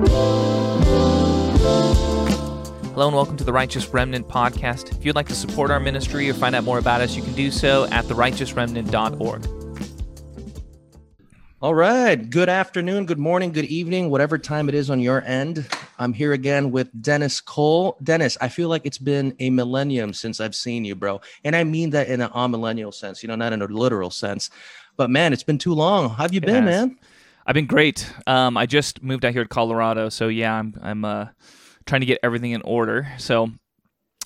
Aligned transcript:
Hello 0.00 0.96
and 3.06 3.14
welcome 3.14 3.36
to 3.36 3.44
the 3.44 3.52
Righteous 3.52 3.86
Remnant 3.88 4.26
podcast. 4.28 4.96
If 4.96 5.04
you'd 5.04 5.14
like 5.14 5.28
to 5.28 5.34
support 5.34 5.70
our 5.70 5.78
ministry 5.78 6.30
or 6.30 6.34
find 6.34 6.54
out 6.54 6.64
more 6.64 6.78
about 6.78 7.02
us, 7.02 7.14
you 7.16 7.22
can 7.22 7.34
do 7.34 7.50
so 7.50 7.84
at 7.90 8.06
therighteousremnant.org. 8.06 9.46
All 11.60 11.74
right. 11.74 12.30
Good 12.30 12.48
afternoon, 12.48 13.04
good 13.04 13.18
morning, 13.18 13.52
good 13.52 13.66
evening, 13.66 14.08
whatever 14.08 14.38
time 14.38 14.70
it 14.70 14.74
is 14.74 14.88
on 14.88 15.00
your 15.00 15.22
end. 15.26 15.68
I'm 15.98 16.14
here 16.14 16.32
again 16.32 16.70
with 16.70 16.88
Dennis 17.02 17.42
Cole. 17.42 17.98
Dennis, 18.02 18.38
I 18.40 18.48
feel 18.48 18.70
like 18.70 18.86
it's 18.86 18.96
been 18.96 19.36
a 19.38 19.50
millennium 19.50 20.14
since 20.14 20.40
I've 20.40 20.54
seen 20.54 20.86
you, 20.86 20.94
bro. 20.94 21.20
And 21.44 21.54
I 21.54 21.64
mean 21.64 21.90
that 21.90 22.08
in 22.08 22.22
an 22.22 22.30
amillennial 22.30 22.94
sense, 22.94 23.22
you 23.22 23.28
know, 23.28 23.36
not 23.36 23.52
in 23.52 23.60
a 23.60 23.66
literal 23.66 24.08
sense. 24.10 24.48
But 24.96 25.10
man, 25.10 25.34
it's 25.34 25.42
been 25.42 25.58
too 25.58 25.74
long. 25.74 26.08
How 26.08 26.22
have 26.22 26.32
you 26.32 26.38
It 26.38 26.46
been, 26.46 26.66
has. 26.66 26.86
man? 26.86 26.98
I've 27.46 27.54
been 27.54 27.66
great. 27.66 28.10
Um, 28.26 28.56
I 28.56 28.66
just 28.66 29.02
moved 29.02 29.24
out 29.24 29.32
here 29.32 29.42
to 29.42 29.48
Colorado, 29.48 30.08
so 30.08 30.28
yeah, 30.28 30.54
I'm 30.54 30.74
I'm 30.82 31.04
uh, 31.04 31.26
trying 31.86 32.00
to 32.00 32.06
get 32.06 32.18
everything 32.22 32.52
in 32.52 32.62
order. 32.62 33.08
So, 33.18 33.50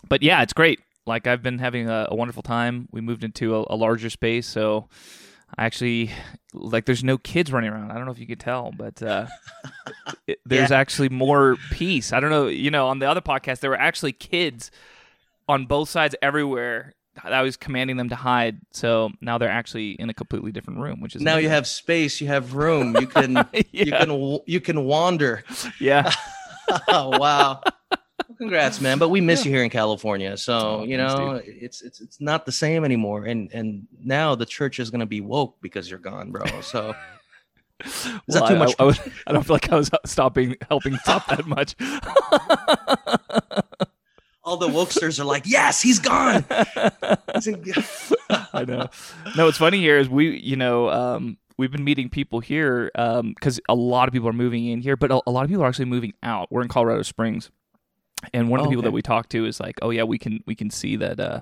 but 0.08 0.22
yeah, 0.22 0.42
it's 0.42 0.52
great. 0.52 0.80
Like 1.06 1.26
I've 1.26 1.42
been 1.42 1.58
having 1.58 1.88
a, 1.88 2.08
a 2.10 2.14
wonderful 2.14 2.42
time. 2.42 2.88
We 2.90 3.00
moved 3.00 3.24
into 3.24 3.56
a, 3.56 3.64
a 3.70 3.76
larger 3.76 4.10
space, 4.10 4.46
so 4.46 4.88
I 5.56 5.64
actually 5.66 6.10
like. 6.52 6.86
There's 6.86 7.04
no 7.04 7.18
kids 7.18 7.52
running 7.52 7.70
around. 7.70 7.90
I 7.90 7.94
don't 7.94 8.06
know 8.06 8.12
if 8.12 8.18
you 8.18 8.26
could 8.26 8.40
tell, 8.40 8.72
but 8.76 9.02
uh, 9.02 9.26
it, 10.26 10.38
there's 10.44 10.72
actually 10.72 11.10
more 11.10 11.56
peace. 11.70 12.12
I 12.12 12.20
don't 12.20 12.30
know. 12.30 12.48
You 12.48 12.70
know, 12.70 12.88
on 12.88 12.98
the 12.98 13.08
other 13.08 13.20
podcast, 13.20 13.60
there 13.60 13.70
were 13.70 13.80
actually 13.80 14.12
kids 14.12 14.70
on 15.48 15.66
both 15.66 15.88
sides 15.88 16.14
everywhere. 16.22 16.94
I 17.22 17.42
was 17.42 17.56
commanding 17.56 17.96
them 17.96 18.08
to 18.08 18.16
hide, 18.16 18.58
so 18.72 19.10
now 19.20 19.38
they're 19.38 19.48
actually 19.48 19.92
in 19.92 20.10
a 20.10 20.14
completely 20.14 20.50
different 20.52 20.80
room, 20.80 21.00
which 21.00 21.14
is 21.14 21.22
Now 21.22 21.36
you 21.36 21.48
have 21.48 21.66
space, 21.66 22.20
you 22.20 22.26
have 22.26 22.54
room, 22.54 22.96
you 22.98 23.06
can 23.06 23.46
you 23.72 23.86
can 23.92 24.38
you 24.46 24.60
can 24.60 24.84
wander. 24.84 25.44
yeah. 25.80 26.10
oh 26.88 27.16
wow. 27.18 27.60
Congrats, 28.38 28.80
man. 28.80 28.98
But 28.98 29.10
we 29.10 29.20
miss 29.20 29.44
you 29.44 29.52
here 29.52 29.62
in 29.62 29.70
California. 29.70 30.36
So, 30.36 30.80
Oh, 30.80 30.82
you 30.84 30.96
thanks, 30.96 31.14
know, 31.14 31.40
it's 31.44 31.82
it's 31.82 32.00
it's 32.00 32.20
not 32.20 32.46
the 32.46 32.52
same 32.52 32.84
anymore. 32.84 33.24
And 33.26 33.50
and 33.52 33.86
now 34.02 34.34
the 34.34 34.46
church 34.46 34.80
is 34.80 34.90
gonna 34.90 35.06
be 35.06 35.20
woke 35.20 35.56
because 35.60 35.88
you're 35.88 36.00
gone, 36.00 36.32
bro. 36.32 36.44
So 36.62 36.94
is 37.84 37.94
that 38.28 38.48
too 38.48 38.54
I- 38.54 38.58
much? 38.58 38.74
I, 38.78 38.82
I, 38.82 38.86
was- 38.86 39.00
I 39.28 39.32
don't 39.32 39.44
feel 39.46 39.54
like 39.54 39.70
I 39.72 39.76
was 39.76 39.90
uh, 39.92 39.98
stopping, 40.04 40.56
helping 40.68 40.96
stop 40.96 41.26
that 41.28 41.46
much. 41.46 41.76
All 44.44 44.56
the 44.58 44.68
wokesters 44.68 45.18
are 45.18 45.24
like, 45.24 45.46
yes, 45.46 45.80
he's 45.80 45.98
gone. 45.98 46.44
I 48.52 48.64
know. 48.66 48.88
No, 49.36 49.46
what's 49.46 49.58
funny 49.58 49.78
here 49.78 49.98
is 49.98 50.08
we, 50.08 50.38
you 50.38 50.56
know, 50.56 50.90
um, 50.90 51.38
we've 51.56 51.70
been 51.72 51.84
meeting 51.84 52.08
people 52.08 52.40
here 52.40 52.90
because 52.94 53.60
a 53.68 53.74
lot 53.74 54.08
of 54.08 54.12
people 54.12 54.28
are 54.28 54.32
moving 54.34 54.66
in 54.66 54.80
here, 54.80 54.96
but 54.96 55.10
a, 55.10 55.20
a 55.26 55.30
lot 55.30 55.44
of 55.44 55.48
people 55.50 55.64
are 55.64 55.68
actually 55.68 55.86
moving 55.86 56.12
out. 56.22 56.48
We're 56.50 56.62
in 56.62 56.68
Colorado 56.68 57.02
Springs, 57.02 57.50
and 58.32 58.48
one 58.48 58.60
of 58.60 58.64
the 58.64 58.68
Oh, 58.68 58.70
people 58.70 58.82
that 58.82 58.90
we 58.92 59.02
talked 59.02 59.30
to 59.30 59.46
is 59.46 59.60
like, 59.60 59.76
"Oh 59.82 59.90
yeah, 59.90 60.02
we 60.04 60.18
can 60.18 60.40
we 60.46 60.54
can 60.54 60.70
see 60.70 60.96
that." 60.96 61.18
Uh, 61.20 61.40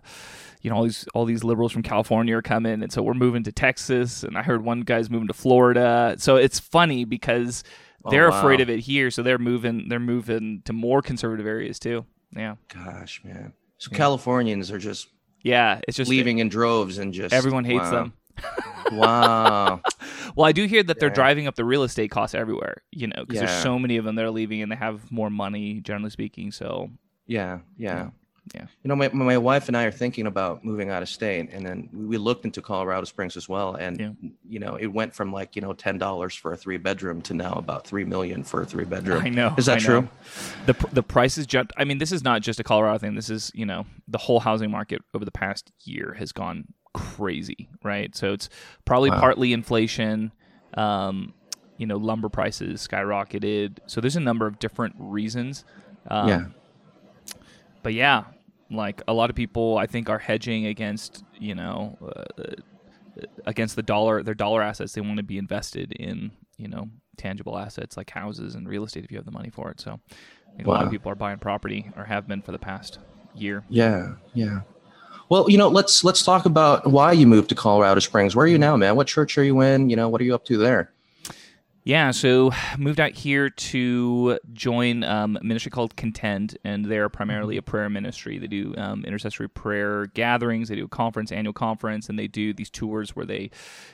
you 0.63 0.71
know, 0.71 0.77
all 0.77 0.85
these 0.85 1.07
all 1.15 1.25
these 1.25 1.43
liberals 1.45 1.73
from 1.73 1.83
California 1.83 2.37
are 2.37 2.43
coming, 2.43 2.83
and 2.83 2.93
so 2.93 3.03
we're 3.03 3.15
moving 3.15 3.43
to 3.45 3.53
Texas. 3.53 4.23
And 4.23 4.39
I 4.39 4.43
heard 4.43 4.65
one 4.65 4.83
guy's 4.83 5.11
moving 5.11 5.29
to 5.29 5.35
Florida. 5.35 6.15
So 6.19 6.37
it's 6.37 6.59
funny 6.61 7.05
because 7.05 7.65
Oh, 8.05 8.11
they're 8.11 8.27
afraid 8.27 8.59
wow. 8.59 8.63
of 8.65 8.71
it 8.71 8.81
here, 8.81 9.13
so 9.13 9.23
they're 9.23 9.39
moving. 9.39 9.89
They're 9.89 10.01
moving 10.01 10.63
to 10.65 10.73
more 10.73 11.03
conservative 11.03 11.47
areas 11.47 11.79
too. 11.79 12.05
Yeah, 12.37 12.57
Gosh, 12.73 13.21
man. 13.25 13.53
So 13.79 13.89
Yeah. 13.93 13.99
Californians 13.99 14.71
are 14.71 14.79
just 14.79 15.09
yeah. 15.43 15.81
It's 15.89 15.97
just 15.97 16.09
leaving 16.11 16.39
in 16.39 16.49
droves 16.49 16.99
and 16.99 17.13
just 17.13 17.35
Everyone 17.35 17.65
hates 17.65 17.83
wow. 17.83 17.91
them. 17.91 18.13
wow. 18.93 19.81
Well, 20.35 20.47
I 20.47 20.53
do 20.53 20.65
hear 20.65 20.83
that 20.85 20.99
they're 20.99 21.11
Yeah. 21.11 21.15
driving 21.15 21.47
up 21.47 21.57
the 21.57 21.65
real 21.65 21.83
estate 21.83 22.11
costs 22.11 22.35
everywhere. 22.35 22.83
You 22.91 23.09
know, 23.09 23.17
because 23.27 23.35
Yeah. 23.43 23.47
there's 23.47 23.63
so 23.63 23.79
many 23.79 23.99
of 23.99 24.05
them 24.07 24.15
that 24.15 24.25
are 24.25 24.31
leaving, 24.31 24.63
and 24.63 24.73
they 24.73 24.77
have 24.77 25.11
more 25.13 25.29
money, 25.29 25.81
generally 25.81 26.09
speaking. 26.11 26.53
So 26.53 26.91
Yeah, 27.27 27.59
yeah. 27.77 28.11
Yeah. 28.55 28.63
You 28.83 28.89
know, 28.89 28.97
my, 28.97 29.09
my 29.11 29.39
wife 29.39 29.69
and 29.69 29.77
I 29.77 29.85
are 29.85 29.93
thinking 29.93 30.27
about 30.27 30.65
moving 30.65 30.91
out 30.91 31.01
of 31.01 31.09
state, 31.09 31.51
and 31.53 31.65
then 31.65 31.89
we 31.93 32.19
looked 32.19 32.45
into 32.45 32.61
Colorado 32.61 33.05
Springs 33.05 33.37
as 33.37 33.49
well, 33.49 33.77
and 33.77 34.01
Yeah. 34.01 34.11
you 34.49 34.59
know, 34.59 34.75
it 34.75 34.89
went 34.89 35.15
from 35.15 35.33
like 35.33 35.55
you 35.55 35.63
know 35.63 35.73
ten 35.73 35.97
dollars 35.97 36.35
for 36.35 36.53
a 36.53 36.57
three 36.57 36.77
bedroom 36.77 37.23
to 37.23 37.35
now 37.35 37.53
about 37.53 37.87
three 37.87 38.05
million 38.05 38.43
for 38.43 38.63
a 38.63 38.67
three 38.67 38.85
bedroom. 38.85 39.23
I 39.25 39.29
know. 39.29 39.55
Is 39.57 39.67
that 39.67 39.75
I 39.77 39.87
know. 39.89 40.01
true? 40.03 40.09
The 40.67 40.89
the 40.93 41.03
prices 41.05 41.47
jumped. 41.47 41.73
I 41.77 41.85
mean, 41.85 41.99
this 41.99 42.11
is 42.11 42.25
not 42.25 42.43
just 42.43 42.59
a 42.59 42.65
Colorado 42.65 42.99
thing. 42.99 43.15
This 43.15 43.31
is 43.31 43.53
you 43.55 43.65
know 43.65 43.87
the 44.09 44.19
whole 44.19 44.41
housing 44.41 44.71
market 44.73 45.03
over 45.15 45.25
the 45.25 45.31
past 45.31 45.71
year 45.85 46.15
has 46.19 46.33
gone 46.33 46.65
crazy, 46.95 47.69
right? 47.85 48.15
So 48.17 48.33
it's 48.33 48.49
probably 48.85 49.11
Wow. 49.11 49.21
partly 49.21 49.53
inflation. 49.53 50.33
Um, 50.75 51.35
you 51.79 51.87
know, 51.87 51.97
lumber 51.97 52.29
prices 52.29 52.87
skyrocketed. 52.87 53.79
So 53.87 54.01
there's 54.01 54.17
a 54.17 54.21
number 54.21 54.47
of 54.47 54.59
different 54.59 54.95
reasons. 54.99 55.65
Um, 56.09 56.29
yeah, 56.29 56.45
but 57.83 57.95
yeah, 57.95 58.25
like 58.71 59.03
a 59.09 59.13
lot 59.13 59.31
of 59.31 59.37
people, 59.37 59.79
I 59.79 59.87
think 59.87 60.09
are 60.09 60.19
hedging 60.19 60.67
against 60.67 61.25
you 61.39 61.55
know 61.55 61.99
uh, 62.03 62.55
against 63.47 63.77
the 63.77 63.83
dollar, 63.83 64.23
their 64.23 64.35
dollar 64.35 64.63
assets. 64.63 64.93
They 64.93 65.01
want 65.01 65.19
to 65.19 65.23
be 65.23 65.39
invested 65.39 65.93
in 65.93 66.33
you 66.57 66.69
know 66.69 66.89
tangible 67.17 67.59
assets 67.59 67.97
like 67.97 68.11
houses 68.11 68.55
and 68.55 68.69
real 68.69 68.85
estate 68.85 69.05
if 69.05 69.11
you 69.11 69.19
have 69.19 69.27
the 69.27 69.33
money 69.33 69.51
for 69.51 69.71
it. 69.71 69.81
So 69.81 70.01
I 70.11 70.57
think 70.57 70.67
a 70.67 70.71
lot 70.71 70.85
of 70.85 70.91
people 70.91 71.11
are 71.11 71.15
buying 71.15 71.39
property 71.39 71.91
or 71.97 72.05
have 72.05 72.27
been 72.27 72.43
for 72.43 72.53
the 72.53 72.59
past 72.59 72.99
year. 73.35 73.65
yeah, 73.69 74.15
yeah. 74.35 74.61
Well, 75.29 75.49
you 75.49 75.57
know, 75.57 75.69
let's 75.69 76.05
let's 76.05 76.23
talk 76.23 76.45
about 76.45 76.91
why 76.91 77.13
you 77.13 77.27
moved 77.27 77.49
to 77.51 77.55
Colorado 77.55 78.01
Springs. 78.01 78.37
Where 78.37 78.45
are 78.45 78.49
you 78.49 78.59
now, 78.59 78.77
man? 78.77 78.97
What 78.97 79.07
church 79.07 79.39
are 79.39 79.45
you 79.45 79.63
in? 79.63 79.89
You 79.89 79.97
know, 79.97 80.11
what 80.11 80.21
are 80.21 80.25
you 80.25 80.35
up 80.35 80.45
to 80.47 80.59
there? 80.59 80.93
Yeah, 81.85 82.13
so 82.13 82.53
moved 82.79 83.01
out 83.01 83.13
here 83.13 83.51
to 83.51 84.39
join 84.53 85.03
um, 85.05 85.37
a 85.37 85.45
ministry 85.45 85.71
called 85.71 85.97
Contend, 85.97 86.57
and 86.65 86.85
they're 86.85 87.09
primarily 87.09 87.57
a 87.57 87.63
prayer 87.63 87.89
ministry. 87.89 88.39
They 88.39 88.47
do 88.47 88.75
um, 88.77 89.05
intercessory 89.05 89.49
prayer 89.49 90.07
gatherings, 90.07 90.69
they 90.69 90.77
do 90.77 90.85
a 90.85 90.89
conference, 90.89 91.33
annual 91.33 91.53
conference, 91.53 92.09
and 92.09 92.19
they 92.19 92.29
do 92.29 92.53
these 92.53 92.71
tours 92.71 93.17
where 93.17 93.27
they, 93.27 93.51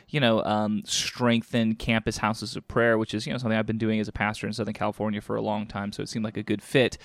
you 0.09 0.21
know, 0.21 0.44
um, 0.44 0.82
strengthen 0.84 1.75
campus 1.75 2.19
houses 2.19 2.56
of 2.56 2.66
prayer, 2.69 2.99
which 2.99 3.15
is 3.15 3.26
you 3.26 3.32
know 3.32 3.38
something 3.38 3.59
I've 3.59 3.66
been 3.66 3.78
doing 3.78 4.00
as 4.00 4.09
a 4.09 4.12
pastor 4.12 4.47
in 4.47 4.53
Southern 4.53 4.75
California 4.75 5.20
for 5.20 5.37
a 5.37 5.43
long 5.43 5.66
time. 5.66 5.93
So 5.93 6.03
it 6.03 6.09
seemed 6.09 6.25
like 6.25 6.37
a 6.37 6.43
good 6.43 6.62
fit. 6.62 6.99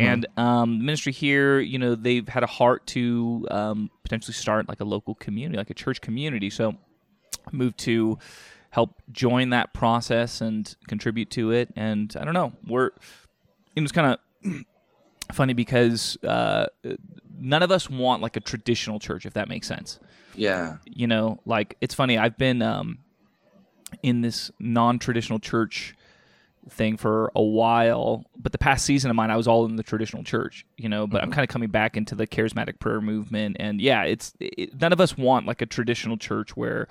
And 0.00 0.26
um, 0.36 0.78
the 0.78 0.84
ministry 0.84 1.12
here, 1.12 1.60
you 1.60 1.78
know, 1.78 1.94
they've 1.94 2.28
had 2.28 2.42
a 2.42 2.48
heart 2.48 2.86
to 2.88 3.46
um, 3.50 3.90
potentially 4.02 4.34
start 4.34 4.68
like 4.68 4.80
a 4.80 4.84
local 4.84 5.14
community, 5.14 5.56
like 5.56 5.70
a 5.70 5.74
church 5.74 6.00
community. 6.00 6.50
So 6.50 6.74
moved 7.52 7.78
to 7.78 8.18
help 8.76 9.00
join 9.10 9.48
that 9.48 9.72
process 9.72 10.42
and 10.42 10.76
contribute 10.86 11.30
to 11.30 11.50
it. 11.50 11.72
And 11.76 12.14
I 12.20 12.26
don't 12.26 12.34
know, 12.34 12.52
we're 12.68 12.90
it 13.74 13.80
was 13.80 13.90
kind 13.90 14.18
of 14.44 14.54
funny 15.32 15.54
because 15.54 16.18
uh, 16.22 16.66
none 17.38 17.62
of 17.62 17.70
us 17.70 17.88
want 17.88 18.20
like 18.20 18.36
a 18.36 18.40
traditional 18.40 18.98
church, 18.98 19.24
if 19.24 19.32
that 19.32 19.48
makes 19.48 19.66
sense. 19.66 19.98
Yeah, 20.34 20.76
You 20.84 21.06
know, 21.06 21.40
like 21.46 21.78
it's 21.80 21.94
funny. 21.94 22.18
I've 22.18 22.36
been 22.36 22.60
um, 22.60 22.98
in 24.02 24.20
this 24.20 24.50
non-traditional 24.58 25.38
church 25.38 25.94
thing 26.68 26.98
for 26.98 27.32
a 27.34 27.42
while, 27.42 28.26
but 28.36 28.52
the 28.52 28.58
past 28.58 28.84
season 28.84 29.08
of 29.08 29.16
mine, 29.16 29.30
I 29.30 29.36
was 29.38 29.48
all 29.48 29.64
in 29.64 29.76
the 29.76 29.82
traditional 29.82 30.22
church. 30.22 30.66
You 30.76 30.90
know, 30.90 31.06
but 31.06 31.22
I'm 31.22 31.30
kind 31.30 31.44
of 31.44 31.48
coming 31.48 31.70
back 31.70 31.96
into 31.96 32.14
the 32.14 32.26
charismatic 32.26 32.78
prayer 32.78 33.00
movement, 33.00 33.56
and 33.58 33.80
yeah, 33.80 34.02
it's 34.02 34.34
it, 34.38 34.78
none 34.78 34.92
of 34.92 35.00
us 35.00 35.16
want 35.16 35.46
like 35.46 35.62
a 35.62 35.66
traditional 35.66 36.18
church 36.18 36.54
where 36.54 36.88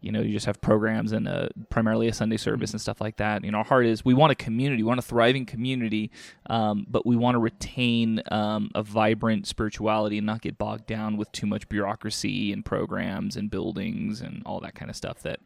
you 0.00 0.12
know 0.12 0.20
you 0.20 0.32
just 0.32 0.46
have 0.46 0.60
programs 0.60 1.12
and 1.12 1.26
a, 1.26 1.48
primarily 1.70 2.08
a 2.08 2.12
sunday 2.12 2.36
service 2.36 2.72
and 2.72 2.80
stuff 2.80 3.00
like 3.00 3.16
that 3.16 3.44
you 3.44 3.50
know 3.50 3.58
our 3.58 3.64
heart 3.64 3.84
is 3.86 4.04
we 4.04 4.14
want 4.14 4.30
a 4.30 4.34
community 4.34 4.82
we 4.82 4.86
want 4.86 4.98
a 4.98 5.02
thriving 5.02 5.44
community 5.44 6.10
um, 6.46 6.86
but 6.88 7.04
we 7.04 7.16
want 7.16 7.34
to 7.34 7.38
retain 7.38 8.22
um, 8.30 8.70
a 8.74 8.82
vibrant 8.82 9.46
spirituality 9.46 10.18
and 10.18 10.26
not 10.26 10.40
get 10.40 10.56
bogged 10.56 10.86
down 10.86 11.16
with 11.16 11.30
too 11.32 11.46
much 11.46 11.68
bureaucracy 11.68 12.52
and 12.52 12.64
programs 12.64 13.36
and 13.36 13.50
buildings 13.50 14.20
and 14.20 14.42
all 14.46 14.60
that 14.60 14.74
kind 14.74 14.90
of 14.90 14.96
stuff 14.96 15.20
that 15.22 15.40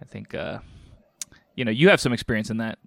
i 0.00 0.04
think 0.04 0.34
uh, 0.34 0.58
you 1.54 1.64
know 1.64 1.70
you 1.70 1.88
have 1.88 2.00
some 2.00 2.12
experience 2.12 2.50
in 2.50 2.56
that 2.58 2.78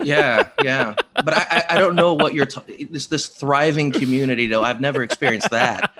yeah, 0.00 0.48
yeah. 0.62 0.94
But 1.14 1.34
I, 1.34 1.46
I, 1.50 1.64
I 1.70 1.78
don't 1.78 1.94
know 1.94 2.14
what 2.14 2.32
you're. 2.34 2.46
T- 2.46 2.84
this 2.84 3.06
this 3.06 3.26
thriving 3.26 3.92
community 3.92 4.46
though. 4.46 4.62
I've 4.62 4.80
never 4.80 5.02
experienced 5.02 5.50
that. 5.50 5.92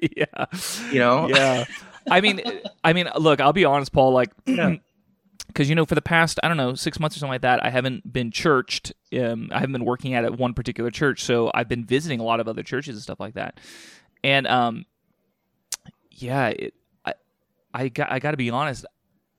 yeah 0.16 0.44
You 0.92 1.00
know. 1.00 1.28
yeah 1.28 1.64
i 2.10 2.20
mean 2.20 2.40
i 2.84 2.92
mean 2.92 3.08
look 3.18 3.40
i'll 3.40 3.52
be 3.52 3.64
honest 3.64 3.92
paul 3.92 4.12
like 4.12 4.30
because 4.44 5.68
you 5.68 5.74
know 5.74 5.84
for 5.84 5.94
the 5.94 6.02
past 6.02 6.38
i 6.42 6.48
don't 6.48 6.56
know 6.56 6.74
six 6.74 6.98
months 7.00 7.16
or 7.16 7.20
something 7.20 7.32
like 7.32 7.42
that 7.42 7.64
i 7.64 7.70
haven't 7.70 8.10
been 8.12 8.30
churched 8.30 8.92
um, 9.18 9.48
i 9.52 9.58
haven't 9.58 9.72
been 9.72 9.84
working 9.84 10.14
at 10.14 10.38
one 10.38 10.54
particular 10.54 10.90
church 10.90 11.22
so 11.24 11.50
i've 11.54 11.68
been 11.68 11.84
visiting 11.84 12.20
a 12.20 12.24
lot 12.24 12.40
of 12.40 12.48
other 12.48 12.62
churches 12.62 12.94
and 12.96 13.02
stuff 13.02 13.20
like 13.20 13.34
that 13.34 13.58
and 14.22 14.46
um 14.46 14.84
yeah 16.10 16.48
it, 16.48 16.74
i 17.04 17.14
i 17.74 17.88
got 17.88 18.10
i 18.12 18.18
got 18.18 18.30
to 18.32 18.36
be 18.36 18.50
honest 18.50 18.84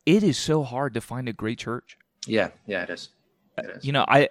it 0.05 0.23
is 0.23 0.37
so 0.37 0.63
hard 0.63 0.93
to 0.95 1.01
find 1.01 1.29
a 1.29 1.33
great 1.33 1.59
church 1.59 1.97
Yeah, 2.25 2.49
yeah. 2.65 2.83
It 2.83 2.89
is. 2.89 3.09
It 3.57 3.69
is. 3.77 3.85
you 3.85 3.91
know 3.91 4.05
i 4.07 4.29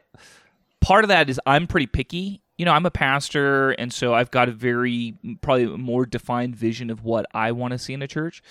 part 0.80 1.04
of 1.04 1.08
that 1.08 1.30
is 1.30 1.40
i'm 1.46 1.66
pretty 1.66 1.86
picky 1.86 2.42
you 2.60 2.64
know 2.66 2.72
i'm 2.72 2.84
a 2.86 2.90
pastor 2.90 3.70
and 3.72 3.92
so 3.92 4.12
i've 4.14 4.30
got 4.30 4.48
a 4.48 4.52
very 4.52 5.14
probably 5.40 5.66
more 5.66 6.04
defined 6.06 6.54
vision 6.54 6.90
of 6.90 7.02
what 7.02 7.24
i 7.34 7.50
want 7.52 7.72
to 7.72 7.78
see 7.78 7.92
in 7.94 8.02
a 8.02 8.06
church 8.06 8.42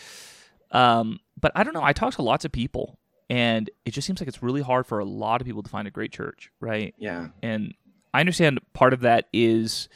um, 0.71 1.19
but 1.39 1.51
i 1.55 1.63
don't 1.63 1.73
know 1.73 1.83
i 1.83 1.93
talk 1.93 2.13
to 2.15 2.21
lots 2.21 2.43
of 2.45 2.51
people 2.51 2.97
and 3.29 3.69
it 3.85 3.91
just 3.91 4.05
seems 4.07 4.19
like 4.19 4.27
it's 4.27 4.41
really 4.41 4.61
hard 4.61 4.87
for 4.87 4.97
a 4.99 5.05
lot 5.05 5.39
of 5.41 5.45
people 5.45 5.61
to 5.61 5.69
find 5.69 5.87
a 5.87 5.91
great 5.91 6.11
church, 6.11 6.51
right? 6.59 6.95
Yeah. 6.97 7.27
And 7.43 7.75
I 8.11 8.21
understand 8.21 8.59
part 8.73 8.91
of 8.91 9.01
that 9.01 9.27
is, 9.31 9.87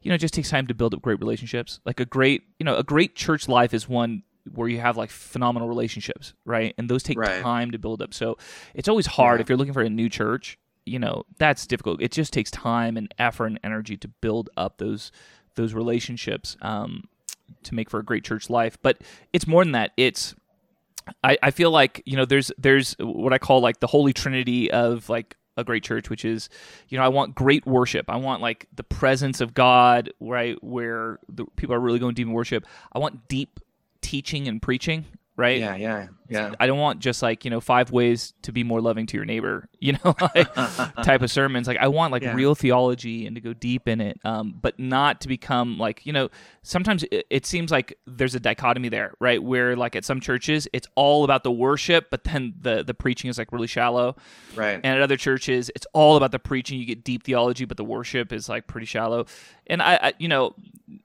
you 0.00 0.08
know, 0.08 0.14
it 0.14 0.22
just 0.22 0.32
takes 0.32 0.48
time 0.48 0.66
to 0.68 0.74
build 0.74 0.94
up 0.94 1.02
great 1.02 1.20
relationships. 1.20 1.80
Like 1.84 2.00
a 2.00 2.06
great, 2.06 2.44
you 2.58 2.64
know, 2.64 2.76
a 2.76 2.82
great 2.82 3.14
church 3.14 3.46
life 3.46 3.74
is 3.74 3.86
one 3.90 4.22
where 4.54 4.68
you 4.70 4.80
have 4.80 4.96
like 4.96 5.10
phenomenal 5.10 5.68
relationships, 5.68 6.32
right? 6.46 6.74
And 6.78 6.88
those 6.88 7.02
take 7.02 7.18
Right. 7.18 7.42
time 7.42 7.72
to 7.72 7.78
build 7.78 8.00
up. 8.00 8.14
So 8.14 8.38
it's 8.72 8.88
always 8.88 9.04
hard 9.04 9.38
Yeah. 9.38 9.42
if 9.42 9.50
you're 9.50 9.58
looking 9.58 9.74
for 9.74 9.82
a 9.82 9.90
new 9.90 10.08
church. 10.08 10.58
You 10.88 10.98
know, 10.98 11.24
that's 11.38 11.66
difficult. 11.66 12.02
It 12.02 12.12
just 12.12 12.32
takes 12.32 12.50
time 12.50 12.96
and 12.96 13.12
effort 13.18 13.46
and 13.46 13.60
energy 13.62 13.96
to 13.98 14.08
build 14.08 14.50
up 14.56 14.78
those 14.78 15.12
those 15.54 15.74
relationships 15.74 16.56
um, 16.62 17.04
to 17.64 17.74
make 17.74 17.90
for 17.90 18.00
a 18.00 18.04
great 18.04 18.24
church 18.24 18.48
life. 18.48 18.78
But 18.82 18.98
it's 19.32 19.46
more 19.46 19.64
than 19.64 19.72
that. 19.72 19.92
It's 19.96 20.34
I, 21.24 21.38
I 21.42 21.50
feel 21.50 21.70
like 21.70 22.02
you 22.06 22.16
know 22.16 22.24
there's 22.24 22.52
there's 22.58 22.94
what 22.98 23.32
I 23.32 23.38
call 23.38 23.60
like 23.60 23.80
the 23.80 23.86
holy 23.86 24.12
trinity 24.12 24.70
of 24.70 25.08
like 25.08 25.36
a 25.56 25.64
great 25.64 25.82
church, 25.82 26.08
which 26.08 26.24
is 26.24 26.48
you 26.88 26.98
know 26.98 27.04
I 27.04 27.08
want 27.08 27.34
great 27.34 27.66
worship. 27.66 28.06
I 28.08 28.16
want 28.16 28.40
like 28.40 28.66
the 28.74 28.84
presence 28.84 29.40
of 29.40 29.54
God, 29.54 30.12
right, 30.20 30.62
where 30.62 31.18
the 31.28 31.44
people 31.56 31.74
are 31.74 31.80
really 31.80 31.98
going 31.98 32.14
deep 32.14 32.26
in 32.26 32.32
worship. 32.32 32.66
I 32.92 32.98
want 32.98 33.28
deep 33.28 33.60
teaching 34.00 34.48
and 34.48 34.62
preaching, 34.62 35.04
right? 35.38 35.58
Yeah. 35.58 35.76
Yeah. 35.76 36.08
Yeah. 36.28 36.52
I 36.60 36.66
don't 36.66 36.78
want 36.78 36.98
just 36.98 37.22
like 37.22 37.46
you 37.46 37.50
know 37.50 37.60
five 37.60 37.90
ways 37.90 38.34
to 38.42 38.52
be 38.52 38.62
more 38.62 38.82
loving 38.82 39.06
to 39.06 39.16
your 39.16 39.24
neighbor, 39.24 39.66
you 39.80 39.94
know, 39.94 40.14
like, 40.34 40.52
type 41.02 41.22
of 41.22 41.30
sermons. 41.30 41.66
Like 41.66 41.78
I 41.78 41.88
want 41.88 42.12
like 42.12 42.22
Yeah. 42.22 42.34
real 42.34 42.54
theology 42.54 43.26
and 43.26 43.34
to 43.34 43.40
go 43.40 43.54
deep 43.54 43.88
in 43.88 44.02
it, 44.02 44.20
um, 44.26 44.54
but 44.60 44.78
not 44.78 45.22
to 45.22 45.28
become 45.28 45.78
like 45.78 46.04
you 46.04 46.12
know. 46.12 46.28
Sometimes 46.62 47.02
it, 47.04 47.24
it 47.30 47.46
seems 47.46 47.70
like 47.70 47.96
there's 48.06 48.34
a 48.34 48.40
dichotomy 48.40 48.90
there, 48.90 49.14
right? 49.20 49.42
Where 49.42 49.74
like 49.74 49.96
at 49.96 50.04
some 50.04 50.20
churches 50.20 50.68
it's 50.74 50.86
all 50.96 51.24
about 51.24 51.44
the 51.44 51.50
worship, 51.52 52.08
but 52.10 52.24
then 52.24 52.52
the 52.60 52.82
the 52.84 52.92
preaching 52.92 53.30
is 53.30 53.38
like 53.38 53.50
really 53.52 53.66
shallow, 53.68 54.16
Right. 54.54 54.74
and 54.74 54.84
at 54.84 55.00
other 55.00 55.16
churches 55.16 55.70
it's 55.74 55.86
all 55.94 56.16
about 56.18 56.32
the 56.32 56.38
preaching. 56.38 56.78
You 56.78 56.84
get 56.84 57.04
deep 57.04 57.22
theology, 57.24 57.64
but 57.64 57.78
the 57.78 57.84
worship 57.84 58.32
is 58.34 58.50
like 58.50 58.66
pretty 58.66 58.86
shallow. 58.86 59.24
And 59.66 59.80
I, 59.80 59.94
I 60.02 60.12
you 60.18 60.28
know, 60.28 60.54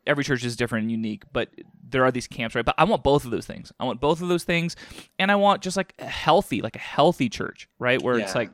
every 0.05 0.23
church 0.23 0.43
is 0.43 0.55
different 0.55 0.83
and 0.83 0.91
unique, 0.91 1.23
but 1.31 1.49
there 1.89 2.03
are 2.03 2.11
these 2.11 2.27
camps, 2.27 2.55
right? 2.55 2.65
But 2.65 2.75
I 2.77 2.83
want 2.83 3.03
both 3.03 3.25
of 3.25 3.31
those 3.31 3.45
things. 3.45 3.71
I 3.79 3.85
want 3.85 3.99
both 3.99 4.21
of 4.21 4.27
those 4.29 4.43
things, 4.43 4.75
and 5.19 5.31
I 5.31 5.35
want 5.35 5.61
just 5.61 5.77
like 5.77 5.93
a 5.99 6.05
healthy, 6.05 6.61
like 6.61 6.75
a 6.75 6.79
healthy 6.79 7.29
church, 7.29 7.67
right? 7.79 8.01
Where 8.01 8.17
it's 8.17 8.35
like 8.35 8.51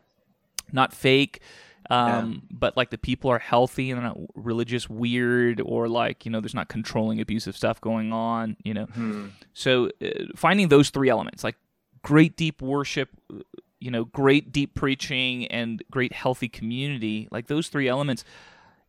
not 0.71 0.93
fake, 0.93 1.41
um, 1.89 2.43
but 2.51 2.77
like 2.77 2.91
the 2.91 2.97
people 2.97 3.31
are 3.31 3.39
healthy 3.39 3.89
and 3.89 3.99
they're 3.99 4.07
not 4.07 4.17
religious 4.35 4.89
weird 4.89 5.61
or 5.61 5.87
like 5.87 6.25
you 6.25 6.31
know 6.31 6.39
there's 6.39 6.53
not 6.53 6.69
controlling 6.69 7.19
abusive 7.19 7.55
stuff 7.57 7.81
going 7.81 8.13
on, 8.13 8.57
you 8.63 8.73
know. 8.73 8.85
Hmm. 8.85 9.27
So 9.53 9.89
uh, 10.01 10.25
finding 10.35 10.67
those 10.67 10.89
three 10.89 11.09
elements, 11.09 11.43
like 11.43 11.55
great 12.03 12.37
deep 12.37 12.61
worship, 12.61 13.09
you 13.79 13.91
know, 13.91 14.05
great 14.05 14.51
deep 14.51 14.75
preaching, 14.75 15.47
and 15.47 15.83
great 15.89 16.13
healthy 16.13 16.47
community, 16.49 17.27
like 17.31 17.47
those 17.47 17.69
three 17.69 17.87
elements, 17.87 18.23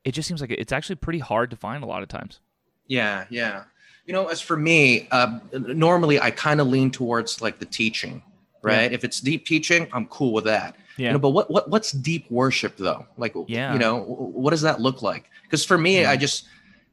it 0.04 0.12
just 0.12 0.26
seems 0.28 0.40
like 0.40 0.50
it's 0.50 0.72
actually 0.72 0.96
pretty 0.96 1.18
hard 1.18 1.50
to 1.50 1.56
find 1.56 1.82
a 1.82 1.86
lot 1.86 2.02
of 2.02 2.08
times. 2.08 2.40
Yeah, 2.86 3.24
yeah. 3.30 3.64
You 4.06 4.12
know, 4.14 4.26
as 4.28 4.40
for 4.40 4.56
me, 4.56 5.06
uh, 5.10 5.38
normally 5.52 6.18
I 6.20 6.30
kind 6.30 6.60
of 6.60 6.66
lean 6.66 6.90
towards 6.90 7.40
like 7.40 7.58
the 7.58 7.66
teaching, 7.66 8.22
right? 8.62 8.92
If 8.92 9.04
it's 9.04 9.20
deep 9.20 9.46
teaching, 9.46 9.86
I'm 9.92 10.06
cool 10.06 10.32
with 10.32 10.44
that. 10.44 10.74
Yeah. 10.96 11.08
You 11.08 11.12
know, 11.12 11.18
but 11.20 11.30
what, 11.30 11.50
what 11.50 11.68
what's 11.70 11.92
deep 11.92 12.28
worship 12.30 12.76
though? 12.76 13.06
Like, 13.16 13.34
Yeah. 13.46 13.72
you 13.72 13.78
know, 13.78 14.00
what 14.00 14.50
does 14.50 14.62
that 14.62 14.80
look 14.80 15.02
like? 15.02 15.30
Because 15.44 15.64
for 15.64 15.78
me, 15.78 16.04
I 16.04 16.16
just, 16.16 16.46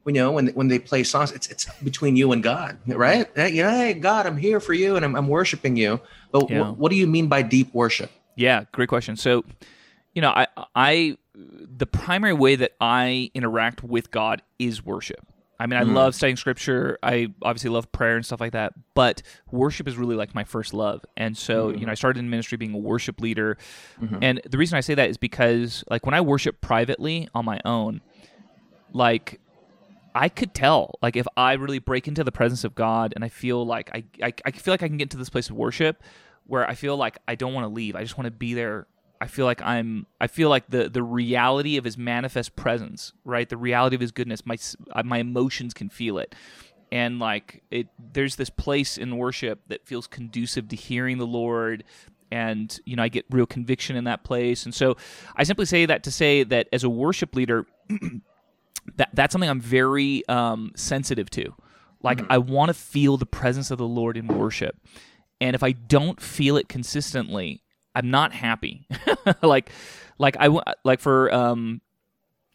you 0.06 0.12
know, 0.12 0.30
when 0.32 0.48
when 0.48 0.68
they 0.68 0.78
play 0.78 1.02
songs, 1.02 1.32
it's 1.32 1.48
it's 1.48 1.66
between 1.82 2.14
you 2.16 2.32
and 2.32 2.42
God, 2.42 2.78
right? 2.86 3.26
You 3.36 3.62
know, 3.64 3.70
hey 3.70 3.94
God, 3.94 4.26
I'm 4.26 4.36
here 4.36 4.60
for 4.60 4.72
you, 4.72 4.96
and 4.96 5.04
I'm 5.04 5.16
I'm 5.16 5.28
worshiping 5.28 5.76
you. 5.76 6.00
But 6.30 6.48
Yeah. 6.48 6.70
what 6.70 6.90
do 6.90 6.96
you 6.96 7.06
mean 7.06 7.26
by 7.28 7.42
deep 7.42 7.74
worship? 7.74 8.10
Yeah, 8.36 8.64
great 8.72 8.88
question. 8.88 9.16
So, 9.16 9.44
you 10.14 10.22
know, 10.22 10.30
I 10.30 10.46
I 10.76 11.16
the 11.38 11.86
primary 11.86 12.32
way 12.32 12.56
that 12.56 12.72
I 12.80 13.30
interact 13.34 13.82
with 13.82 14.10
God 14.10 14.42
is 14.58 14.84
worship. 14.84 15.26
I 15.60 15.66
mean, 15.66 15.78
I 15.78 15.84
hmm. 15.84 15.94
love 15.94 16.14
studying 16.14 16.36
scripture. 16.36 16.98
I 17.02 17.28
obviously 17.42 17.70
love 17.70 17.90
prayer 17.90 18.16
and 18.16 18.24
stuff 18.24 18.40
like 18.40 18.52
that, 18.52 18.74
but 18.94 19.22
worship 19.50 19.88
is 19.88 19.96
really 19.96 20.14
like 20.14 20.34
my 20.34 20.44
first 20.44 20.72
love. 20.72 21.04
And 21.16 21.36
so, 21.36 21.70
you 21.70 21.78
hmm. 21.78 21.84
know, 21.86 21.92
I 21.92 21.94
started 21.94 22.20
in 22.20 22.30
ministry 22.30 22.56
being 22.58 22.74
a 22.74 22.78
worship 22.78 23.20
leader. 23.20 23.58
Hmm. 23.98 24.18
And 24.22 24.40
the 24.48 24.56
reason 24.56 24.76
I 24.76 24.80
say 24.80 24.94
that 24.94 25.10
is 25.10 25.16
because 25.16 25.84
like 25.90 26.06
when 26.06 26.14
I 26.14 26.20
worship 26.20 26.60
privately 26.60 27.28
on 27.34 27.44
my 27.44 27.60
own, 27.64 28.02
like 28.92 29.40
I 30.14 30.28
could 30.28 30.54
tell, 30.54 30.94
like 31.02 31.16
if 31.16 31.26
I 31.36 31.54
really 31.54 31.80
break 31.80 32.06
into 32.06 32.22
the 32.22 32.32
presence 32.32 32.62
of 32.62 32.74
God 32.74 33.12
and 33.16 33.24
I 33.24 33.28
feel 33.28 33.64
like 33.66 33.90
I, 33.92 34.04
I, 34.22 34.32
I 34.44 34.50
feel 34.52 34.72
like 34.72 34.82
I 34.82 34.88
can 34.88 34.96
get 34.96 35.04
into 35.04 35.16
this 35.16 35.30
place 35.30 35.50
of 35.50 35.56
worship 35.56 36.02
where 36.46 36.68
I 36.68 36.74
feel 36.74 36.96
like 36.96 37.18
I 37.26 37.34
don't 37.34 37.52
want 37.52 37.64
to 37.64 37.68
leave. 37.68 37.96
I 37.96 38.02
just 38.02 38.16
want 38.16 38.26
to 38.26 38.30
be 38.30 38.54
there. 38.54 38.86
I 39.20 39.26
feel 39.26 39.44
like 39.46 39.60
I'm. 39.62 40.06
I 40.20 40.26
feel 40.26 40.48
like 40.48 40.68
the 40.68 40.88
the 40.88 41.02
reality 41.02 41.76
of 41.76 41.84
His 41.84 41.98
manifest 41.98 42.56
presence, 42.56 43.12
right? 43.24 43.48
The 43.48 43.56
reality 43.56 43.96
of 43.96 44.00
His 44.00 44.12
goodness. 44.12 44.46
My 44.46 44.56
uh, 44.92 45.02
my 45.02 45.18
emotions 45.18 45.74
can 45.74 45.88
feel 45.88 46.18
it, 46.18 46.34
and 46.92 47.18
like 47.18 47.62
it. 47.70 47.88
There's 48.12 48.36
this 48.36 48.50
place 48.50 48.96
in 48.96 49.16
worship 49.16 49.60
that 49.68 49.86
feels 49.86 50.06
conducive 50.06 50.68
to 50.68 50.76
hearing 50.76 51.18
the 51.18 51.26
Lord, 51.26 51.84
and 52.30 52.78
you 52.84 52.96
know 52.96 53.02
I 53.02 53.08
get 53.08 53.24
real 53.30 53.46
conviction 53.46 53.96
in 53.96 54.04
that 54.04 54.22
place. 54.24 54.64
And 54.64 54.74
so 54.74 54.96
I 55.34 55.44
simply 55.44 55.66
say 55.66 55.86
that 55.86 56.04
to 56.04 56.10
say 56.10 56.44
that 56.44 56.68
as 56.72 56.84
a 56.84 56.90
worship 56.90 57.34
leader, 57.34 57.66
that 58.96 59.10
that's 59.12 59.32
something 59.32 59.50
I'm 59.50 59.60
very 59.60 60.26
um, 60.28 60.72
sensitive 60.76 61.28
to. 61.30 61.54
Like 62.02 62.20
I 62.30 62.38
want 62.38 62.68
to 62.68 62.74
feel 62.74 63.16
the 63.16 63.26
presence 63.26 63.72
of 63.72 63.78
the 63.78 63.88
Lord 63.88 64.16
in 64.16 64.28
worship, 64.28 64.76
and 65.40 65.56
if 65.56 65.64
I 65.64 65.72
don't 65.72 66.20
feel 66.20 66.56
it 66.56 66.68
consistently, 66.68 67.62
I'm 67.98 68.10
not 68.12 68.32
happy. 68.32 68.86
like, 69.42 69.70
like 70.18 70.36
I 70.38 70.56
like 70.84 71.00
for 71.00 71.34
um, 71.34 71.80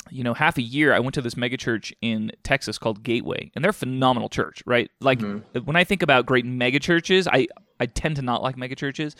you 0.09 0.23
know 0.23 0.33
half 0.33 0.57
a 0.57 0.61
year 0.61 0.93
I 0.93 0.99
went 0.99 1.15
to 1.15 1.21
this 1.21 1.35
mega 1.35 1.57
church 1.57 1.93
in 2.01 2.31
Texas 2.43 2.77
called 2.77 3.03
Gateway, 3.03 3.51
and 3.53 3.63
they're 3.63 3.71
a 3.71 3.73
phenomenal 3.73 4.29
church, 4.29 4.63
right? 4.65 4.89
Like 5.01 5.19
mm-hmm. 5.19 5.59
when 5.59 5.75
I 5.75 5.83
think 5.83 6.01
about 6.01 6.25
great 6.25 6.45
mega 6.45 6.79
churches, 6.79 7.27
I 7.27 7.49
I 7.77 7.87
tend 7.87 8.15
to 8.15 8.21
not 8.21 8.41
like 8.41 8.55
mega 8.55 8.75
churches, 8.75 9.17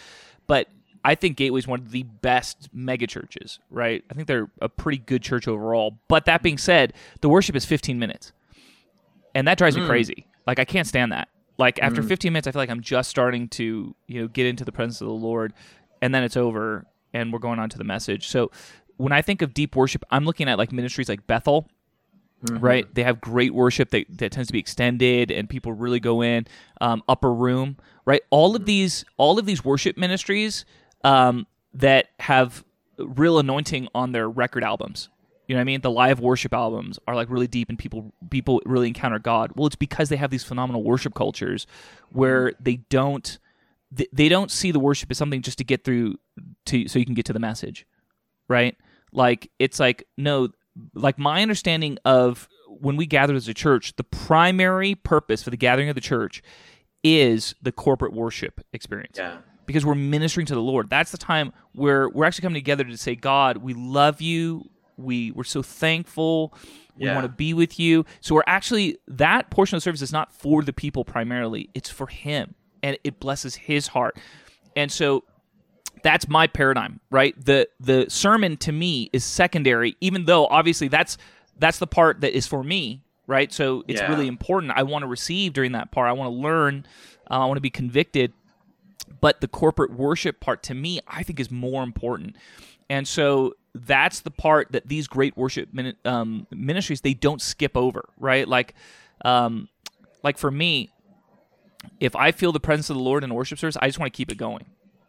but 0.47 0.69
I 1.03 1.15
think 1.15 1.35
Gateway 1.35 1.59
is 1.59 1.67
one 1.67 1.79
of 1.79 1.91
the 1.91 2.03
best 2.03 2.69
mega 2.71 3.05
churches, 3.05 3.59
right? 3.69 4.01
I 4.09 4.13
think 4.13 4.29
they're 4.29 4.49
a 4.61 4.69
pretty 4.69 4.99
good 4.99 5.21
church 5.21 5.49
overall. 5.49 5.99
But 6.07 6.23
that 6.25 6.41
being 6.41 6.57
said, 6.57 6.93
the 7.19 7.27
worship 7.27 7.57
is 7.57 7.65
15 7.65 7.99
minutes. 7.99 8.31
And 9.35 9.45
that 9.49 9.57
drives 9.57 9.75
me 9.75 9.81
mm. 9.81 9.87
crazy. 9.87 10.27
Like 10.47 10.59
I 10.59 10.65
can't 10.65 10.87
stand 10.87 11.11
that. 11.11 11.27
Like 11.57 11.77
after 11.81 12.01
mm. 12.01 12.07
15 12.07 12.31
minutes 12.31 12.47
I 12.47 12.51
feel 12.51 12.61
like 12.61 12.69
I'm 12.69 12.79
just 12.79 13.09
starting 13.09 13.49
to, 13.49 13.93
you 14.07 14.21
know, 14.21 14.27
get 14.29 14.45
into 14.45 14.63
the 14.63 14.71
presence 14.71 15.01
of 15.01 15.07
the 15.07 15.13
Lord 15.13 15.53
and 16.03 16.13
then 16.13 16.21
it's 16.21 16.35
over 16.35 16.85
and 17.13 17.31
we're 17.31 17.39
going 17.39 17.59
on 17.59 17.69
to 17.69 17.77
the 17.77 17.85
message. 17.85 18.27
So 18.27 18.51
when 18.97 19.13
I 19.13 19.21
think 19.21 19.41
of 19.41 19.53
deep 19.53 19.73
worship, 19.73 20.03
I'm 20.11 20.25
looking 20.25 20.49
at 20.49 20.57
like 20.57 20.73
ministries 20.73 21.07
like 21.07 21.25
Bethel, 21.27 21.69
right? 22.49 22.93
They 22.93 23.03
have 23.03 23.21
great 23.21 23.53
worship 23.53 23.89
that, 23.91 24.05
that 24.17 24.33
tends 24.33 24.47
to 24.47 24.53
be 24.53 24.59
extended 24.59 25.31
and 25.31 25.49
people 25.49 25.71
really 25.71 26.01
go 26.01 26.21
in. 26.21 26.45
Um, 26.81 27.03
upper 27.07 27.33
room, 27.33 27.77
right? 28.05 28.21
All 28.31 28.53
of 28.53 28.65
these, 28.65 29.05
all 29.15 29.39
of 29.39 29.45
these 29.45 29.63
worship 29.63 29.97
ministries 29.97 30.65
um, 31.05 31.47
that 31.73 32.07
have 32.19 32.65
real 32.97 33.39
anointing 33.39 33.87
on 33.95 34.11
their 34.11 34.29
record 34.29 34.65
albums. 34.65 35.07
You 35.47 35.55
know 35.55 35.59
what 35.59 35.61
I 35.61 35.65
mean? 35.65 35.81
The 35.81 35.91
live 35.91 36.19
worship 36.19 36.53
albums 36.53 36.99
are 37.07 37.15
like 37.15 37.29
really 37.29 37.47
deep 37.47 37.69
and 37.69 37.79
people 37.79 38.13
people 38.29 38.61
really 38.65 38.87
encounter 38.87 39.19
God. 39.19 39.51
Well, 39.55 39.67
it's 39.67 39.75
because 39.77 40.09
they 40.09 40.15
have 40.17 40.31
these 40.31 40.43
phenomenal 40.43 40.83
worship 40.83 41.13
cultures 41.13 41.65
where 42.11 42.53
they 42.59 42.77
don't 42.89 43.39
they, 43.93 44.07
they 44.11 44.29
don't 44.29 44.49
see 44.51 44.71
the 44.71 44.79
worship 44.79 45.11
as 45.11 45.17
something 45.17 45.41
just 45.41 45.57
to 45.59 45.63
get 45.63 45.83
through 45.83 46.15
to 46.65 46.87
so 46.87 46.97
you 46.99 47.05
can 47.05 47.13
get 47.13 47.25
to 47.25 47.33
the 47.33 47.39
message. 47.39 47.85
Right? 48.47 48.75
Like 49.11 49.49
it's 49.59 49.79
like 49.79 50.07
no 50.17 50.49
like 50.95 51.19
my 51.19 51.41
understanding 51.41 51.97
of 52.03 52.47
when 52.67 52.95
we 52.95 53.05
gather 53.05 53.35
as 53.35 53.47
a 53.47 53.53
church, 53.53 53.95
the 53.95 54.03
primary 54.03 54.95
purpose 54.95 55.43
for 55.43 55.51
the 55.51 55.57
gathering 55.57 55.89
of 55.89 55.95
the 55.95 56.01
church 56.01 56.41
is 57.03 57.53
the 57.61 57.71
corporate 57.71 58.13
worship 58.13 58.61
experience 58.73 59.17
Yeah. 59.17 59.37
because 59.65 59.85
we're 59.85 59.93
ministering 59.95 60.47
to 60.47 60.55
the 60.55 60.61
Lord. 60.61 60.89
That's 60.89 61.11
the 61.11 61.17
time 61.17 61.53
where 61.73 62.09
we're 62.09 62.25
actually 62.25 62.43
coming 62.43 62.55
together 62.61 62.83
to 62.83 62.97
say, 62.97 63.15
God, 63.15 63.57
we 63.57 63.73
love 63.73 64.21
you. 64.21 64.69
We 64.97 65.31
we're 65.31 65.43
so 65.43 65.61
thankful. 65.61 66.53
We 66.97 67.05
Yeah. 67.05 67.15
want 67.15 67.25
to 67.25 67.29
be 67.31 67.53
with 67.53 67.79
you. 67.79 68.05
So 68.21 68.35
we're 68.35 68.43
actually 68.47 68.97
that 69.07 69.49
portion 69.51 69.75
of 69.75 69.81
the 69.81 69.83
service 69.83 70.01
is 70.01 70.11
not 70.13 70.33
for 70.33 70.63
the 70.63 70.73
people 70.73 71.03
primarily. 71.05 71.69
It's 71.73 71.89
for 71.89 72.07
Him, 72.07 72.55
and 72.83 72.97
it 73.03 73.19
blesses 73.19 73.55
His 73.55 73.87
heart. 73.87 74.17
And 74.75 74.91
so 74.91 75.23
that's 76.03 76.27
my 76.27 76.47
paradigm, 76.47 76.99
right? 77.09 77.33
The 77.43 77.67
the 77.79 78.05
sermon 78.09 78.57
to 78.57 78.71
me 78.71 79.09
is 79.13 79.23
secondary, 79.23 79.95
even 80.01 80.25
though 80.25 80.45
obviously 80.47 80.89
that's 80.89 81.17
that's 81.57 81.79
the 81.79 81.87
part 81.87 82.21
that 82.21 82.35
is 82.35 82.45
for 82.45 82.63
me, 82.63 83.01
right? 83.25 83.51
So 83.53 83.83
it's 83.87 84.01
Yeah. 84.01 84.09
really 84.09 84.27
important. 84.27 84.73
I 84.75 84.83
want 84.83 85.03
to 85.03 85.07
receive 85.07 85.53
during 85.53 85.71
that 85.71 85.91
part. 85.91 86.09
I 86.09 86.13
want 86.13 86.31
to 86.31 86.35
learn. 86.37 86.85
Uh, 87.31 87.35
I 87.39 87.45
want 87.45 87.57
to 87.57 87.61
be 87.61 87.69
convicted 87.71 88.33
but 89.21 89.41
the 89.41 89.47
corporate 89.47 89.91
worship 89.91 90.39
part 90.39 90.63
to 90.63 90.73
me 90.73 90.99
i 91.07 91.23
think 91.23 91.39
is 91.39 91.51
more 91.51 91.83
important 91.83 92.35
and 92.89 93.07
so 93.07 93.53
that's 93.75 94.21
the 94.21 94.31
part 94.31 94.71
that 94.71 94.87
these 94.87 95.07
great 95.07 95.35
worship 95.35 95.69
min- 95.73 95.95
um, 96.05 96.47
ministries 96.51 97.01
they 97.01 97.13
don't 97.13 97.41
skip 97.41 97.75
over 97.75 98.07
right 98.17 98.47
like 98.47 98.73
um, 99.25 99.67
like 100.23 100.37
for 100.37 100.49
me 100.51 100.89
if 101.99 102.15
i 102.15 102.31
feel 102.31 102.51
the 102.51 102.59
presence 102.59 102.89
of 102.89 102.95
the 102.97 103.01
lord 103.03 103.23
in 103.23 103.31
a 103.31 103.33
worship 103.33 103.57
service 103.59 103.77
i 103.81 103.87
just 103.87 103.99
want 103.99 104.11
to 104.11 104.15
keep 104.17 104.31
it 104.31 104.37
going 104.37 104.65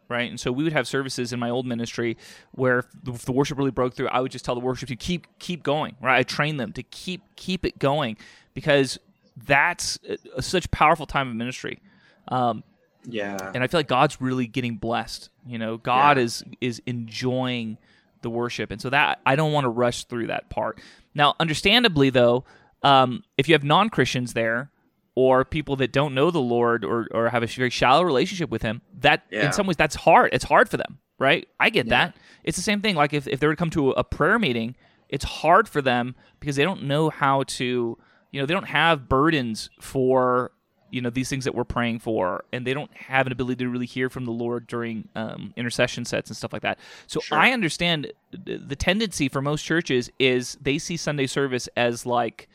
right? 0.07 0.29
And 0.29 0.39
so 0.39 0.51
we 0.51 0.63
would 0.63 0.73
have 0.73 0.87
services 0.87 1.33
in 1.33 1.39
my 1.39 1.49
old 1.49 1.65
ministry 1.65 2.15
where 2.51 2.85
if 3.07 3.25
the 3.25 3.31
worship 3.31 3.57
really 3.57 3.71
broke 3.71 3.95
through, 3.95 4.07
I 4.09 4.19
would 4.19 4.31
just 4.31 4.45
tell 4.45 4.53
the 4.53 4.61
worship 4.61 4.87
to 4.89 4.95
keep 4.95 5.25
keep 5.39 5.63
going, 5.63 5.95
right? 5.99 6.19
I 6.19 6.21
train 6.21 6.57
them 6.57 6.73
to 6.73 6.83
keep 6.83 7.23
keep 7.35 7.65
it 7.65 7.79
going 7.79 8.15
because 8.53 8.99
that's 9.35 9.97
a, 10.35 10.43
such 10.43 10.69
powerful 10.69 11.07
time 11.07 11.27
of 11.27 11.35
ministry. 11.35 11.79
Um, 12.27 12.63
yeah, 13.03 13.49
and 13.55 13.63
I 13.63 13.67
feel 13.67 13.79
like 13.79 13.87
God's 13.87 14.21
really 14.21 14.45
getting 14.45 14.75
blessed. 14.77 15.29
You 15.47 15.57
know, 15.57 15.77
God 15.77 16.17
Yeah. 16.17 16.23
is 16.25 16.43
is 16.61 16.81
enjoying 16.85 17.79
the 18.21 18.29
worship, 18.29 18.69
and 18.69 18.79
so 18.79 18.91
that 18.91 19.21
I 19.25 19.35
don't 19.35 19.53
want 19.53 19.65
to 19.65 19.69
rush 19.69 20.03
through 20.03 20.27
that 20.27 20.49
part. 20.51 20.79
Now, 21.15 21.33
understandably, 21.39 22.11
though, 22.11 22.43
um, 22.83 23.23
if 23.39 23.47
you 23.49 23.55
have 23.55 23.63
non 23.63 23.89
Christians 23.89 24.33
there 24.33 24.69
or 25.15 25.45
people 25.45 25.75
that 25.77 25.91
don't 25.91 26.13
know 26.13 26.29
the 26.31 26.39
Lord 26.41 26.83
or 26.85 27.07
or 27.11 27.29
have 27.29 27.41
a 27.43 27.47
very 27.47 27.69
shallow 27.69 28.03
relationship 28.03 28.49
with 28.49 28.61
Him, 28.61 28.81
that 28.99 29.23
Yeah. 29.31 29.45
in 29.47 29.53
some 29.53 29.65
ways 29.67 29.77
that's 29.77 29.95
hard. 29.95 30.29
It's 30.33 30.45
hard 30.45 30.69
for 30.69 30.77
them, 30.77 30.99
right? 31.19 31.47
I 31.59 31.69
get 31.69 31.85
Yeah. 31.87 31.89
that. 32.07 32.17
It's 32.43 32.57
the 32.57 32.63
same 32.63 32.81
thing. 32.81 32.95
Like 32.95 33.13
if 33.13 33.27
if 33.27 33.39
they 33.39 33.47
were 33.47 33.53
to 33.55 33.59
come 33.59 33.69
to 33.71 33.91
a, 33.91 33.93
a 33.93 34.03
prayer 34.03 34.37
meeting, 34.39 34.75
it's 35.09 35.25
hard 35.25 35.67
for 35.69 35.81
them 35.81 36.15
because 36.39 36.55
they 36.57 36.63
don't 36.63 36.83
know 36.83 37.09
how 37.09 37.43
to. 37.43 37.97
You 38.31 38.41
know, 38.41 38.45
they 38.45 38.53
don't 38.53 38.67
have 38.67 39.07
burdens 39.07 39.69
for 39.79 40.51
you 40.91 40.99
know 41.01 41.09
these 41.09 41.29
things 41.29 41.45
that 41.45 41.55
we're 41.55 41.63
praying 41.63 41.99
for 41.99 42.43
and 42.53 42.65
they 42.67 42.73
don't 42.73 42.93
have 42.95 43.25
an 43.25 43.31
ability 43.31 43.63
to 43.63 43.69
really 43.69 43.85
hear 43.87 44.07
from 44.09 44.23
the 44.25 44.31
lord 44.31 44.67
during 44.67 45.09
um, 45.15 45.51
intercession 45.57 46.05
sets 46.05 46.29
and 46.29 46.37
stuff 46.37 46.53
like 46.53 46.61
that 46.61 46.77
so 47.07 47.19
Sure. 47.19 47.37
i 47.37 47.51
understand 47.51 48.13
the 48.31 48.75
tendency 48.75 49.27
for 49.27 49.41
most 49.41 49.63
churches 49.63 50.11
is 50.19 50.57
they 50.61 50.77
see 50.77 50.95
sunday 50.95 51.25
service 51.27 51.67
as 51.75 52.05
like 52.05 52.47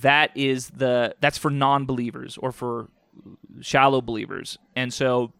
that 0.00 0.30
is 0.36 0.68
the 0.70 1.14
that's 1.20 1.38
for 1.38 1.50
non-believers 1.50 2.38
or 2.38 2.52
for 2.52 2.88
shallow 3.60 4.00
believers 4.00 4.56
and 4.76 4.92
so 4.94 5.32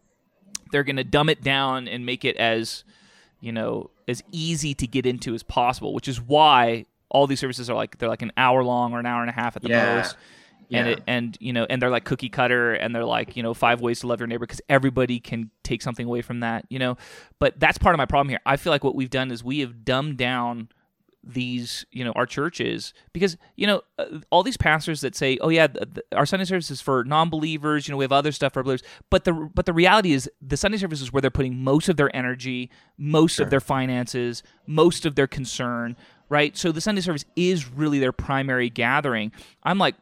they're 0.71 0.83
going 0.83 0.97
to 0.97 1.03
dumb 1.03 1.29
it 1.29 1.41
down 1.41 1.87
and 1.87 2.05
make 2.05 2.23
it 2.25 2.35
as 2.37 2.83
you 3.39 3.51
know 3.51 3.89
as 4.07 4.21
easy 4.31 4.73
to 4.73 4.85
get 4.85 5.05
into 5.05 5.33
as 5.33 5.41
possible 5.43 5.93
which 5.93 6.07
is 6.07 6.21
why 6.21 6.85
all 7.09 7.27
these 7.27 7.39
services 7.39 7.69
are 7.69 7.75
like 7.75 7.97
they're 7.97 8.09
like 8.09 8.21
an 8.21 8.31
hour 8.37 8.63
long 8.63 8.93
or 8.93 8.99
an 8.99 9.05
hour 9.05 9.21
and 9.21 9.29
a 9.29 9.33
half 9.33 9.55
at 9.55 9.61
the 9.61 9.69
Yeah. 9.69 9.95
most 9.95 10.15
and 10.73 10.87
Yeah. 10.87 10.93
it, 10.93 11.01
and 11.07 11.37
you 11.41 11.53
know 11.53 11.65
and 11.69 11.81
they're 11.81 11.89
like 11.89 12.03
cookie 12.05 12.29
cutter 12.29 12.73
and 12.73 12.93
they're 12.93 13.05
like 13.05 13.35
you 13.35 13.43
know 13.43 13.53
five 13.53 13.81
ways 13.81 14.01
to 14.01 14.07
love 14.07 14.19
your 14.19 14.27
neighbor 14.27 14.45
because 14.45 14.61
everybody 14.69 15.19
can 15.19 15.49
take 15.63 15.81
something 15.81 16.05
away 16.05 16.21
from 16.21 16.41
that 16.41 16.65
you 16.69 16.77
know 16.79 16.97
but 17.39 17.59
that's 17.59 17.77
part 17.77 17.95
of 17.95 17.97
my 17.97 18.05
problem 18.05 18.29
here 18.29 18.39
i 18.45 18.55
feel 18.57 18.71
like 18.71 18.83
what 18.83 18.95
we've 18.95 19.09
done 19.09 19.31
is 19.31 19.43
we 19.43 19.59
have 19.59 19.83
dumbed 19.85 20.17
down 20.17 20.67
these 21.23 21.85
you 21.91 22.03
know 22.03 22.11
our 22.13 22.25
churches 22.25 22.93
because 23.13 23.37
you 23.55 23.67
know 23.67 23.81
uh, 23.99 24.05
all 24.31 24.41
these 24.41 24.57
pastors 24.57 25.01
that 25.01 25.15
say 25.15 25.37
oh 25.41 25.49
yeah 25.49 25.67
th- 25.67 25.93
th- 25.93 26.05
our 26.13 26.25
sunday 26.25 26.45
service 26.45 26.71
is 26.71 26.81
for 26.81 27.03
non-believers 27.03 27.87
you 27.87 27.91
know 27.91 27.97
we 27.97 28.03
have 28.03 28.11
other 28.11 28.31
stuff 28.31 28.53
for 28.53 28.63
believers 28.63 28.81
but 29.11 29.23
the 29.23 29.31
but 29.53 29.67
the 29.67 29.73
reality 29.73 30.13
is 30.13 30.27
the 30.41 30.57
sunday 30.57 30.77
service 30.77 30.99
is 30.99 31.13
where 31.13 31.21
they're 31.21 31.29
putting 31.29 31.63
most 31.63 31.89
of 31.89 31.95
their 31.95 32.13
energy 32.15 32.71
most 32.97 33.39
of 33.39 33.51
their 33.51 33.59
finances 33.59 34.41
most 34.65 35.05
of 35.05 35.15
their 35.15 35.27
concern 35.27 35.95
right? 36.31 36.55
So 36.55 36.71
the 36.71 36.81
sunday 36.81 37.01
service 37.01 37.25
is 37.35 37.69
really 37.69 37.99
their 37.99 38.13
primary 38.13 38.69
gathering. 38.69 39.31
I'm 39.63 39.77
like 39.77 39.95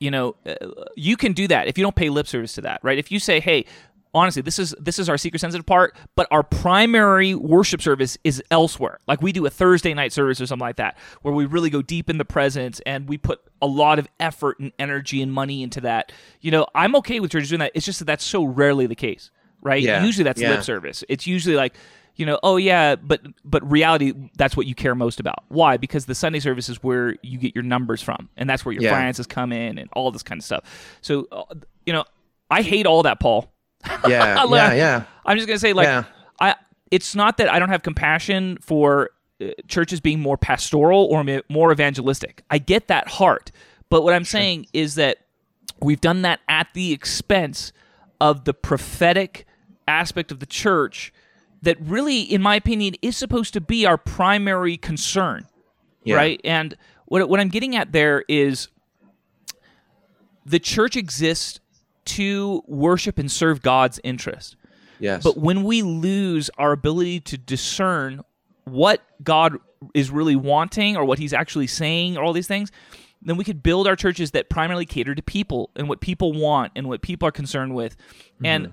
you 0.00 0.10
know 0.10 0.34
uh, 0.44 0.54
you 0.96 1.16
can 1.16 1.32
do 1.32 1.46
that 1.46 1.68
if 1.68 1.78
you 1.78 1.84
don't 1.84 1.94
pay 1.94 2.10
lip 2.10 2.26
service 2.26 2.54
to 2.54 2.62
that 2.62 2.80
right? 2.82 2.98
If 2.98 3.12
you 3.12 3.18
say 3.18 3.40
hey 3.40 3.64
honestly 4.12 4.42
this 4.42 4.58
is 4.58 4.74
this 4.78 4.98
is 4.98 5.08
our 5.08 5.16
seeker 5.16 5.38
sensitive 5.38 5.66
part 5.66 5.96
but 6.16 6.26
our 6.30 6.42
primary 6.42 7.34
worship 7.34 7.80
service 7.82 8.18
is 8.24 8.42
elsewhere. 8.50 8.98
Like 9.06 9.22
we 9.22 9.32
do 9.32 9.46
a 9.46 9.50
thursday 9.50 9.94
night 9.94 10.12
service 10.12 10.40
or 10.40 10.46
something 10.46 10.66
like 10.66 10.76
that 10.76 10.96
where 11.22 11.34
we 11.34 11.46
really 11.46 11.70
go 11.70 11.82
deep 11.82 12.10
in 12.10 12.18
the 12.18 12.24
presence 12.24 12.80
and 12.86 13.08
we 13.08 13.18
put 13.18 13.40
a 13.62 13.66
lot 13.66 13.98
of 13.98 14.08
effort 14.18 14.58
and 14.58 14.72
energy 14.78 15.22
and 15.22 15.32
money 15.32 15.62
into 15.62 15.80
that. 15.82 16.12
You 16.40 16.50
know 16.50 16.66
i'm 16.74 16.94
okay 16.96 17.20
with 17.20 17.30
churches 17.32 17.50
doing 17.50 17.60
that. 17.60 17.72
It's 17.74 17.86
just 17.86 17.98
that 18.00 18.04
that's 18.06 18.24
so 18.24 18.44
rarely 18.44 18.86
the 18.86 18.94
case 18.94 19.30
right? 19.62 19.82
Yeah, 19.82 20.02
usually 20.04 20.24
that's 20.24 20.40
yeah. 20.40 20.50
lip 20.50 20.62
service. 20.62 21.04
It's 21.08 21.26
usually 21.26 21.54
like 21.56 21.74
you 22.16 22.26
know 22.26 22.38
oh 22.42 22.56
yeah 22.56 22.96
but 22.96 23.20
but 23.44 23.68
reality 23.70 24.12
that's 24.36 24.56
what 24.56 24.66
you 24.66 24.74
care 24.74 24.94
most 24.94 25.20
about. 25.20 25.44
Why? 25.48 25.76
Because 25.76 26.06
the 26.06 26.14
sunday 26.14 26.40
service 26.40 26.68
is 26.68 26.82
where 26.82 27.16
you 27.22 27.38
get 27.38 27.54
your 27.54 27.62
numbers 27.64 28.02
from 28.02 28.28
and 28.36 28.48
that's 28.48 28.64
where 28.64 28.72
your 28.72 28.82
Yeah. 28.82 28.92
finances 28.92 29.26
come 29.26 29.52
in 29.52 29.78
and 29.78 29.88
all 29.92 30.10
this 30.10 30.22
kind 30.22 30.40
of 30.40 30.44
stuff. 30.44 30.98
So 31.02 31.28
uh, 31.30 31.44
you 31.86 31.92
know 31.92 32.04
i 32.50 32.62
hate 32.62 32.84
all 32.86 33.02
that 33.04 33.20
paul 33.20 33.52
yeah, 34.08 34.44
yeah, 34.46 34.72
yeah. 34.74 35.02
i'm 35.24 35.36
just 35.36 35.46
gonna 35.48 35.58
say 35.58 35.72
like 35.72 35.86
Yeah. 35.86 36.04
i 36.40 36.54
it's 36.90 37.14
not 37.14 37.38
that 37.38 37.50
i 37.52 37.58
don't 37.58 37.70
have 37.70 37.82
compassion 37.82 38.58
for 38.60 39.10
uh, 39.42 39.48
churches 39.68 40.00
being 40.00 40.20
more 40.20 40.36
pastoral 40.36 41.06
or 41.06 41.24
more 41.48 41.72
evangelistic 41.72 42.42
i 42.50 42.58
get 42.58 42.88
that 42.88 43.08
heart 43.08 43.50
but 43.88 44.02
what 44.02 44.12
i'm 44.14 44.24
saying 44.24 44.66
is 44.72 44.96
that 44.96 45.18
we've 45.80 46.00
done 46.00 46.22
that 46.22 46.40
at 46.48 46.68
the 46.74 46.92
expense 46.92 47.72
of 48.20 48.44
the 48.44 48.52
prophetic 48.52 49.46
aspect 49.88 50.30
of 50.30 50.40
the 50.40 50.46
church 50.46 51.12
that 51.62 51.78
really 51.80 52.20
in 52.20 52.42
my 52.42 52.54
opinion 52.56 52.94
is 53.02 53.16
supposed 53.16 53.52
to 53.54 53.60
be 53.60 53.86
our 53.86 53.96
primary 53.98 54.76
concern 54.76 55.46
Yeah. 56.04 56.16
right 56.16 56.40
and 56.44 56.76
what, 57.06 57.26
what 57.30 57.40
i'm 57.40 57.48
getting 57.48 57.76
at 57.76 57.92
there 57.92 58.24
is 58.28 58.68
the 60.44 60.58
church 60.58 60.96
exists 60.96 61.60
to 62.04 62.62
worship 62.66 63.18
and 63.18 63.30
serve 63.30 63.62
god's 63.62 64.00
interest 64.04 64.56
Yes. 64.98 65.22
but 65.22 65.38
when 65.38 65.64
we 65.64 65.82
lose 65.82 66.50
our 66.58 66.72
ability 66.72 67.20
to 67.20 67.38
discern 67.38 68.22
what 68.64 69.02
God 69.22 69.56
is 69.94 70.10
really 70.10 70.36
wanting 70.36 70.96
or 70.96 71.04
what 71.06 71.18
he's 71.18 71.32
actually 71.32 71.66
saying 71.66 72.16
or 72.18 72.22
all 72.22 72.34
these 72.34 72.46
things, 72.46 72.70
then 73.22 73.36
we 73.36 73.44
could 73.44 73.62
build 73.62 73.86
our 73.86 73.96
churches 73.96 74.32
that 74.32 74.50
primarily 74.50 74.84
cater 74.84 75.14
to 75.14 75.22
people 75.22 75.70
and 75.74 75.88
what 75.88 76.00
people 76.00 76.32
want 76.34 76.72
and 76.76 76.86
what 76.86 77.00
people 77.02 77.26
are 77.26 77.32
concerned 77.32 77.74
with. 77.74 77.96
And 78.44 78.72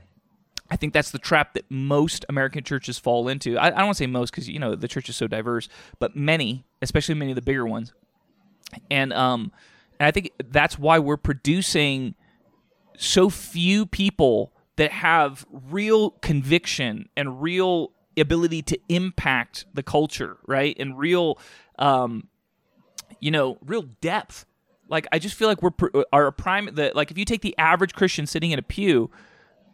I 0.69 0.75
think 0.75 0.93
that's 0.93 1.11
the 1.11 1.17
trap 1.17 1.53
that 1.53 1.63
most 1.69 2.25
American 2.27 2.63
churches 2.63 2.99
fall 2.99 3.29
into. 3.29 3.57
I, 3.57 3.67
I 3.67 3.69
don't 3.69 3.85
want 3.85 3.97
to 3.97 4.03
say 4.03 4.07
most 4.07 4.31
because 4.31 4.49
you 4.49 4.59
know 4.59 4.75
the 4.75 4.87
church 4.89 5.07
is 5.07 5.15
so 5.15 5.27
diverse, 5.27 5.69
but 5.99 6.15
many, 6.15 6.65
especially 6.81 7.15
many 7.15 7.31
of 7.31 7.35
the 7.35 7.41
bigger 7.41 7.65
ones, 7.65 7.93
and 8.91 9.13
um, 9.13 9.53
and 9.99 10.07
I 10.07 10.11
think 10.11 10.31
that's 10.49 10.77
why 10.77 10.99
we're 10.99 11.15
producing 11.15 12.15
so 12.97 13.29
few 13.29 13.85
people 13.85 14.51
that 14.75 14.91
have 14.91 15.45
real 15.51 16.11
conviction 16.11 17.07
and 17.15 17.41
real 17.41 17.91
ability 18.17 18.61
to 18.63 18.79
impact 18.89 19.65
the 19.73 19.83
culture, 19.83 20.37
right? 20.45 20.75
And 20.79 20.97
real, 20.97 21.39
um, 21.79 22.27
you 23.19 23.31
know, 23.31 23.57
real 23.65 23.83
depth. 24.01 24.45
Like 24.89 25.07
I 25.11 25.19
just 25.19 25.35
feel 25.35 25.47
like 25.47 25.61
we're 25.61 25.71
pr- 25.71 26.01
our 26.11 26.31
prime. 26.31 26.69
The, 26.73 26.91
like 26.95 27.11
if 27.11 27.17
you 27.17 27.25
take 27.25 27.41
the 27.41 27.55
average 27.57 27.93
Christian 27.93 28.25
sitting 28.25 28.51
in 28.51 28.59
a 28.59 28.63
pew, 28.63 29.09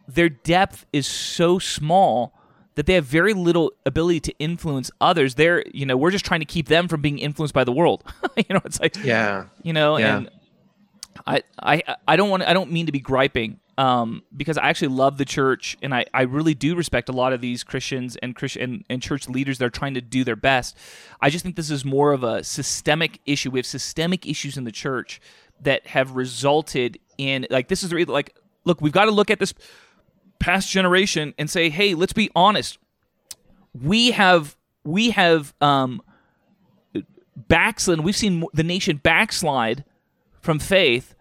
their 0.06 0.28
depth 0.28 0.86
is 0.92 1.06
so 1.06 1.58
small 1.58 2.34
that 2.74 2.86
they 2.86 2.94
have 2.94 3.04
very 3.04 3.32
little 3.34 3.72
ability 3.86 4.20
to 4.20 4.34
influence 4.38 4.90
others. 5.00 5.36
They're, 5.36 5.64
you 5.72 5.86
know, 5.86 5.96
we're 5.96 6.10
just 6.10 6.24
trying 6.24 6.40
to 6.40 6.46
keep 6.46 6.66
them 6.68 6.88
from 6.88 7.00
being 7.02 7.18
influenced 7.18 7.54
by 7.54 7.64
the 7.64 7.72
world. 7.72 8.02
you 8.36 8.44
know, 8.50 8.60
it's 8.64 8.80
like, 8.80 8.96
yeah. 9.04 9.44
you 9.62 9.72
know, 9.72 9.96
Yeah. 9.96 10.16
and 10.18 10.30
I, 11.26 11.42
I, 11.62 11.82
I 12.06 12.16
don't 12.16 12.30
want, 12.30 12.42
I 12.42 12.52
don't 12.52 12.70
mean 12.70 12.86
to 12.86 12.92
be 12.92 13.00
griping, 13.00 13.60
um, 13.76 14.22
because 14.36 14.56
I 14.58 14.68
actually 14.68 14.88
love 14.88 15.18
the 15.18 15.24
church 15.24 15.76
and 15.82 15.94
I, 15.94 16.06
I 16.14 16.22
really 16.22 16.54
do 16.54 16.76
respect 16.76 17.08
a 17.08 17.12
lot 17.12 17.32
of 17.32 17.40
these 17.40 17.64
Christians 17.64 18.16
and 18.16 18.34
Christian 18.36 18.62
and, 18.62 18.84
and 18.88 19.02
church 19.02 19.28
leaders 19.28 19.58
that 19.58 19.64
are 19.64 19.70
trying 19.70 19.94
to 19.94 20.00
do 20.00 20.24
their 20.24 20.36
best. 20.36 20.76
I 21.20 21.30
just 21.30 21.42
think 21.42 21.56
this 21.56 21.70
is 21.70 21.84
more 21.84 22.12
of 22.12 22.22
a 22.22 22.44
systemic 22.44 23.20
issue. 23.26 23.50
We 23.50 23.58
have 23.58 23.66
systemic 23.66 24.26
issues 24.26 24.56
in 24.56 24.64
the 24.64 24.72
church 24.72 25.20
that 25.60 25.86
have 25.88 26.12
resulted 26.12 26.98
in 27.18 27.46
like 27.50 27.68
this 27.68 27.82
is 27.82 27.90
the 27.90 28.04
like 28.04 28.36
look, 28.64 28.80
we've 28.80 28.92
got 28.92 29.06
to 29.06 29.10
look 29.10 29.30
at 29.30 29.38
this 29.38 29.54
past 30.38 30.68
generation 30.68 31.34
and 31.38 31.48
say, 31.48 31.70
hey, 31.70 31.94
let's 31.94 32.12
be 32.12 32.30
honest. 32.34 32.78
We 33.72 34.12
have 34.12 34.56
we 34.84 35.10
have 35.10 35.54
um 35.60 36.02
backslid. 37.36 38.00
We've 38.00 38.16
seen 38.16 38.44
the 38.52 38.62
nation 38.62 38.98
backslide 38.98 39.84
from 40.44 40.58
faith 40.58 41.14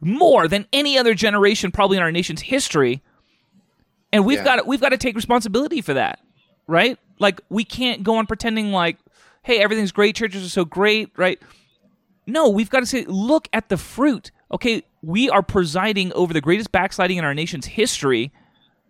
more 0.00 0.48
than 0.48 0.66
any 0.72 0.96
other 0.98 1.14
generation 1.14 1.70
probably 1.70 1.96
in 1.96 2.02
our 2.02 2.12
nation's 2.12 2.40
history. 2.42 3.02
And 4.12 4.24
we've 4.24 4.38
Yeah. 4.38 4.44
got 4.44 4.56
to, 4.56 4.64
we've 4.64 4.80
got 4.80 4.90
to 4.90 4.96
take 4.96 5.14
responsibility 5.14 5.80
for 5.80 5.94
that, 5.94 6.18
right? 6.66 6.98
Like 7.18 7.40
we 7.48 7.64
can't 7.64 8.02
go 8.02 8.16
on 8.16 8.26
pretending 8.26 8.72
like, 8.72 8.98
hey, 9.42 9.58
everything's 9.60 9.92
great, 9.92 10.16
churches 10.16 10.44
are 10.44 10.48
so 10.48 10.64
great, 10.64 11.10
right? 11.16 11.40
No, 12.26 12.48
we've 12.48 12.70
got 12.70 12.80
to 12.80 12.86
say, 12.86 13.04
look 13.06 13.48
at 13.52 13.68
the 13.68 13.76
fruit. 13.76 14.30
Okay, 14.52 14.82
we 15.02 15.28
are 15.30 15.42
presiding 15.42 16.12
over 16.12 16.32
the 16.32 16.40
greatest 16.40 16.70
backsliding 16.72 17.16
in 17.16 17.24
our 17.24 17.34
nation's 17.34 17.66
history, 17.66 18.32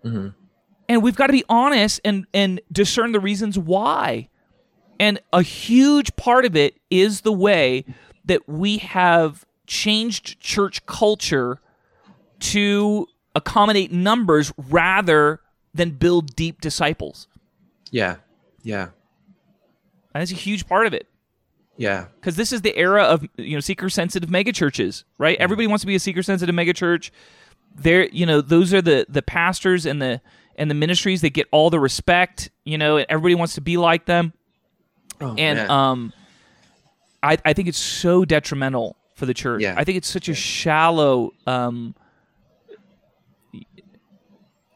mm-hmm. 0.04 0.28
and 0.88 1.02
we've 1.02 1.16
got 1.16 1.28
to 1.28 1.32
be 1.32 1.44
honest 1.48 2.00
and 2.04 2.26
and 2.34 2.60
discern 2.70 3.12
the 3.12 3.20
reasons 3.20 3.58
why. 3.58 4.28
And 5.00 5.20
a 5.32 5.42
huge 5.42 6.14
part 6.16 6.44
of 6.44 6.56
it 6.56 6.74
is 6.90 7.22
the 7.22 7.32
way 7.32 7.84
that 8.26 8.46
we 8.48 8.78
have 8.78 9.46
changed 9.66 10.40
church 10.40 10.84
culture 10.86 11.60
to 12.40 13.06
accommodate 13.34 13.92
numbers 13.92 14.52
rather 14.56 15.40
than 15.74 15.90
build 15.90 16.34
deep 16.36 16.60
disciples. 16.60 17.28
Yeah. 17.90 18.16
Yeah. 18.62 18.88
And 20.14 20.20
that's 20.20 20.32
a 20.32 20.34
huge 20.36 20.66
part 20.66 20.86
of 20.86 20.94
it. 20.94 21.06
Yeah. 21.78 22.06
because 22.20 22.36
this 22.36 22.52
is 22.52 22.60
the 22.60 22.76
era 22.76 23.02
of 23.02 23.26
you 23.36 23.56
know 23.56 23.60
seeker 23.60 23.88
sensitive 23.88 24.28
megachurches, 24.28 25.04
right? 25.18 25.38
Everybody 25.40 25.66
wants 25.66 25.80
to 25.80 25.86
be 25.86 25.94
a 25.94 25.98
seeker 26.00 26.22
sensitive 26.22 26.54
megachurch. 26.54 27.10
There, 27.74 28.06
you 28.10 28.26
know, 28.26 28.40
those 28.40 28.74
are 28.74 28.82
the 28.82 29.06
the 29.08 29.22
pastors 29.22 29.86
and 29.86 30.00
the 30.00 30.20
and 30.56 30.70
the 30.70 30.74
ministries 30.74 31.22
they 31.22 31.30
get 31.30 31.48
all 31.50 31.70
the 31.70 31.80
respect, 31.80 32.50
you 32.64 32.76
know, 32.76 32.98
and 32.98 33.06
everybody 33.08 33.34
wants 33.34 33.54
to 33.54 33.62
be 33.62 33.78
like 33.78 34.04
them. 34.04 34.34
Oh, 35.20 35.34
and 35.38 35.56
man. 35.56 35.70
um 35.70 36.12
I 37.22 37.38
I 37.44 37.52
think 37.54 37.68
it's 37.68 37.78
so 37.78 38.24
detrimental 38.26 38.96
for 39.22 39.26
the 39.26 39.34
church. 39.34 39.62
Yeah. 39.62 39.76
I 39.76 39.84
think 39.84 39.98
it's 39.98 40.08
such 40.08 40.28
a 40.28 40.34
shallow 40.34 41.30
um 41.46 41.94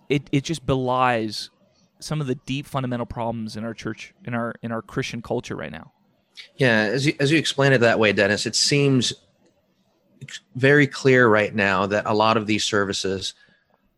it 0.08 0.22
it 0.30 0.44
just 0.44 0.64
belies 0.64 1.50
some 1.98 2.20
of 2.20 2.28
the 2.28 2.36
deep 2.36 2.64
fundamental 2.64 3.06
problems 3.06 3.56
in 3.56 3.64
our 3.64 3.74
church 3.74 4.14
in 4.24 4.34
our 4.34 4.54
in 4.62 4.70
our 4.70 4.82
Christian 4.82 5.20
culture 5.20 5.56
right 5.56 5.72
now. 5.72 5.90
Yeah, 6.58 6.76
as 6.92 7.06
you, 7.06 7.14
as 7.18 7.32
you 7.32 7.38
explain 7.38 7.72
it 7.72 7.78
that 7.78 7.98
way, 7.98 8.12
Dennis, 8.12 8.46
it 8.46 8.54
seems 8.54 9.12
very 10.54 10.86
clear 10.86 11.26
right 11.26 11.52
now 11.52 11.86
that 11.86 12.06
a 12.06 12.14
lot 12.14 12.36
of 12.36 12.46
these 12.46 12.62
services 12.62 13.34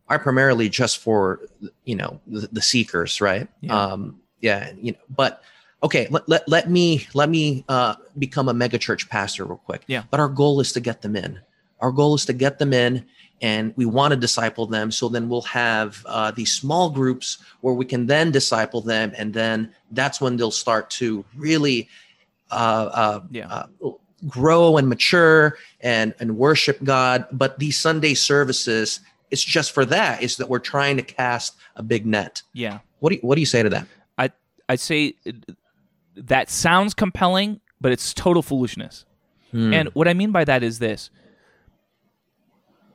are 0.07 0.17
primarily 0.17 0.67
just 0.67 0.97
for 0.97 1.41
you 1.85 1.95
know 1.95 2.19
the, 2.25 2.49
the 2.51 2.61
seekers, 2.63 3.21
right? 3.21 3.47
Yeah. 3.61 3.79
Um, 3.79 4.19
yeah, 4.41 4.71
you 4.81 4.93
know, 4.93 4.99
but 5.15 5.43
okay, 5.83 6.07
let, 6.09 6.27
let, 6.27 6.47
let 6.47 6.69
me 6.69 7.07
let 7.13 7.29
me 7.29 7.63
uh, 7.69 7.95
become 8.17 8.49
a 8.49 8.53
megachurch 8.53 9.09
pastor 9.09 9.45
real 9.45 9.57
quick. 9.57 9.83
Yeah. 9.87 10.03
But 10.09 10.19
our 10.19 10.29
goal 10.29 10.59
is 10.59 10.71
to 10.73 10.79
get 10.79 11.01
them 11.01 11.15
in. 11.15 11.39
Our 11.79 11.91
goal 11.91 12.15
is 12.15 12.25
to 12.25 12.33
get 12.33 12.59
them 12.59 12.73
in, 12.73 13.05
and 13.41 13.73
we 13.77 13.85
want 13.85 14.11
to 14.11 14.17
disciple 14.17 14.65
them. 14.65 14.91
So 14.91 15.07
then 15.07 15.29
we'll 15.29 15.41
have 15.43 16.03
uh, 16.05 16.31
these 16.31 16.51
small 16.51 16.89
groups 16.89 17.37
where 17.61 17.73
we 17.73 17.85
can 17.85 18.05
then 18.05 18.31
disciple 18.31 18.81
them, 18.81 19.13
and 19.17 19.33
then 19.33 19.73
that's 19.91 20.19
when 20.19 20.35
they'll 20.35 20.51
start 20.51 20.89
to 20.91 21.23
really 21.37 21.87
uh, 22.51 22.89
uh, 22.93 23.21
Yeah. 23.31 23.47
uh, 23.47 23.91
grow 24.27 24.75
and 24.75 24.89
mature 24.89 25.57
and 25.79 26.13
and 26.19 26.37
worship 26.37 26.83
God. 26.83 27.25
But 27.31 27.59
these 27.59 27.79
Sunday 27.79 28.13
services, 28.15 28.99
it's 29.31 29.43
just 29.43 29.71
for 29.71 29.85
that. 29.85 30.21
Is 30.21 30.35
that 30.37 30.49
we're 30.49 30.59
trying 30.59 30.97
to 30.97 31.03
cast 31.03 31.55
a 31.77 31.83
big 31.83 32.05
net. 32.05 32.41
Yeah. 32.51 32.79
What 32.99 33.11
do 33.11 33.15
you, 33.15 33.21
what 33.21 33.35
do 33.35 33.41
you 33.41 33.45
say 33.47 33.63
to 33.63 33.69
that? 33.69 33.87
I 34.17 34.31
I'd 34.67 34.81
say 34.81 35.15
that 36.27 36.49
sounds 36.49 36.93
compelling, 36.93 37.61
but 37.81 37.91
it's 37.91 38.13
total 38.13 38.41
foolishness. 38.41 39.05
Hmm. 39.51 39.73
And 39.73 39.89
what 39.93 40.07
I 40.07 40.13
mean 40.13 40.31
by 40.31 40.45
that 40.45 40.63
is 40.63 40.79
this. 40.79 41.09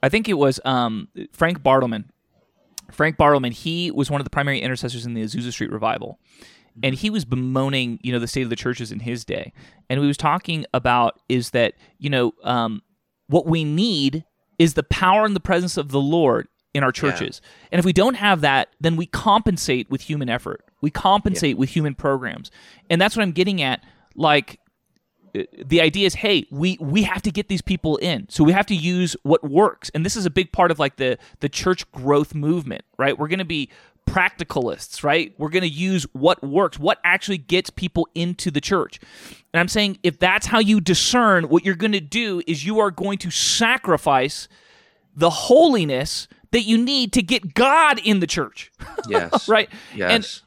I 0.02 0.08
think 0.08 0.28
it 0.28 0.34
was 0.34 0.60
um, 0.64 1.08
Frank 1.32 1.62
Bartleman. 1.62 2.04
Frank 2.90 3.16
Bartleman, 3.16 3.52
he 3.52 3.90
was 3.90 4.10
one 4.10 4.20
of 4.20 4.24
the 4.24 4.30
primary 4.30 4.60
intercessors 4.60 5.06
in 5.06 5.14
the 5.14 5.22
Azusa 5.22 5.50
Street 5.50 5.72
revival. 5.72 6.18
And 6.82 6.94
he 6.94 7.08
was 7.08 7.24
bemoaning, 7.24 8.00
you 8.02 8.12
know, 8.12 8.18
the 8.18 8.26
state 8.26 8.42
of 8.42 8.50
the 8.50 8.56
churches 8.56 8.90
in 8.90 9.00
his 9.00 9.24
day. 9.24 9.52
And 9.88 10.00
he 10.00 10.06
was 10.06 10.16
talking 10.16 10.66
about 10.74 11.20
is 11.28 11.50
that, 11.50 11.74
you 11.98 12.10
know, 12.10 12.32
um, 12.42 12.82
what 13.28 13.46
we 13.46 13.64
need 13.64 14.24
is 14.58 14.74
the 14.74 14.82
power 14.82 15.24
and 15.24 15.36
the 15.36 15.40
presence 15.40 15.76
of 15.76 15.90
the 15.90 16.00
Lord 16.00 16.48
in 16.74 16.82
our 16.82 16.92
churches. 16.92 17.40
And 17.70 17.78
if 17.78 17.84
we 17.84 17.92
don't 17.92 18.14
have 18.14 18.40
that, 18.40 18.70
then 18.80 18.96
we 18.96 19.06
compensate 19.06 19.88
with 19.88 20.02
human 20.02 20.28
effort. 20.28 20.64
We 20.84 20.90
compensate 20.90 21.56
with 21.58 21.70
human 21.70 21.94
programs. 21.94 22.50
And 22.88 23.00
that's 23.00 23.16
what 23.16 23.22
I'm 23.22 23.32
getting 23.32 23.62
at. 23.62 23.82
Like, 24.14 24.60
uh, 25.36 25.42
the 25.64 25.80
idea 25.80 26.06
is 26.06 26.14
hey 26.14 26.46
we 26.52 26.78
we 26.80 27.02
have 27.02 27.20
to 27.22 27.30
get 27.32 27.48
these 27.48 27.62
people 27.62 27.96
in 27.96 28.28
so 28.28 28.44
we 28.44 28.52
have 28.52 28.66
to 28.66 28.74
use 28.76 29.16
what 29.24 29.42
works 29.42 29.90
and 29.92 30.06
this 30.06 30.14
is 30.14 30.24
a 30.26 30.30
big 30.30 30.52
part 30.52 30.70
of 30.70 30.78
like 30.78 30.94
the 30.94 31.18
the 31.40 31.48
church 31.48 31.90
growth 31.90 32.36
movement 32.36 32.84
right 32.98 33.18
we're 33.18 33.26
going 33.26 33.40
to 33.40 33.44
be 33.44 33.68
practicalists 34.06 35.02
right 35.02 35.34
we're 35.38 35.48
going 35.48 35.64
to 35.64 35.68
use 35.68 36.06
what 36.12 36.40
works 36.44 36.78
what 36.78 36.98
actually 37.02 37.38
gets 37.38 37.68
people 37.68 38.06
into 38.14 38.48
the 38.48 38.60
church 38.60 39.00
and 39.52 39.58
i'm 39.60 39.66
saying 39.66 39.98
if 40.04 40.20
that's 40.20 40.46
how 40.46 40.60
you 40.60 40.80
discern 40.80 41.48
what 41.48 41.64
you're 41.64 41.74
going 41.74 41.90
to 41.90 42.00
do 42.00 42.40
is 42.46 42.64
you 42.64 42.78
are 42.78 42.92
going 42.92 43.18
to 43.18 43.28
sacrifice 43.30 44.46
the 45.16 45.30
holiness 45.30 46.28
that 46.52 46.62
you 46.62 46.78
need 46.78 47.12
to 47.12 47.22
get 47.22 47.54
god 47.54 47.98
in 48.04 48.20
the 48.20 48.26
church 48.28 48.70
Yes. 49.08 49.48
right 49.56 49.68
and 49.92 50.22
Yes. 50.22 50.42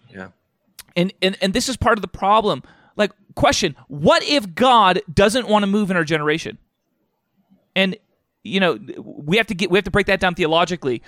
And, 0.97 1.13
and 1.21 1.37
and 1.41 1.53
this 1.53 1.69
is 1.69 1.77
part 1.77 1.97
of 1.97 2.01
the 2.01 2.07
problem. 2.07 2.63
Like 2.97 3.11
question 3.35 3.75
what 3.87 4.23
if 4.23 4.55
god 4.55 5.01
doesn't 5.13 5.47
want 5.47 5.63
to 5.63 5.67
move 5.67 5.89
in 5.91 5.95
our 5.95 6.03
generation? 6.03 6.57
And 7.75 7.95
you 8.43 8.59
know 8.59 8.79
we 8.97 9.37
have 9.37 9.47
to 9.47 9.55
get 9.55 9.69
we 9.69 9.77
have 9.77 9.85
to 9.85 9.91
break 9.91 10.07
that 10.07 10.19
down 10.19 10.35
theologically. 10.35 11.01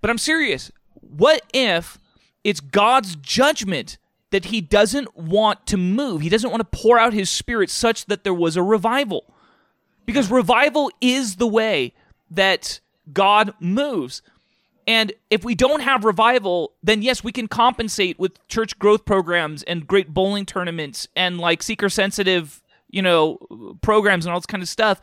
But 0.00 0.10
i'm 0.10 0.18
serious. 0.18 0.72
What 0.94 1.42
if 1.52 1.98
it's 2.42 2.60
god's 2.60 3.16
judgment 3.16 3.98
that 4.30 4.46
he 4.46 4.60
doesn't 4.60 5.16
want 5.16 5.66
to 5.66 5.76
move? 5.76 6.22
He 6.22 6.28
doesn't 6.28 6.50
want 6.50 6.60
to 6.60 6.78
pour 6.78 6.98
out 6.98 7.12
his 7.12 7.30
spirit 7.30 7.70
such 7.70 8.06
that 8.06 8.24
there 8.24 8.34
was 8.34 8.56
a 8.56 8.62
revival. 8.62 9.32
Because 10.06 10.30
revival 10.30 10.90
is 11.00 11.36
the 11.36 11.46
way 11.46 11.92
that 12.30 12.80
god 13.12 13.52
moves 13.60 14.22
and 14.86 15.12
if 15.30 15.44
we 15.44 15.54
don't 15.54 15.80
have 15.80 16.04
revival, 16.04 16.72
then 16.82 17.02
yes, 17.02 17.24
we 17.24 17.32
can 17.32 17.48
compensate 17.48 18.18
with 18.18 18.46
church 18.46 18.78
growth 18.78 19.04
programs 19.04 19.62
and 19.64 19.86
great 19.86 20.14
bowling 20.14 20.46
tournaments 20.46 21.08
and 21.16 21.38
like 21.38 21.62
seeker 21.62 21.88
sensitive, 21.88 22.62
you 22.88 23.02
know, 23.02 23.38
programs 23.80 24.24
and 24.24 24.32
all 24.32 24.38
this 24.38 24.46
kind 24.46 24.62
of 24.62 24.68
stuff. 24.68 25.00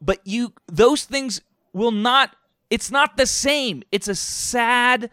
But 0.00 0.20
you 0.24 0.52
those 0.66 1.04
things 1.04 1.40
will 1.72 1.92
not 1.92 2.34
it's 2.70 2.90
not 2.90 3.16
the 3.16 3.26
same. 3.26 3.84
It's 3.92 4.08
a 4.08 4.16
sad 4.16 5.10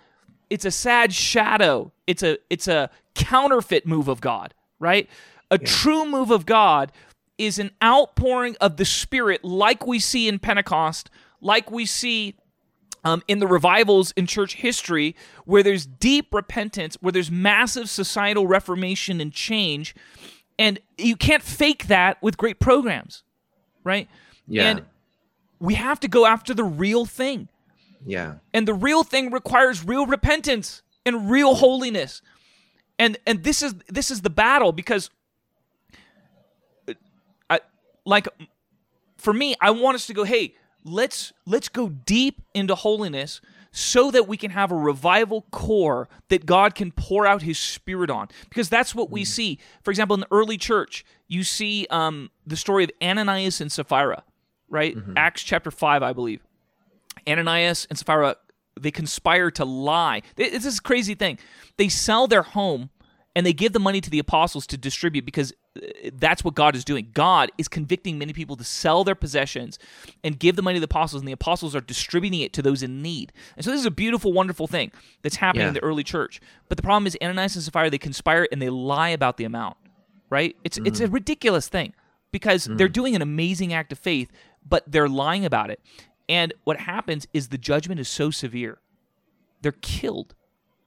it's 0.49 0.65
a 0.65 0.71
sad 0.71 1.13
shadow. 1.13 1.91
It's 2.07 2.23
a 2.23 2.39
it's 2.49 2.67
a 2.67 2.89
counterfeit 3.13 3.85
move 3.85 4.07
of 4.07 4.19
God, 4.19 4.53
right? 4.79 5.07
A 5.51 5.57
true 5.57 6.05
move 6.05 6.31
of 6.31 6.45
God 6.45 6.91
is 7.37 7.59
an 7.59 7.71
outpouring 7.83 8.55
of 8.61 8.77
the 8.77 8.85
spirit 8.85 9.43
like 9.43 9.85
we 9.85 9.99
see 9.99 10.27
in 10.27 10.39
Pentecost, 10.39 11.09
like 11.41 11.69
we 11.69 11.85
see 11.85 12.35
um, 13.03 13.23
in 13.27 13.39
the 13.39 13.47
revivals 13.47 14.11
in 14.11 14.27
church 14.27 14.55
history 14.55 15.15
where 15.45 15.63
there's 15.63 15.85
deep 15.85 16.33
repentance, 16.33 16.97
where 17.01 17.11
there's 17.11 17.31
massive 17.31 17.89
societal 17.89 18.47
reformation 18.47 19.19
and 19.19 19.33
change. 19.33 19.95
And 20.59 20.79
you 20.97 21.15
can't 21.15 21.41
fake 21.41 21.87
that 21.87 22.21
with 22.21 22.37
great 22.37 22.59
programs, 22.59 23.23
right? 23.83 24.07
Yeah. 24.47 24.69
And 24.69 24.85
we 25.59 25.75
have 25.75 25.99
to 26.01 26.07
go 26.07 26.25
after 26.25 26.53
the 26.53 26.63
real 26.63 27.05
thing. 27.05 27.47
Yeah. 28.05 28.35
And 28.53 28.67
the 28.67 28.73
real 28.73 29.03
thing 29.03 29.31
requires 29.31 29.83
real 29.85 30.05
repentance 30.05 30.81
and 31.05 31.29
real 31.29 31.55
holiness. 31.55 32.21
And 32.99 33.17
and 33.25 33.43
this 33.43 33.61
is 33.61 33.75
this 33.87 34.11
is 34.11 34.21
the 34.21 34.29
battle 34.29 34.71
because 34.71 35.09
uh, 36.87 36.93
I 37.49 37.61
like 38.05 38.27
for 39.17 39.33
me, 39.33 39.55
I 39.61 39.71
want 39.71 39.95
us 39.95 40.07
to 40.07 40.13
go, 40.13 40.23
hey, 40.23 40.55
let's 40.83 41.33
let's 41.45 41.69
go 41.69 41.89
deep 41.89 42.41
into 42.53 42.75
holiness 42.75 43.41
so 43.71 44.11
that 44.11 44.27
we 44.27 44.35
can 44.35 44.51
have 44.51 44.71
a 44.71 44.75
revival 44.75 45.45
core 45.51 46.09
that 46.29 46.45
God 46.45 46.75
can 46.75 46.91
pour 46.91 47.25
out 47.25 47.41
his 47.41 47.57
spirit 47.57 48.09
on. 48.09 48.27
Because 48.49 48.69
that's 48.69 48.93
what 48.93 49.09
we 49.09 49.23
see. 49.23 49.59
For 49.81 49.91
example, 49.91 50.13
in 50.13 50.19
the 50.21 50.27
early 50.29 50.57
church, 50.57 51.05
you 51.27 51.43
see 51.43 51.87
um, 51.89 52.29
the 52.45 52.57
story 52.57 52.83
of 52.83 52.91
Ananias 53.01 53.61
and 53.61 53.71
Sapphira, 53.71 54.23
right? 54.69 54.97
Acts 55.15 55.43
chapter 55.43 55.71
5, 55.71 56.03
I 56.03 56.11
believe. 56.11 56.41
Ananias 57.25 57.87
and 57.89 57.97
Sapphira, 57.97 58.35
they 58.77 58.91
conspire 58.91 59.49
to 59.51 59.63
lie. 59.63 60.21
It's 60.35 60.65
this 60.65 60.81
crazy 60.81 61.15
thing. 61.15 61.39
They 61.77 61.87
sell 61.87 62.27
their 62.27 62.43
home 62.43 62.89
and 63.35 63.45
they 63.45 63.53
give 63.53 63.71
the 63.71 63.79
money 63.79 64.01
to 64.01 64.09
the 64.09 64.19
apostles 64.19 64.67
to 64.67 64.77
distribute 64.77 65.25
because 65.25 65.53
that's 66.13 66.43
what 66.43 66.55
God 66.55 66.75
is 66.75 66.83
doing. 66.83 67.09
God 67.13 67.51
is 67.57 67.67
convicting 67.67 68.17
many 68.17 68.33
people 68.33 68.55
to 68.57 68.63
sell 68.63 69.03
their 69.03 69.15
possessions 69.15 69.79
and 70.23 70.37
give 70.37 70.55
the 70.55 70.61
money 70.61 70.75
to 70.75 70.79
the 70.79 70.85
apostles, 70.85 71.21
and 71.21 71.27
the 71.27 71.33
apostles 71.33 71.75
are 71.75 71.81
distributing 71.81 72.41
it 72.41 72.53
to 72.53 72.61
those 72.61 72.83
in 72.83 73.01
need. 73.01 73.31
And 73.55 73.63
so 73.63 73.71
this 73.71 73.79
is 73.79 73.85
a 73.85 73.91
beautiful, 73.91 74.33
wonderful 74.33 74.67
thing 74.67 74.91
that's 75.21 75.37
happening 75.37 75.67
in 75.67 75.73
the 75.73 75.83
early 75.83 76.03
church. 76.03 76.41
But 76.67 76.77
the 76.77 76.83
problem 76.83 77.07
is 77.07 77.17
Ananias 77.21 77.55
and 77.55 77.63
Sapphira, 77.63 77.89
they 77.89 77.97
conspire 77.97 78.47
and 78.51 78.61
they 78.61 78.69
lie 78.69 79.09
about 79.09 79.37
the 79.37 79.45
amount, 79.45 79.77
right? 80.29 80.55
It's 80.63 80.77
it's 80.79 80.99
a 80.99 81.07
mm. 81.07 81.13
ridiculous 81.13 81.67
thing 81.69 81.93
because 82.31 82.65
they're 82.65 82.89
mm. 82.89 82.93
doing 82.93 83.15
an 83.15 83.21
amazing 83.21 83.73
act 83.73 83.91
of 83.91 83.99
faith, 83.99 84.29
but 84.67 84.83
they're 84.87 85.09
lying 85.09 85.45
about 85.45 85.69
it. 85.69 85.79
And 86.27 86.53
what 86.63 86.79
happens 86.79 87.27
is 87.33 87.47
the 87.47 87.57
judgment 87.57 87.99
is 87.99 88.07
so 88.09 88.29
severe. 88.29 88.79
They're 89.61 89.73
killed, 89.73 90.33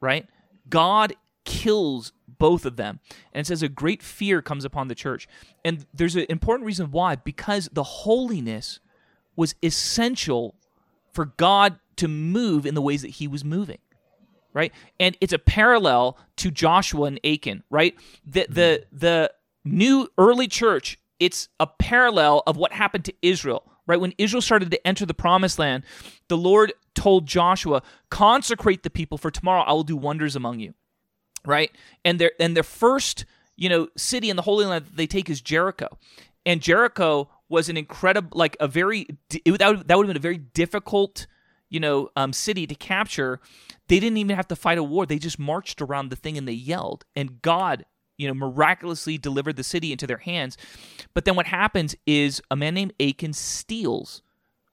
right? 0.01 0.27
God 0.69 1.15
kills 1.45 2.13
both 2.39 2.65
of 2.65 2.77
them. 2.77 3.01
And 3.33 3.41
it 3.41 3.47
says 3.47 3.63
a 3.63 3.69
great 3.69 4.03
fear 4.03 4.43
comes 4.43 4.65
upon 4.65 4.89
the 4.89 4.95
church. 4.95 5.29
And 5.65 5.87
there's 5.93 6.17
an 6.17 6.27
important 6.29 6.67
reason 6.67 6.91
why 6.91 7.17
because 7.17 7.69
the 7.73 7.83
holiness 7.83 8.81
was 9.37 9.55
essential 9.63 10.55
for 11.13 11.27
God 11.27 11.79
to 11.97 12.09
move 12.09 12.67
in 12.67 12.75
the 12.75 12.83
ways 12.83 13.03
that 13.03 13.13
he 13.13 13.29
was 13.29 13.45
moving. 13.45 13.79
Right? 14.53 14.73
And 15.01 15.17
it's 15.21 15.33
a 15.33 15.39
parallel 15.39 16.17
to 16.37 16.51
Joshua 16.51 17.07
and 17.07 17.19
Achan, 17.25 17.65
right? 17.71 17.97
The 18.25 18.43
hmm. 18.43 18.55
the 18.55 18.87
the 18.93 19.33
new 19.65 20.09
early 20.17 20.47
church, 20.47 20.99
it's 21.19 21.49
a 21.59 21.67
parallel 21.67 22.43
of 22.47 22.57
what 22.57 22.73
happened 22.73 23.05
to 23.07 23.15
Israel. 23.21 23.65
Right? 23.87 24.01
When 24.01 24.15
Israel 24.17 24.41
started 24.41 24.71
to 24.71 24.87
enter 24.87 25.05
the 25.05 25.13
promised 25.13 25.59
land, 25.59 25.85
the 26.29 26.39
Lord 26.39 26.73
told 26.95 27.27
Joshua, 27.27 27.83
consecrate 28.09 28.83
the 28.83 28.89
people 28.89 29.19
for 29.19 29.31
tomorrow 29.31 29.63
I 29.63 29.73
will 29.73 29.83
do 29.83 29.97
wonders 29.97 30.37
among 30.37 30.61
you 30.61 30.73
right? 31.47 31.71
And 32.05 32.19
their 32.19 32.33
and 32.39 32.57
their 32.57 32.63
first, 32.63 33.25
you 33.57 33.69
know, 33.69 33.89
city 33.97 34.31
in 34.31 34.37
the 34.37 34.43
Holy 34.43 34.67
Land 34.67 34.87
that 34.87 34.97
they 34.97 35.07
take 35.07 35.31
is 35.31 35.41
Jericho, 35.41 35.99
and 36.47 36.61
Jericho 36.61 37.29
was 37.49 37.69
an 37.69 37.77
incredible, 37.77 38.37
like 38.37 38.57
a 38.61 38.69
very 38.69 39.07
it, 39.33 39.59
that 39.59 39.69
would, 39.69 39.89
that 39.89 39.97
would 39.97 40.07
have 40.07 40.11
been 40.15 40.17
a 40.17 40.21
very 40.21 40.39
difficult, 40.39 41.27
you 41.69 41.81
know, 41.81 42.11
um, 42.17 42.33
city 42.33 42.67
to 42.67 42.75
capture, 42.75 43.41
they 43.89 44.01
didn't 44.01 44.19
even 44.19 44.35
have 44.35 44.49
to 44.49 44.57
fight 44.57 44.79
a 44.79 44.83
war. 44.83 45.07
They 45.07 45.19
just 45.19 45.39
marched 45.39 45.81
around 45.83 46.09
the 46.09 46.17
thing 46.17 46.39
and 46.39 46.49
they 46.49 46.53
yelled, 46.53 47.05
and 47.15 47.43
God, 47.43 47.85
you 48.17 48.29
know, 48.29 48.35
miraculously 48.35 49.19
delivered 49.19 49.57
the 49.57 49.65
city 49.65 49.93
into 49.93 50.07
their 50.07 50.19
hands. 50.19 50.57
But 51.15 51.25
then 51.25 51.37
what 51.37 51.47
happens 51.47 51.95
is 52.07 52.41
a 52.51 52.57
man 52.57 52.75
named 52.75 52.95
Achan 53.01 53.35
steals, 53.35 54.23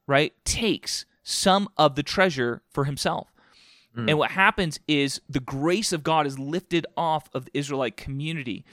right? 0.07 0.33
Takes 0.45 1.05
some 1.23 1.69
of 1.77 1.95
the 1.95 2.03
treasure 2.03 2.61
for 2.69 2.85
himself. 2.85 3.31
Mm. 3.95 4.09
And 4.09 4.17
what 4.17 4.31
happens 4.31 4.79
is 4.87 5.21
the 5.29 5.39
grace 5.39 5.91
of 5.91 6.03
God 6.03 6.25
is 6.25 6.39
lifted 6.39 6.85
off 6.95 7.29
of 7.33 7.45
the 7.45 7.51
Israelite 7.53 7.97
community 7.97 8.65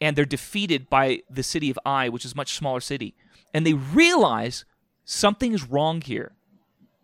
and 0.00 0.16
they're 0.16 0.24
defeated 0.24 0.90
by 0.90 1.22
the 1.30 1.42
city 1.42 1.70
of 1.70 1.78
Ai, 1.86 2.08
which 2.08 2.24
is 2.24 2.32
a 2.32 2.36
much 2.36 2.54
smaller 2.54 2.80
city. 2.80 3.14
And 3.54 3.66
they 3.66 3.72
realize 3.72 4.64
something 5.04 5.52
is 5.52 5.64
wrong 5.64 6.00
here. 6.00 6.32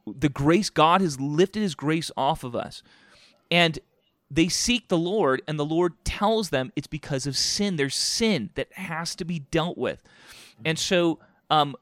The 0.06 0.28
grace, 0.28 0.68
God 0.68 1.00
has 1.00 1.20
lifted 1.20 1.60
his 1.62 1.74
grace 1.74 2.10
off 2.16 2.44
of 2.44 2.54
us. 2.54 2.82
And 3.50 3.78
they 4.30 4.48
seek 4.48 4.88
the 4.88 4.98
Lord, 4.98 5.42
and 5.46 5.58
the 5.58 5.64
Lord 5.64 5.92
tells 6.04 6.50
them 6.50 6.72
it's 6.74 6.86
because 6.86 7.26
of 7.26 7.36
sin. 7.36 7.76
There's 7.76 7.94
sin 7.94 8.50
that 8.54 8.72
has 8.72 9.14
to 9.16 9.24
be 9.24 9.40
dealt 9.40 9.76
with. 9.76 10.02
And 10.64 10.78
so 10.78 11.18
um, 11.50 11.76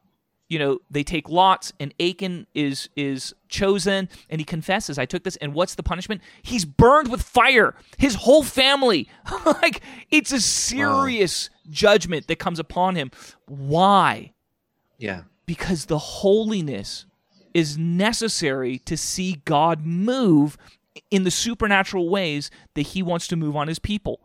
you 0.50 0.58
know 0.58 0.78
they 0.90 1.02
take 1.02 1.28
lots 1.28 1.72
and 1.80 1.94
achan 1.98 2.46
is 2.54 2.90
is 2.96 3.34
chosen 3.48 4.08
and 4.28 4.40
he 4.40 4.44
confesses 4.44 4.98
i 4.98 5.06
took 5.06 5.24
this 5.24 5.36
and 5.36 5.54
what's 5.54 5.74
the 5.74 5.82
punishment? 5.82 6.20
He's 6.42 6.64
burned 6.64 7.10
with 7.10 7.22
fire. 7.22 7.74
His 7.96 8.14
whole 8.16 8.42
family. 8.42 9.08
Like 9.44 9.80
it's 10.10 10.32
a 10.32 10.40
serious 10.40 11.50
wow. 11.50 11.70
judgment 11.70 12.26
that 12.28 12.38
comes 12.38 12.58
upon 12.58 12.94
him. 12.94 13.10
Why? 13.46 14.32
Yeah. 14.98 15.22
Because 15.46 15.86
the 15.86 15.98
holiness 15.98 17.06
is 17.54 17.78
necessary 17.78 18.78
to 18.80 18.96
see 18.96 19.40
god 19.44 19.84
move 19.84 20.56
in 21.10 21.24
the 21.24 21.30
supernatural 21.30 22.08
ways 22.08 22.50
that 22.74 22.82
he 22.82 23.02
wants 23.02 23.26
to 23.28 23.36
move 23.36 23.56
on 23.56 23.68
his 23.68 23.78
people. 23.78 24.20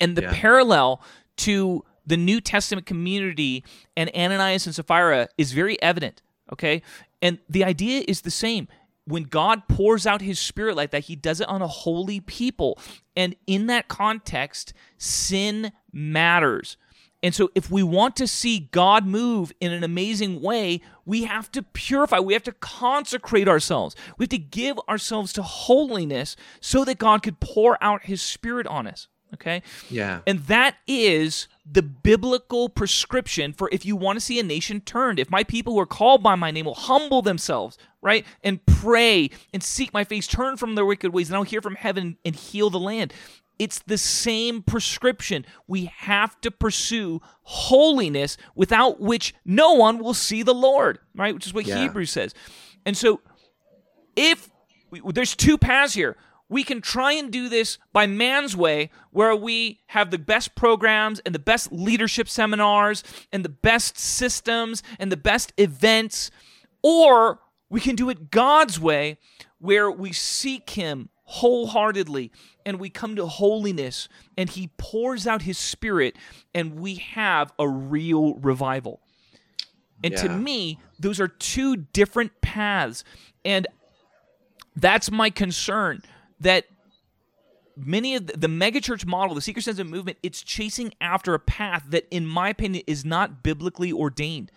And 0.00 0.16
the 0.16 0.22
yeah. 0.22 0.32
parallel 0.32 1.02
to 1.38 1.84
the 2.06 2.16
New 2.16 2.40
Testament 2.40 2.86
community 2.86 3.64
and 3.96 4.10
Ananias 4.14 4.66
and 4.66 4.74
Sapphira 4.74 5.28
is 5.38 5.52
very 5.52 5.80
evident. 5.82 6.22
Okay. 6.52 6.82
And 7.20 7.38
the 7.48 7.64
idea 7.64 8.04
is 8.06 8.22
the 8.22 8.30
same. 8.30 8.68
When 9.04 9.24
God 9.24 9.66
pours 9.68 10.06
out 10.06 10.20
his 10.20 10.38
spirit 10.38 10.76
like 10.76 10.90
that, 10.90 11.04
he 11.04 11.16
does 11.16 11.40
it 11.40 11.48
on 11.48 11.62
a 11.62 11.66
holy 11.66 12.20
people. 12.20 12.78
And 13.16 13.34
in 13.46 13.66
that 13.66 13.88
context, 13.88 14.72
sin 14.96 15.72
matters. 15.92 16.76
And 17.24 17.34
so, 17.34 17.50
if 17.54 17.70
we 17.70 17.84
want 17.84 18.16
to 18.16 18.26
see 18.26 18.68
God 18.72 19.06
move 19.06 19.52
in 19.60 19.72
an 19.72 19.84
amazing 19.84 20.42
way, 20.42 20.80
we 21.04 21.22
have 21.22 21.52
to 21.52 21.62
purify. 21.62 22.18
We 22.18 22.32
have 22.32 22.42
to 22.44 22.52
consecrate 22.52 23.46
ourselves. 23.46 23.94
We 24.18 24.24
have 24.24 24.30
to 24.30 24.38
give 24.38 24.78
ourselves 24.88 25.32
to 25.34 25.42
holiness 25.42 26.34
so 26.60 26.84
that 26.84 26.98
God 26.98 27.22
could 27.22 27.38
pour 27.38 27.82
out 27.82 28.06
his 28.06 28.20
spirit 28.20 28.66
on 28.66 28.88
us. 28.88 29.06
Okay? 29.34 29.62
Yeah. 29.88 30.20
And 30.26 30.40
that 30.40 30.76
is 30.86 31.48
the 31.70 31.82
biblical 31.82 32.68
prescription 32.68 33.52
for 33.52 33.68
if 33.72 33.86
you 33.86 33.96
want 33.96 34.16
to 34.16 34.20
see 34.20 34.38
a 34.38 34.42
nation 34.42 34.80
turned. 34.80 35.18
If 35.18 35.30
my 35.30 35.44
people 35.44 35.74
who 35.74 35.80
are 35.80 35.86
called 35.86 36.22
by 36.22 36.34
my 36.34 36.50
name 36.50 36.66
will 36.66 36.74
humble 36.74 37.22
themselves, 37.22 37.78
right? 38.00 38.26
And 38.42 38.64
pray 38.66 39.30
and 39.52 39.62
seek 39.62 39.92
my 39.94 40.04
face, 40.04 40.26
turn 40.26 40.56
from 40.56 40.74
their 40.74 40.84
wicked 40.84 41.12
ways, 41.12 41.28
and 41.28 41.36
I'll 41.36 41.44
hear 41.44 41.62
from 41.62 41.76
heaven 41.76 42.18
and 42.24 42.34
heal 42.34 42.68
the 42.68 42.80
land. 42.80 43.14
It's 43.58 43.78
the 43.80 43.98
same 43.98 44.62
prescription. 44.62 45.46
We 45.68 45.84
have 45.84 46.40
to 46.40 46.50
pursue 46.50 47.20
holiness 47.42 48.36
without 48.54 49.00
which 49.00 49.34
no 49.44 49.74
one 49.74 49.98
will 49.98 50.14
see 50.14 50.42
the 50.42 50.54
Lord, 50.54 50.98
right? 51.14 51.32
Which 51.32 51.46
is 51.46 51.54
what 51.54 51.66
yeah. 51.66 51.78
Hebrews 51.78 52.10
says. 52.10 52.34
And 52.84 52.96
so 52.96 53.20
if 54.16 54.50
there's 55.04 55.36
two 55.36 55.56
paths 55.58 55.94
here 55.94 56.16
we 56.52 56.64
can 56.64 56.82
try 56.82 57.12
and 57.12 57.30
do 57.32 57.48
this 57.48 57.78
by 57.94 58.06
man's 58.06 58.54
way, 58.54 58.90
where 59.10 59.34
we 59.34 59.80
have 59.86 60.10
the 60.10 60.18
best 60.18 60.54
programs 60.54 61.18
and 61.20 61.34
the 61.34 61.38
best 61.38 61.72
leadership 61.72 62.28
seminars 62.28 63.02
and 63.32 63.42
the 63.42 63.48
best 63.48 63.98
systems 63.98 64.82
and 64.98 65.10
the 65.10 65.16
best 65.16 65.54
events, 65.56 66.30
or 66.82 67.40
we 67.70 67.80
can 67.80 67.96
do 67.96 68.10
it 68.10 68.30
God's 68.30 68.78
way, 68.78 69.16
where 69.60 69.90
we 69.90 70.12
seek 70.12 70.68
Him 70.68 71.08
wholeheartedly 71.24 72.30
and 72.66 72.78
we 72.78 72.90
come 72.90 73.16
to 73.16 73.26
holiness 73.26 74.10
and 74.36 74.50
He 74.50 74.68
pours 74.76 75.26
out 75.26 75.40
His 75.40 75.56
Spirit 75.56 76.16
and 76.54 76.78
we 76.78 76.96
have 76.96 77.50
a 77.58 77.66
real 77.66 78.34
revival. 78.34 79.00
And 80.04 80.12
yeah. 80.12 80.22
to 80.24 80.28
me, 80.28 80.80
those 80.98 81.18
are 81.18 81.28
two 81.28 81.76
different 81.76 82.42
paths. 82.42 83.04
And 83.42 83.66
that's 84.76 85.10
my 85.10 85.30
concern 85.30 86.02
that 86.42 86.66
many 87.76 88.14
of 88.14 88.26
the, 88.26 88.36
the 88.36 88.46
megachurch 88.46 89.06
model, 89.06 89.34
the 89.34 89.40
seeker 89.40 89.60
sensitive 89.60 89.90
movement, 89.90 90.18
it's 90.22 90.42
chasing 90.42 90.92
after 91.00 91.34
a 91.34 91.38
path 91.38 91.84
that, 91.88 92.06
in 92.10 92.26
my 92.26 92.50
opinion, 92.50 92.84
is 92.86 93.04
not 93.04 93.42
biblically 93.42 93.92
ordained. 93.92 94.52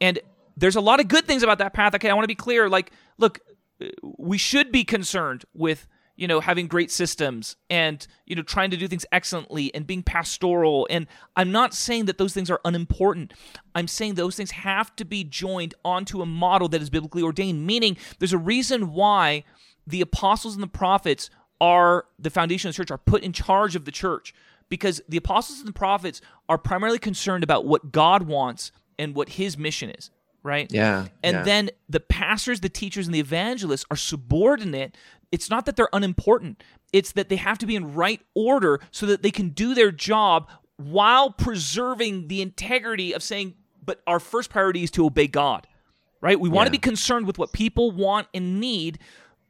And 0.00 0.18
there's 0.56 0.76
a 0.76 0.80
lot 0.80 1.00
of 1.00 1.08
good 1.08 1.26
things 1.26 1.42
about 1.42 1.58
that 1.58 1.72
path. 1.72 1.94
Okay, 1.94 2.10
I 2.10 2.14
want 2.14 2.24
to 2.24 2.28
be 2.28 2.34
clear. 2.34 2.68
Like, 2.68 2.92
look, 3.18 3.40
we 4.18 4.38
should 4.38 4.72
be 4.72 4.84
concerned 4.84 5.44
with 5.54 5.86
you 6.16 6.28
know 6.28 6.40
having 6.40 6.66
great 6.66 6.90
systems 6.90 7.56
and 7.70 8.06
you 8.26 8.36
know 8.36 8.42
trying 8.42 8.70
to 8.70 8.76
do 8.76 8.86
things 8.86 9.06
excellently 9.12 9.74
and 9.74 9.86
being 9.86 10.02
pastoral 10.02 10.86
and 10.90 11.06
i'm 11.36 11.50
not 11.50 11.72
saying 11.72 12.04
that 12.04 12.18
those 12.18 12.34
things 12.34 12.50
are 12.50 12.60
unimportant 12.64 13.32
i'm 13.74 13.88
saying 13.88 14.14
those 14.14 14.36
things 14.36 14.50
have 14.50 14.94
to 14.94 15.04
be 15.04 15.24
joined 15.24 15.74
onto 15.84 16.20
a 16.20 16.26
model 16.26 16.68
that 16.68 16.82
is 16.82 16.90
biblically 16.90 17.22
ordained 17.22 17.66
meaning 17.66 17.96
there's 18.18 18.32
a 18.32 18.38
reason 18.38 18.92
why 18.92 19.42
the 19.86 20.00
apostles 20.00 20.54
and 20.54 20.62
the 20.62 20.68
prophets 20.68 21.30
are 21.60 22.06
the 22.18 22.30
foundation 22.30 22.68
of 22.68 22.74
the 22.74 22.78
church, 22.78 22.90
are 22.90 22.98
put 22.98 23.22
in 23.22 23.32
charge 23.32 23.76
of 23.76 23.84
the 23.84 23.92
church 23.92 24.34
because 24.68 25.02
the 25.08 25.16
apostles 25.16 25.58
and 25.58 25.68
the 25.68 25.72
prophets 25.72 26.20
are 26.48 26.58
primarily 26.58 26.98
concerned 26.98 27.44
about 27.44 27.66
what 27.66 27.92
God 27.92 28.22
wants 28.24 28.72
and 28.98 29.14
what 29.14 29.30
his 29.30 29.58
mission 29.58 29.90
is, 29.90 30.10
right? 30.42 30.70
Yeah. 30.72 31.06
And 31.22 31.36
yeah. 31.36 31.42
then 31.42 31.70
the 31.88 32.00
pastors, 32.00 32.60
the 32.60 32.68
teachers, 32.68 33.06
and 33.06 33.14
the 33.14 33.20
evangelists 33.20 33.84
are 33.90 33.96
subordinate. 33.96 34.96
It's 35.30 35.50
not 35.50 35.66
that 35.66 35.76
they're 35.76 35.88
unimportant, 35.92 36.62
it's 36.92 37.12
that 37.12 37.28
they 37.28 37.36
have 37.36 37.58
to 37.58 37.66
be 37.66 37.76
in 37.76 37.94
right 37.94 38.20
order 38.34 38.80
so 38.90 39.06
that 39.06 39.22
they 39.22 39.30
can 39.30 39.50
do 39.50 39.74
their 39.74 39.90
job 39.90 40.48
while 40.76 41.30
preserving 41.30 42.28
the 42.28 42.42
integrity 42.42 43.12
of 43.12 43.22
saying, 43.22 43.54
but 43.84 44.00
our 44.06 44.18
first 44.20 44.50
priority 44.50 44.82
is 44.82 44.90
to 44.92 45.06
obey 45.06 45.26
God, 45.26 45.66
right? 46.20 46.38
We 46.38 46.48
want 46.48 46.66
yeah. 46.66 46.68
to 46.68 46.72
be 46.72 46.78
concerned 46.78 47.26
with 47.26 47.38
what 47.38 47.52
people 47.52 47.90
want 47.90 48.28
and 48.34 48.60
need 48.60 48.98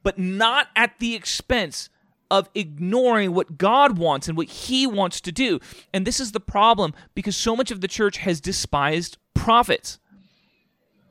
but 0.03 0.19
not 0.19 0.69
at 0.77 0.99
the 0.99 1.15
expense 1.15 1.89
of 2.31 2.49
ignoring 2.55 3.35
what 3.35 3.59
God 3.59 3.99
wants 3.99 4.27
and 4.27 4.39
what 4.39 4.49
He 4.49 4.87
wants 4.87 5.21
to 5.21 5.33
do. 5.33 5.61
And 5.93 6.07
this 6.07 6.19
is 6.19 6.33
the 6.33 6.41
problem 6.41 6.95
because 7.15 7.37
so 7.37 7.55
much 7.55 7.71
of 7.71 7.83
the 7.83 7.89
church 7.89 8.17
has 8.19 8.41
despised 8.41 9.19
prophets. 9.35 9.99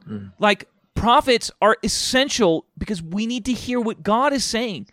Mm. 0.10 0.34
Like, 0.40 0.68
prophets 0.96 1.52
are 1.62 1.78
essential 1.84 2.66
because 2.78 3.04
we 3.04 3.28
need 3.28 3.46
to 3.46 3.54
hear 3.54 3.80
what 3.80 4.02
God 4.02 4.34
is 4.34 4.44
saying. 4.44 4.88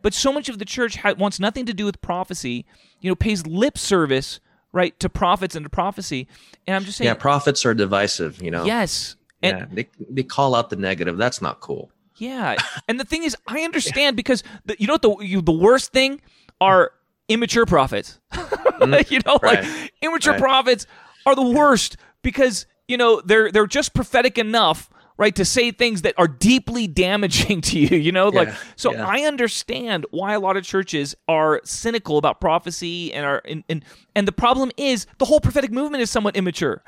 But 0.00 0.14
so 0.14 0.32
much 0.32 0.48
of 0.48 0.58
the 0.58 0.64
church 0.64 0.96
ha- 0.96 1.14
wants 1.18 1.38
nothing 1.38 1.66
to 1.66 1.74
do 1.74 1.84
with 1.84 2.00
prophecy, 2.00 2.64
you 3.00 3.10
know, 3.10 3.14
pays 3.14 3.46
lip 3.46 3.76
service, 3.76 4.40
right, 4.72 4.98
to 5.00 5.10
prophets 5.10 5.54
and 5.54 5.64
to 5.64 5.70
prophecy. 5.70 6.26
And 6.66 6.76
I'm 6.76 6.84
just 6.84 6.96
saying. 6.96 7.06
Yeah, 7.06 7.14
prophets 7.14 7.66
are 7.66 7.74
divisive, 7.74 8.40
you 8.40 8.50
know? 8.50 8.64
Yes. 8.64 9.16
And, 9.42 9.58
yeah, 9.58 9.66
they, 9.70 9.88
they 10.08 10.22
call 10.22 10.54
out 10.54 10.70
the 10.70 10.76
negative. 10.76 11.18
That's 11.18 11.42
not 11.42 11.60
cool. 11.60 11.90
Yeah, 12.16 12.56
and 12.88 12.98
the 12.98 13.04
thing 13.04 13.24
is, 13.24 13.36
I 13.46 13.60
understand 13.64 14.16
because 14.16 14.42
the, 14.64 14.76
you 14.78 14.86
know 14.86 14.94
what 14.94 15.02
the 15.02 15.16
you, 15.18 15.42
the 15.42 15.52
worst 15.52 15.92
thing 15.92 16.20
are 16.60 16.92
immature 17.28 17.66
prophets. 17.66 18.18
Mm-hmm. 18.32 18.94
you 19.14 19.20
know, 19.26 19.38
right. 19.42 19.64
like 19.64 19.92
immature 20.02 20.34
right. 20.34 20.40
prophets 20.42 20.86
are 21.24 21.34
the 21.34 21.42
worst 21.42 21.96
because 22.22 22.66
you 22.88 22.96
know 22.96 23.20
they're 23.24 23.50
they're 23.50 23.66
just 23.66 23.94
prophetic 23.94 24.38
enough 24.38 24.90
right 25.18 25.34
to 25.34 25.44
say 25.44 25.70
things 25.70 26.02
that 26.02 26.14
are 26.18 26.28
deeply 26.28 26.86
damaging 26.86 27.60
to 27.62 27.78
you 27.78 27.96
you 27.96 28.12
know 28.12 28.30
yeah, 28.32 28.40
like 28.40 28.54
so 28.76 28.92
yeah. 28.92 29.06
i 29.06 29.20
understand 29.22 30.04
why 30.10 30.34
a 30.34 30.40
lot 30.40 30.56
of 30.56 30.64
churches 30.64 31.14
are 31.28 31.60
cynical 31.64 32.18
about 32.18 32.40
prophecy 32.40 33.12
and 33.12 33.24
are 33.24 33.42
and, 33.46 33.64
and 33.68 33.84
and 34.14 34.28
the 34.28 34.32
problem 34.32 34.70
is 34.76 35.06
the 35.18 35.24
whole 35.24 35.40
prophetic 35.40 35.72
movement 35.72 36.02
is 36.02 36.10
somewhat 36.10 36.36
immature 36.36 36.82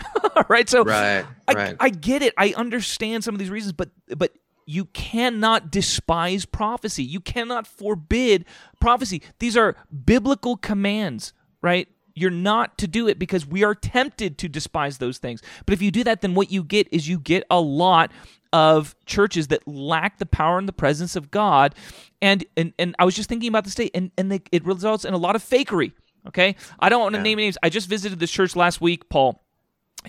right 0.49 0.69
so 0.69 0.85
right, 0.85 1.25
I, 1.47 1.53
right. 1.53 1.77
I 1.81 1.91
get 1.91 2.23
it 2.23 2.35
i 2.37 2.53
understand 2.57 3.25
some 3.25 3.35
of 3.35 3.39
these 3.39 3.51
reasons 3.51 3.73
but 3.73 3.91
but 4.17 4.33
you 4.69 4.85
cannot 4.85 5.71
despise 5.71 6.45
prophecy. 6.45 7.03
You 7.03 7.21
cannot 7.21 7.67
forbid 7.67 8.45
prophecy. 8.81 9.23
These 9.39 9.57
are 9.57 9.75
biblical 10.05 10.59
commands, 10.59 11.33
right? 11.63 11.89
You're 12.15 12.31
not 12.31 12.77
to 12.79 12.87
do 12.87 13.09
it 13.09 13.19
because 13.19 13.47
we 13.47 13.65
are 13.65 13.75
tempted 13.75 14.37
to 14.37 14.49
despise 14.49 14.99
those 14.99 15.17
things. 15.17 15.41
But 15.65 15.73
if 15.73 15.81
you 15.81 15.91
do 15.91 16.05
that, 16.05 16.21
then 16.21 16.35
what 16.35 16.53
you 16.53 16.63
get 16.63 16.87
is 16.93 17.09
you 17.09 17.19
get 17.19 17.45
a 17.51 17.59
lot 17.59 18.13
of 18.53 18.95
churches 19.07 19.49
that 19.49 19.67
lack 19.67 20.19
the 20.19 20.27
power 20.27 20.59
and 20.59 20.69
the 20.69 20.73
presence 20.75 21.17
of 21.17 21.31
God. 21.31 21.75
And 22.21 22.45
and, 22.55 22.75
and 22.79 22.95
I 22.99 23.07
was 23.07 23.17
just 23.17 23.31
thinking 23.31 23.49
about 23.49 23.65
the 23.65 23.71
state, 23.71 23.93
and, 23.95 24.11
and 24.19 24.31
they, 24.31 24.43
it 24.53 24.67
results 24.67 25.07
in 25.07 25.15
a 25.15 25.19
lot 25.19 25.35
of 25.35 25.43
fakery. 25.43 25.93
Okay? 26.27 26.57
I 26.79 26.91
don't 26.91 27.01
want 27.01 27.15
to 27.15 27.21
yeah. 27.21 27.23
name 27.23 27.39
names. 27.39 27.57
I 27.63 27.71
just 27.71 27.89
visited 27.89 28.19
this 28.19 28.31
church 28.31 28.55
last 28.55 28.83
week, 28.83 29.09
Paul, 29.09 29.43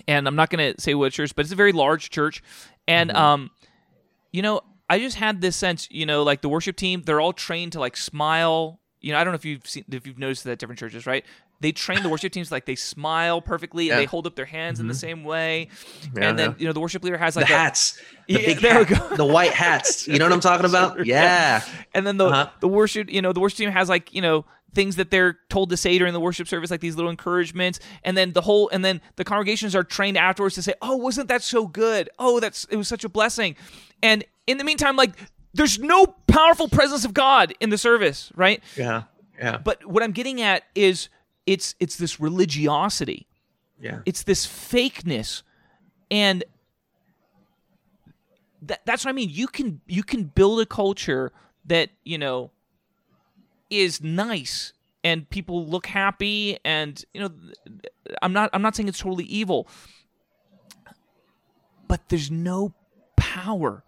and 0.06 0.28
I'm 0.28 0.36
not 0.36 0.50
going 0.50 0.74
to 0.74 0.78
say 0.78 0.92
what 0.92 1.12
church, 1.12 1.34
but 1.34 1.46
it's 1.46 1.52
a 1.52 1.56
very 1.56 1.72
large 1.72 2.10
church. 2.10 2.42
And 2.86 3.08
mm-hmm. 3.08 3.18
um, 3.18 3.50
you 4.32 4.42
know, 4.42 4.60
I 4.88 4.98
just 4.98 5.16
had 5.16 5.40
this 5.40 5.56
sense, 5.56 5.88
you 5.90 6.06
know, 6.06 6.22
like 6.22 6.40
the 6.42 6.48
worship 6.48 6.76
team, 6.76 7.02
they're 7.02 7.20
all 7.20 7.32
trained 7.32 7.72
to 7.72 7.80
like 7.80 7.96
smile. 7.96 8.80
You 9.00 9.12
know, 9.12 9.18
I 9.18 9.24
don't 9.24 9.32
know 9.32 9.36
if 9.36 9.44
you've 9.44 9.66
seen 9.66 9.84
if 9.90 10.06
you've 10.06 10.18
noticed 10.18 10.44
that 10.44 10.52
at 10.52 10.58
different 10.58 10.78
churches, 10.78 11.06
right? 11.06 11.24
They 11.60 11.72
train 11.72 12.02
the 12.02 12.08
worship 12.08 12.32
teams 12.32 12.50
like 12.50 12.64
they 12.64 12.74
smile 12.74 13.40
perfectly 13.42 13.86
Yeah. 13.88 13.92
and 13.94 14.00
they 14.02 14.06
hold 14.06 14.26
up 14.26 14.34
their 14.34 14.46
hands 14.46 14.80
in 14.80 14.88
the 14.88 14.94
same 14.94 15.24
way. 15.24 15.68
Yeah, 16.16 16.30
and 16.30 16.38
then 16.38 16.56
you 16.58 16.66
know 16.66 16.72
the 16.72 16.80
worship 16.80 17.04
leader 17.04 17.18
has 17.18 17.34
the 17.34 17.40
like 17.40 17.50
a, 17.50 17.52
hats, 17.54 18.00
the 18.26 18.34
Yeah, 18.34 18.38
big 18.46 18.60
there 18.60 18.78
we 18.78 18.84
hat, 18.86 19.10
go. 19.10 19.16
the 19.16 19.26
white 19.26 19.52
hats. 19.52 20.08
You 20.08 20.18
know 20.18 20.24
what 20.24 20.32
I'm 20.32 20.40
talking 20.40 20.66
about? 20.66 21.04
Yeah. 21.06 21.62
and 21.94 22.06
then 22.06 22.16
the 22.16 22.26
Uh-huh. 22.26 22.50
the 22.60 22.68
worship 22.68 23.10
you 23.12 23.20
know 23.22 23.32
the 23.32 23.40
worship 23.40 23.58
team 23.58 23.70
has 23.70 23.88
like 23.88 24.14
you 24.14 24.22
know 24.22 24.44
things 24.72 24.96
that 24.96 25.10
they're 25.10 25.36
told 25.48 25.68
to 25.70 25.76
say 25.76 25.98
during 25.98 26.12
the 26.14 26.20
worship 26.20 26.46
service 26.46 26.70
like 26.70 26.80
these 26.80 26.94
little 26.96 27.10
encouragements 27.10 27.80
and 28.04 28.16
then 28.16 28.32
the 28.32 28.40
whole 28.40 28.68
and 28.72 28.84
then 28.84 29.00
the 29.16 29.24
congregations 29.24 29.74
are 29.74 29.82
trained 29.82 30.16
afterwards 30.16 30.54
to 30.54 30.62
say 30.62 30.72
oh 30.80 30.94
wasn't 30.96 31.26
that 31.28 31.42
so 31.42 31.66
good 31.66 32.08
oh 32.20 32.38
that's 32.38 32.66
it 32.70 32.76
was 32.76 32.86
such 32.86 33.02
a 33.02 33.08
blessing 33.08 33.56
and 34.00 34.22
in 34.46 34.58
the 34.58 34.64
meantime 34.64 34.94
like 34.94 35.10
there's 35.54 35.80
no 35.80 36.06
powerful 36.28 36.68
presence 36.68 37.04
of 37.04 37.12
god 37.12 37.52
in 37.58 37.70
the 37.70 37.76
service 37.78 38.30
right 38.36 38.62
Yeah. 38.76 39.02
Yeah. 39.36 39.58
but 39.58 39.84
what 39.84 40.04
i'm 40.04 40.12
getting 40.12 40.40
at 40.40 40.62
is 40.76 41.08
it's 41.46 41.74
it's 41.80 41.96
this 41.96 42.20
religiosity 42.20 43.26
yeah. 43.80 44.00
it's 44.06 44.22
this 44.24 44.46
fakeness 44.46 45.42
and 46.10 46.44
that, 48.62 48.80
that's 48.84 49.04
what 49.04 49.10
i 49.10 49.12
mean 49.14 49.28
you 49.30 49.46
can 49.46 49.80
you 49.86 50.02
can 50.02 50.24
build 50.24 50.60
a 50.60 50.66
culture 50.66 51.32
that 51.64 51.90
you 52.04 52.18
know 52.18 52.50
is 53.70 54.02
nice 54.02 54.72
and 55.02 55.28
people 55.30 55.64
look 55.66 55.86
happy 55.86 56.58
and 56.64 57.04
you 57.14 57.20
know 57.20 57.30
i'm 58.22 58.32
not 58.32 58.50
i'm 58.52 58.62
not 58.62 58.76
saying 58.76 58.88
it's 58.88 58.98
totally 58.98 59.24
evil 59.24 59.66
but 61.88 62.08
there's 62.08 62.30
no 62.30 62.72
power 63.16 63.82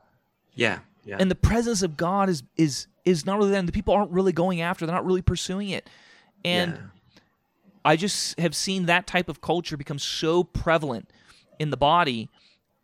Yeah. 0.54 0.80
Yeah. 1.04 1.16
and 1.18 1.30
the 1.30 1.34
presence 1.36 1.82
of 1.82 1.96
god 1.96 2.28
is 2.28 2.42
is 2.56 2.86
is 3.04 3.26
not 3.26 3.38
really 3.38 3.50
there 3.50 3.58
and 3.58 3.68
the 3.68 3.72
people 3.72 3.92
aren't 3.94 4.10
really 4.12 4.32
going 4.32 4.60
after 4.60 4.86
they're 4.86 4.94
not 4.94 5.04
really 5.04 5.22
pursuing 5.22 5.68
it 5.70 5.88
and 6.44 6.72
yeah. 6.72 6.80
I 7.84 7.96
just 7.96 8.38
have 8.38 8.54
seen 8.54 8.86
that 8.86 9.06
type 9.06 9.28
of 9.28 9.40
culture 9.40 9.76
become 9.76 9.98
so 9.98 10.44
prevalent 10.44 11.10
in 11.58 11.70
the 11.70 11.76
body, 11.76 12.28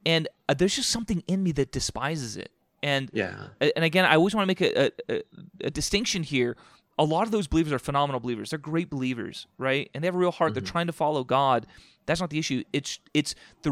and 0.04 0.28
uh, 0.48 0.54
there's 0.54 0.76
just 0.76 0.90
something 0.90 1.22
in 1.26 1.42
me 1.42 1.52
that 1.52 1.72
despises 1.72 2.36
it. 2.36 2.50
And 2.82 3.10
Yeah. 3.12 3.48
and 3.60 3.84
again, 3.84 4.04
I 4.04 4.14
always 4.14 4.34
want 4.34 4.44
to 4.44 4.46
make 4.46 4.60
a, 4.60 4.90
a, 5.10 5.22
a 5.64 5.70
distinction 5.70 6.22
here. 6.22 6.56
A 7.00 7.04
lot 7.04 7.24
of 7.24 7.30
those 7.32 7.46
believers 7.46 7.72
are 7.72 7.78
phenomenal 7.78 8.20
believers. 8.20 8.50
They're 8.50 8.58
great 8.58 8.90
believers, 8.90 9.46
right? 9.56 9.88
And 9.94 10.02
they 10.02 10.06
have 10.08 10.14
a 10.14 10.18
real 10.18 10.32
heart. 10.32 10.54
They're 10.54 10.62
trying 10.62 10.86
to 10.88 10.92
follow 10.92 11.22
God. 11.24 11.66
That's 12.06 12.20
not 12.20 12.30
the 12.30 12.38
issue. 12.38 12.64
It's 12.72 12.98
it's 13.14 13.34
the 13.62 13.70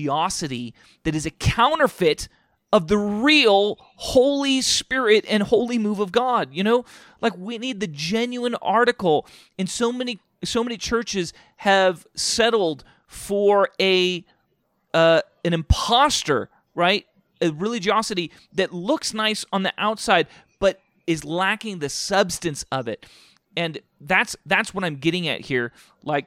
religiosity 0.00 0.74
that 1.04 1.14
is 1.14 1.24
a 1.26 1.30
counterfeit 1.30 2.28
of 2.72 2.88
the 2.88 2.98
real 2.98 3.76
Holy 3.96 4.60
Spirit 4.60 5.24
and 5.28 5.42
holy 5.44 5.78
move 5.78 6.00
of 6.00 6.12
God. 6.12 6.48
You 6.52 6.64
know, 6.64 6.84
like 7.20 7.36
we 7.36 7.58
need 7.58 7.80
the 7.80 7.86
genuine 7.86 8.54
article. 8.56 9.26
And 9.58 9.68
so 9.70 9.92
many 9.92 10.18
so 10.44 10.62
many 10.64 10.76
churches 10.76 11.32
have 11.56 12.06
settled 12.14 12.84
for 13.06 13.68
a 13.80 14.24
uh, 14.94 15.20
an 15.44 15.52
imposter, 15.52 16.48
right? 16.74 17.06
A 17.40 17.50
religiosity 17.50 18.30
that 18.54 18.72
looks 18.72 19.12
nice 19.14 19.44
on 19.52 19.62
the 19.62 19.72
outside, 19.78 20.26
but 20.58 20.80
is 21.06 21.24
lacking 21.24 21.78
the 21.80 21.88
substance 21.88 22.64
of 22.72 22.88
it. 22.88 23.04
And 23.56 23.78
that's 24.00 24.36
that's 24.46 24.74
what 24.74 24.84
I'm 24.84 24.96
getting 24.96 25.28
at 25.28 25.40
here. 25.42 25.72
Like 26.02 26.26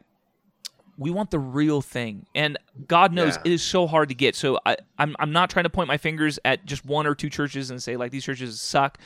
we 0.98 1.12
want 1.12 1.32
the 1.32 1.40
real 1.40 1.82
thing, 1.82 2.26
and 2.36 2.58
God 2.88 3.14
knows 3.14 3.36
Yeah. 3.38 3.42
it 3.46 3.52
is 3.54 3.64
so 3.64 3.88
hard 3.88 4.10
to 4.10 4.16
get. 4.16 4.36
So 4.36 4.60
I, 4.66 4.78
I'm 4.98 5.16
I'm 5.20 5.32
not 5.32 5.50
trying 5.50 5.64
to 5.64 5.70
point 5.70 5.88
my 5.88 5.98
fingers 5.98 6.40
at 6.44 6.66
just 6.66 6.86
one 6.86 7.08
or 7.08 7.16
two 7.16 7.30
churches 7.30 7.70
and 7.72 7.82
say 7.82 7.96
like 7.98 8.12
these 8.12 8.24
churches 8.26 8.60
suck. 8.60 8.98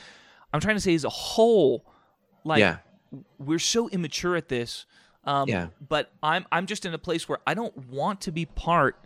I'm 0.52 0.60
trying 0.60 0.76
to 0.76 0.80
say 0.80 0.94
as 0.94 1.04
a 1.04 1.08
whole, 1.10 1.84
like 2.44 2.60
yeah. 2.60 2.78
We're 3.38 3.58
so 3.58 3.88
immature 3.88 4.36
at 4.36 4.48
this. 4.48 4.86
Um, 5.24 5.48
Yeah. 5.48 5.68
But 5.86 6.10
I'm 6.22 6.46
I'm 6.52 6.66
just 6.66 6.84
in 6.84 6.94
a 6.94 6.98
place 6.98 7.28
where 7.28 7.38
I 7.46 7.54
don't 7.54 7.88
want 7.88 8.20
to 8.22 8.32
be 8.32 8.46
part 8.46 8.96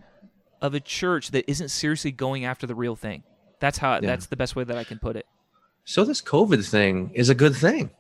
of 0.61 0.75
a 0.75 0.81
church 0.81 1.31
that 1.31 1.49
isn't 1.49 1.69
seriously 1.69 2.11
going 2.11 2.45
after 2.45 2.67
the 2.67 2.75
real 2.75 2.97
thing. 2.97 3.23
That's 3.61 3.79
how. 3.79 4.01
That's 4.01 4.27
the 4.27 4.37
best 4.37 4.57
way 4.57 4.65
that 4.65 4.77
I 4.77 4.85
can 4.85 4.99
put 4.99 5.17
it. 5.17 5.27
So 5.85 6.05
this 6.05 6.21
COVID 6.21 6.69
thing 6.69 7.11
is 7.15 7.29
a 7.29 7.35
good 7.35 7.57
thing 7.57 7.91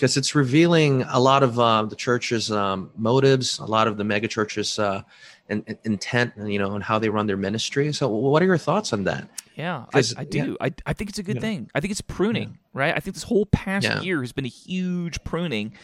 because 0.00 0.16
it's 0.16 0.34
revealing 0.34 1.02
a 1.02 1.20
lot 1.20 1.42
of 1.42 1.60
uh, 1.60 1.82
the 1.82 1.94
church's 1.94 2.50
um, 2.50 2.90
motives, 2.96 3.58
a 3.58 3.66
lot 3.66 3.86
of 3.86 3.98
the 3.98 4.04
mega 4.04 4.26
churches' 4.26 4.78
uh, 4.78 5.02
in, 5.50 5.62
in- 5.66 5.78
intent, 5.84 6.32
you 6.46 6.58
know, 6.58 6.74
and 6.74 6.82
how 6.82 6.98
they 6.98 7.10
run 7.10 7.26
their 7.26 7.36
ministry. 7.36 7.92
So, 7.92 8.08
what 8.08 8.42
are 8.42 8.46
your 8.46 8.56
thoughts 8.56 8.94
on 8.94 9.04
that? 9.04 9.28
Yeah, 9.56 9.84
I, 9.92 9.92
'Cause- 9.92 10.14
I 10.16 10.24
do. 10.24 10.56
I, 10.58 10.72
I 10.86 10.94
think 10.94 11.10
it's 11.10 11.18
a 11.18 11.22
good 11.22 11.36
Yeah. 11.36 11.40
thing. 11.42 11.70
I 11.74 11.80
think 11.80 11.90
it's 11.90 12.00
pruning, 12.00 12.56
right? 12.72 12.94
I 12.96 13.00
think 13.00 13.12
this 13.14 13.24
whole 13.24 13.44
past 13.44 13.84
Yeah. 13.84 14.00
year 14.00 14.20
has 14.22 14.32
been 14.32 14.46
a 14.46 14.48
huge 14.48 15.22
pruning, 15.22 15.74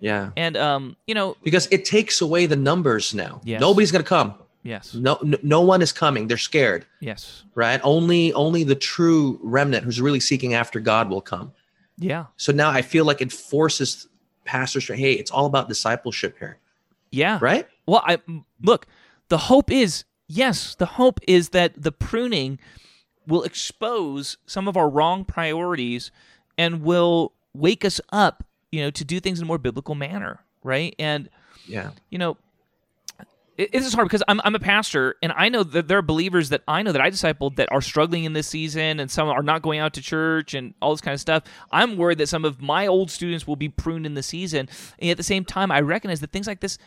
Yeah, 0.00 0.30
and 0.36 0.56
um, 0.56 0.96
you 1.06 1.14
know, 1.14 1.36
because 1.44 1.68
it 1.70 1.84
takes 1.84 2.20
away 2.20 2.46
the 2.46 2.56
numbers 2.56 3.14
now. 3.14 3.40
Yes. 3.44 3.60
Nobody's 3.60 3.92
gonna 3.92 4.02
come. 4.02 4.34
yes, 4.64 4.94
No, 4.94 5.16
no, 5.22 5.38
no 5.44 5.60
one 5.60 5.80
is 5.80 5.92
coming. 5.92 6.26
They're 6.26 6.38
scared, 6.38 6.86
yes, 7.00 7.44
right? 7.54 7.80
Only, 7.84 8.32
only 8.32 8.64
the 8.64 8.74
true 8.74 9.38
remnant 9.44 9.84
who's 9.84 10.00
really 10.00 10.20
seeking 10.20 10.54
after 10.54 10.80
God 10.80 11.08
will 11.08 11.20
come. 11.20 11.52
Yeah, 11.98 12.26
So 12.36 12.52
now 12.52 12.70
I 12.70 12.82
feel 12.82 13.04
like 13.04 13.20
it 13.20 13.32
forces 13.32 14.08
pastors 14.44 14.86
to, 14.86 14.96
hey, 14.96 15.12
it's 15.12 15.30
all 15.30 15.46
about 15.46 15.68
discipleship 15.68 16.36
here, 16.38 16.58
yeah. 17.10 17.38
right? 17.40 17.66
Well, 17.86 18.02
I 18.04 18.18
look. 18.62 18.86
The 19.28 19.38
hope 19.38 19.70
is 19.70 20.04
yes. 20.26 20.74
The 20.74 20.86
hope 20.86 21.20
is 21.26 21.50
that 21.50 21.72
the 21.80 21.92
pruning 21.92 22.58
will 23.26 23.42
expose 23.42 24.36
some 24.46 24.68
of 24.68 24.76
our 24.76 24.88
wrong 24.88 25.24
priorities 25.24 26.10
and 26.58 26.82
will 26.82 27.32
wake 27.54 27.84
us 27.84 28.00
up, 28.10 28.44
you 28.70 28.82
know, 28.82 28.90
to 28.90 29.04
do 29.04 29.20
things 29.20 29.38
in 29.38 29.44
a 29.44 29.46
more 29.46 29.58
biblical 29.58 29.94
manner, 29.94 30.40
right? 30.62 30.94
And 30.98 31.30
Yeah, 31.66 31.90
you 32.10 32.18
know, 32.18 32.36
this 33.56 33.86
is 33.86 33.94
hard 33.94 34.08
because 34.08 34.22
I'm, 34.26 34.40
I'm 34.44 34.54
a 34.54 34.60
pastor 34.60 35.16
and 35.22 35.32
I 35.36 35.48
know 35.48 35.62
that 35.62 35.86
there 35.86 35.98
are 35.98 36.02
believers 36.02 36.48
that 36.48 36.62
I 36.66 36.82
know 36.82 36.92
that 36.92 37.00
I 37.00 37.10
discipled 37.10 37.56
that 37.56 37.70
are 37.70 37.80
struggling 37.80 38.24
in 38.24 38.32
this 38.32 38.48
season 38.48 38.98
and 38.98 39.10
some 39.10 39.28
are 39.28 39.42
not 39.42 39.62
going 39.62 39.78
out 39.78 39.94
to 39.94 40.02
church 40.02 40.54
and 40.54 40.74
all 40.82 40.92
this 40.92 41.00
kind 41.00 41.14
of 41.14 41.20
stuff. 41.20 41.44
I'm 41.70 41.96
worried 41.96 42.18
that 42.18 42.28
some 42.28 42.44
of 42.44 42.60
my 42.60 42.86
old 42.86 43.10
students 43.10 43.46
will 43.46 43.56
be 43.56 43.68
pruned 43.68 44.06
in 44.06 44.14
the 44.14 44.22
season. 44.22 44.68
And 44.98 45.10
at 45.10 45.16
the 45.16 45.22
same 45.22 45.44
time, 45.44 45.70
I 45.70 45.80
recognize 45.80 46.20
that 46.20 46.32
things 46.32 46.46
like 46.46 46.60
this, 46.60 46.78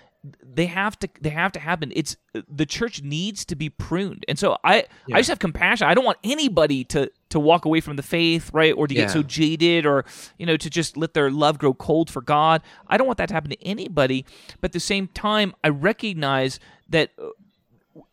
they 0.44 0.66
have 0.68 0.98
to, 1.00 1.10
they 1.22 1.30
have 1.30 1.52
to 1.54 1.60
happen. 1.60 1.92
It's 1.96 2.18
the 2.50 2.66
church 2.66 3.02
needs 3.02 3.46
to 3.46 3.56
be 3.56 3.70
pruned. 3.70 4.26
And 4.28 4.38
so 4.40 4.58
I, 4.64 4.86
Yeah. 5.08 5.16
I 5.16 5.20
just 5.20 5.30
have 5.30 5.40
compassion. 5.40 5.88
I 5.88 5.94
don't 5.94 6.06
want 6.06 6.18
anybody 6.24 6.84
to, 6.86 7.12
to 7.30 7.40
walk 7.40 7.66
away 7.66 7.80
from 7.82 7.96
the 7.96 8.04
faith, 8.04 8.50
right? 8.54 8.74
Or 8.76 8.88
to 8.88 8.94
Yeah. 8.96 9.02
get 9.04 9.12
so 9.12 9.24
jaded 9.24 9.86
or, 9.86 10.06
you 10.38 10.46
know, 10.46 10.58
to 10.58 10.70
just 10.70 10.98
let 10.98 11.14
their 11.14 11.30
love 11.32 11.58
grow 11.60 11.74
cold 11.74 12.10
for 12.10 12.22
God. 12.22 12.62
I 12.88 12.98
don't 12.98 13.08
want 13.08 13.18
that 13.18 13.28
to 13.30 13.34
happen 13.34 13.50
to 13.52 13.64
anybody. 13.64 14.26
But 14.62 14.70
at 14.70 14.74
the 14.74 14.80
same 14.80 15.08
time, 15.08 15.54
I 15.64 15.70
recognize 15.70 16.60
that 16.90 17.12
uh, 17.22 17.30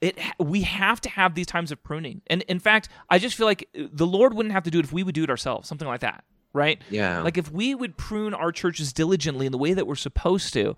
it 0.00 0.18
we 0.38 0.62
have 0.62 1.00
to 1.02 1.08
have 1.10 1.34
these 1.34 1.46
times 1.46 1.70
of 1.70 1.82
pruning. 1.82 2.22
And 2.28 2.42
in 2.42 2.58
fact, 2.58 2.88
I 3.10 3.18
just 3.18 3.36
feel 3.36 3.46
like 3.46 3.68
the 3.74 4.06
Lord 4.06 4.34
wouldn't 4.34 4.52
have 4.52 4.62
to 4.64 4.70
do 4.70 4.78
it 4.78 4.84
if 4.84 4.92
we 4.92 5.02
would 5.02 5.14
do 5.14 5.24
it 5.24 5.30
ourselves, 5.30 5.68
something 5.68 5.86
like 5.86 6.00
that, 6.00 6.24
right? 6.54 6.80
yeah. 6.88 7.20
Like 7.20 7.36
if 7.36 7.52
we 7.52 7.74
would 7.74 7.96
prune 7.98 8.32
our 8.32 8.50
churches 8.50 8.92
diligently 8.94 9.44
in 9.46 9.52
the 9.52 9.58
way 9.58 9.74
that 9.74 9.86
we're 9.86 9.94
supposed 9.94 10.52
to, 10.54 10.74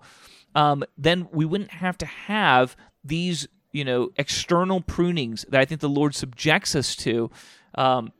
um, 0.57 0.83
then 0.97 1.27
we 1.31 1.45
wouldn't 1.45 1.69
have 1.69 1.99
to 1.99 2.07
have 2.07 2.75
these, 3.03 3.47
you 3.71 3.85
know, 3.85 4.09
external 4.17 4.81
prunings 4.81 5.45
that 5.49 5.61
I 5.61 5.65
think 5.65 5.81
the 5.81 5.87
Lord 5.87 6.15
subjects 6.15 6.75
us 6.75 6.95
to. 6.97 7.29
Um, 7.75 8.11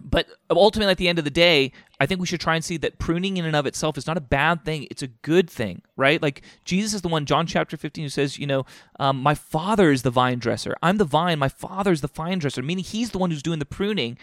but 0.00 0.28
ultimately, 0.50 0.92
at 0.92 0.96
the 0.96 1.08
end 1.08 1.18
of 1.18 1.26
the 1.26 1.30
day, 1.30 1.72
I 2.00 2.06
think 2.06 2.20
we 2.20 2.26
should 2.26 2.40
try 2.40 2.54
and 2.54 2.64
see 2.64 2.78
that 2.78 2.98
pruning 2.98 3.36
in 3.36 3.44
and 3.44 3.54
of 3.54 3.66
itself 3.66 3.98
is 3.98 4.06
not 4.06 4.16
a 4.16 4.22
bad 4.22 4.64
thing. 4.64 4.86
It's 4.90 5.02
a 5.02 5.08
good 5.08 5.50
thing, 5.50 5.82
right? 5.94 6.22
Like 6.22 6.40
Jesus 6.64 6.94
is 6.94 7.02
the 7.02 7.08
one, 7.08 7.26
John 7.26 7.46
chapter 7.46 7.76
15, 7.76 8.04
who 8.04 8.08
says, 8.08 8.38
you 8.38 8.46
know, 8.46 8.64
um, 8.98 9.20
my 9.22 9.34
father 9.34 9.90
is 9.90 10.02
the 10.02 10.10
vine 10.10 10.38
dresser. 10.38 10.74
I'm 10.82 10.96
the 10.96 11.04
vine. 11.04 11.38
My 11.38 11.50
father 11.50 11.92
is 11.92 12.00
the 12.00 12.08
vine 12.08 12.38
dresser, 12.38 12.62
meaning 12.62 12.84
he's 12.84 13.10
the 13.10 13.18
one 13.18 13.30
who's 13.30 13.42
doing 13.42 13.58
the 13.58 13.66
pruning. 13.66 14.16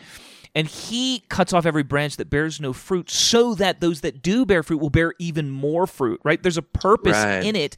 And 0.56 0.68
he 0.68 1.24
cuts 1.28 1.52
off 1.52 1.66
every 1.66 1.84
branch 1.84 2.16
that 2.16 2.30
bears 2.30 2.62
no 2.62 2.72
fruit 2.72 3.10
so 3.10 3.54
that 3.56 3.82
those 3.82 4.02
that 4.02 4.22
do 4.22 4.46
bear 4.46 4.64
fruit 4.64 4.78
will 4.78 4.90
bear 4.90 5.14
even 5.20 5.50
more 5.52 5.86
fruit, 5.86 6.22
right? 6.24 6.42
There's 6.42 6.58
a 6.58 6.62
purpose 6.62 7.18
Right. 7.18 7.44
in 7.44 7.56
it. 7.58 7.76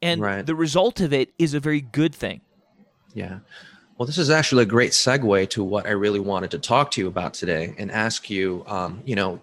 And 0.00 0.20
Right. 0.22 0.46
the 0.46 0.54
result 0.54 1.00
of 1.00 1.12
it 1.12 1.32
is 1.38 1.54
a 1.54 1.60
very 1.60 1.80
good 1.80 2.14
thing. 2.14 2.40
Yeah. 3.14 3.40
Well, 3.98 4.06
this 4.06 4.16
is 4.16 4.30
actually 4.30 4.62
a 4.62 4.66
great 4.66 4.92
segue 4.92 5.50
to 5.50 5.64
what 5.64 5.86
I 5.86 5.90
really 5.90 6.20
wanted 6.20 6.52
to 6.52 6.58
talk 6.60 6.92
to 6.92 7.00
you 7.00 7.08
about 7.08 7.34
today 7.34 7.74
and 7.76 7.90
ask 7.90 8.30
you. 8.30 8.64
Um, 8.66 9.02
you 9.04 9.16
know, 9.16 9.42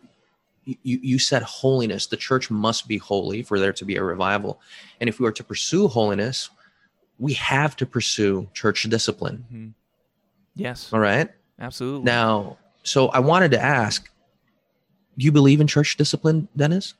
you, 0.65 0.77
you 0.83 1.19
said 1.19 1.43
holiness. 1.43 2.07
The 2.07 2.17
church 2.17 2.49
must 2.49 2.87
be 2.87 2.97
holy 2.97 3.43
for 3.43 3.59
there 3.59 3.73
to 3.73 3.85
be 3.85 3.97
a 3.97 4.03
revival. 4.03 4.59
And 4.99 5.07
if 5.09 5.19
we 5.19 5.27
are 5.27 5.31
to 5.33 5.43
pursue 5.43 5.87
holiness, 5.87 6.49
we 7.19 7.33
have 7.33 7.75
to 7.77 7.85
pursue 7.85 8.47
church 8.53 8.83
discipline. 8.83 9.75
Yes, 10.55 10.91
All 10.91 10.99
right. 10.99 11.29
absolutely. 11.59 12.05
Now, 12.05 12.57
so 12.87 13.07
I 13.09 13.19
wanted 13.19 13.51
to 13.51 13.61
ask 13.61 14.09
do 15.17 15.25
you 15.25 15.31
believe 15.31 15.59
in 15.61 15.67
church 15.67 15.97
discipline, 15.97 16.47
Dennis? 16.55 16.93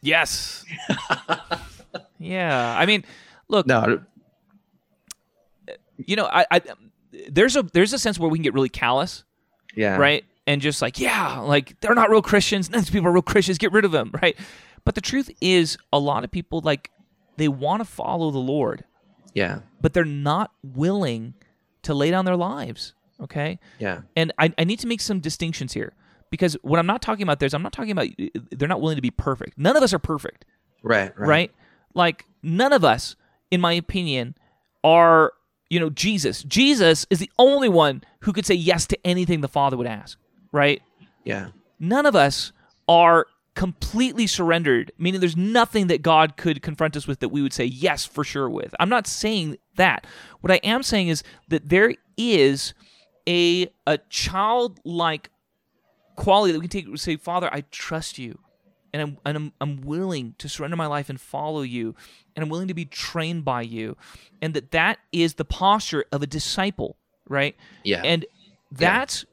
Yes. 0.00 0.64
yeah. 2.18 2.74
I 2.78 2.86
mean, 2.86 3.04
look, 3.48 3.66
No. 3.66 4.00
you 5.98 6.16
know, 6.16 6.26
I, 6.26 6.46
I 6.50 6.60
there's 7.28 7.56
a 7.56 7.62
there's 7.62 7.92
a 7.92 7.98
sense 7.98 8.18
where 8.18 8.28
we 8.30 8.38
can 8.38 8.42
get 8.42 8.54
really 8.54 8.68
callous, 8.68 9.24
Yeah. 9.74 9.96
right? 9.96 10.24
and 10.44 10.60
just 10.60 10.82
like, 10.82 10.98
yeah, 10.98 11.38
like 11.38 11.78
they're 11.80 11.94
not 11.94 12.10
real 12.10 12.20
Christians. 12.20 12.68
None 12.68 12.80
of 12.80 12.86
these 12.86 12.90
people 12.90 13.06
are 13.06 13.12
real 13.12 13.22
Christians. 13.22 13.58
Get 13.58 13.70
rid 13.70 13.84
of 13.84 13.92
them, 13.92 14.10
right? 14.20 14.36
But 14.84 14.96
the 14.96 15.00
truth 15.00 15.30
is, 15.40 15.78
a 15.92 16.00
lot 16.00 16.24
of 16.24 16.32
people 16.32 16.60
like 16.64 16.90
they 17.36 17.46
want 17.46 17.80
to 17.80 17.84
follow 17.84 18.32
the 18.32 18.38
Lord, 18.40 18.82
Yeah. 19.34 19.60
but 19.80 19.92
they're 19.92 20.04
not 20.04 20.50
willing 20.64 21.34
to 21.82 21.94
lay 21.94 22.10
down 22.10 22.24
their 22.24 22.34
lives. 22.36 22.92
Okay. 23.22 23.58
Yeah. 23.78 24.00
And 24.16 24.32
I, 24.38 24.52
I 24.58 24.64
need 24.64 24.78
to 24.80 24.86
make 24.86 25.00
some 25.00 25.20
distinctions 25.20 25.72
here 25.72 25.92
because 26.30 26.56
what 26.62 26.78
I'm 26.78 26.86
not 26.86 27.02
talking 27.02 27.22
about 27.22 27.38
there 27.38 27.46
is 27.46 27.54
I'm 27.54 27.62
not 27.62 27.72
talking 27.72 27.92
about 27.92 28.08
uh, 28.20 28.26
they're 28.50 28.68
not 28.68 28.80
willing 28.80 28.96
to 28.96 29.02
be 29.02 29.10
perfect. 29.10 29.58
None 29.58 29.76
of 29.76 29.82
us 29.82 29.92
are 29.92 29.98
perfect, 29.98 30.44
Right. 30.82 31.12
Right. 31.18 31.28
right? 31.28 31.52
Like 31.94 32.26
none 32.42 32.72
of 32.72 32.84
us, 32.84 33.16
in 33.50 33.60
my 33.60 33.72
opinion, 33.74 34.34
are 34.82 35.32
you 35.70 35.78
know 35.78 35.90
Jesus. 35.90 36.42
Jesus 36.42 37.06
is 37.10 37.18
the 37.18 37.30
only 37.38 37.68
one 37.68 38.02
who 38.20 38.32
could 38.32 38.46
say 38.46 38.54
yes 38.54 38.86
to 38.88 38.98
anything 39.06 39.40
the 39.40 39.48
Father 39.48 39.76
would 39.76 39.86
ask, 39.86 40.18
right? 40.52 40.82
Yeah. 41.24 41.48
None 41.78 42.06
of 42.06 42.16
us 42.16 42.52
are 42.88 43.26
completely 43.54 44.26
surrendered, 44.26 44.90
meaning 44.98 45.20
there's 45.20 45.36
nothing 45.36 45.86
that 45.88 46.00
God 46.02 46.36
could 46.36 46.62
confront 46.62 46.96
us 46.96 47.06
with 47.06 47.20
that 47.20 47.28
we 47.28 47.42
would 47.42 47.52
say 47.52 47.64
yes 47.66 48.04
for 48.06 48.24
sure 48.24 48.48
with. 48.48 48.74
I'm 48.80 48.88
not 48.88 49.06
saying 49.06 49.58
that. 49.76 50.06
What 50.40 50.50
I 50.50 50.56
am 50.64 50.82
saying 50.82 51.08
is 51.08 51.22
that 51.48 51.68
there 51.68 51.94
is 52.16 52.72
a 53.28 53.68
a 53.86 53.98
childlike 54.08 55.30
quality 56.16 56.52
that 56.52 56.58
we 56.60 56.68
can 56.68 56.84
take 56.86 56.98
say, 56.98 57.16
Father, 57.16 57.48
I 57.52 57.62
trust 57.70 58.18
you. 58.18 58.38
And 58.94 59.00
I'm, 59.00 59.18
and 59.24 59.36
I'm, 59.38 59.52
I'm 59.58 59.80
willing 59.80 60.34
to 60.36 60.50
surrender 60.50 60.76
my 60.76 60.84
life 60.86 61.08
and 61.08 61.18
follow 61.18 61.62
you. 61.62 61.94
And 62.36 62.42
I'm 62.42 62.50
willing 62.50 62.68
to 62.68 62.74
be 62.74 62.84
trained 62.84 63.42
by 63.42 63.62
you. 63.62 63.96
And 64.42 64.52
that 64.52 64.70
that 64.72 64.98
is 65.12 65.34
the 65.34 65.46
posture 65.46 66.04
of 66.12 66.22
a 66.22 66.26
disciple, 66.26 66.98
right? 67.26 67.56
Yeah. 67.84 68.02
And 68.04 68.26
that's 68.70 69.24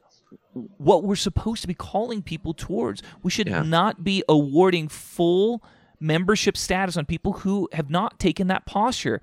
what 0.78 1.04
we're 1.04 1.14
supposed 1.14 1.60
to 1.60 1.68
be 1.68 1.74
calling 1.74 2.22
people 2.22 2.54
towards. 2.54 3.02
We 3.22 3.30
should 3.30 3.48
Yeah. 3.48 3.62
not 3.62 4.02
be 4.02 4.24
awarding 4.30 4.88
full 4.88 5.62
membership 6.00 6.56
status 6.56 6.96
on 6.96 7.04
people 7.04 7.32
who 7.34 7.68
have 7.72 7.90
not 7.90 8.18
taken 8.18 8.46
that 8.48 8.64
posture. 8.66 9.20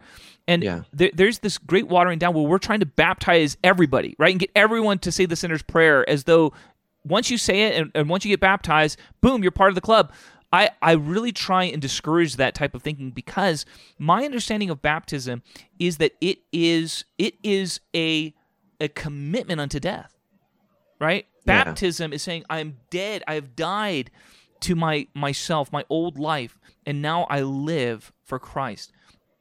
And 0.48 0.63
Yeah. 0.63 0.84
there, 0.94 1.10
there's 1.13 1.40
this 1.40 1.58
great 1.58 1.88
watering 1.88 2.20
down 2.20 2.34
where 2.34 2.44
we're 2.44 2.60
trying 2.60 2.80
to 2.82 2.86
baptize 2.86 3.58
everybody, 3.63 4.16
right? 4.20 4.32
And 4.32 4.40
get 4.40 4.52
everyone 4.56 5.00
to 5.00 5.12
say 5.12 5.26
the 5.26 5.36
sinner's 5.36 5.63
prayer 5.63 6.08
as 6.10 6.26
though 6.26 6.54
once 7.04 7.32
you 7.32 7.38
say 7.38 7.63
it 7.63 7.76
and, 7.82 7.92
and 7.96 8.10
once 8.10 8.26
you 8.26 8.30
get 8.30 8.40
baptized, 8.40 9.00
boom, 9.22 9.42
you're 9.42 9.52
part 9.52 9.70
of 9.70 9.76
the 9.76 9.82
club. 9.82 10.12
I, 10.54 10.70
I 10.82 10.94
really 10.94 11.34
try 11.34 11.66
and 11.66 11.82
discourage 11.82 12.38
that 12.38 12.56
type 12.56 12.74
of 12.74 12.82
thinking 12.82 13.12
because 13.12 13.66
my 14.00 14.24
understanding 14.24 14.70
of 14.70 14.82
baptism 14.82 15.44
is 15.78 15.98
that 15.98 16.13
it 16.22 16.40
is 16.54 17.04
it 17.18 17.36
is 17.44 17.82
a 17.94 18.34
a 18.80 18.88
commitment 18.88 19.60
unto 19.60 19.78
death 19.80 20.16
right 21.02 21.26
Yeah. 21.46 21.63
baptism 21.66 22.13
is 22.13 22.22
saying 22.24 22.46
i'm 22.50 22.78
dead 22.92 23.24
i 23.28 23.34
have 23.34 23.56
died 23.58 24.10
to 24.62 24.76
my 24.76 25.08
myself 25.13 25.72
my 25.72 25.84
old 25.89 26.17
life 26.20 26.58
and 26.86 27.02
now 27.02 27.24
i 27.30 27.41
live 27.41 28.12
for 28.24 28.39
christ 28.39 28.91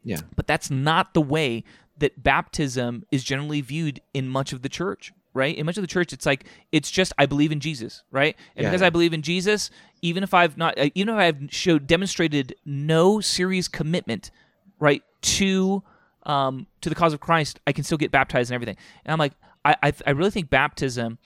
Yeah. 0.05 0.21
but 0.37 0.47
that's 0.47 0.71
not 0.71 1.15
the 1.15 1.21
way 1.23 1.65
that 1.99 2.23
baptism 2.23 3.05
is 3.11 3.25
generally 3.25 3.61
viewed 3.61 4.01
in 4.13 4.29
much 4.29 4.53
of 4.53 4.63
the 4.63 4.69
church 4.69 5.13
right 5.33 5.57
in 5.57 5.67
much 5.67 5.77
of 5.77 5.83
the 5.83 5.87
church 5.89 6.13
it's 6.13 6.27
like 6.27 6.45
it's 6.73 6.91
just 6.91 7.13
i 7.19 7.27
believe 7.27 7.53
in 7.53 7.61
jesus 7.61 8.03
right 8.11 8.37
and 8.57 8.65
Yeah, 8.65 8.71
because 8.71 8.81
yeah. 8.83 8.87
i 8.89 8.91
believe 8.91 9.13
in 9.15 9.23
jesus 9.23 9.71
even 10.03 10.23
if 10.23 10.33
i've 10.35 10.57
not 10.57 10.79
uh, 10.79 10.91
even 10.95 11.15
if 11.15 11.19
i've 11.21 11.39
showed 11.51 11.87
demonstrated 11.87 12.55
no 12.65 13.21
serious 13.21 13.69
commitment 13.69 14.31
right 14.79 15.03
to 15.23 15.83
um 16.25 16.67
to 16.81 16.89
the 16.89 16.95
cause 16.95 17.13
of 17.13 17.21
christ 17.21 17.61
i 17.67 17.73
can 17.73 17.85
still 17.85 17.99
get 17.99 18.11
baptized 18.11 18.51
and 18.51 18.55
everything 18.55 18.77
and 19.05 19.13
i'm 19.13 19.19
like 19.19 19.33
i 19.65 19.77
i, 19.83 19.93
I 20.07 20.11
really 20.11 20.31
think 20.31 20.51
baptism 20.51 21.19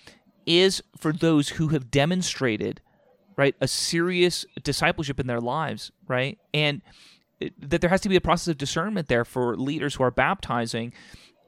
is 0.47 0.83
for 0.99 1.13
those 1.13 1.51
who 1.51 1.69
have 1.69 1.91
demonstrated 1.91 2.81
right? 3.37 3.55
A 3.61 3.69
serious 3.69 4.45
discipleship 4.63 5.19
in 5.21 5.27
their 5.27 5.41
lives 5.41 5.91
right? 6.09 6.39
And 6.53 6.83
that 7.59 7.81
there 7.81 7.89
has 7.91 8.03
to 8.03 8.09
be 8.11 8.17
a 8.17 8.21
process 8.21 8.49
of 8.49 8.59
discernment 8.59 9.09
there 9.09 9.25
for 9.25 9.57
leaders 9.57 9.95
who 9.95 10.03
are 10.05 10.11
baptizing. 10.11 10.93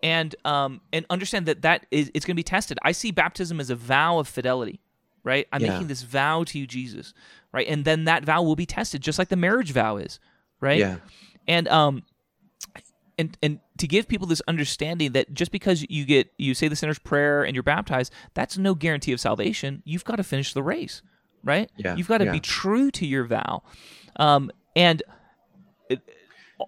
And 0.02 0.34
um 0.44 0.80
and 0.92 1.04
understand 1.10 1.46
that 1.46 1.62
that 1.62 1.86
is 1.90 2.10
it's 2.14 2.24
going 2.24 2.34
to 2.34 2.38
be 2.38 2.42
tested. 2.42 2.78
I 2.82 2.92
see 2.92 3.10
baptism 3.12 3.60
as 3.60 3.70
a 3.70 3.76
vow 3.76 4.18
of 4.18 4.26
fidelity 4.28 4.80
right? 5.24 5.46
I'm 5.52 5.60
Yeah. 5.62 5.72
making 5.74 5.86
this 5.86 6.02
vow 6.02 6.42
to 6.44 6.58
you 6.58 6.66
jesus 6.66 7.14
right? 7.52 7.66
And 7.68 7.84
then 7.84 8.04
that 8.06 8.24
vow 8.24 8.42
will 8.42 8.56
be 8.56 8.66
tested 8.66 9.00
just 9.02 9.18
like 9.18 9.28
the 9.28 9.36
marriage 9.36 9.70
vow 9.72 9.96
is 9.98 10.18
right? 10.60 10.78
Yeah. 10.80 10.96
and 11.46 11.68
um 11.68 12.02
and 13.18 13.36
and 13.42 13.60
to 13.78 13.86
give 13.86 14.08
people 14.08 14.26
this 14.26 14.40
understanding 14.48 15.12
that 15.12 15.32
just 15.34 15.52
because 15.52 15.84
you 15.90 16.04
get 16.04 16.32
you 16.38 16.54
say 16.54 16.66
the 16.68 16.76
sinner's 16.76 16.98
prayer 16.98 17.44
and 17.44 17.54
you're 17.54 17.62
baptized 17.62 18.12
that's 18.34 18.56
no 18.56 18.74
guarantee 18.74 19.12
of 19.12 19.20
salvation. 19.20 19.82
You've 19.84 20.04
got 20.04 20.16
to 20.16 20.22
finish 20.24 20.54
the 20.54 20.62
race 20.62 21.02
right? 21.44 21.70
Yeah, 21.76 21.96
you've 21.96 22.08
got 22.08 22.18
to 22.18 22.26
yeah. 22.26 22.32
be 22.32 22.40
true 22.40 22.90
to 22.92 23.06
your 23.06 23.24
vow. 23.24 23.62
Um 24.16 24.50
and 24.74 25.02
it, 25.88 26.00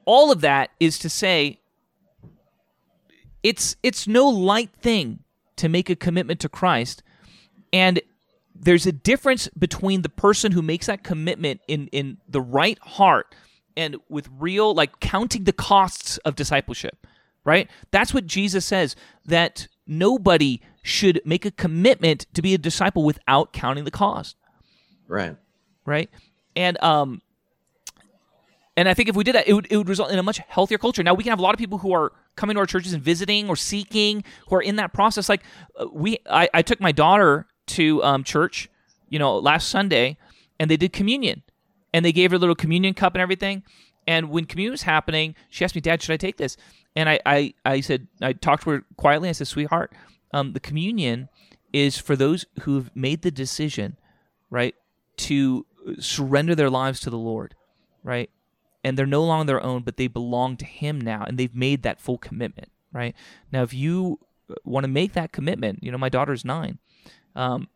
all 0.04 0.30
of 0.30 0.40
that 0.42 0.70
is 0.80 0.98
to 1.00 1.08
say 1.08 1.60
it's 3.42 3.76
it's 3.82 4.06
no 4.06 4.28
light 4.28 4.70
thing 4.80 5.20
to 5.56 5.68
make 5.68 5.88
a 5.90 5.96
commitment 5.96 6.40
to 6.40 6.48
Christ. 6.48 7.02
And 7.72 8.00
there's 8.54 8.86
a 8.86 8.92
difference 8.92 9.48
between 9.58 10.02
the 10.02 10.08
person 10.08 10.52
who 10.52 10.62
makes 10.62 10.86
that 10.86 11.02
commitment 11.04 11.60
in 11.68 11.88
in 11.88 12.18
the 12.28 12.40
right 12.40 12.78
heart 12.80 13.34
and 13.76 13.96
with 14.08 14.28
real 14.38 14.74
like 14.74 15.00
counting 15.00 15.44
the 15.44 15.52
costs 15.52 16.18
of 16.18 16.34
discipleship 16.36 17.06
right? 17.44 17.70
That's 17.90 18.14
what 18.14 18.26
jesus 18.26 18.64
says 18.64 18.96
that 19.26 19.68
nobody 19.86 20.60
should 20.82 21.20
make 21.24 21.44
a 21.44 21.50
commitment 21.50 22.26
to 22.34 22.42
be 22.42 22.54
a 22.54 22.58
disciple 22.58 23.04
without 23.04 23.52
counting 23.52 23.84
the 23.84 23.90
cost 23.90 24.36
Right. 25.06 25.36
right? 25.84 26.10
And 26.56 26.82
um 26.82 27.22
and 28.76 28.88
i 28.88 28.94
think 28.94 29.08
if 29.08 29.16
we 29.16 29.24
did 29.24 29.34
that 29.34 29.46
it 29.46 29.52
would, 29.52 29.66
it 29.70 29.76
would 29.76 29.88
result 29.88 30.10
in 30.10 30.18
a 30.18 30.22
much 30.22 30.38
healthier 30.48 30.78
culture. 30.78 31.02
Now 31.02 31.14
we 31.14 31.22
can 31.22 31.30
have 31.30 31.38
a 31.38 31.42
lot 31.42 31.54
of 31.54 31.58
people 31.58 31.78
who 31.78 31.92
are 31.92 32.12
coming 32.36 32.54
to 32.54 32.60
our 32.60 32.66
churches 32.66 32.92
and 32.92 33.02
visiting 33.02 33.48
or 33.48 33.56
seeking 33.56 34.24
who 34.48 34.56
are 34.56 34.62
in 34.62 34.76
that 34.76 34.92
process. 34.92 35.28
Like 35.28 35.42
uh, 35.78 35.86
we 35.92 36.18
i, 36.28 36.48
I 36.54 36.62
took 36.62 36.80
my 36.80 36.92
daughter 36.92 37.46
to 37.66 38.02
um, 38.04 38.24
church 38.24 38.68
you 39.08 39.18
know 39.18 39.38
last 39.38 39.68
sunday 39.68 40.16
and 40.58 40.70
they 40.70 40.76
did 40.76 40.92
communion. 40.92 41.42
And 41.92 42.04
they 42.04 42.12
gave 42.12 42.32
her 42.32 42.36
a 42.36 42.40
little 42.40 42.56
communion 42.56 42.92
cup 42.94 43.14
and 43.14 43.22
everything. 43.22 43.62
And 44.08 44.30
when 44.30 44.46
communion 44.46 44.72
was 44.72 44.82
happening 44.82 45.34
she 45.50 45.64
asked 45.64 45.74
me 45.74 45.80
dad 45.80 46.02
should 46.02 46.12
i 46.12 46.16
take 46.16 46.36
this? 46.36 46.56
And 46.96 47.08
i 47.08 47.20
i, 47.26 47.54
I 47.64 47.80
said 47.80 48.08
i 48.20 48.32
talked 48.32 48.64
to 48.64 48.70
her 48.70 48.84
quietly. 48.96 49.28
I 49.28 49.32
said 49.32 49.46
sweetheart 49.48 49.92
um, 50.32 50.52
the 50.52 50.60
communion 50.60 51.28
is 51.72 51.96
for 51.98 52.16
those 52.16 52.44
who 52.62 52.74
have 52.76 52.94
made 52.94 53.22
the 53.22 53.30
decision 53.30 53.96
right 54.50 54.74
to 55.16 55.66
surrender 55.98 56.54
their 56.54 56.70
lives 56.70 57.00
to 57.00 57.10
the 57.10 57.18
lord 57.18 57.54
right? 58.02 58.28
And 58.82 58.98
they're 58.98 59.06
no 59.06 59.24
longer 59.24 59.46
their 59.46 59.62
own 59.62 59.82
but 59.82 59.96
they 59.96 60.08
belong 60.08 60.56
to 60.58 60.64
him 60.64 61.00
now 61.00 61.24
and 61.26 61.38
they've 61.38 61.54
made 61.54 61.82
that 61.82 62.00
full 62.00 62.18
commitment 62.18 62.70
right? 62.92 63.14
Now 63.52 63.62
if 63.62 63.72
you 63.74 64.18
want 64.64 64.84
to 64.84 64.88
make 64.88 65.14
that 65.14 65.32
commitment 65.32 65.82
you 65.82 65.90
know 65.90 65.98
my 65.98 66.08
daughter's 66.08 66.44
nine 66.44 66.78
um, 67.34 67.68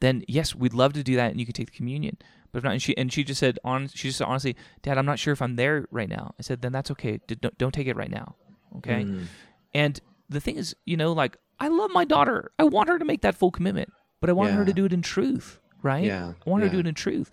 then 0.00 0.24
yes 0.28 0.54
we'd 0.54 0.74
love 0.74 0.92
to 0.94 1.02
do 1.02 1.16
that 1.16 1.30
and 1.30 1.40
you 1.40 1.46
can 1.46 1.54
take 1.54 1.70
the 1.70 1.76
communion. 1.76 2.16
But 2.50 2.58
if 2.58 2.64
not 2.64 2.72
and 2.72 2.82
she 2.82 2.96
and 2.96 3.12
she 3.12 3.24
just 3.24 3.40
said 3.40 3.58
on 3.64 3.88
she 3.88 4.08
just 4.08 4.18
said 4.18 4.26
honestly 4.26 4.56
dad 4.82 4.98
i'm 4.98 5.06
not 5.06 5.18
sure 5.18 5.32
if 5.32 5.40
i'm 5.42 5.56
there 5.56 5.86
right 5.90 6.08
now. 6.08 6.34
I 6.38 6.42
said 6.42 6.62
then 6.62 6.72
that's 6.72 6.90
okay. 6.92 7.18
Don't, 7.26 7.56
don't 7.58 7.72
take 7.72 7.86
it 7.86 7.96
right 7.96 8.10
now. 8.10 8.36
Okay? 8.78 9.04
Mm. 9.04 9.26
and 9.74 10.00
the 10.28 10.40
thing 10.40 10.56
is 10.56 10.74
you 10.84 10.96
know 10.96 11.12
like 11.12 11.36
i 11.60 11.68
love 11.68 11.90
my 11.92 12.04
daughter. 12.04 12.52
I 12.58 12.64
want 12.64 12.88
her 12.88 12.98
to 12.98 13.04
make 13.04 13.22
that 13.22 13.34
full 13.34 13.50
commitment 13.50 13.92
but 14.20 14.30
i 14.30 14.32
want 14.32 14.52
her 14.52 14.64
to 14.64 14.72
do 14.72 14.84
it 14.84 14.92
in 14.92 15.02
truth 15.02 15.58
right 15.82 16.04
Yeah, 16.04 16.32
i 16.46 16.50
want 16.50 16.62
her 16.62 16.68
to 16.68 16.72
do 16.72 16.76
yeah. 16.78 16.80
it 16.80 16.86
in 16.88 16.94
truth 16.94 17.30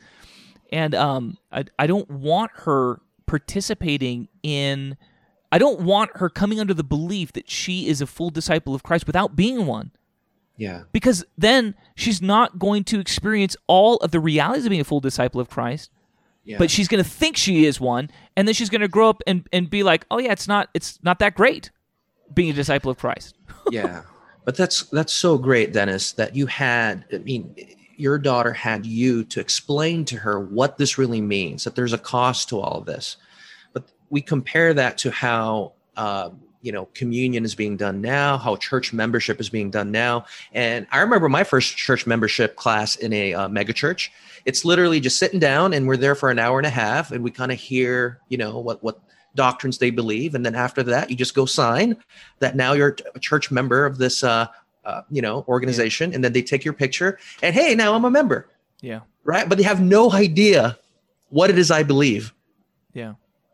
and 0.71 0.93
um 0.95 1.37
I, 1.51 1.65
I 1.77 1.87
don't 1.87 2.09
want 2.09 2.51
her 2.65 3.01
participating 3.25 4.27
in 4.43 4.97
i 5.51 5.57
don't 5.57 5.81
want 5.81 6.11
her 6.17 6.29
coming 6.29 6.59
under 6.59 6.73
the 6.73 6.83
belief 6.83 7.33
that 7.33 7.49
she 7.49 7.87
is 7.87 8.01
a 8.01 8.07
full 8.07 8.29
disciple 8.29 8.73
of 8.75 8.83
christ 8.83 9.07
without 9.07 9.35
being 9.35 9.65
one 9.65 9.91
Yeah. 10.57 10.83
because 10.91 11.25
then 11.37 11.75
she's 11.95 12.21
not 12.21 12.59
going 12.59 12.83
to 12.85 12.99
experience 12.99 13.55
all 13.67 13.97
of 13.97 14.11
the 14.11 14.19
realities 14.19 14.65
of 14.65 14.69
being 14.69 14.81
a 14.81 14.85
full 14.85 14.99
disciple 14.99 15.41
of 15.41 15.49
christ 15.49 15.89
Yeah. 16.43 16.57
but 16.57 16.69
she's 16.71 16.87
going 16.87 17.03
to 17.03 17.09
think 17.09 17.37
she 17.37 17.65
is 17.65 17.79
one 17.79 18.09
and 18.35 18.47
then 18.47 18.53
she's 18.55 18.69
going 18.69 18.81
to 18.81 18.87
grow 18.87 19.09
up 19.09 19.21
and, 19.27 19.47
and 19.51 19.69
be 19.69 19.83
like 19.83 20.05
oh 20.11 20.19
yeah 20.19 20.31
it's 20.31 20.47
not 20.47 20.69
it's 20.73 20.99
not 21.03 21.19
that 21.19 21.35
great 21.35 21.71
being 22.33 22.49
a 22.49 22.53
disciple 22.53 22.91
of 22.91 22.97
christ 22.97 23.35
yeah 23.71 24.03
but 24.45 24.55
that's 24.55 24.83
that's 24.85 25.13
so 25.13 25.37
great 25.37 25.73
dennis 25.73 26.11
that 26.13 26.35
you 26.35 26.45
had 26.45 27.05
i 27.13 27.17
mean 27.19 27.55
your 27.99 28.17
daughter 28.17 28.53
had 28.53 28.85
you 28.85 29.23
to 29.25 29.39
explain 29.39 30.05
to 30.05 30.17
her 30.17 30.39
what 30.39 30.77
this 30.77 30.97
really 30.97 31.21
means 31.21 31.63
that 31.63 31.75
there's 31.75 31.93
a 31.93 31.97
cost 31.97 32.49
to 32.49 32.59
all 32.59 32.79
of 32.79 32.85
this. 32.85 33.17
But 33.73 33.91
we 34.09 34.21
compare 34.21 34.73
that 34.73 34.97
to 34.99 35.11
how 35.11 35.73
uh, 35.97 36.29
you 36.61 36.71
know 36.71 36.85
communion 36.93 37.45
is 37.45 37.55
being 37.55 37.77
done 37.77 38.01
now 38.01 38.37
how 38.37 38.55
church 38.57 38.91
membership 38.91 39.39
is 39.39 39.49
being 39.49 39.69
done 39.71 39.91
now. 39.91 40.25
And 40.53 40.87
i 40.91 40.99
remember 40.99 41.29
my 41.29 41.43
first 41.43 41.77
church 41.77 42.05
membership 42.05 42.55
class 42.55 42.95
in 42.95 43.13
a 43.13 43.33
uh, 43.33 43.49
mega 43.49 43.73
church. 43.73 44.11
It's 44.45 44.65
literally 44.65 44.99
just 44.99 45.17
sitting 45.17 45.39
down 45.39 45.73
and 45.73 45.87
we're 45.87 45.97
there 45.97 46.15
for 46.15 46.29
an 46.29 46.39
hour 46.39 46.59
and 46.59 46.67
a 46.67 46.71
half 46.71 47.11
and 47.11 47.23
we 47.23 47.31
kind 47.31 47.51
of 47.51 47.59
hear 47.59 48.19
you 48.29 48.37
know 48.37 48.59
what 48.59 48.83
what 48.83 48.99
doctrines 49.35 49.77
they 49.77 49.91
believe. 49.91 50.35
And 50.35 50.45
then 50.45 50.55
after 50.55 50.83
that 50.83 51.09
you 51.09 51.15
just 51.15 51.35
go 51.35 51.45
sign 51.45 51.95
that 52.39 52.55
now 52.55 52.73
you're 52.73 52.95
a 53.15 53.19
church 53.19 53.51
member 53.51 53.85
of 53.85 53.97
this 53.97 54.23
uh, 54.23 54.47
uh, 54.89 55.01
you 55.15 55.21
know 55.25 55.35
organization, 55.47 56.13
and 56.13 56.21
then 56.23 56.33
they 56.33 56.41
take 56.51 56.63
your 56.67 56.73
picture, 56.83 57.11
and 57.43 57.51
hey, 57.59 57.75
now 57.75 57.89
I'm 57.95 58.05
a 58.05 58.11
member, 58.19 58.39
Yeah. 58.81 59.01
right? 59.23 59.47
But 59.49 59.57
they 59.57 59.63
have 59.71 59.81
no 59.81 60.03
idea 60.25 60.77
what 61.29 61.49
it 61.49 61.57
is 61.63 61.69
I 61.71 61.83
believe. 61.83 62.33
Yeah. 62.93 63.13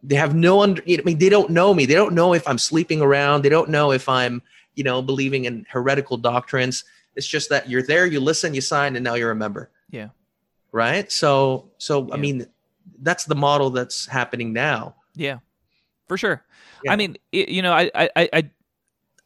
They 0.09 0.15
have 0.15 0.33
no 0.36 0.61
under. 0.61 0.81
I 0.88 1.01
mean, 1.03 1.17
they 1.23 1.29
don't 1.29 1.49
know 1.49 1.73
me. 1.73 1.83
They 1.86 1.95
don't 2.01 2.13
know 2.13 2.33
if 2.33 2.47
I'm 2.47 2.59
sleeping 2.59 3.01
around. 3.01 3.41
They 3.43 3.49
don't 3.57 3.69
know 3.69 3.91
if 3.91 4.07
I'm, 4.07 4.41
you 4.77 4.83
know, 4.83 5.01
believing 5.01 5.45
in 5.45 5.65
heretical 5.75 6.17
doctrines. 6.17 6.86
It's 7.17 7.27
just 7.27 7.49
that 7.49 7.69
you're 7.69 7.81
there, 7.91 8.05
you 8.05 8.19
listen, 8.19 8.53
you 8.53 8.61
sign, 8.61 8.95
and 8.95 9.03
now 9.03 9.15
you're 9.15 9.31
a 9.31 9.36
member. 9.45 9.71
Yeah. 9.89 10.09
Right. 10.71 11.11
So, 11.11 11.71
so 11.79 12.07
I 12.13 12.17
mean, 12.17 12.45
that's 13.01 13.25
the 13.25 13.36
model 13.36 13.69
that's 13.71 14.05
happening 14.05 14.53
now. 14.53 14.95
Yeah, 15.15 15.39
for 16.07 16.17
sure. 16.17 16.43
Yeah. 16.83 16.93
I 16.93 16.95
mean, 16.97 17.17
it, 17.31 17.49
you 17.49 17.61
know, 17.61 17.73
I, 17.73 17.89
I, 17.95 18.09
I- 18.33 18.51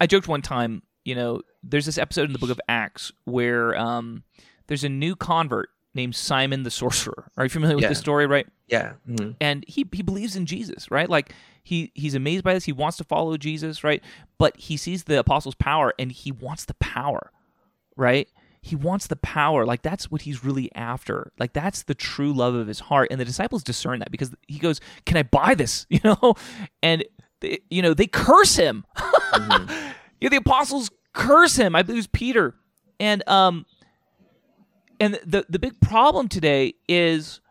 I 0.02 0.08
joked 0.08 0.28
one 0.30 0.42
time. 0.42 0.82
You 1.04 1.16
know, 1.16 1.42
there's 1.64 1.86
this 1.86 1.98
episode 1.98 2.24
in 2.26 2.34
the 2.34 2.40
Book 2.40 2.50
of 2.50 2.60
Acts 2.70 3.12
where 3.26 3.78
um, 3.78 4.24
there's 4.68 4.84
a 4.84 4.90
new 4.90 5.16
convert 5.16 5.70
named 5.94 6.16
Simon 6.16 6.64
the 6.64 6.72
sorcerer. 6.72 7.30
Are 7.38 7.46
you 7.46 7.50
familiar 7.50 7.76
with 7.76 7.84
Yeah. 7.84 7.90
the 7.90 7.96
story? 7.96 8.28
Right. 8.28 8.48
Yeah. 8.68 8.94
Mhm. 9.10 9.36
and 9.42 9.66
he 9.68 9.86
he 9.92 10.04
believes 10.04 10.36
in 10.36 10.46
Jesus, 10.46 10.92
right? 10.92 11.10
Like 11.10 11.34
he 11.64 11.92
he's 11.96 12.14
amazed 12.14 12.44
by 12.44 12.54
this. 12.54 12.66
He 12.66 12.72
wants 12.72 12.98
to 12.98 13.04
follow 13.04 13.36
Jesus, 13.38 13.84
right? 13.84 14.04
But 14.38 14.56
he 14.58 14.78
sees 14.78 15.06
the 15.06 15.18
apostles' 15.20 15.56
power 15.56 15.94
and 15.98 16.12
he 16.12 16.32
wants 16.32 16.66
the 16.66 16.76
power, 16.76 17.32
right? 17.98 18.28
He 18.62 18.76
wants 18.76 19.08
the 19.08 19.16
power. 19.16 19.66
Like 19.66 19.82
that's 19.82 20.12
what 20.12 20.22
he's 20.22 20.44
really 20.44 20.70
after. 20.76 21.32
Like 21.40 21.54
that's 21.54 21.84
the 21.84 21.96
true 21.96 22.32
love 22.32 22.54
of 22.54 22.68
his 22.68 22.80
heart. 22.82 23.08
And 23.10 23.20
the 23.20 23.26
disciples 23.26 23.64
discern 23.64 24.00
that 24.00 24.12
because 24.12 24.32
he 24.48 24.60
goes, 24.60 24.80
"Can 25.06 25.18
I 25.18 25.24
buy 25.24 25.56
this?" 25.56 25.88
You 25.90 26.00
know, 26.04 26.36
and 26.84 27.04
they, 27.40 27.60
you 27.72 27.82
know 27.82 27.94
they 27.96 28.06
curse 28.08 28.56
him. 28.56 28.86
you 29.34 30.30
know, 30.30 30.30
the 30.30 30.36
apostles 30.38 30.92
curse 31.14 31.56
him. 31.56 31.76
I 31.76 31.84
believe 31.84 31.98
it 31.98 32.00
was 32.00 32.08
Peter, 32.08 32.56
and 33.00 33.28
um, 33.28 33.66
and 35.00 35.20
the 35.26 35.46
the 35.50 35.60
big 35.60 35.80
problem 35.82 36.28
today 36.28 36.76
is 36.88 37.42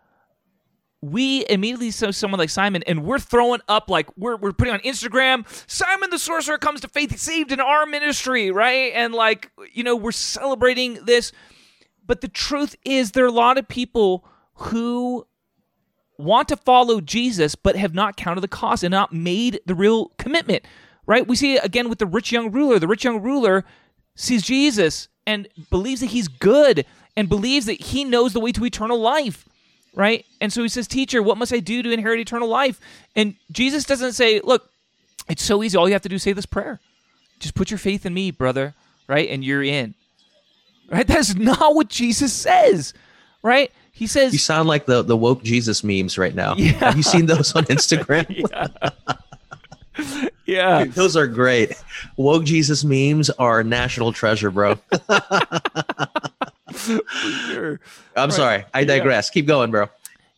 we 1.00 1.44
immediately 1.48 1.90
saw 1.90 2.10
someone 2.10 2.38
like 2.38 2.50
Simon, 2.50 2.82
and 2.86 3.04
we're 3.04 3.18
throwing 3.18 3.60
up 3.68 3.88
like 3.88 4.08
we're 4.16 4.36
we're 4.36 4.52
putting 4.52 4.74
on 4.74 4.80
Instagram. 4.80 5.46
Simon 5.70 6.10
the 6.10 6.18
sorcerer 6.18 6.58
comes 6.58 6.80
to 6.80 6.88
faith, 6.88 7.10
he's 7.10 7.22
saved 7.22 7.52
in 7.52 7.60
our 7.60 7.86
ministry, 7.86 8.50
right? 8.50 8.92
And 8.94 9.14
like 9.14 9.50
you 9.72 9.84
know, 9.84 9.96
we're 9.96 10.12
celebrating 10.12 11.04
this. 11.04 11.32
But 12.04 12.22
the 12.22 12.28
truth 12.28 12.74
is, 12.84 13.12
there 13.12 13.24
are 13.24 13.28
a 13.28 13.32
lot 13.32 13.58
of 13.58 13.68
people 13.68 14.24
who 14.54 15.26
want 16.16 16.48
to 16.48 16.56
follow 16.56 17.00
Jesus, 17.00 17.54
but 17.54 17.76
have 17.76 17.94
not 17.94 18.16
counted 18.16 18.40
the 18.40 18.48
cost 18.48 18.82
and 18.82 18.90
not 18.90 19.12
made 19.12 19.60
the 19.66 19.74
real 19.74 20.06
commitment, 20.18 20.64
right? 21.08 21.26
We 21.26 21.34
see 21.34 21.54
it 21.54 21.64
again 21.64 21.88
with 21.88 21.98
the 21.98 22.06
rich 22.06 22.30
young 22.30 22.52
ruler. 22.52 22.78
The 22.78 22.86
rich 22.86 23.02
young 23.02 23.20
ruler 23.20 23.64
sees 24.14 24.42
Jesus 24.42 25.08
and 25.26 25.48
believes 25.70 26.00
that 26.02 26.10
he's 26.10 26.28
good 26.28 26.84
and 27.16 27.28
believes 27.28 27.66
that 27.66 27.80
he 27.80 28.04
knows 28.04 28.34
the 28.34 28.40
way 28.40 28.52
to 28.52 28.64
eternal 28.64 29.00
life, 29.00 29.48
right? 29.94 30.24
And 30.40 30.52
so 30.52 30.62
he 30.62 30.68
says, 30.68 30.86
Teacher, 30.86 31.22
what 31.22 31.38
must 31.38 31.52
I 31.52 31.60
do 31.60 31.82
to 31.82 31.90
inherit 31.90 32.20
eternal 32.20 32.46
life? 32.46 32.78
And 33.16 33.34
Jesus 33.50 33.84
doesn't 33.84 34.12
say, 34.12 34.40
Look, 34.44 34.70
it's 35.28 35.42
so 35.42 35.62
easy. 35.62 35.76
All 35.78 35.88
you 35.88 35.94
have 35.94 36.02
to 36.02 36.08
do 36.10 36.16
is 36.16 36.22
say 36.22 36.34
this 36.34 36.46
prayer. 36.46 36.78
Just 37.40 37.54
put 37.54 37.70
your 37.70 37.78
faith 37.78 38.04
in 38.04 38.12
me, 38.12 38.30
brother, 38.30 38.74
right? 39.08 39.28
And 39.30 39.42
you're 39.42 39.62
in. 39.62 39.94
Right? 40.90 41.06
That's 41.08 41.34
not 41.34 41.74
what 41.74 41.88
Jesus 41.88 42.34
says, 42.34 42.92
right? 43.42 43.72
He 43.92 44.06
says, 44.06 44.34
You 44.34 44.38
sound 44.38 44.68
like 44.68 44.84
the 44.84 45.02
the 45.02 45.16
woke 45.16 45.42
Jesus 45.42 45.82
memes 45.82 46.18
right 46.18 46.34
now. 46.34 46.54
Yeah. 46.56 46.72
Have 46.72 46.96
you 46.98 47.02
seen 47.02 47.24
those 47.24 47.56
on 47.56 47.64
Instagram? 47.64 48.26
Yeah. 50.46 50.84
Those 50.84 51.14
are 51.14 51.26
great. 51.26 51.72
Woke 52.16 52.44
Jesus 52.44 52.82
memes 52.82 53.28
are 53.30 53.62
national 53.62 54.14
treasure, 54.14 54.50
bro. 54.50 54.78
sure. 56.78 57.80
I'm 58.16 58.28
Right. 58.30 58.32
sorry. 58.32 58.64
I 58.74 58.80
Yeah. 58.80 58.86
digress. 58.86 59.30
Keep 59.30 59.46
going, 59.46 59.70
bro. 59.70 59.88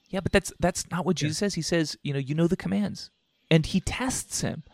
Yeah, 0.08 0.20
but 0.20 0.32
that's 0.32 0.52
that's 0.58 0.90
not 0.90 1.04
what 1.06 1.16
Jesus 1.16 1.38
says. 1.38 1.54
He 1.54 1.62
says, 1.62 1.96
you 2.02 2.12
know, 2.12 2.18
you 2.18 2.34
know 2.34 2.48
the 2.48 2.56
commands, 2.56 3.10
and 3.50 3.64
he 3.64 3.80
tests 3.80 4.40
him, 4.40 4.64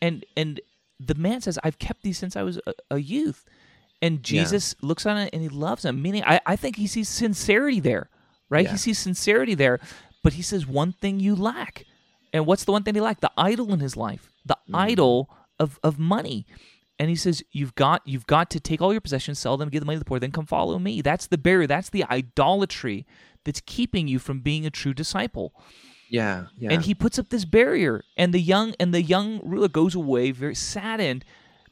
and 0.00 0.24
and 0.36 0.60
the 1.00 1.16
man 1.16 1.40
says, 1.40 1.58
I've 1.64 1.78
kept 1.80 2.02
these 2.02 2.18
since 2.18 2.36
I 2.36 2.42
was 2.44 2.60
a, 2.66 2.74
a 2.92 2.98
youth, 2.98 3.44
and 4.00 4.18
Yeah. 4.18 4.42
Jesus 4.44 4.76
looks 4.80 5.04
on 5.06 5.16
it 5.18 5.30
and 5.32 5.42
he 5.42 5.48
loves 5.48 5.84
him. 5.84 6.00
Meaning, 6.00 6.22
I 6.24 6.40
I 6.46 6.54
think 6.54 6.76
he 6.76 6.86
sees 6.86 7.08
sincerity 7.08 7.80
there, 7.80 8.08
right? 8.48 8.66
Yeah. 8.66 8.72
He 8.72 8.78
sees 8.78 8.98
sincerity 9.00 9.56
there, 9.56 9.80
but 10.22 10.34
he 10.34 10.42
says 10.42 10.64
one 10.68 10.92
thing 10.92 11.18
you 11.18 11.34
lack, 11.34 11.84
and 12.38 12.46
what's 12.46 12.64
the 12.64 12.72
one 12.72 12.82
thing 12.82 12.94
he 12.94 13.00
lacked? 13.00 13.20
The 13.20 13.30
idol 13.36 13.72
in 13.74 13.80
his 13.80 13.96
life, 13.96 14.32
the 14.46 14.54
Mm-hmm. 14.54 14.76
idol 14.76 15.30
of 15.58 15.78
of 15.82 15.98
money. 15.98 16.46
And 17.00 17.08
he 17.08 17.16
says, 17.16 17.42
"You've 17.52 17.74
got 17.74 18.02
you've 18.04 18.26
got 18.26 18.50
to 18.50 18.60
take 18.60 18.80
all 18.82 18.92
your 18.92 19.00
possessions, 19.00 19.38
sell 19.38 19.56
them, 19.56 19.68
give 19.68 19.80
the 19.80 19.86
money 19.86 19.96
to 19.96 20.00
the 20.00 20.04
poor, 20.04 20.18
then 20.18 20.32
come 20.32 20.46
follow 20.46 20.78
me." 20.78 21.02
That's 21.02 21.26
the 21.26 21.38
barrier. 21.38 21.66
That's 21.66 21.90
the 21.90 22.04
idolatry 22.04 23.06
that's 23.44 23.60
keeping 23.60 24.08
you 24.08 24.18
from 24.18 24.40
being 24.40 24.66
a 24.66 24.70
true 24.70 24.94
disciple. 24.94 25.52
Yeah. 26.10 26.46
Yeah. 26.56 26.72
And 26.72 26.82
he 26.82 26.94
puts 26.94 27.18
up 27.18 27.28
this 27.28 27.44
barrier, 27.44 28.02
and 28.16 28.32
the 28.34 28.40
young 28.40 28.74
and 28.80 28.92
the 28.92 29.02
young 29.02 29.40
ruler 29.44 29.68
goes 29.68 29.94
away 29.94 30.32
very 30.32 30.54
saddened 30.54 31.24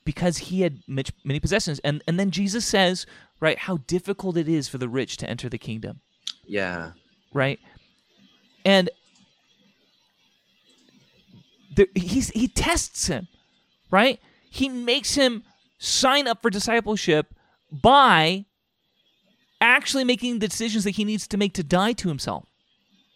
because 0.05 0.39
he 0.39 0.61
had 0.61 0.83
much, 0.87 1.11
many 1.25 1.41
possessions. 1.41 1.81
And 1.81 2.03
and 2.07 2.21
then 2.21 2.31
Jesus 2.31 2.65
says, 2.65 3.07
right, 3.41 3.59
how 3.59 3.79
difficult 3.87 4.37
it 4.37 4.49
is 4.49 4.69
for 4.69 4.79
the 4.79 4.89
rich 4.89 5.17
to 5.19 5.29
enter 5.29 5.49
the 5.49 5.59
kingdom, 5.59 6.01
yeah. 6.47 6.93
right? 7.33 7.59
And 8.65 8.91
the, 11.77 11.89
he's 11.95 12.31
he 12.31 12.49
tests 12.49 13.07
him, 13.07 13.29
right? 13.91 14.21
He 14.51 14.69
makes 14.69 15.15
him 15.15 15.45
sign 15.79 16.27
up 16.27 16.43
for 16.43 16.51
discipleship 16.51 17.35
by 17.71 18.47
actually 19.61 20.05
making 20.05 20.39
the 20.39 20.49
decisions 20.49 20.85
that 20.85 20.91
he 20.93 21.05
needs 21.05 21.27
to 21.29 21.37
make 21.37 21.53
to 21.55 21.63
die 21.63 21.93
to 21.93 22.09
himself 22.09 22.45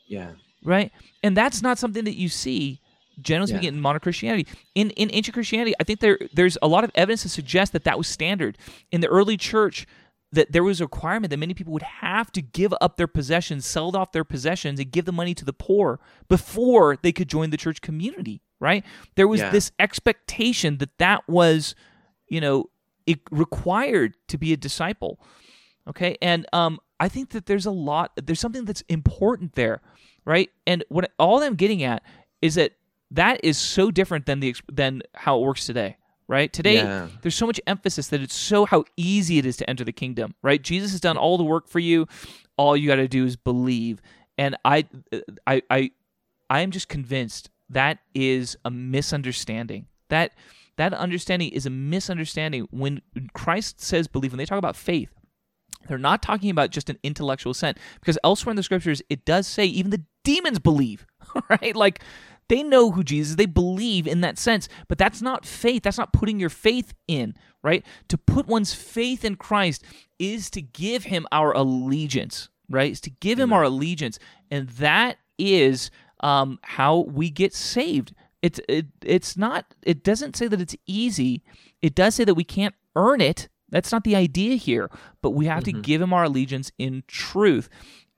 Yeah. 0.07 0.33
right? 0.65 0.91
And 1.23 1.37
that's 1.37 1.63
not 1.63 1.79
something 1.79 2.05
that 2.05 2.17
you 2.17 2.29
see 2.29 2.81
generally 3.21 3.53
Yeah. 3.53 3.59
speaking 3.59 3.75
in 3.77 3.81
modern 3.81 4.01
Christianity. 4.01 4.47
In 4.75 4.91
in 4.91 5.11
ancient 5.13 5.35
Christianity, 5.35 5.75
I 5.81 5.85
think 5.85 6.01
there 6.01 6.19
there's 6.33 6.57
a 6.63 6.69
lot 6.69 6.85
of 6.85 6.91
evidence 6.95 7.23
to 7.23 7.29
suggest 7.29 7.73
that 7.73 7.85
that 7.85 7.99
was 7.99 8.09
standard 8.09 8.57
in 8.91 9.01
the 9.01 9.09
early 9.09 9.37
church. 9.37 9.87
That 10.33 10.53
there 10.53 10.63
was 10.63 10.81
a 10.81 10.85
requirement 10.85 11.31
that 11.31 11.39
many 11.39 11.55
people 11.55 11.73
would 11.73 11.83
have 11.83 12.31
to 12.33 12.41
give 12.41 12.73
up 12.81 12.97
their 12.97 13.09
possessions, 13.09 13.67
sell 13.67 13.95
off 13.97 14.13
their 14.13 14.23
possessions, 14.25 14.79
and 14.79 14.89
give 14.91 15.05
the 15.05 15.13
money 15.13 15.35
to 15.35 15.45
the 15.45 15.53
poor 15.53 15.99
before 16.29 16.97
they 17.03 17.11
could 17.13 17.29
join 17.29 17.51
the 17.51 17.57
church 17.57 17.81
community. 17.81 18.41
Right? 18.61 18.85
There 19.17 19.27
was 19.27 19.41
Yeah. 19.41 19.51
this 19.51 19.73
expectation 19.79 20.79
that 20.79 20.97
that 20.99 21.27
was, 21.29 21.75
you 22.29 22.41
know, 22.41 22.67
it 23.07 23.21
required 23.31 24.15
to 24.29 24.37
be 24.39 24.53
a 24.53 24.57
disciple. 24.57 25.19
Okay, 25.89 26.17
and 26.21 26.47
um, 26.53 26.79
I 27.01 27.09
think 27.09 27.31
that 27.31 27.47
there's 27.47 27.65
a 27.67 27.71
lot. 27.71 28.13
There's 28.23 28.39
something 28.39 28.67
that's 28.67 28.83
important 28.83 29.55
there, 29.55 29.81
right? 30.27 30.51
And 30.67 30.85
what 30.91 31.11
all 31.19 31.43
I'm 31.43 31.55
getting 31.57 31.83
at 31.83 32.03
is 32.43 32.55
that 32.57 32.73
that 33.11 33.41
is 33.43 33.57
so 33.59 33.91
different 33.91 34.27
than 34.27 34.41
the 34.41 34.55
than 34.71 35.03
how 35.15 35.39
it 35.39 35.43
works 35.43 35.65
today, 35.67 35.97
right? 36.29 36.53
Today, 36.53 36.75
Yeah. 36.77 37.09
there's 37.23 37.35
so 37.35 37.47
much 37.47 37.61
emphasis 37.67 38.09
that 38.09 38.21
it's 38.21 38.35
so 38.35 38.67
how 38.67 38.85
easy 38.97 39.39
it 39.39 39.47
is 39.47 39.57
to 39.57 39.69
enter 39.71 39.85
the 39.85 39.93
kingdom, 39.93 40.35
right? 40.43 40.63
Jesus 40.63 40.93
has 40.93 41.01
done 41.01 41.17
all 41.17 41.39
the 41.39 41.45
work 41.45 41.67
for 41.67 41.79
you. 41.81 42.07
All 42.59 42.77
you 42.77 42.87
got 42.87 42.97
to 42.97 43.09
do 43.09 43.25
is 43.25 43.37
believe, 43.37 44.03
and 44.37 44.55
I, 44.67 44.85
I, 45.47 45.63
I, 45.71 45.91
I 46.51 46.61
am 46.61 46.71
just 46.71 46.89
convinced 46.89 47.49
that 47.71 47.99
is 48.15 48.57
a 48.65 48.71
misunderstanding. 48.71 49.87
That 50.09 50.33
that 50.77 50.93
understanding 50.93 51.51
is 51.51 51.67
a 51.67 51.71
misunderstanding. 51.71 52.67
When 52.71 53.01
Christ 53.33 53.81
says 53.81 54.09
believe, 54.09 54.33
when 54.33 54.39
they 54.39 54.47
talk 54.47 54.59
about 54.59 54.77
faith, 54.77 55.11
they're 55.89 55.99
not 55.99 56.23
talking 56.23 56.51
about 56.51 56.71
just 56.71 56.91
an 56.91 56.99
intellectual 57.03 57.55
sense 57.55 57.79
because 58.01 58.19
elsewhere 58.23 58.51
in 58.51 58.57
the 58.57 58.63
scriptures 58.63 59.03
it 59.09 59.25
does 59.25 59.47
say 59.47 59.65
even 59.65 59.91
the 59.91 60.03
demons 60.25 60.59
believe, 60.59 61.07
right? 61.49 61.75
Like 61.75 62.01
they 62.49 62.63
know 62.63 62.91
who 62.91 63.05
Jesus 63.05 63.31
is, 63.31 63.37
they 63.37 63.47
believe 63.47 64.07
in 64.07 64.21
that 64.23 64.39
sense, 64.39 64.69
but 64.89 64.99
that's 64.99 65.23
not 65.23 65.47
faith. 65.47 65.85
That's 65.85 65.99
not 65.99 66.13
putting 66.13 66.41
your 66.41 66.51
faith 66.51 66.95
in, 67.07 67.37
right? 67.63 67.87
To 68.09 68.19
put 68.19 68.49
one's 68.49 68.75
faith 68.75 69.25
in 69.25 69.37
Christ 69.37 69.85
is 70.19 70.51
to 70.51 70.61
give 70.61 71.05
him 71.05 71.27
our 71.31 71.53
allegiance, 71.53 72.49
right? 72.69 72.91
Is 72.91 73.01
to 73.03 73.11
give 73.11 73.39
him 73.39 73.53
our 73.53 73.63
allegiance, 73.63 74.19
and 74.51 74.69
that 74.71 75.19
is 75.39 75.93
um, 76.21 76.59
how 76.63 76.99
we 76.99 77.31
get 77.31 77.55
saved. 77.55 78.15
It's 78.43 78.61
it, 78.69 78.87
it's 79.03 79.37
not. 79.37 79.75
It 79.83 80.03
doesn't 80.03 80.37
say 80.37 80.49
that 80.49 80.61
it's 80.61 80.77
easy. 80.87 81.43
It 81.83 81.95
does 81.95 82.15
say 82.15 82.25
that 82.25 82.35
we 82.35 82.45
can't 82.45 82.75
earn 82.97 83.21
it. 83.21 83.49
That's 83.69 83.93
not 83.93 84.05
the 84.05 84.17
idea 84.17 84.57
here. 84.57 84.91
But 85.23 85.31
we 85.31 85.47
have 85.47 85.65
to 85.65 85.73
give 85.73 86.01
him 86.01 86.13
our 86.13 86.25
allegiance 86.25 86.73
in 86.79 87.05
truth. 87.07 87.69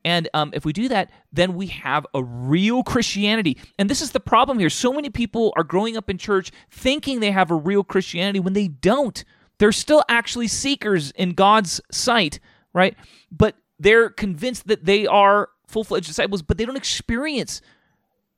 And 0.05 0.29
um, 0.35 0.51
if 0.55 0.65
we 0.65 0.73
do 0.73 0.89
that, 0.89 1.11
then 1.33 1.55
we 1.55 1.69
have 1.69 2.07
a 2.15 2.23
real 2.23 2.83
Christianity. 2.83 3.59
And 3.79 3.89
this 3.89 4.03
is 4.03 4.11
the 4.11 4.21
problem 4.21 4.59
here. 4.59 4.71
So 4.71 4.93
many 4.93 5.11
people 5.11 5.53
are 5.57 5.65
growing 5.65 5.97
up 5.97 6.11
in 6.11 6.19
church 6.19 6.51
thinking 6.71 7.21
they 7.21 7.31
have 7.31 7.51
a 7.51 7.57
real 7.57 7.85
Christianity 7.85 8.41
when 8.41 8.53
they 8.53 8.69
don't. 8.69 9.25
They're 9.59 9.73
still 9.73 10.03
actually 10.09 10.49
seekers 10.49 11.13
in 11.13 11.35
God's 11.35 11.81
sight, 11.91 12.41
right? 12.73 12.97
But 13.31 13.57
they're 13.79 14.11
convinced 14.11 14.67
that 14.67 14.85
they 14.85 15.07
are 15.07 15.51
full 15.69 15.85
fledged 15.85 16.07
disciples, 16.07 16.43
but 16.43 16.59
they 16.59 16.65
don't 16.65 16.77
experience 16.77 17.63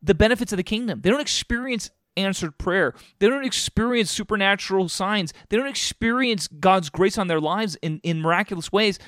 the 0.04 0.14
benefits 0.14 0.52
of 0.52 0.58
the 0.58 0.62
kingdom. 0.62 1.00
They 1.00 1.10
don't 1.10 1.20
experience 1.20 1.90
answered 2.16 2.56
prayer. 2.58 2.94
They 3.18 3.28
don't 3.28 3.44
experience 3.44 4.10
supernatural 4.10 4.88
signs. 4.88 5.32
They 5.48 5.56
don't 5.56 5.66
experience 5.66 6.48
God's 6.48 6.90
grace 6.90 7.18
on 7.18 7.26
their 7.26 7.40
lives 7.40 7.76
in, 7.82 8.00
in 8.02 8.20
miraculous 8.20 8.70
ways. 8.70 8.98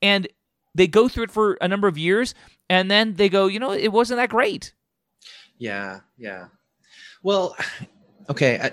And 0.00 0.26
they 0.74 0.86
go 0.86 1.08
through 1.08 1.24
it 1.24 1.30
for 1.30 1.58
a 1.60 1.68
number 1.68 1.88
of 1.88 1.98
years 1.98 2.34
and 2.70 2.90
then 2.90 3.14
they 3.14 3.28
go, 3.28 3.46
you 3.46 3.58
know, 3.58 3.72
it 3.72 3.92
wasn't 3.92 4.18
that 4.18 4.30
great. 4.30 4.72
Yeah, 5.58 6.00
yeah. 6.16 6.46
Well, 7.22 7.56
okay. 8.28 8.70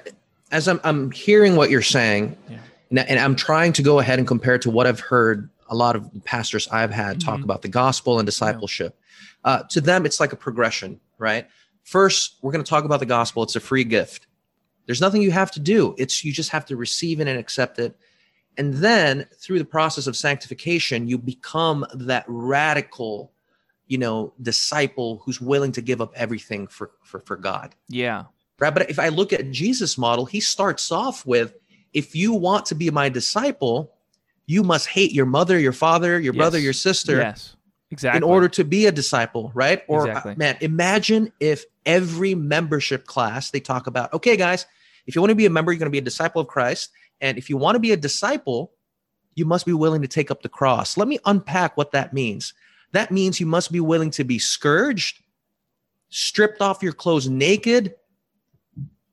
As 0.52 0.68
I'm, 0.68 0.80
I'm 0.84 1.12
hearing 1.12 1.56
what 1.56 1.70
you're 1.70 1.82
saying, 1.82 2.38
yeah. 2.50 2.58
and, 2.90 3.00
and 3.00 3.20
I'm 3.20 3.36
trying 3.36 3.74
to 3.74 3.84
go 3.84 4.00
ahead 4.00 4.20
and 4.20 4.28
compare 4.28 4.56
it 4.56 4.62
to 4.64 4.70
what 4.70 4.88
I've 4.88 5.00
heard 5.00 5.50
a 5.70 5.76
lot 5.76 5.96
of 5.96 6.10
pastors 6.26 6.68
I've 6.70 6.92
had 6.92 7.18
mm-hmm. 7.18 7.30
talk 7.30 7.44
about 7.44 7.62
the 7.62 7.70
gospel 7.70 8.20
and 8.20 8.26
discipleship. 8.26 8.98
Yeah. 8.98 9.52
Uh, 9.52 9.64
to 9.70 9.82
them, 9.82 10.06
it's 10.06 10.20
like 10.20 10.34
a 10.34 10.36
progression, 10.36 11.00
right? 11.18 11.48
First, 11.84 12.38
we're 12.42 12.52
going 12.52 12.64
to 12.64 12.70
talk 12.70 12.86
about 12.86 13.00
the 13.00 13.06
gospel. 13.06 13.44
It's 13.44 13.56
a 13.56 13.60
free 13.60 13.84
gift. 13.84 14.28
There's 14.86 15.02
nothing 15.02 15.22
you 15.22 15.32
have 15.32 15.52
to 15.52 15.60
do. 15.60 15.96
It's 15.98 16.24
you 16.24 16.32
just 16.32 16.50
have 16.50 16.66
to 16.66 16.76
receive 16.76 17.20
it 17.20 17.28
and 17.28 17.40
accept 17.40 17.80
it. 17.80 17.96
And 18.58 18.74
then 18.76 19.28
through 19.38 19.60
the 19.60 19.66
process 19.66 20.08
of 20.08 20.18
sanctification, 20.18 21.08
you 21.08 21.18
become 21.18 21.86
that 21.94 22.26
radical, 22.28 23.32
you 23.88 23.98
know, 23.98 24.34
disciple 24.42 25.22
who's 25.24 25.40
willing 25.40 25.72
to 25.74 25.82
give 25.82 26.02
up 26.02 26.12
everything 26.16 26.68
for 26.68 26.92
for, 27.04 27.22
for 27.22 27.38
God. 27.38 27.76
Yeah. 27.88 28.26
Right. 28.60 28.74
But 28.74 28.90
if 28.90 29.00
I 29.00 29.08
look 29.08 29.34
at 29.34 29.50
Jesus' 29.52 29.98
model, 29.98 30.26
he 30.26 30.40
starts 30.40 30.92
off 30.92 31.26
with 31.26 31.56
if 31.94 32.16
you 32.16 32.34
want 32.34 32.66
to 32.68 32.76
be 32.76 32.90
my 32.92 33.10
disciple, 33.10 33.96
you 34.46 34.64
must 34.64 34.88
hate 34.88 35.12
your 35.12 35.26
mother, 35.26 35.58
your 35.58 35.74
father, 35.74 36.20
your 36.20 36.34
yes. 36.34 36.38
brother, 36.40 36.60
your 36.60 36.74
sister. 36.74 37.18
Yes. 37.18 37.56
Exactly. 37.92 38.18
In 38.18 38.24
order 38.24 38.48
to 38.48 38.64
be 38.64 38.86
a 38.86 38.92
disciple, 38.92 39.52
right? 39.54 39.84
Or 39.88 40.04
uh, 40.04 40.06
exactly. 40.08 40.32
uh, 40.32 40.36
man, 40.38 40.58
imagine 40.62 41.32
if 41.40 41.66
every 41.86 42.34
membership 42.36 43.06
class 43.06 43.52
they 43.52 43.60
talk 43.60 43.86
about, 43.86 44.14
okay, 44.14 44.38
guys, 44.38 44.66
if 45.06 45.16
you 45.16 45.22
want 45.22 45.32
to 45.32 45.36
be 45.36 45.46
a 45.46 45.50
member, 45.50 45.72
you're 45.72 45.80
going 45.80 45.88
to 45.88 45.92
be 45.92 45.98
a 45.98 46.02
disciple 46.02 46.42
of 46.42 46.48
Christ. 46.48 46.90
And 47.20 47.38
if 47.38 47.50
you 47.50 47.58
want 47.58 47.76
to 47.76 47.80
be 47.80 47.92
a 47.92 47.98
disciple, 47.98 48.72
you 49.36 49.46
must 49.46 49.66
be 49.66 49.74
willing 49.74 50.02
to 50.02 50.08
take 50.08 50.32
up 50.32 50.42
the 50.42 50.50
cross. 50.50 50.98
Let 50.98 51.08
me 51.08 51.20
unpack 51.26 51.76
what 51.76 51.92
that 51.92 52.14
means. 52.14 52.54
That 52.94 53.12
means 53.12 53.40
you 53.40 53.46
must 53.46 53.72
be 53.72 53.80
willing 53.80 54.12
to 54.12 54.24
be 54.24 54.40
scourged, 54.40 55.22
stripped 56.10 56.62
off 56.62 56.84
your 56.84 56.94
clothes 56.94 57.30
naked, 57.30 57.96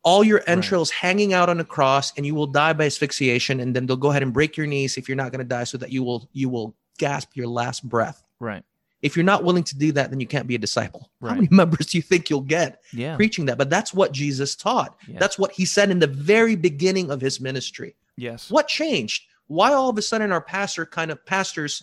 all 0.03 0.25
your 0.25 0.43
entrails 0.47 0.91
right. 0.91 0.99
hanging 0.99 1.33
out 1.33 1.49
on 1.49 1.61
a 1.61 1.65
cross, 1.65 2.13
and 2.17 2.25
you 2.25 2.35
will 2.35 2.47
die 2.47 2.73
by 2.73 2.87
asphyxiation. 2.87 3.61
And 3.61 3.75
then 3.75 3.87
they'll 3.87 3.97
go 3.97 4.11
ahead 4.11 4.23
and 4.23 4.33
break 4.33 4.57
your 4.57 4.67
knees 4.67 4.97
if 4.97 5.09
you're 5.09 5.17
not 5.17 5.33
going 5.33 5.41
to 5.41 5.45
die, 5.45 5.65
so 5.65 5.79
that 5.79 5.93
you 5.93 6.03
will 6.03 6.29
you 6.33 6.49
will 6.49 6.77
gasp 6.99 7.37
your 7.37 7.47
last 7.47 7.89
breath. 7.89 8.25
Right. 8.41 8.65
If 9.01 9.17
you're 9.17 9.25
not 9.25 9.45
willing 9.45 9.65
to 9.65 9.79
do 9.79 9.93
that, 9.93 10.11
then 10.11 10.19
you 10.19 10.27
can't 10.27 10.47
be 10.47 10.55
a 10.55 10.59
disciple. 10.59 11.11
Right. 11.21 11.31
How 11.31 11.35
many 11.37 11.49
members 11.53 11.87
do 11.87 11.99
you 11.99 12.03
think 12.03 12.29
you'll 12.29 12.41
get 12.41 12.83
yeah. 12.93 13.17
preaching 13.17 13.47
that? 13.47 13.59
But 13.59 13.71
that's 13.71 13.95
what 13.95 14.13
Jesus 14.13 14.57
taught. 14.57 14.97
Yeah. 15.07 15.19
That's 15.19 15.39
what 15.39 15.53
he 15.53 15.65
said 15.65 15.91
in 15.91 15.99
the 15.99 16.07
very 16.07 16.57
beginning 16.57 17.11
of 17.11 17.21
his 17.21 17.41
ministry. 17.41 17.95
Yes. 18.17 18.51
What 18.51 18.67
changed? 18.69 19.25
Why 19.47 19.73
all 19.73 19.89
of 19.89 19.97
a 19.99 20.03
sudden 20.03 20.33
our 20.33 20.41
pastor 20.41 20.85
kind 20.85 21.11
of 21.11 21.25
pastors, 21.25 21.83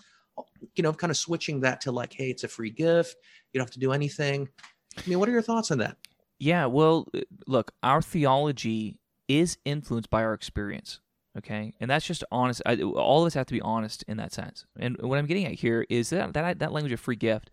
you 0.76 0.84
know, 0.84 0.94
kind 0.94 1.12
of 1.12 1.18
switching 1.18 1.62
that 1.62 1.82
to 1.82 1.92
like, 1.92 2.14
hey, 2.14 2.30
it's 2.30 2.44
a 2.44 2.48
free 2.48 2.70
gift. 2.70 3.16
You 3.54 3.60
don't 3.60 3.68
have 3.68 3.74
to 3.74 3.80
do 3.80 3.94
anything. 3.94 4.50
I 4.98 5.02
mean, 5.08 5.20
what 5.20 5.30
are 5.30 5.32
your 5.32 5.42
thoughts 5.42 5.72
on 5.72 5.78
that? 5.80 5.98
Yeah, 6.38 6.66
well, 6.66 7.08
look, 7.48 7.72
our 7.82 8.02
theology 8.02 9.00
is 9.28 9.58
influenced 9.66 10.10
by 10.10 10.24
our 10.24 10.34
experience. 10.34 11.00
Okay, 11.38 11.74
and 11.82 11.90
that's 11.90 12.06
just 12.06 12.24
honest. 12.32 12.62
I, 12.66 12.78
all 12.78 13.22
of 13.22 13.28
us 13.28 13.34
have 13.34 13.46
to 13.48 13.54
be 13.54 13.62
honest 13.62 14.04
in 14.08 14.18
that 14.18 14.32
sense. 14.32 14.66
And 14.80 14.96
what 15.02 15.20
I'm 15.20 15.26
getting 15.26 15.46
at 15.46 15.54
here 15.54 15.86
is 15.90 16.10
that 16.12 16.34
that, 16.34 16.60
that 16.60 16.72
language 16.72 16.94
of 16.94 17.00
free 17.00 17.18
gift. 17.18 17.52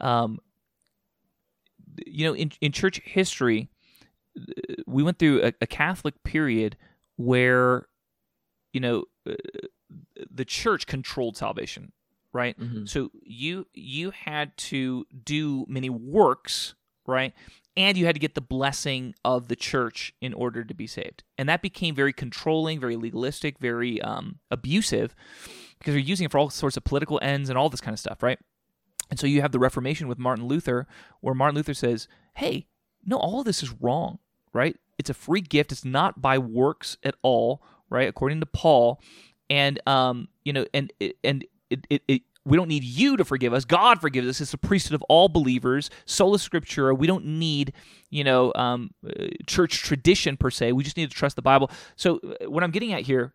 Um, 0.00 0.38
you 2.06 2.26
know, 2.26 2.34
in 2.34 2.52
in 2.60 2.70
church 2.70 3.00
history, 3.04 3.70
we 4.86 5.02
went 5.02 5.18
through 5.18 5.42
a, 5.42 5.52
a 5.60 5.66
Catholic 5.66 6.22
period 6.22 6.76
where, 7.16 7.88
you 8.72 8.80
know, 8.80 9.04
uh, 9.28 9.34
the 10.30 10.44
church 10.44 10.86
controlled 10.86 11.36
salvation, 11.36 11.92
right? 12.32 12.58
Mm-hmm. 12.58 12.86
So 12.86 13.10
you 13.22 13.66
you 13.74 14.10
had 14.10 14.56
to 14.58 15.06
do 15.24 15.66
many 15.68 15.90
works, 15.90 16.74
right? 17.06 17.34
And 17.78 17.96
you 17.96 18.06
had 18.06 18.16
to 18.16 18.20
get 18.20 18.34
the 18.34 18.40
blessing 18.40 19.14
of 19.24 19.46
the 19.46 19.54
church 19.54 20.12
in 20.20 20.34
order 20.34 20.64
to 20.64 20.74
be 20.74 20.88
saved. 20.88 21.22
And 21.38 21.48
that 21.48 21.62
became 21.62 21.94
very 21.94 22.12
controlling, 22.12 22.80
very 22.80 22.96
legalistic, 22.96 23.60
very 23.60 24.02
um, 24.02 24.40
abusive 24.50 25.14
because 25.78 25.94
you're 25.94 26.02
using 26.02 26.24
it 26.24 26.32
for 26.32 26.38
all 26.38 26.50
sorts 26.50 26.76
of 26.76 26.82
political 26.82 27.20
ends 27.22 27.48
and 27.48 27.56
all 27.56 27.68
this 27.68 27.80
kind 27.80 27.94
of 27.94 28.00
stuff, 28.00 28.20
right? 28.20 28.40
And 29.10 29.18
so 29.18 29.28
you 29.28 29.42
have 29.42 29.52
the 29.52 29.60
Reformation 29.60 30.08
with 30.08 30.18
Martin 30.18 30.46
Luther, 30.46 30.88
where 31.20 31.34
Martin 31.34 31.54
Luther 31.54 31.72
says, 31.72 32.08
hey, 32.34 32.66
no, 33.06 33.16
all 33.16 33.38
of 33.38 33.46
this 33.46 33.62
is 33.62 33.72
wrong, 33.80 34.18
right? 34.52 34.76
It's 34.98 35.08
a 35.08 35.14
free 35.14 35.40
gift. 35.40 35.70
It's 35.70 35.84
not 35.84 36.20
by 36.20 36.36
works 36.36 36.96
at 37.04 37.14
all, 37.22 37.62
right? 37.88 38.08
According 38.08 38.40
to 38.40 38.46
Paul. 38.46 39.00
And, 39.48 39.80
um, 39.86 40.26
you 40.44 40.52
know, 40.52 40.66
and, 40.74 40.92
and, 41.22 41.46
it, 41.70 41.86
it, 41.88 42.02
it, 42.08 42.22
we 42.44 42.56
don't 42.56 42.68
need 42.68 42.84
you 42.84 43.16
to 43.16 43.24
forgive 43.24 43.52
us. 43.52 43.64
God 43.64 44.00
forgives 44.00 44.26
us. 44.26 44.40
It's 44.40 44.52
the 44.52 44.58
priesthood 44.58 44.94
of 44.94 45.02
all 45.08 45.28
believers. 45.28 45.90
Sola 46.06 46.38
Scriptura. 46.38 46.96
We 46.96 47.06
don't 47.06 47.24
need, 47.24 47.72
you 48.10 48.24
know, 48.24 48.52
um, 48.54 48.90
uh, 49.06 49.26
church 49.46 49.82
tradition 49.82 50.36
per 50.36 50.50
se. 50.50 50.72
We 50.72 50.82
just 50.82 50.96
need 50.96 51.10
to 51.10 51.16
trust 51.16 51.36
the 51.36 51.42
Bible. 51.42 51.70
So 51.96 52.16
uh, 52.16 52.50
what 52.50 52.64
I'm 52.64 52.70
getting 52.70 52.92
at 52.92 53.02
here 53.02 53.32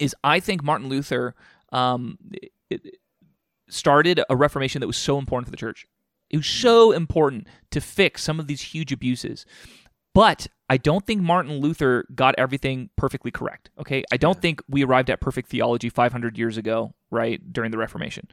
is, 0.00 0.14
I 0.24 0.40
think 0.40 0.64
Martin 0.64 0.88
Luther 0.88 1.34
um, 1.72 2.18
started 3.68 4.20
a 4.28 4.36
reformation 4.36 4.80
that 4.80 4.86
was 4.86 4.96
so 4.96 5.18
important 5.18 5.46
for 5.46 5.50
the 5.52 5.56
church. 5.56 5.86
It 6.30 6.38
was 6.38 6.46
so 6.46 6.92
important 6.92 7.46
to 7.70 7.80
fix 7.80 8.22
some 8.22 8.40
of 8.40 8.46
these 8.46 8.62
huge 8.62 8.92
abuses. 8.92 9.46
But 10.12 10.48
I 10.68 10.76
don't 10.76 11.06
think 11.06 11.20
Martin 11.20 11.60
Luther 11.60 12.06
got 12.14 12.34
everything 12.38 12.88
perfectly 12.96 13.30
correct. 13.30 13.70
Okay. 13.78 14.02
I 14.10 14.16
don't 14.16 14.36
yeah. 14.36 14.40
think 14.40 14.62
we 14.68 14.82
arrived 14.84 15.10
at 15.10 15.20
perfect 15.20 15.48
theology 15.48 15.90
500 15.90 16.38
years 16.38 16.56
ago, 16.56 16.94
right, 17.10 17.40
during 17.52 17.70
the 17.70 17.78
Reformation. 17.78 18.28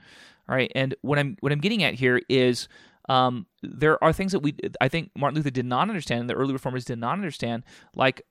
All 0.48 0.56
right. 0.56 0.72
And 0.74 0.96
what 1.02 1.20
I'm 1.20 1.38
what 1.42 1.52
I'm 1.52 1.60
getting 1.60 1.84
at 1.84 1.94
here 1.94 2.22
is 2.30 2.68
um, 3.10 3.46
there 3.62 4.02
are 4.04 4.14
things 4.14 4.32
that 4.32 4.40
we 4.40 4.56
I 4.80 4.88
think 4.88 5.12
Martin 5.16 5.36
Luther 5.36 5.50
did 5.50 5.66
not 5.66 5.90
understand, 5.90 6.22
and 6.22 6.30
the 6.30 6.34
early 6.34 6.54
reformers 6.54 6.86
did 6.86 7.00
not 7.00 7.14
understand, 7.14 7.64
like 7.96 8.22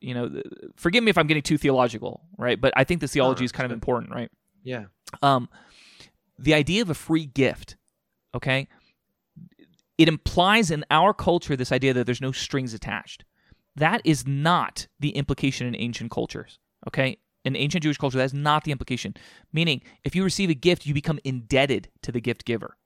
you 0.00 0.14
know, 0.14 0.40
forgive 0.76 1.04
me 1.04 1.10
if 1.10 1.18
I'm 1.18 1.26
getting 1.26 1.42
too 1.42 1.58
theological, 1.58 2.22
right? 2.38 2.60
But 2.60 2.72
I 2.76 2.84
think 2.84 3.00
the 3.00 3.08
theology 3.08 3.44
is 3.44 3.52
kind 3.52 3.66
of 3.66 3.72
important, 3.72 4.14
right? 4.14 4.30
Yeah. 4.62 4.84
Um, 5.22 5.48
the 6.38 6.54
idea 6.54 6.82
of 6.82 6.90
a 6.90 6.94
free 6.94 7.26
gift, 7.26 7.76
okay? 8.34 8.68
It 9.98 10.08
implies 10.08 10.70
in 10.70 10.84
our 10.90 11.14
culture 11.14 11.56
this 11.56 11.72
idea 11.72 11.94
that 11.94 12.04
there's 12.06 12.20
no 12.20 12.32
strings 12.32 12.74
attached. 12.74 13.24
That 13.76 14.00
is 14.04 14.26
not 14.26 14.86
the 15.00 15.10
implication 15.10 15.66
in 15.66 15.76
ancient 15.76 16.10
cultures. 16.10 16.58
Okay? 16.88 17.18
In 17.44 17.56
ancient 17.56 17.84
Jewish 17.84 17.98
culture, 17.98 18.18
that's 18.18 18.32
not 18.32 18.64
the 18.64 18.72
implication. 18.72 19.14
Meaning, 19.52 19.82
if 20.04 20.16
you 20.16 20.24
receive 20.24 20.50
a 20.50 20.54
gift, 20.54 20.86
you 20.86 20.94
become 20.94 21.20
indebted 21.24 21.88
to 22.02 22.12
the 22.12 22.20
gift 22.20 22.44
giver. 22.44 22.76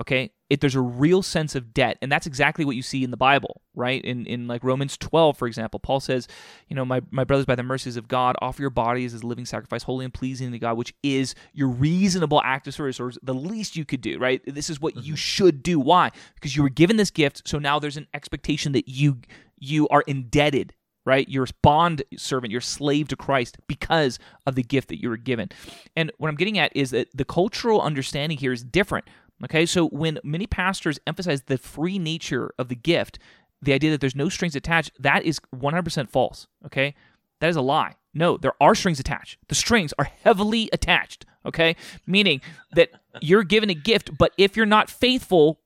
Okay? 0.00 0.30
If 0.50 0.60
there's 0.60 0.74
a 0.74 0.80
real 0.80 1.22
sense 1.22 1.54
of 1.54 1.72
debt, 1.72 1.96
and 2.02 2.12
that's 2.12 2.26
exactly 2.26 2.64
what 2.64 2.76
you 2.76 2.82
see 2.82 3.02
in 3.02 3.10
the 3.10 3.16
Bible, 3.16 3.62
right? 3.74 4.04
In 4.04 4.26
in 4.26 4.46
like 4.46 4.62
Romans 4.62 4.96
12, 4.96 5.36
for 5.36 5.48
example, 5.48 5.80
Paul 5.80 6.00
says, 6.00 6.28
you 6.68 6.76
know, 6.76 6.84
my, 6.84 7.00
my 7.10 7.24
brothers, 7.24 7.46
by 7.46 7.56
the 7.56 7.62
mercies 7.62 7.96
of 7.96 8.06
God, 8.06 8.36
offer 8.40 8.62
your 8.62 8.70
bodies 8.70 9.14
as 9.14 9.22
a 9.22 9.26
living 9.26 9.46
sacrifice, 9.46 9.82
holy 9.82 10.04
and 10.04 10.14
pleasing 10.14 10.52
to 10.52 10.58
God, 10.58 10.76
which 10.76 10.94
is 11.02 11.34
your 11.52 11.68
reasonable 11.68 12.40
act 12.44 12.68
of 12.68 12.74
service, 12.74 13.00
or 13.00 13.12
the 13.22 13.34
least 13.34 13.74
you 13.74 13.84
could 13.84 14.00
do, 14.00 14.18
right? 14.18 14.40
This 14.46 14.70
is 14.70 14.80
what 14.80 14.94
mm-hmm. 14.94 15.06
you 15.06 15.16
should 15.16 15.62
do. 15.62 15.80
Why? 15.80 16.10
Because 16.34 16.54
you 16.54 16.62
were 16.62 16.68
given 16.68 16.96
this 16.96 17.10
gift, 17.10 17.42
so 17.48 17.58
now 17.58 17.78
there's 17.78 17.96
an 17.96 18.06
expectation 18.14 18.72
that 18.72 18.88
you 18.88 19.18
you 19.58 19.88
are 19.88 20.02
indebted 20.02 20.74
right? 21.06 21.28
You're 21.28 21.44
a 21.44 21.54
bond 21.62 22.02
servant, 22.16 22.50
you're 22.50 22.58
a 22.58 22.62
slave 22.62 23.08
to 23.08 23.16
Christ 23.16 23.56
because 23.68 24.18
of 24.44 24.56
the 24.56 24.62
gift 24.62 24.88
that 24.88 25.00
you 25.00 25.08
were 25.08 25.16
given. 25.16 25.48
And 25.94 26.12
what 26.18 26.28
I'm 26.28 26.34
getting 26.34 26.58
at 26.58 26.76
is 26.76 26.90
that 26.90 27.08
the 27.16 27.24
cultural 27.24 27.80
understanding 27.80 28.36
here 28.36 28.52
is 28.52 28.62
different 28.64 29.06
Okay, 29.44 29.66
so 29.66 29.88
when 29.88 30.18
many 30.24 30.46
pastors 30.46 30.98
emphasize 31.06 31.42
the 31.42 31.58
free 31.58 31.98
nature 31.98 32.52
of 32.58 32.68
the 32.68 32.74
gift, 32.74 33.18
the 33.60 33.72
idea 33.72 33.90
that 33.90 34.00
there's 34.00 34.16
no 34.16 34.28
strings 34.28 34.56
attached, 34.56 34.90
that 34.98 35.24
is 35.24 35.40
100% 35.54 36.08
false. 36.10 36.46
Okay, 36.64 36.94
that 37.40 37.48
is 37.48 37.56
a 37.56 37.60
lie. 37.60 37.94
No, 38.14 38.38
there 38.38 38.54
are 38.60 38.74
strings 38.74 38.98
attached. 38.98 39.38
The 39.48 39.54
strings 39.54 39.92
are 39.98 40.04
heavily 40.04 40.70
attached. 40.72 41.26
Okay, 41.44 41.76
meaning 42.06 42.40
that 42.74 42.90
you're 43.20 43.44
given 43.44 43.70
a 43.70 43.74
gift, 43.74 44.16
but 44.18 44.32
if 44.36 44.56
you're 44.56 44.66
not 44.66 44.90
faithful 44.90 45.60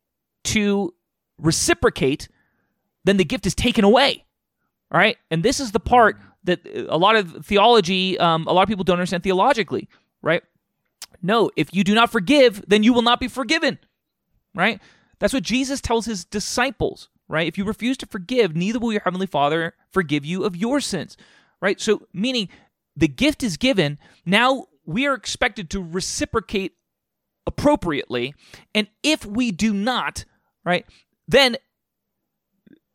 to 0.44 0.92
reciprocate, 1.38 2.28
then 3.04 3.16
the 3.16 3.24
gift 3.24 3.46
is 3.46 3.54
taken 3.54 3.84
away. 3.84 4.24
All 4.90 4.98
right, 4.98 5.16
and 5.30 5.42
this 5.42 5.60
is 5.60 5.70
the 5.70 5.80
part 5.80 6.18
that 6.44 6.60
a 6.88 6.98
lot 6.98 7.16
of 7.16 7.46
theology, 7.46 8.18
um, 8.18 8.46
a 8.46 8.52
lot 8.52 8.62
of 8.62 8.68
people 8.68 8.84
don't 8.84 8.96
understand 8.96 9.22
theologically. 9.22 9.88
Right, 10.22 10.42
no, 11.22 11.50
if 11.56 11.68
you 11.72 11.84
do 11.84 11.94
not 11.94 12.10
forgive, 12.10 12.64
then 12.66 12.82
you 12.82 12.92
will 12.92 13.02
not 13.02 13.20
be 13.20 13.28
forgiven. 13.28 13.78
Right? 14.54 14.80
That's 15.18 15.32
what 15.34 15.42
Jesus 15.42 15.80
tells 15.80 16.06
his 16.06 16.24
disciples, 16.24 17.08
right? 17.28 17.46
If 17.46 17.58
you 17.58 17.64
refuse 17.64 17.96
to 17.98 18.06
forgive, 18.06 18.56
neither 18.56 18.78
will 18.78 18.92
your 18.92 19.02
heavenly 19.02 19.26
Father 19.26 19.74
forgive 19.92 20.24
you 20.24 20.44
of 20.44 20.56
your 20.56 20.80
sins. 20.80 21.16
Right? 21.60 21.80
So 21.80 22.06
meaning 22.12 22.48
the 22.96 23.08
gift 23.08 23.42
is 23.42 23.56
given, 23.56 23.98
now 24.24 24.66
we 24.84 25.06
are 25.06 25.14
expected 25.14 25.70
to 25.70 25.82
reciprocate 25.82 26.74
appropriately, 27.46 28.34
and 28.74 28.88
if 29.02 29.24
we 29.24 29.50
do 29.50 29.72
not, 29.72 30.24
right, 30.64 30.86
then 31.28 31.56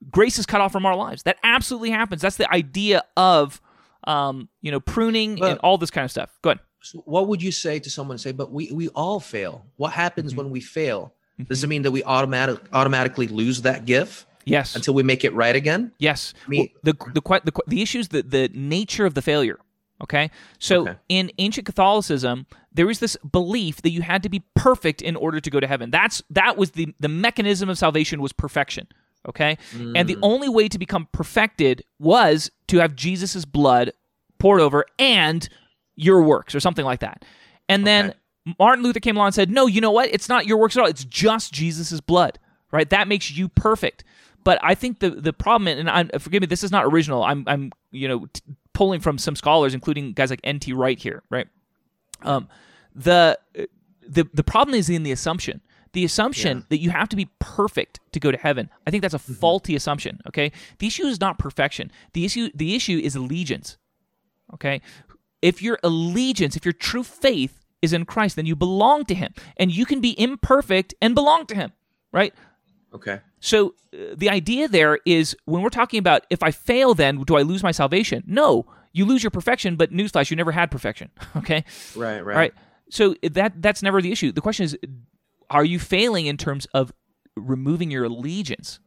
grace 0.10 0.38
is 0.38 0.46
cut 0.46 0.62
off 0.62 0.72
from 0.72 0.86
our 0.86 0.96
lives. 0.96 1.24
That 1.24 1.38
absolutely 1.44 1.92
happens. 1.92 2.22
That's 2.22 2.38
the 2.38 2.52
idea 2.52 3.04
of 3.18 3.62
um, 4.06 4.50
you 4.62 4.72
know 4.72 4.80
pruning 4.80 5.38
But- 5.38 5.52
and 5.52 5.60
all 5.60 5.78
this 5.78 5.92
kind 5.92 6.06
of 6.06 6.12
stuff. 6.12 6.38
Go 6.42 6.52
ahead. 6.52 6.60
So 6.86 7.00
what 7.06 7.28
would 7.28 7.42
you 7.42 7.52
say 7.52 7.80
to 7.80 7.90
someone 7.90 8.18
say, 8.18 8.32
but 8.32 8.52
we, 8.52 8.72
we 8.72 8.90
all 8.90 9.20
fail? 9.20 9.66
What 9.78 9.92
happens 9.94 10.32
Mm-hmm. 10.34 10.38
when 10.44 10.50
we 10.52 10.62
fail? 10.62 11.14
Does 11.50 11.64
it 11.64 11.68
mean 11.68 11.82
that 11.82 11.92
we 11.92 12.04
automatic 12.04 12.60
automatically 12.72 13.28
lose 13.28 13.62
that 13.64 13.86
gift 13.86 14.26
Yes. 14.46 14.76
until 14.76 14.94
we 14.94 15.04
make 15.04 15.24
it 15.26 15.34
right 15.34 15.56
again? 15.56 15.92
Yes. 15.98 16.34
I 16.46 16.50
mean- 16.50 16.70
Well, 16.84 16.94
the 16.94 17.12
the 17.14 17.42
the 17.52 17.62
the 17.68 17.82
issue 17.82 18.00
is 18.00 18.10
the 18.10 18.22
the 18.22 18.50
nature 18.54 19.06
of 19.06 19.16
the 19.16 19.22
failure. 19.22 19.60
Okay. 20.04 20.30
So 20.60 20.82
Okay. 20.82 20.96
in 21.10 21.32
ancient 21.40 21.66
Catholicism, 21.66 22.46
there 22.72 22.86
was 22.86 23.00
this 23.00 23.18
belief 23.32 23.82
that 23.82 23.90
you 23.92 24.02
had 24.02 24.22
to 24.24 24.30
be 24.30 24.44
perfect 24.54 25.02
in 25.02 25.16
order 25.16 25.40
to 25.40 25.50
go 25.50 25.60
to 25.60 25.68
heaven. 25.68 25.90
That's 25.90 26.22
that 26.30 26.58
was 26.58 26.72
the 26.72 26.94
the 27.00 27.10
mechanism 27.10 27.70
of 27.70 27.78
salvation 27.78 28.22
was 28.22 28.32
perfection. 28.34 28.88
Okay. 29.28 29.58
And 29.74 29.96
Mm. 29.96 30.08
the 30.08 30.18
only 30.22 30.50
way 30.50 30.68
to 30.68 30.78
become 30.78 31.08
perfected 31.12 31.84
was 32.00 32.52
to 32.68 32.78
have 32.78 32.96
Jesus' 32.96 33.44
blood 33.46 33.92
poured 34.38 34.62
over 34.62 34.86
and 35.00 35.50
your 35.96 36.22
works 36.24 36.54
or 36.56 36.60
something 36.60 36.86
like 36.86 37.00
that. 37.00 37.24
And 37.70 37.86
then 37.86 38.06
Okay. 38.10 38.56
Martin 38.60 38.84
Luther 38.84 39.00
came 39.00 39.16
along 39.16 39.28
and 39.28 39.36
said, 39.36 39.50
"No, 39.50 39.66
you 39.66 39.82
know 39.82 39.92
what? 39.92 40.10
It's 40.14 40.30
not 40.30 40.46
your 40.46 40.58
works 40.58 40.78
at 40.78 40.82
all. 40.82 40.88
It's 40.88 41.04
just 41.06 41.52
Jesus' 41.52 42.00
blood, 42.00 42.38
right? 42.72 42.90
That 42.90 43.08
makes 43.08 43.32
you 43.32 43.48
perfect." 43.50 44.04
But 44.44 44.60
I 44.62 44.76
think 44.76 45.00
the 45.00 45.10
the 45.10 45.34
problem, 45.34 45.68
and 45.68 45.90
I'm, 45.90 46.10
forgive 46.20 46.42
me, 46.42 46.48
this 46.48 46.64
is 46.64 46.72
not 46.72 46.86
original. 46.86 47.24
I'm 47.24 47.44
I'm 47.48 47.72
you 47.92 48.08
know 48.08 48.28
t- 48.32 48.42
pulling 48.74 49.00
from 49.00 49.18
some 49.18 49.36
scholars, 49.36 49.74
including 49.74 50.14
guys 50.14 50.30
like 50.30 50.42
N.T. 50.44 50.74
Wright 50.74 51.00
here, 51.00 51.24
right? 51.32 51.48
Um, 52.22 52.48
the 52.94 53.40
the 54.08 54.28
the 54.34 54.44
problem 54.44 54.76
is 54.76 54.90
in 54.90 55.02
the 55.04 55.12
assumption. 55.12 55.62
The 55.94 56.04
assumption 56.06 56.66
that 56.70 56.80
you 56.80 56.90
have 56.90 57.08
to 57.10 57.16
be 57.16 57.30
perfect 57.40 58.02
to 58.12 58.20
go 58.20 58.30
to 58.30 58.38
heaven. 58.38 58.70
I 58.86 58.92
think 58.92 59.02
that's 59.02 59.14
a 59.14 59.20
faulty 59.20 59.76
assumption. 59.76 60.20
Okay, 60.28 60.52
the 60.78 60.88
issue 60.88 61.06
is 61.06 61.20
not 61.20 61.40
perfection. 61.40 61.90
The 62.14 62.26
issue 62.26 62.50
the 62.54 62.76
issue 62.76 63.00
is 63.02 63.16
allegiance. 63.16 63.78
Okay, 64.54 64.82
if 65.46 65.62
your 65.62 65.78
allegiance, 65.84 66.56
if 66.56 66.66
your 66.66 66.74
true 66.74 67.04
faith 67.04 67.64
is 67.84 67.94
in 67.94 68.04
Christ, 68.04 68.36
then 68.36 68.48
you 68.48 68.56
belong 68.56 69.06
to 69.06 69.14
Him, 69.14 69.32
and 69.58 69.72
you 69.72 69.86
can 69.86 70.02
be 70.02 70.20
imperfect 70.20 70.96
and 71.04 71.14
belong 71.14 71.46
to 71.46 71.56
Him. 71.56 71.72
Right. 72.12 72.34
Okay. 72.96 73.20
So 73.40 73.76
uh, 73.94 74.16
the 74.18 74.28
idea 74.32 74.68
there 74.68 74.98
is 75.06 75.36
when 75.46 75.62
we're 75.62 75.70
talking 75.70 76.00
about 76.00 76.26
if 76.32 76.42
I 76.42 76.50
fail, 76.50 76.96
then 76.96 77.22
do 77.22 77.36
I 77.36 77.44
lose 77.44 77.62
my 77.62 77.70
salvation? 77.70 78.24
No, 78.26 78.66
you 78.92 79.06
lose 79.06 79.22
your 79.22 79.30
perfection. 79.30 79.76
But 79.76 79.92
newsflash, 79.92 80.32
you 80.32 80.36
never 80.36 80.52
had 80.52 80.72
perfection. 80.72 81.12
Okay. 81.38 81.64
Right, 81.96 82.26
right. 82.26 82.34
All 82.34 82.40
right. 82.40 82.54
So 82.90 83.16
that 83.22 83.62
that's 83.62 83.84
never 83.84 84.02
the 84.02 84.12
issue. 84.12 84.32
The 84.32 84.42
question 84.42 84.64
is, 84.64 84.76
are 85.52 85.66
you 85.66 85.78
failing 85.78 86.26
in 86.26 86.38
terms 86.38 86.66
of 86.74 86.92
removing 87.36 87.92
your 87.92 88.06
allegiance? 88.06 88.80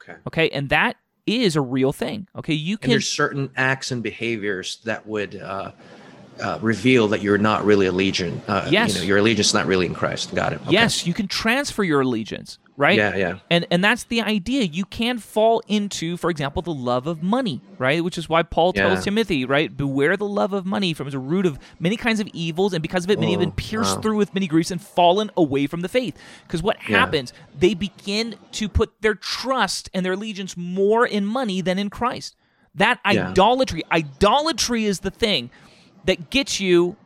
Okay. 0.00 0.18
Okay, 0.26 0.48
and 0.48 0.70
that 0.70 0.96
is 1.26 1.56
a 1.56 1.60
real 1.60 1.92
thing. 1.92 2.26
Okay, 2.36 2.54
you 2.54 2.74
And 2.74 2.80
can. 2.82 2.90
there's 2.90 3.08
certain 3.10 3.50
acts 3.56 3.90
and 3.90 4.02
behaviors 4.02 4.78
that 4.84 5.06
would 5.06 5.36
uh, 5.36 5.72
uh, 6.40 6.58
reveal 6.62 7.08
that 7.08 7.22
you're 7.22 7.38
not 7.38 7.64
really 7.64 7.86
allegiant. 7.86 8.40
Uh, 8.48 8.66
Yes. 8.70 8.94
You 8.94 9.00
know, 9.00 9.06
your 9.06 9.18
allegiance 9.18 9.48
is 9.48 9.54
not 9.54 9.66
really 9.66 9.86
in 9.86 9.94
Christ. 9.94 10.34
Got 10.34 10.52
it. 10.54 10.60
Okay. 10.62 10.72
Yes, 10.72 11.06
you 11.06 11.14
can 11.14 11.28
transfer 11.28 11.82
your 11.84 12.00
allegiance, 12.00 12.58
right? 12.80 12.96
Yeah, 12.96 13.14
yeah. 13.14 13.38
And 13.50 13.66
and 13.70 13.84
that's 13.84 14.04
the 14.04 14.22
idea. 14.22 14.62
You 14.62 14.84
can 14.84 15.18
fall 15.18 15.62
into, 15.68 16.16
for 16.16 16.30
example, 16.30 16.62
the 16.62 16.72
love 16.72 17.06
of 17.06 17.22
money, 17.22 17.60
right? 17.78 18.02
Which 18.02 18.16
is 18.18 18.28
why 18.28 18.42
Paul 18.42 18.72
tells 18.72 18.98
Yeah. 19.00 19.02
Timothy, 19.02 19.44
right? 19.44 19.74
Beware 19.76 20.16
the 20.16 20.24
love 20.26 20.52
of 20.52 20.64
money, 20.66 20.94
from 20.94 21.06
it's 21.06 21.14
a 21.14 21.18
root 21.18 21.46
of 21.46 21.58
many 21.78 21.96
kinds 21.96 22.18
of 22.20 22.26
evils, 22.32 22.72
and 22.72 22.82
because 22.82 23.04
of 23.04 23.10
it, 23.10 23.20
many 23.20 23.32
have 23.32 23.40
been 23.40 23.50
Oh, 23.50 23.54
pierced 23.56 23.96
wow. 23.96 24.00
through 24.02 24.16
with 24.16 24.34
many 24.34 24.46
griefs 24.48 24.70
and 24.70 24.80
fallen 24.80 25.30
away 25.36 25.66
from 25.66 25.82
the 25.82 25.88
faith. 25.88 26.16
Because 26.46 26.62
what 26.62 26.76
Yeah. 26.88 26.98
happens? 26.98 27.32
They 27.56 27.74
begin 27.74 28.36
to 28.52 28.68
put 28.68 29.02
their 29.02 29.14
trust 29.14 29.90
and 29.94 30.04
their 30.04 30.14
allegiance 30.14 30.56
more 30.56 31.06
in 31.06 31.24
money 31.26 31.60
than 31.60 31.78
in 31.78 31.90
Christ. 31.90 32.34
That 32.74 32.98
Yeah. 33.04 33.28
idolatry, 33.28 33.82
idolatry 33.92 34.84
is 34.86 35.00
the 35.00 35.10
thing 35.10 35.50
that 36.06 36.30
gets 36.30 36.60
you 36.60 36.96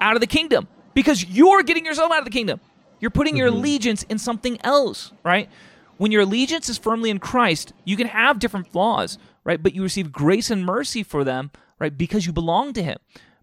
out 0.00 0.14
of 0.14 0.20
the 0.20 0.26
kingdom 0.26 0.66
because 0.94 1.24
you're 1.26 1.62
getting 1.62 1.84
yourself 1.84 2.10
out 2.10 2.18
of 2.20 2.24
the 2.24 2.30
kingdom. 2.30 2.60
You're 3.00 3.10
putting 3.10 3.36
your 3.36 3.48
mm-hmm. 3.48 3.58
allegiance 3.58 4.02
in 4.04 4.18
something 4.18 4.58
else, 4.62 5.12
right? 5.24 5.48
When 5.96 6.12
your 6.12 6.22
allegiance 6.22 6.68
is 6.68 6.78
firmly 6.78 7.10
in 7.10 7.18
Christ, 7.18 7.72
you 7.84 7.96
can 7.96 8.06
have 8.06 8.38
different 8.38 8.68
flaws, 8.68 9.18
right? 9.44 9.62
But 9.62 9.74
you 9.74 9.82
receive 9.82 10.12
grace 10.12 10.50
and 10.50 10.64
mercy 10.64 11.02
for 11.02 11.24
them, 11.24 11.50
right? 11.78 11.96
Because 11.96 12.26
you 12.26 12.32
belong 12.32 12.72
to 12.74 12.82
Him. 12.82 12.98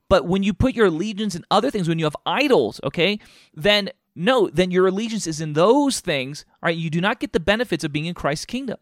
But 0.10 0.26
when 0.26 0.43
you 0.43 0.53
put 0.53 0.74
your 0.74 0.88
allegiance 0.88 1.36
in 1.36 1.43
other 1.51 1.70
things, 1.70 1.88
when 1.88 1.99
you 1.99 2.05
have 2.05 2.16
idols, 2.26 2.80
okay, 2.84 3.20
then 3.53 3.89
no, 4.16 4.49
then 4.49 4.72
your 4.72 4.88
allegiance 4.88 5.28
is 5.28 5.41
in 5.41 5.53
those 5.53 5.99
things, 5.99 6.45
all 6.64 6.68
right? 6.68 6.78
You 6.78 6.89
do 6.89 7.01
not 7.01 7.20
get 7.20 7.34
the 7.34 7.39
benefits 7.39 7.84
of 7.84 7.91
being 7.91 8.05
in 8.05 8.14
Christ's 8.14 8.45
kingdom. 8.45 8.78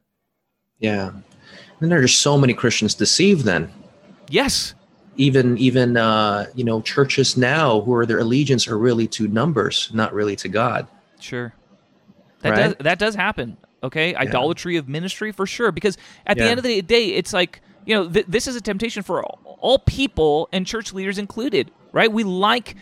Yeah. 0.79 1.11
And 1.79 1.91
there's 1.91 2.17
so 2.17 2.37
many 2.37 2.53
Christians 2.53 2.95
deceived 2.95 3.43
then. 3.43 3.71
Yes, 4.29 4.73
Even 5.17 5.57
even 5.57 5.97
uh, 5.97 6.47
you 6.55 6.63
know, 6.63 6.81
churches 6.81 7.37
now 7.37 7.81
who 7.81 7.93
are 7.93 8.05
their 8.05 8.19
allegiance 8.19 8.67
are 8.67 8.77
really 8.77 9.07
to 9.09 9.27
numbers, 9.27 9.89
not 9.93 10.13
really 10.13 10.35
to 10.37 10.49
God. 10.49 10.87
Sure. 11.19 11.53
That 12.41 12.49
Right? 12.49 12.63
does 12.63 12.75
that 12.79 12.99
does 12.99 13.15
happen. 13.15 13.57
Okay, 13.83 14.15
idolatry 14.15 14.77
of 14.77 14.89
ministry 14.89 15.31
for 15.31 15.45
sure. 15.45 15.71
Because 15.71 15.97
at 16.25 16.37
the 16.37 16.43
end 16.43 16.57
of 16.57 16.63
the 16.63 16.81
day, 16.81 17.09
it's 17.09 17.33
like 17.33 17.61
you 17.85 17.95
know 17.95 18.09
th- 18.09 18.25
this 18.27 18.47
is 18.47 18.55
a 18.55 18.61
temptation 18.61 19.03
for 19.03 19.23
all, 19.23 19.57
all 19.59 19.79
people 19.79 20.49
and 20.51 20.65
church 20.65 20.91
leaders 20.93 21.17
included. 21.17 21.71
Right? 21.91 22.11
We 22.11 22.23
like 22.23 22.75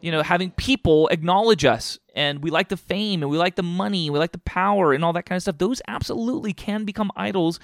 you 0.00 0.12
know 0.12 0.22
having 0.22 0.50
people 0.52 1.08
acknowledge 1.08 1.64
us, 1.64 1.98
and 2.14 2.42
we 2.42 2.50
like 2.50 2.68
the 2.68 2.76
fame, 2.76 3.22
and 3.22 3.30
we 3.30 3.38
like 3.38 3.56
the 3.56 3.62
money, 3.62 4.06
and 4.06 4.12
we 4.12 4.18
like 4.18 4.32
the 4.32 4.38
power, 4.38 4.92
and 4.92 5.04
all 5.04 5.12
that 5.14 5.24
kind 5.24 5.36
of 5.36 5.42
stuff. 5.42 5.58
Those 5.58 5.82
absolutely 5.88 6.52
can 6.52 6.84
become 6.84 7.10
idols 7.16 7.58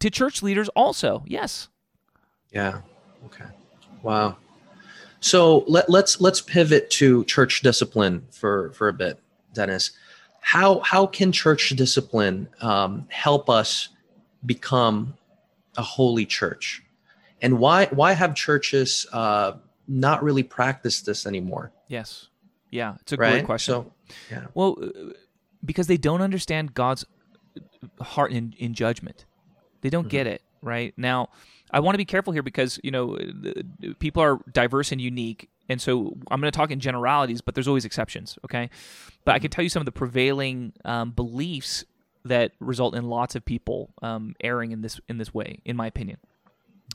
to 0.00 0.10
church 0.10 0.42
leaders. 0.42 0.68
Also, 0.70 1.22
yes. 1.26 1.68
Yeah. 2.52 2.80
Okay. 3.26 3.44
Wow. 4.02 4.36
So 5.20 5.64
let, 5.66 5.90
let's 5.90 6.20
let's 6.20 6.40
pivot 6.40 6.90
to 6.92 7.24
church 7.24 7.60
discipline 7.60 8.26
for 8.30 8.72
for 8.72 8.88
a 8.88 8.92
bit, 8.92 9.20
Dennis. 9.52 9.90
How 10.40 10.80
how 10.80 11.06
can 11.06 11.32
church 11.32 11.70
discipline 11.70 12.48
um, 12.60 13.06
help 13.10 13.50
us 13.50 13.88
become 14.46 15.14
a 15.76 15.82
holy 15.82 16.24
church, 16.24 16.82
and 17.42 17.58
why 17.58 17.86
why 17.86 18.12
have 18.12 18.34
churches 18.34 19.06
uh, 19.12 19.52
not 19.86 20.22
really 20.22 20.42
practiced 20.42 21.04
this 21.04 21.26
anymore? 21.26 21.72
Yes. 21.88 22.28
Yeah. 22.70 22.94
It's 23.02 23.12
a 23.12 23.16
Right. 23.16 23.32
great 23.32 23.44
question. 23.44 23.72
So 23.74 23.92
yeah. 24.30 24.46
Well, 24.54 24.78
uh, 24.82 25.12
because 25.62 25.86
they 25.88 25.98
don't 25.98 26.22
understand 26.22 26.72
God's 26.72 27.04
heart 28.00 28.32
in, 28.32 28.54
in 28.58 28.72
judgment. 28.72 29.26
They 29.82 29.90
don't 29.90 30.08
get 30.08 30.26
it, 30.26 30.42
right? 30.62 30.94
Now, 30.96 31.30
I 31.72 31.80
want 31.80 31.94
to 31.94 31.98
be 31.98 32.04
careful 32.04 32.32
here 32.32 32.42
because, 32.42 32.80
you 32.82 32.90
know, 32.90 33.18
people 33.98 34.22
are 34.22 34.40
diverse 34.52 34.92
and 34.92 35.00
unique. 35.00 35.48
And 35.68 35.80
so 35.80 36.16
I'm 36.30 36.40
going 36.40 36.50
to 36.50 36.56
talk 36.56 36.70
in 36.70 36.80
generalities, 36.80 37.40
but 37.40 37.54
there's 37.54 37.68
always 37.68 37.84
exceptions, 37.84 38.38
okay? 38.44 38.70
But 39.24 39.34
I 39.34 39.38
can 39.38 39.50
tell 39.50 39.62
you 39.62 39.68
some 39.68 39.80
of 39.80 39.86
the 39.86 39.92
prevailing 39.92 40.72
um, 40.84 41.12
beliefs 41.12 41.84
that 42.24 42.52
result 42.60 42.94
in 42.94 43.04
lots 43.04 43.34
of 43.34 43.44
people 43.44 43.90
um, 44.02 44.34
erring 44.40 44.72
in 44.72 44.82
this 44.82 45.00
in 45.08 45.18
this 45.18 45.32
way, 45.32 45.60
in 45.64 45.76
my 45.76 45.86
opinion. 45.86 46.18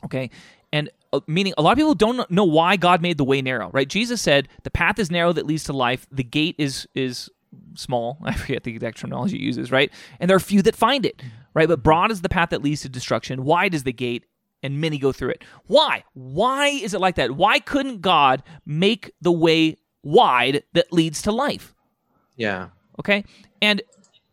Okay, 0.04 0.30
and 0.74 0.90
uh, 1.14 1.22
meaning 1.26 1.54
a 1.58 1.62
lot 1.62 1.72
of 1.72 1.78
people 1.78 1.96
don't 1.96 2.30
know 2.30 2.44
why 2.44 2.76
God 2.76 3.02
made 3.02 3.18
the 3.18 3.24
way 3.24 3.42
narrow, 3.42 3.70
right? 3.72 3.88
Jesus 3.88 4.22
said, 4.22 4.48
"The 4.64 4.70
path 4.70 5.00
is 5.00 5.10
narrow 5.10 5.34
that 5.34 5.46
leads 5.46 5.64
to 5.66 5.74
life. 5.74 6.06
The 6.12 6.24
gate 6.24 6.56
is 6.58 6.88
is 6.94 7.30
small. 7.76 8.18
I 8.24 8.34
forget 8.34 8.64
the 8.64 8.72
exact 8.72 8.98
terminology 9.00 9.38
he 9.38 9.46
uses, 9.46 9.72
right? 9.72 9.92
And 10.20 10.30
there 10.30 10.36
are 10.36 10.42
few 10.42 10.62
that 10.64 10.76
find 10.76 11.06
it, 11.06 11.22
right? 11.54 11.68
But 11.68 11.82
broad 11.82 12.12
is 12.12 12.22
the 12.22 12.30
path 12.30 12.50
that 12.50 12.62
leads 12.62 12.82
to 12.82 12.90
destruction. 12.90 13.46
Wide 13.46 13.74
is 13.74 13.84
the 13.84 13.94
gate, 13.94 14.26
and 14.66 14.82
many 14.82 14.98
go 14.98 15.12
through 15.12 15.30
it. 15.30 15.44
Why? 15.68 16.04
Why 16.14 16.68
is 16.68 16.94
it 16.94 17.00
like 17.00 17.16
that? 17.16 17.32
Why 17.32 17.60
couldn't 17.60 18.02
God 18.02 18.44
make 18.66 19.12
the 19.22 19.32
way 19.32 19.78
wide 20.04 20.64
that 20.74 20.92
leads 20.92 21.22
to 21.24 21.32
life? 21.32 21.74
Yeah. 22.36 22.70
Okay, 23.00 23.24
and 23.62 23.82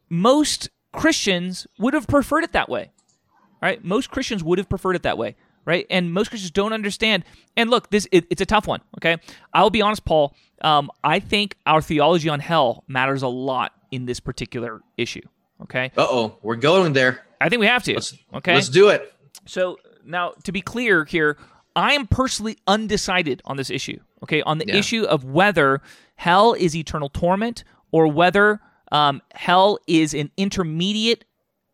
most 0.08 0.70
Christians 0.92 1.66
would 1.78 1.94
have 1.94 2.06
preferred 2.06 2.44
it 2.44 2.52
that 2.52 2.68
way, 2.68 2.92
right? 3.60 3.82
Most 3.84 4.10
Christians 4.10 4.42
would 4.44 4.58
have 4.58 4.68
preferred 4.68 4.94
it 4.96 5.02
that 5.02 5.18
way, 5.18 5.36
right? 5.64 5.86
And 5.90 6.12
most 6.12 6.28
Christians 6.28 6.50
don't 6.52 6.72
understand. 6.72 7.24
And 7.56 7.70
look, 7.70 7.90
this 7.90 8.06
it, 8.12 8.26
it's 8.30 8.40
a 8.40 8.46
tough 8.46 8.66
one. 8.66 8.80
Okay, 8.98 9.16
I'll 9.52 9.70
be 9.70 9.82
honest, 9.82 10.04
Paul. 10.04 10.34
Um, 10.60 10.90
I 11.02 11.18
think 11.18 11.56
our 11.66 11.80
theology 11.82 12.28
on 12.28 12.38
hell 12.40 12.84
matters 12.86 13.22
a 13.22 13.28
lot 13.28 13.72
in 13.90 14.06
this 14.06 14.20
particular 14.20 14.80
issue. 14.96 15.22
Okay, 15.62 15.90
Uh 15.96 16.06
oh, 16.08 16.38
we're 16.42 16.56
going 16.56 16.92
there. 16.92 17.24
I 17.40 17.48
think 17.48 17.60
we 17.60 17.66
have 17.66 17.82
to. 17.84 17.94
Let's 17.94 18.14
okay, 18.34 18.54
let's 18.54 18.68
do 18.68 18.90
it. 18.90 19.12
so 19.46 19.78
now, 20.04 20.32
to 20.44 20.52
be 20.52 20.60
clear 20.60 21.04
here, 21.04 21.36
I 21.74 21.92
am 21.94 22.06
personally 22.06 22.58
undecided 22.66 23.40
on 23.44 23.56
this 23.56 23.70
issue. 23.70 23.98
Okay, 24.22 24.42
on 24.42 24.58
the 24.58 24.66
Yeah. 24.68 24.76
issue 24.76 25.02
of 25.04 25.24
whether 25.24 25.80
hell 26.16 26.52
is 26.54 26.76
eternal 26.76 27.08
torment 27.08 27.64
or 27.90 28.06
whether 28.06 28.60
um, 28.92 29.22
hell 29.34 29.78
is 29.86 30.12
an 30.14 30.30
intermediate 30.36 31.24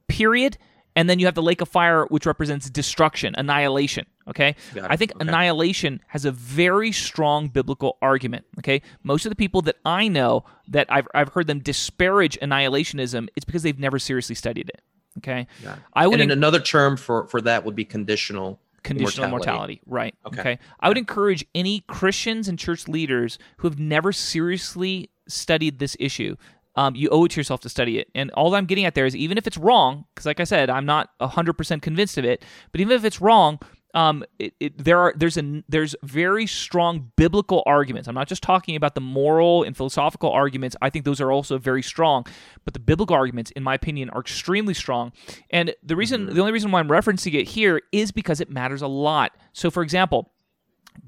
period, 0.06 0.56
and 0.94 1.10
then 1.10 1.18
you 1.18 1.26
have 1.26 1.34
the 1.34 1.42
lake 1.42 1.60
of 1.60 1.68
fire, 1.68 2.04
which 2.06 2.26
represents 2.26 2.70
destruction, 2.70 3.34
annihilation. 3.36 4.06
Okay, 4.28 4.54
I 4.82 4.94
think 4.96 5.12
Okay. 5.16 5.26
annihilation 5.26 6.00
has 6.08 6.24
a 6.24 6.30
very 6.30 6.92
strong 6.92 7.48
biblical 7.48 7.96
argument. 8.02 8.44
Okay, 8.58 8.82
most 9.02 9.24
of 9.26 9.30
the 9.30 9.36
people 9.36 9.62
that 9.62 9.76
I 9.84 10.06
know 10.08 10.44
that 10.68 10.86
I've 10.90 11.08
I've 11.14 11.30
heard 11.30 11.46
them 11.46 11.60
disparage 11.60 12.38
annihilationism, 12.40 13.28
it's 13.36 13.44
because 13.44 13.62
they've 13.62 13.78
never 13.78 13.98
seriously 13.98 14.34
studied 14.34 14.68
it. 14.68 14.80
Okay, 15.18 15.46
Yeah. 15.62 15.76
I 15.94 16.06
would 16.06 16.20
and 16.20 16.30
then 16.30 16.38
another 16.38 16.58
term 16.60 16.96
for 16.96 17.26
for 17.28 17.40
that 17.42 17.64
would 17.64 17.74
be 17.76 17.84
conditional. 17.84 18.58
conditional 18.82 19.26
Immortality. 19.28 19.80
mortality. 19.80 19.80
Right. 19.86 20.14
Okay. 20.26 20.40
Okay. 20.40 20.58
I 20.80 20.88
would 20.88 20.96
encourage 20.98 21.44
any 21.54 21.80
Christians 21.88 22.48
and 22.48 22.58
church 22.58 22.88
leaders 22.88 23.38
who 23.58 23.68
have 23.68 23.78
never 23.78 24.12
seriously 24.12 25.10
studied 25.28 25.78
this 25.78 25.96
issue. 26.00 26.36
Um, 26.76 26.94
you 26.94 27.08
owe 27.10 27.24
it 27.24 27.32
to 27.32 27.40
yourself 27.40 27.60
to 27.62 27.68
study 27.68 27.98
it. 27.98 28.08
And 28.14 28.30
all 28.32 28.54
I'm 28.54 28.64
getting 28.64 28.84
at 28.84 28.94
there 28.94 29.04
is 29.04 29.16
even 29.16 29.36
if 29.36 29.46
it's 29.48 29.56
wrong, 29.58 30.04
because 30.14 30.26
like 30.26 30.38
I 30.38 30.44
said, 30.44 30.70
I'm 30.70 30.86
not 30.86 31.10
100% 31.20 31.82
convinced 31.82 32.16
of 32.18 32.24
it, 32.24 32.44
but 32.70 32.80
even 32.80 32.96
if 32.96 33.04
it's 33.04 33.20
wrong, 33.20 33.58
um, 33.98 34.24
it, 34.38 34.54
it, 34.60 34.78
there 34.78 35.00
are 35.00 35.12
there's 35.16 35.36
a 35.36 35.64
there's 35.68 35.96
very 36.04 36.46
strong 36.46 37.10
biblical 37.16 37.64
arguments. 37.66 38.06
I'm 38.06 38.14
not 38.14 38.28
just 38.28 38.44
talking 38.44 38.76
about 38.76 38.94
the 38.94 39.00
moral 39.00 39.64
and 39.64 39.76
philosophical 39.76 40.30
arguments. 40.30 40.76
I 40.80 40.88
think 40.88 41.04
those 41.04 41.20
are 41.20 41.32
also 41.32 41.58
very 41.58 41.82
strong, 41.82 42.24
but 42.64 42.74
the 42.74 42.80
biblical 42.80 43.16
arguments, 43.16 43.50
in 43.50 43.64
my 43.64 43.74
opinion, 43.74 44.08
are 44.10 44.20
extremely 44.20 44.72
strong. 44.72 45.10
And 45.50 45.74
the 45.82 45.96
reason, 45.96 46.26
the 46.26 46.40
only 46.40 46.52
reason 46.52 46.70
why 46.70 46.78
I'm 46.78 46.88
referencing 46.88 47.34
it 47.34 47.48
here 47.48 47.82
is 47.90 48.12
because 48.12 48.40
it 48.40 48.48
matters 48.48 48.82
a 48.82 48.86
lot. 48.86 49.36
So, 49.52 49.68
for 49.68 49.82
example, 49.82 50.30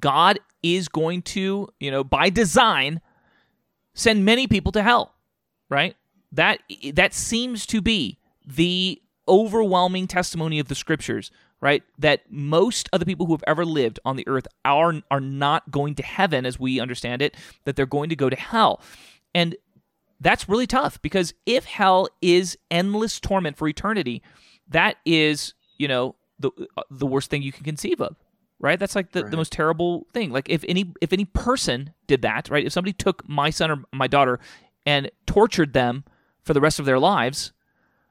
God 0.00 0.40
is 0.64 0.88
going 0.88 1.22
to, 1.22 1.68
you 1.78 1.90
know, 1.92 2.02
by 2.02 2.28
design, 2.28 3.00
send 3.94 4.24
many 4.24 4.48
people 4.48 4.72
to 4.72 4.82
hell, 4.82 5.14
right? 5.68 5.94
That 6.32 6.58
that 6.94 7.14
seems 7.14 7.66
to 7.66 7.80
be 7.80 8.18
the 8.44 9.00
overwhelming 9.28 10.08
testimony 10.08 10.58
of 10.58 10.66
the 10.66 10.74
scriptures, 10.74 11.30
right? 11.60 11.82
That 11.98 12.22
most 12.30 12.88
of 12.92 13.00
the 13.00 13.06
people 13.06 13.26
who 13.26 13.32
have 13.32 13.44
ever 13.46 13.64
lived 13.64 13.98
on 14.04 14.16
the 14.16 14.26
earth 14.26 14.46
are 14.64 14.94
are 15.10 15.20
not 15.20 15.70
going 15.70 15.94
to 15.96 16.02
heaven 16.02 16.46
as 16.46 16.58
we 16.58 16.80
understand 16.80 17.22
it, 17.22 17.36
that 17.64 17.76
they're 17.76 17.86
going 17.86 18.08
to 18.10 18.16
go 18.16 18.30
to 18.30 18.36
hell. 18.36 18.80
And 19.34 19.56
that's 20.20 20.48
really 20.48 20.66
tough 20.66 21.00
because 21.02 21.32
if 21.46 21.64
hell 21.64 22.08
is 22.20 22.58
endless 22.70 23.20
torment 23.20 23.56
for 23.56 23.68
eternity, 23.68 24.22
that 24.68 24.96
is, 25.04 25.54
you 25.78 25.88
know, 25.88 26.14
the 26.38 26.50
uh, 26.76 26.82
the 26.90 27.06
worst 27.06 27.30
thing 27.30 27.42
you 27.42 27.52
can 27.52 27.64
conceive 27.64 28.00
of. 28.00 28.16
Right? 28.62 28.78
That's 28.78 28.94
like 28.94 29.12
the, 29.12 29.22
the 29.22 29.38
most 29.38 29.52
terrible 29.52 30.06
thing. 30.12 30.30
Like 30.32 30.50
if 30.50 30.62
any 30.68 30.92
if 31.00 31.14
any 31.14 31.24
person 31.24 31.94
did 32.06 32.20
that, 32.22 32.50
right? 32.50 32.66
If 32.66 32.72
somebody 32.74 32.92
took 32.92 33.26
my 33.26 33.48
son 33.48 33.70
or 33.70 33.84
my 33.92 34.06
daughter 34.06 34.38
and 34.84 35.10
tortured 35.26 35.72
them 35.72 36.04
for 36.44 36.52
the 36.52 36.60
rest 36.60 36.78
of 36.78 36.84
their 36.84 36.98
lives, 36.98 37.52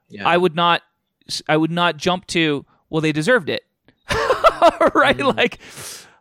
Yeah. 0.08 0.26
I 0.28 0.36
would 0.36 0.56
not 0.56 0.82
I 1.48 1.56
would 1.56 1.70
not 1.70 1.98
jump 1.98 2.26
to 2.28 2.66
well 2.90 3.00
they 3.00 3.12
deserved 3.12 3.48
it. 3.48 3.64
right? 4.94 5.18
Like 5.18 5.58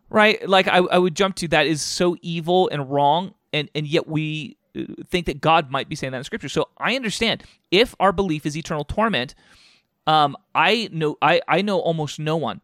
right? 0.10 0.48
Like 0.48 0.68
I, 0.68 0.78
I 0.78 0.98
would 0.98 1.16
jump 1.16 1.36
to 1.38 1.48
that 1.50 1.68
is 1.68 1.82
so 1.82 2.16
evil 2.22 2.70
and 2.72 2.90
wrong 2.90 3.34
and 3.54 3.70
and 3.76 3.88
yet 3.88 4.08
we 4.08 4.58
uh, 4.78 4.84
think 5.08 5.26
that 5.26 5.42
God 5.42 5.70
might 5.72 5.90
be 5.90 5.96
saying 5.96 6.12
that 6.12 6.20
in 6.20 6.24
scripture. 6.24 6.50
So 6.50 6.70
I 6.78 6.96
understand 6.96 7.44
if 7.72 7.96
our 8.00 8.12
belief 8.12 8.46
is 8.46 8.56
eternal 8.56 8.86
torment, 8.86 9.36
um 10.08 10.38
I 10.56 10.90
know 10.92 11.18
I 11.22 11.42
I 11.48 11.62
know 11.62 11.80
almost 11.80 12.20
no 12.20 12.38
one 12.38 12.62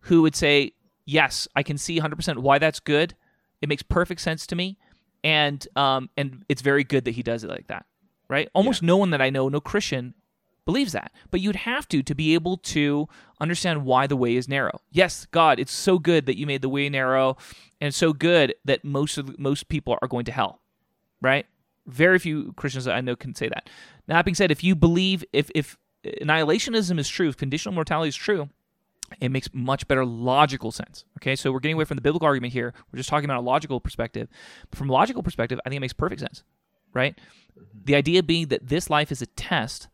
who 0.00 0.22
would 0.22 0.34
say 0.34 0.72
yes, 1.04 1.48
I 1.54 1.62
can 1.62 1.78
see 1.78 2.00
100% 2.00 2.38
why 2.38 2.58
that's 2.58 2.80
good. 2.80 3.14
It 3.60 3.68
makes 3.68 3.82
perfect 3.82 4.20
sense 4.20 4.46
to 4.48 4.56
me 4.56 4.78
and 5.24 5.66
um 5.76 6.10
and 6.16 6.44
it's 6.48 6.62
very 6.62 6.84
good 6.84 7.04
that 7.04 7.12
he 7.12 7.22
does 7.22 7.44
it 7.44 7.50
like 7.50 7.68
that. 7.68 7.86
Right? 8.28 8.48
Almost 8.54 8.82
no 8.82 8.96
one 8.96 9.10
that 9.10 9.20
I 9.20 9.28
know, 9.28 9.48
no 9.50 9.60
Christian 9.60 10.14
believes 10.64 10.92
that. 10.92 11.12
But 11.30 11.40
you'd 11.40 11.56
have 11.56 11.88
to 11.88 12.02
to 12.02 12.14
be 12.14 12.34
able 12.34 12.56
to 12.58 13.08
understand 13.40 13.84
why 13.84 14.06
the 14.06 14.16
way 14.16 14.36
is 14.36 14.48
narrow. 14.48 14.80
Yes, 14.90 15.26
God, 15.30 15.58
it's 15.58 15.72
so 15.72 15.98
good 15.98 16.26
that 16.26 16.38
you 16.38 16.46
made 16.46 16.62
the 16.62 16.68
way 16.68 16.88
narrow 16.88 17.36
and 17.80 17.94
so 17.94 18.12
good 18.12 18.54
that 18.64 18.84
most 18.84 19.18
of 19.18 19.38
most 19.38 19.68
people 19.68 19.98
are 20.00 20.08
going 20.08 20.24
to 20.26 20.32
hell. 20.32 20.60
Right? 21.20 21.46
Very 21.86 22.18
few 22.18 22.52
Christians 22.52 22.84
that 22.84 22.94
I 22.94 23.00
know 23.00 23.16
can 23.16 23.34
say 23.34 23.48
that. 23.48 23.68
Now, 24.06 24.16
that 24.16 24.24
being 24.24 24.34
said, 24.34 24.50
if 24.50 24.62
you 24.64 24.74
believe 24.74 25.24
if 25.32 25.50
if 25.54 25.76
annihilationism 26.04 26.98
is 26.98 27.08
true, 27.08 27.28
if 27.28 27.36
conditional 27.36 27.74
mortality 27.74 28.08
is 28.08 28.16
true, 28.16 28.48
it 29.20 29.30
makes 29.30 29.48
much 29.52 29.86
better 29.88 30.04
logical 30.04 30.70
sense. 30.70 31.04
Okay, 31.18 31.36
so 31.36 31.52
we're 31.52 31.60
getting 31.60 31.74
away 31.74 31.84
from 31.84 31.96
the 31.96 32.02
biblical 32.02 32.26
argument 32.26 32.52
here. 32.52 32.72
We're 32.92 32.98
just 32.98 33.08
talking 33.08 33.24
about 33.24 33.38
a 33.38 33.42
logical 33.42 33.80
perspective. 33.80 34.28
But 34.70 34.78
from 34.78 34.90
a 34.90 34.92
logical 34.92 35.22
perspective, 35.22 35.60
I 35.64 35.68
think 35.68 35.78
it 35.78 35.80
makes 35.80 35.92
perfect 35.92 36.20
sense, 36.20 36.42
right? 36.92 37.16
Mm-hmm. 37.16 37.78
The 37.84 37.94
idea 37.94 38.22
being 38.22 38.48
that 38.48 38.68
this 38.68 38.90
life 38.90 39.12
is 39.12 39.22
a 39.22 39.26
test, 39.26 39.88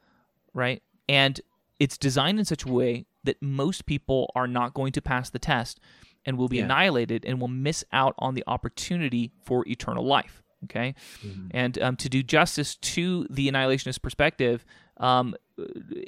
right? 0.58 0.82
And 1.08 1.40
it's 1.80 1.96
designed 1.96 2.38
in 2.38 2.44
such 2.44 2.64
a 2.64 2.68
way 2.68 3.06
that 3.24 3.40
most 3.40 3.86
people 3.86 4.30
are 4.34 4.46
not 4.48 4.74
going 4.74 4.92
to 4.92 5.00
pass 5.00 5.30
the 5.30 5.38
test 5.38 5.80
and 6.26 6.36
will 6.36 6.48
be 6.48 6.58
Yeah. 6.58 6.64
annihilated 6.64 7.24
and 7.24 7.40
will 7.40 7.48
miss 7.68 7.84
out 7.92 8.14
on 8.18 8.34
the 8.34 8.44
opportunity 8.46 9.30
for 9.42 9.66
eternal 9.68 10.04
life. 10.04 10.42
Okay, 10.64 10.96
and 11.52 11.78
um, 11.78 11.94
to 11.96 12.08
do 12.08 12.20
justice 12.20 12.74
to 12.74 13.28
the 13.30 13.48
annihilationist 13.48 14.02
perspective, 14.02 14.64
um, 14.96 15.36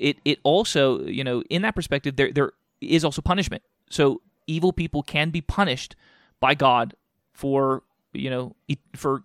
it 0.08 0.16
it 0.24 0.40
also 0.42 1.02
you 1.06 1.22
know 1.22 1.42
in 1.48 1.62
that 1.62 1.76
perspective 1.76 2.16
there 2.16 2.32
there 2.32 2.50
is 2.80 3.04
also 3.04 3.22
punishment. 3.22 3.62
So 3.90 4.22
evil 4.48 4.72
people 4.72 5.04
can 5.04 5.30
be 5.30 5.40
punished 5.40 5.94
by 6.40 6.56
God 6.56 6.94
for 7.32 7.84
you 8.12 8.28
know 8.28 8.56
for 8.96 9.22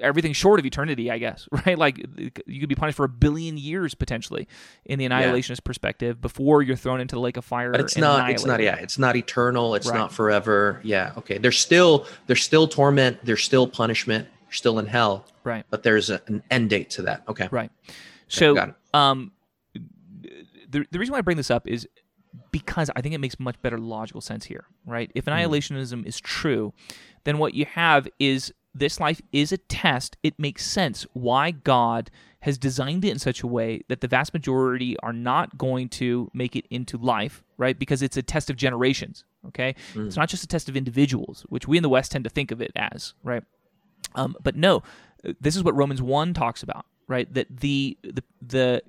everything 0.00 0.32
short 0.32 0.58
of 0.60 0.66
eternity, 0.66 1.10
I 1.10 1.18
guess, 1.18 1.48
right? 1.66 1.78
Like 1.78 2.04
you 2.46 2.60
could 2.60 2.68
be 2.68 2.74
punished 2.74 2.96
for 2.96 3.04
a 3.04 3.08
billion 3.08 3.56
years 3.56 3.94
potentially 3.94 4.48
in 4.84 4.98
the 4.98 5.06
annihilationist 5.08 5.64
perspective 5.64 6.20
before 6.20 6.62
you're 6.62 6.76
thrown 6.76 7.00
into 7.00 7.14
the 7.14 7.20
lake 7.20 7.36
of 7.36 7.44
fire. 7.44 7.70
but 7.72 7.80
it's 7.80 7.96
not 7.96 8.30
it's 8.30 8.44
not 8.44 8.60
yeah 8.60 8.74
it's 8.76 8.98
not 8.98 9.16
eternal 9.16 9.74
it's 9.74 9.86
Right. 9.88 9.96
not 9.98 10.12
forever 10.12 10.80
yeah 10.82 11.12
okay 11.18 11.38
there's 11.38 11.58
still 11.58 12.06
there's 12.26 12.42
still 12.42 12.66
torment 12.68 13.18
there's 13.24 13.42
still 13.44 13.66
punishment 13.68 14.26
you're 14.46 14.52
still 14.52 14.78
in 14.78 14.86
hell 14.86 15.26
Right. 15.44 15.64
but 15.70 15.82
there's 15.82 16.10
a, 16.10 16.20
an 16.26 16.42
end 16.50 16.70
date 16.70 16.90
to 16.90 17.02
that 17.02 17.22
okay 17.28 17.48
Right. 17.50 17.70
So, 18.28 18.54
got 18.54 18.70
it. 18.70 18.74
um, 18.94 19.32
the 20.70 20.86
the 20.90 20.98
reason 20.98 21.12
why 21.12 21.18
I 21.18 21.22
bring 21.22 21.36
this 21.36 21.50
up 21.50 21.68
is 21.68 21.86
because 22.50 22.90
I 22.96 23.00
think 23.00 23.14
it 23.14 23.18
makes 23.18 23.38
much 23.38 23.60
better 23.62 23.78
logical 23.78 24.20
sense 24.20 24.44
here, 24.44 24.64
right? 24.86 25.10
If 25.14 25.26
annihilationism 25.26 26.04
is 26.06 26.18
true, 26.20 26.72
then 27.24 27.38
what 27.38 27.54
you 27.54 27.64
have 27.66 28.08
is 28.18 28.52
this 28.74 28.98
life 29.00 29.20
is 29.32 29.52
a 29.52 29.58
test. 29.58 30.16
It 30.22 30.38
makes 30.38 30.66
sense 30.66 31.06
why 31.12 31.50
God 31.52 32.10
has 32.40 32.58
designed 32.58 33.04
it 33.04 33.10
in 33.10 33.18
such 33.18 33.42
a 33.42 33.46
way 33.46 33.82
that 33.88 34.00
the 34.02 34.08
vast 34.08 34.34
majority 34.34 34.96
are 34.98 35.12
not 35.12 35.56
going 35.56 35.88
to 35.88 36.30
make 36.34 36.54
it 36.56 36.66
into 36.68 36.98
life, 36.98 37.42
right? 37.56 37.78
Because 37.78 38.02
it's 38.02 38.16
a 38.18 38.22
test 38.22 38.50
of 38.50 38.56
generations, 38.56 39.24
okay? 39.48 39.74
It's 40.06 40.16
not 40.16 40.28
just 40.28 40.44
a 40.44 40.46
test 40.46 40.68
of 40.68 40.76
individuals, 40.76 41.46
which 41.48 41.66
we 41.66 41.78
in 41.78 41.82
the 41.82 41.88
West 41.88 42.12
tend 42.12 42.24
to 42.24 42.30
think 42.30 42.50
of 42.50 42.60
it 42.60 42.72
as, 42.76 43.14
right? 43.22 43.42
Um, 44.14 44.36
but 44.42 44.56
no, 44.56 44.82
this 45.40 45.56
is 45.56 45.64
what 45.64 45.74
Romans 45.74 46.02
one 46.02 46.34
talks 46.34 46.62
about, 46.62 46.84
right? 47.08 47.32
That 47.32 47.46
the 47.60 47.96
the 48.02 48.22
the 48.42 48.82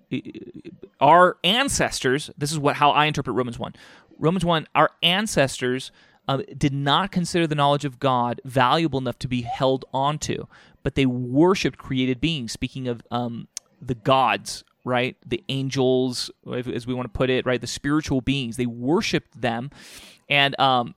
our 1.00 1.38
ancestors. 1.44 2.30
This 2.38 2.52
is 2.52 2.60
what 2.60 2.76
how 2.76 2.92
I 2.92 3.06
interpret 3.06 3.36
Romans 3.36 3.58
one. 3.58 3.74
Romans 4.18 4.44
one, 4.44 4.68
our 4.76 4.92
ancestors 5.02 5.92
um, 6.28 6.44
did 6.58 6.74
not 6.74 7.12
consider 7.12 7.48
the 7.48 7.56
knowledge 7.56 7.86
of 7.86 8.00
God 8.00 8.42
valuable 8.46 9.00
enough 9.00 9.20
to 9.20 9.28
be 9.28 9.42
held 9.42 9.86
onto, 9.94 10.46
but 10.84 10.96
they 10.96 11.06
worshipped 11.06 11.78
created 11.78 12.20
beings. 12.20 12.52
Speaking 12.52 12.88
of 12.88 13.02
um, 13.12 13.48
the 13.82 13.96
gods, 13.96 14.64
right? 14.84 15.18
The 15.26 15.44
angels, 15.50 16.32
as 16.52 16.88
we 16.88 16.94
want 16.94 17.12
to 17.12 17.18
put 17.18 17.30
it, 17.30 17.46
right? 17.46 17.60
The 17.60 17.68
spiritual 17.68 18.22
beings. 18.22 18.58
They 18.58 18.66
worshipped 18.66 19.42
them, 19.42 19.72
and 20.30 20.58
um, 20.60 20.96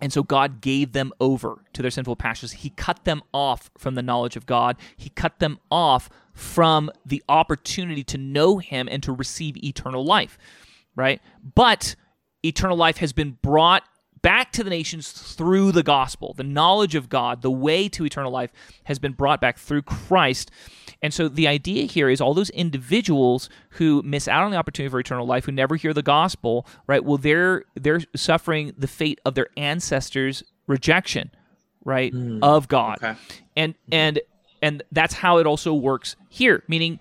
and 0.00 0.12
so 0.12 0.22
God 0.22 0.60
gave 0.60 0.92
them 0.92 1.12
over 1.20 1.64
to 1.72 1.82
their 1.82 1.90
sinful 1.90 2.16
passions. 2.16 2.52
He 2.52 2.70
cut 2.70 3.04
them 3.04 3.22
off 3.32 3.70
from 3.78 3.94
the 3.94 4.02
knowledge 4.02 4.36
of 4.36 4.46
God. 4.46 4.76
He 4.96 5.08
cut 5.10 5.38
them 5.38 5.58
off 5.70 6.10
from 6.34 6.90
the 7.04 7.22
opportunity 7.28 8.04
to 8.04 8.18
know 8.18 8.58
Him 8.58 8.88
and 8.90 9.02
to 9.02 9.12
receive 9.12 9.56
eternal 9.56 10.04
life, 10.04 10.38
right? 10.94 11.20
But 11.54 11.96
eternal 12.44 12.76
life 12.76 12.98
has 12.98 13.12
been 13.12 13.38
brought 13.42 13.82
back 14.26 14.50
to 14.50 14.64
the 14.64 14.70
nations 14.70 15.12
through 15.12 15.70
the 15.70 15.84
gospel. 15.84 16.34
The 16.36 16.42
knowledge 16.42 16.96
of 16.96 17.08
God, 17.08 17.42
the 17.42 17.50
way 17.50 17.88
to 17.90 18.04
eternal 18.04 18.32
life, 18.32 18.50
has 18.82 18.98
been 18.98 19.12
brought 19.12 19.40
back 19.40 19.56
through 19.56 19.82
Christ. 19.82 20.50
And 21.00 21.14
so 21.14 21.28
the 21.28 21.46
idea 21.46 21.84
here 21.84 22.08
is 22.08 22.20
all 22.20 22.34
those 22.34 22.50
individuals 22.50 23.48
who 23.70 24.02
miss 24.02 24.26
out 24.26 24.42
on 24.42 24.50
the 24.50 24.56
opportunity 24.56 24.90
for 24.90 24.98
eternal 24.98 25.28
life, 25.28 25.44
who 25.44 25.52
never 25.52 25.76
hear 25.76 25.94
the 25.94 26.02
gospel, 26.02 26.66
right? 26.88 27.04
Well, 27.04 27.18
they're 27.18 27.66
they're 27.76 28.00
suffering 28.16 28.72
the 28.76 28.88
fate 28.88 29.20
of 29.24 29.36
their 29.36 29.46
ancestors' 29.56 30.42
rejection, 30.66 31.30
right, 31.84 32.12
hmm. 32.12 32.42
of 32.42 32.66
God, 32.66 32.96
okay. 32.96 33.14
and 33.54 33.76
and 33.92 34.18
and 34.60 34.82
that's 34.90 35.14
how 35.14 35.38
it 35.38 35.46
also 35.46 35.72
works 35.72 36.16
here, 36.30 36.64
meaning 36.66 36.98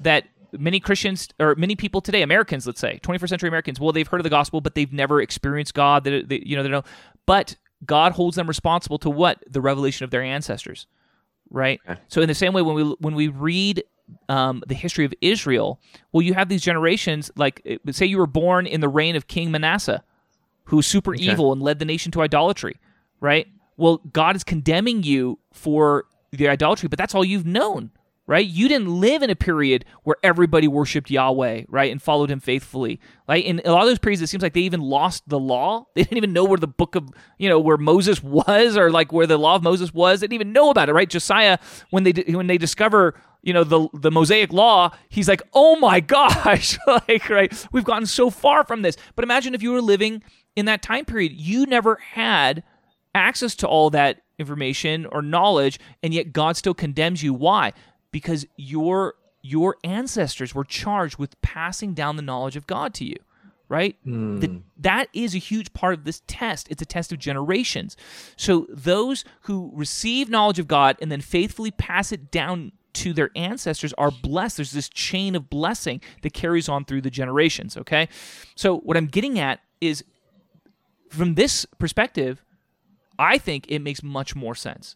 that 0.00 0.24
many 0.58 0.80
Christians 0.80 1.28
or 1.38 1.54
many 1.56 1.76
people 1.76 2.00
today, 2.00 2.22
Americans, 2.22 2.66
let's 2.66 2.80
say, 2.80 3.00
21st 3.02 3.28
century 3.28 3.48
Americans, 3.48 3.80
well, 3.80 3.92
they've 3.92 4.08
heard 4.08 4.20
of 4.20 4.24
the 4.24 4.30
gospel, 4.30 4.60
but 4.60 4.74
they've 4.74 4.92
never 4.92 5.20
experienced 5.20 5.74
God. 5.74 6.04
They, 6.04 6.22
they, 6.22 6.42
you 6.44 6.56
know, 6.56 6.62
they 6.62 6.68
don't. 6.68 6.86
But 7.26 7.56
God 7.84 8.12
holds 8.12 8.36
them 8.36 8.46
responsible 8.46 8.98
to 8.98 9.10
what 9.10 9.42
the 9.48 9.60
revelation 9.60 10.04
of 10.04 10.10
their 10.10 10.22
ancestors, 10.22 10.86
right? 11.50 11.80
Okay. 11.88 12.00
So 12.08 12.20
in 12.20 12.28
the 12.28 12.34
same 12.34 12.52
way, 12.52 12.62
when 12.62 12.74
we 12.74 12.82
when 13.00 13.14
we 13.14 13.28
read 13.28 13.84
um, 14.28 14.62
the 14.66 14.74
history 14.74 15.04
of 15.04 15.14
Israel, 15.20 15.80
well, 16.12 16.22
you 16.22 16.34
have 16.34 16.48
these 16.48 16.62
generations. 16.62 17.30
Like, 17.36 17.80
say 17.90 18.06
you 18.06 18.18
were 18.18 18.26
born 18.26 18.66
in 18.66 18.80
the 18.80 18.88
reign 18.88 19.16
of 19.16 19.26
King 19.26 19.50
Manasseh, 19.50 20.02
who 20.64 20.76
was 20.76 20.86
super 20.86 21.14
evil 21.14 21.52
and 21.52 21.62
led 21.62 21.78
the 21.78 21.84
nation 21.84 22.12
to 22.12 22.22
idolatry, 22.22 22.76
right? 23.20 23.46
Well, 23.76 23.98
God 24.12 24.36
is 24.36 24.44
condemning 24.44 25.02
you 25.02 25.38
for 25.52 26.04
the 26.30 26.48
idolatry, 26.48 26.88
but 26.88 26.98
that's 26.98 27.14
all 27.14 27.24
you've 27.24 27.46
known, 27.46 27.90
right? 28.26 28.46
You 28.46 28.68
didn't 28.68 28.88
live 28.88 29.22
in 29.22 29.30
a 29.30 29.36
period 29.36 29.84
where 30.02 30.16
everybody 30.22 30.66
worshiped 30.66 31.10
Yahweh, 31.10 31.64
right, 31.68 31.92
and 31.92 32.00
followed 32.00 32.30
him 32.30 32.40
faithfully. 32.40 33.00
Like 33.28 33.44
in 33.44 33.60
a 33.64 33.72
lot 33.72 33.82
of 33.82 33.88
those 33.88 33.98
periods, 33.98 34.22
it 34.22 34.28
seems 34.28 34.42
like 34.42 34.54
they 34.54 34.60
even 34.60 34.80
lost 34.80 35.28
the 35.28 35.38
law. 35.38 35.86
They 35.94 36.02
didn't 36.02 36.16
even 36.16 36.32
know 36.32 36.44
where 36.44 36.58
the 36.58 36.66
book 36.66 36.94
of, 36.94 37.10
you 37.38 37.48
know, 37.48 37.60
where 37.60 37.76
Moses 37.76 38.22
was, 38.22 38.76
or 38.76 38.90
like 38.90 39.12
where 39.12 39.26
the 39.26 39.38
law 39.38 39.56
of 39.56 39.62
Moses 39.62 39.92
was. 39.92 40.20
They 40.20 40.26
didn't 40.26 40.34
even 40.34 40.52
know 40.52 40.70
about 40.70 40.88
it, 40.88 40.92
right? 40.92 41.08
Josiah, 41.08 41.58
when 41.90 42.04
they 42.04 42.12
when 42.32 42.46
they 42.46 42.58
discover, 42.58 43.14
you 43.42 43.52
know, 43.52 43.64
the 43.64 43.88
the 43.92 44.10
Mosaic 44.10 44.52
law, 44.52 44.90
he's 45.08 45.28
like, 45.28 45.42
oh 45.52 45.76
my 45.76 46.00
gosh, 46.14 46.78
like 46.86 47.28
right, 47.28 47.66
we've 47.72 47.84
gotten 47.84 48.06
so 48.06 48.30
far 48.30 48.64
from 48.64 48.82
this. 48.82 48.96
But 49.16 49.24
imagine 49.24 49.54
if 49.54 49.62
you 49.62 49.72
were 49.72 49.82
living 49.82 50.22
in 50.56 50.66
that 50.66 50.82
time 50.82 51.04
period, 51.04 51.32
you 51.32 51.66
never 51.66 51.96
had 51.96 52.62
access 53.14 53.54
to 53.54 53.68
all 53.68 53.90
that 53.90 54.22
information 54.38 55.06
or 55.06 55.22
knowledge, 55.22 55.78
and 56.02 56.12
yet 56.12 56.32
God 56.32 56.56
still 56.56 56.74
condemns 56.74 57.22
you. 57.22 57.32
Why? 57.32 57.72
Because 58.14 58.46
your 58.56 59.14
your 59.42 59.76
ancestors 59.82 60.54
were 60.54 60.62
charged 60.62 61.18
with 61.18 61.40
passing 61.42 61.94
down 61.94 62.14
the 62.14 62.22
knowledge 62.22 62.54
of 62.54 62.64
God 62.66 62.94
to 62.94 63.04
you, 63.04 63.16
right? 63.68 63.96
Hmm. 64.04 64.38
The- 64.38 64.60
that 64.78 65.08
is 65.12 65.34
a 65.34 65.38
huge 65.38 65.72
part 65.72 65.94
of 65.94 66.04
this 66.04 66.22
test. 66.28 66.68
It's 66.70 66.80
a 66.80 66.86
test 66.86 67.12
of 67.12 67.18
generations. 67.18 67.96
So 68.36 68.66
those 68.70 69.24
who 69.42 69.72
receive 69.74 70.30
knowledge 70.30 70.60
of 70.60 70.68
God 70.68 70.96
and 71.02 71.10
then 71.10 71.20
faithfully 71.20 71.72
pass 71.72 72.12
it 72.12 72.30
down 72.30 72.70
to 72.94 73.12
their 73.12 73.30
ancestors 73.34 73.92
are 73.98 74.12
blessed. 74.12 74.58
There's 74.58 74.70
this 74.70 74.88
chain 74.88 75.34
of 75.34 75.50
blessing 75.50 76.00
that 76.22 76.32
carries 76.32 76.68
on 76.68 76.84
through 76.84 77.00
the 77.00 77.10
generations, 77.10 77.76
okay? 77.76 78.08
So 78.54 78.78
what 78.78 78.96
I'm 78.96 79.08
getting 79.08 79.40
at 79.40 79.58
is 79.80 80.04
from 81.10 81.34
this 81.34 81.66
perspective, 81.80 82.44
I 83.18 83.38
think 83.38 83.66
it 83.68 83.80
makes 83.80 84.02
much 84.04 84.36
more 84.36 84.54
sense, 84.54 84.94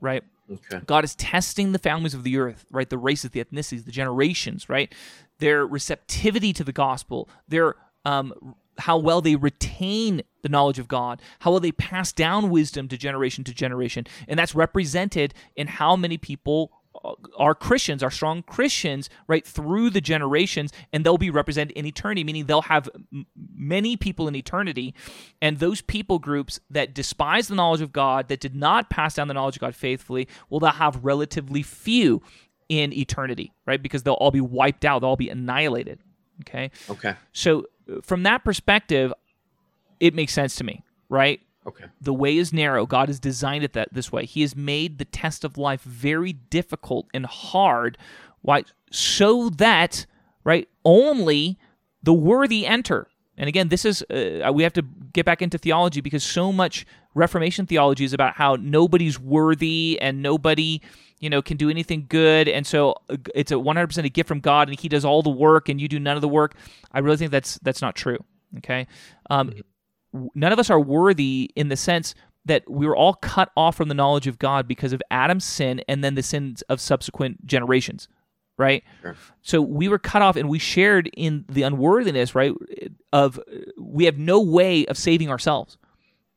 right? 0.00 0.22
Okay. 0.50 0.80
God 0.86 1.04
is 1.04 1.14
testing 1.14 1.72
the 1.72 1.78
families 1.78 2.14
of 2.14 2.24
the 2.24 2.38
earth, 2.38 2.66
right? 2.70 2.88
The 2.88 2.98
races, 2.98 3.30
the 3.30 3.44
ethnicities, 3.44 3.84
the 3.84 3.92
generations, 3.92 4.68
right? 4.68 4.92
Their 5.38 5.66
receptivity 5.66 6.52
to 6.54 6.64
the 6.64 6.72
gospel, 6.72 7.28
their 7.48 7.76
um, 8.04 8.54
how 8.78 8.96
well 8.96 9.20
they 9.20 9.36
retain 9.36 10.22
the 10.42 10.48
knowledge 10.48 10.78
of 10.78 10.88
God, 10.88 11.20
how 11.40 11.52
well 11.52 11.60
they 11.60 11.72
pass 11.72 12.12
down 12.12 12.50
wisdom 12.50 12.88
to 12.88 12.96
generation 12.96 13.44
to 13.44 13.54
generation, 13.54 14.06
and 14.26 14.38
that's 14.38 14.54
represented 14.54 15.34
in 15.54 15.66
how 15.66 15.96
many 15.96 16.18
people 16.18 16.72
are 17.36 17.54
Christians, 17.54 18.02
are 18.02 18.10
strong 18.10 18.42
Christians, 18.42 19.08
right 19.26 19.46
through 19.46 19.90
the 19.90 20.00
generations, 20.00 20.72
and 20.92 21.04
they'll 21.04 21.16
be 21.18 21.30
represented 21.30 21.76
in 21.76 21.86
eternity, 21.86 22.24
meaning 22.24 22.46
they'll 22.46 22.62
have 22.62 22.88
m- 23.12 23.26
many 23.54 23.96
people 23.96 24.28
in 24.28 24.34
eternity, 24.34 24.94
and 25.40 25.58
those 25.58 25.80
people 25.80 26.18
groups 26.18 26.60
that 26.68 26.94
despise 26.94 27.48
the 27.48 27.54
knowledge 27.54 27.80
of 27.80 27.92
God, 27.92 28.28
that 28.28 28.40
did 28.40 28.54
not 28.54 28.90
pass 28.90 29.14
down 29.14 29.28
the 29.28 29.34
knowledge 29.34 29.56
of 29.56 29.60
God 29.60 29.74
faithfully, 29.74 30.28
will 30.50 30.60
they'll 30.60 30.70
have 30.70 31.02
relatively 31.02 31.62
few 31.62 32.22
in 32.68 32.92
eternity, 32.92 33.52
right? 33.66 33.82
Because 33.82 34.02
they'll 34.02 34.14
all 34.14 34.30
be 34.30 34.40
wiped 34.40 34.84
out, 34.84 35.00
they'll 35.00 35.10
all 35.10 35.16
be 35.16 35.30
annihilated. 35.30 36.00
Okay, 36.42 36.70
Okay. 36.88 37.14
so 37.32 37.66
from 38.02 38.22
that 38.22 38.44
perspective, 38.44 39.12
it 40.00 40.14
makes 40.14 40.32
sense 40.32 40.54
to 40.56 40.64
me, 40.64 40.84
right? 41.08 41.40
Okay. 41.66 41.84
the 42.00 42.14
way 42.14 42.36
is 42.36 42.52
narrow. 42.52 42.86
God 42.86 43.08
has 43.08 43.20
designed 43.20 43.64
it 43.64 43.74
that 43.74 43.92
this 43.92 44.10
way. 44.10 44.24
He 44.24 44.40
has 44.40 44.56
made 44.56 44.98
the 44.98 45.04
test 45.04 45.44
of 45.44 45.58
life 45.58 45.82
very 45.82 46.32
difficult 46.32 47.06
and 47.12 47.26
hard. 47.26 47.98
Why? 48.42 48.64
So 48.90 49.50
that 49.50 50.06
right 50.42 50.68
only 50.84 51.58
the 52.02 52.14
worthy 52.14 52.66
enter. 52.66 53.08
And 53.36 53.48
again, 53.48 53.68
this 53.68 53.84
is 53.84 54.02
uh, 54.10 54.50
we 54.52 54.62
have 54.62 54.72
to 54.74 54.82
get 55.12 55.26
back 55.26 55.42
into 55.42 55.58
theology 55.58 56.00
because 56.00 56.24
so 56.24 56.52
much 56.52 56.86
Reformation 57.14 57.66
theology 57.66 58.04
is 58.04 58.12
about 58.12 58.34
how 58.34 58.56
nobody's 58.56 59.18
worthy 59.18 59.98
and 60.00 60.22
nobody 60.22 60.80
you 61.18 61.28
know 61.28 61.42
can 61.42 61.56
do 61.56 61.68
anything 61.68 62.06
good 62.08 62.48
and 62.48 62.66
so 62.66 62.94
uh, 63.10 63.16
it's 63.34 63.52
a 63.52 63.56
100% 63.56 64.04
a 64.04 64.08
gift 64.08 64.26
from 64.26 64.40
god 64.40 64.68
and 64.68 64.80
he 64.80 64.88
does 64.88 65.04
all 65.04 65.22
the 65.22 65.28
work 65.28 65.68
and 65.68 65.80
you 65.80 65.86
do 65.86 66.00
none 66.00 66.16
of 66.16 66.22
the 66.22 66.28
work 66.28 66.54
i 66.92 66.98
really 66.98 67.16
think 67.16 67.30
that's 67.30 67.58
that's 67.62 67.82
not 67.82 67.94
true 67.94 68.18
okay 68.58 68.86
um, 69.28 69.52
none 70.34 70.52
of 70.52 70.58
us 70.58 70.70
are 70.70 70.80
worthy 70.80 71.50
in 71.56 71.68
the 71.68 71.76
sense 71.76 72.14
that 72.44 72.68
we 72.68 72.86
were 72.86 72.96
all 72.96 73.14
cut 73.14 73.50
off 73.56 73.76
from 73.76 73.88
the 73.88 73.94
knowledge 73.94 74.26
of 74.26 74.38
God 74.38 74.66
because 74.66 74.92
of 74.92 75.02
Adam's 75.10 75.44
sin 75.44 75.82
and 75.88 76.02
then 76.02 76.14
the 76.14 76.22
sins 76.22 76.62
of 76.62 76.80
subsequent 76.80 77.46
generations, 77.46 78.08
right? 78.56 78.82
Sure. 79.02 79.16
So 79.42 79.60
we 79.60 79.88
were 79.88 79.98
cut 79.98 80.22
off 80.22 80.36
and 80.36 80.48
we 80.48 80.58
shared 80.58 81.10
in 81.16 81.44
the 81.48 81.62
unworthiness, 81.62 82.34
right? 82.34 82.52
Of 83.12 83.38
we 83.78 84.06
have 84.06 84.18
no 84.18 84.40
way 84.40 84.86
of 84.86 84.96
saving 84.96 85.28
ourselves. 85.28 85.76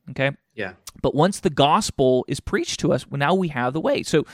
Okay? 0.10 0.32
Yeah. 0.56 0.74
But 1.02 1.16
once 1.16 1.40
the 1.40 1.50
gospel 1.50 2.26
is 2.28 2.40
preached 2.40 2.80
to 2.82 2.94
us, 2.94 3.08
well, 3.08 3.20
now 3.20 3.34
we 3.34 3.48
have 3.50 3.74
the 3.74 3.82
way. 3.82 4.04
So, 4.04 4.26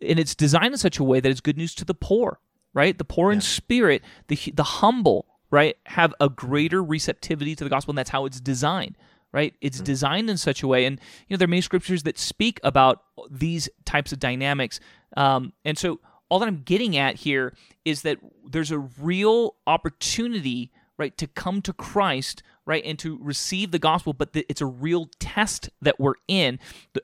and 0.00 0.18
it's 0.18 0.34
designed 0.34 0.72
in 0.72 0.78
such 0.78 0.98
a 0.98 1.04
way 1.04 1.20
that 1.20 1.28
it's 1.28 1.40
good 1.40 1.56
news 1.56 1.74
to 1.76 1.84
the 1.84 1.94
poor, 1.94 2.40
right? 2.74 2.96
The 2.96 3.04
poor 3.04 3.30
in 3.32 3.40
spirit, 3.40 4.02
the 4.28 4.38
the 4.54 4.64
humble, 4.64 5.26
right, 5.50 5.76
have 5.86 6.14
a 6.20 6.28
greater 6.28 6.82
receptivity 6.82 7.54
to 7.56 7.64
the 7.64 7.70
gospel, 7.70 7.92
and 7.92 7.98
that's 7.98 8.10
how 8.10 8.26
it's 8.26 8.40
designed, 8.40 8.96
right? 9.32 9.54
It's 9.60 9.80
designed 9.80 10.28
in 10.30 10.36
such 10.36 10.62
a 10.62 10.66
way, 10.66 10.84
and 10.84 11.00
you 11.26 11.34
know 11.34 11.38
there 11.38 11.46
are 11.46 11.48
many 11.48 11.62
scriptures 11.62 12.02
that 12.04 12.18
speak 12.18 12.60
about 12.62 13.02
these 13.30 13.68
types 13.84 14.12
of 14.12 14.18
dynamics, 14.18 14.80
um, 15.16 15.52
and 15.64 15.78
so 15.78 16.00
all 16.28 16.38
that 16.38 16.48
I'm 16.48 16.62
getting 16.62 16.96
at 16.96 17.16
here 17.16 17.54
is 17.84 18.02
that 18.02 18.18
there's 18.46 18.70
a 18.70 18.78
real 18.78 19.56
opportunity, 19.66 20.70
right, 20.98 21.16
to 21.16 21.26
come 21.26 21.62
to 21.62 21.72
Christ, 21.72 22.42
right, 22.66 22.84
and 22.84 22.98
to 22.98 23.18
receive 23.22 23.70
the 23.70 23.78
gospel, 23.78 24.12
but 24.12 24.34
the, 24.34 24.44
it's 24.48 24.60
a 24.60 24.66
real 24.66 25.08
test 25.18 25.70
that 25.80 25.98
we're 25.98 26.14
in, 26.26 26.58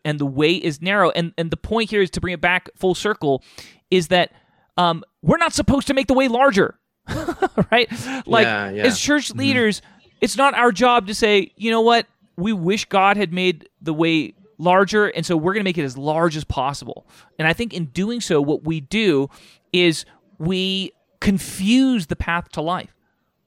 and 0.04 0.18
the 0.18 0.26
way 0.26 0.52
is 0.52 0.82
narrow. 0.82 1.10
And 1.10 1.32
and 1.38 1.50
the 1.50 1.56
point 1.56 1.90
here 1.90 2.02
is 2.02 2.10
to 2.10 2.20
bring 2.20 2.34
it 2.34 2.40
back 2.40 2.68
full 2.76 2.94
circle, 2.94 3.42
is 3.90 4.08
that 4.08 4.32
um, 4.76 5.04
we're 5.22 5.38
not 5.38 5.52
supposed 5.52 5.86
to 5.86 5.94
make 5.94 6.06
the 6.06 6.14
way 6.14 6.28
larger, 6.28 6.78
right? 7.70 7.88
Like 8.26 8.44
Yeah, 8.46 8.70
yeah. 8.70 8.82
as 8.84 8.98
church 8.98 9.32
leaders, 9.34 9.82
it's 10.20 10.36
not 10.36 10.54
our 10.54 10.72
job 10.72 11.06
to 11.08 11.14
say, 11.14 11.52
you 11.56 11.70
know 11.70 11.80
what, 11.82 12.06
we 12.36 12.52
wish 12.52 12.84
God 12.86 13.16
had 13.16 13.32
made 13.32 13.68
the 13.82 13.92
way 13.94 14.34
larger, 14.58 15.06
and 15.08 15.24
so 15.26 15.36
we're 15.36 15.52
going 15.52 15.62
to 15.62 15.68
make 15.68 15.78
it 15.78 15.84
as 15.84 15.96
large 15.98 16.36
as 16.36 16.44
possible. 16.44 17.06
And 17.38 17.46
I 17.48 17.52
think 17.52 17.72
in 17.74 17.86
doing 17.86 18.20
so, 18.20 18.40
what 18.40 18.64
we 18.64 18.80
do 18.80 19.28
is 19.72 20.04
we 20.38 20.92
confuse 21.20 22.06
the 22.06 22.16
path 22.16 22.48
to 22.50 22.60
life, 22.60 22.94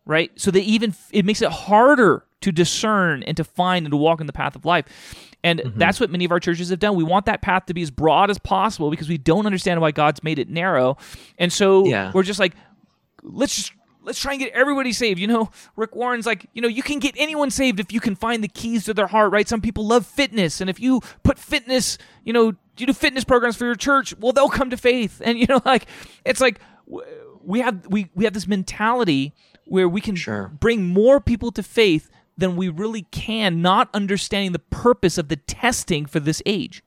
right? 0.05 0.31
So 0.35 0.51
that 0.51 0.61
even 0.63 0.93
it 1.11 1.25
makes 1.25 1.41
it 1.41 1.49
harder 1.51 2.25
to 2.41 2.51
discern 2.51 3.23
and 3.23 3.35
to 3.37 3.43
find 3.43 3.85
and 3.85 3.91
to 3.91 3.97
walk 3.97 4.19
in 4.21 4.27
the 4.27 4.33
path 4.33 4.55
of 4.55 4.65
life. 4.65 4.85
And 5.43 5.59
Mm-hmm. 5.59 5.79
that's 5.79 5.99
what 5.99 6.09
many 6.09 6.25
of 6.25 6.31
our 6.31 6.39
churches 6.39 6.69
have 6.69 6.79
done. 6.79 6.95
We 6.95 7.03
want 7.03 7.25
that 7.27 7.41
path 7.41 7.67
to 7.67 7.73
be 7.73 7.81
as 7.81 7.91
broad 7.91 8.29
as 8.29 8.37
possible 8.37 8.89
because 8.89 9.07
we 9.07 9.17
don't 9.17 9.45
understand 9.45 9.79
why 9.81 9.91
God's 9.91 10.23
made 10.23 10.39
it 10.39 10.49
narrow. 10.49 10.97
And 11.37 11.51
so 11.53 11.85
Yeah. 11.85 12.11
we're 12.13 12.23
just 12.23 12.39
like, 12.39 12.53
let's 13.23 13.55
just 13.55 13.71
let's 14.03 14.19
try 14.19 14.33
and 14.33 14.39
get 14.39 14.53
everybody 14.53 14.93
saved. 14.93 15.19
You 15.19 15.27
know, 15.27 15.49
Rick 15.75 15.95
Warren's 15.95 16.25
like, 16.25 16.47
you 16.53 16.61
know, 16.61 16.67
you 16.67 16.81
can 16.83 16.99
get 16.99 17.13
anyone 17.17 17.51
saved 17.51 17.79
if 17.79 17.91
you 17.91 17.99
can 17.99 18.15
find 18.15 18.43
the 18.43 18.47
keys 18.47 18.85
to 18.85 18.93
their 18.93 19.07
heart, 19.07 19.31
right? 19.31 19.47
Some 19.47 19.61
people 19.61 19.85
love 19.85 20.05
fitness, 20.05 20.61
and 20.61 20.69
if 20.69 20.79
you 20.79 21.01
put 21.23 21.37
fitness, 21.37 21.97
you 22.23 22.33
know, 22.33 22.53
you 22.77 22.85
do 22.85 22.93
fitness 22.93 23.23
programs 23.23 23.55
for 23.57 23.65
your 23.65 23.75
church, 23.75 24.15
well, 24.17 24.31
they'll 24.31 24.49
come 24.49 24.69
to 24.69 24.77
faith. 24.77 25.21
And 25.25 25.37
you 25.37 25.47
know, 25.47 25.61
like 25.65 25.87
it's 26.25 26.39
like 26.41 26.59
we 27.43 27.59
have 27.59 27.85
we 27.87 28.09
we 28.15 28.23
have 28.23 28.33
this 28.33 28.47
mentality 28.47 29.33
where 29.65 29.89
we 29.89 29.99
can 29.99 30.15
Sure. 30.15 30.47
bring 30.59 30.85
more 30.85 31.19
people 31.19 31.51
to 31.51 31.61
faith 31.63 32.09
than 32.37 32.55
we 32.55 32.69
really 32.69 33.01
can, 33.11 33.61
not 33.61 33.89
understanding 33.93 34.51
the 34.53 34.59
purpose 34.59 35.17
of 35.17 35.27
the 35.27 35.35
testing 35.35 36.05
for 36.05 36.19
this 36.19 36.41
age. 36.45 36.83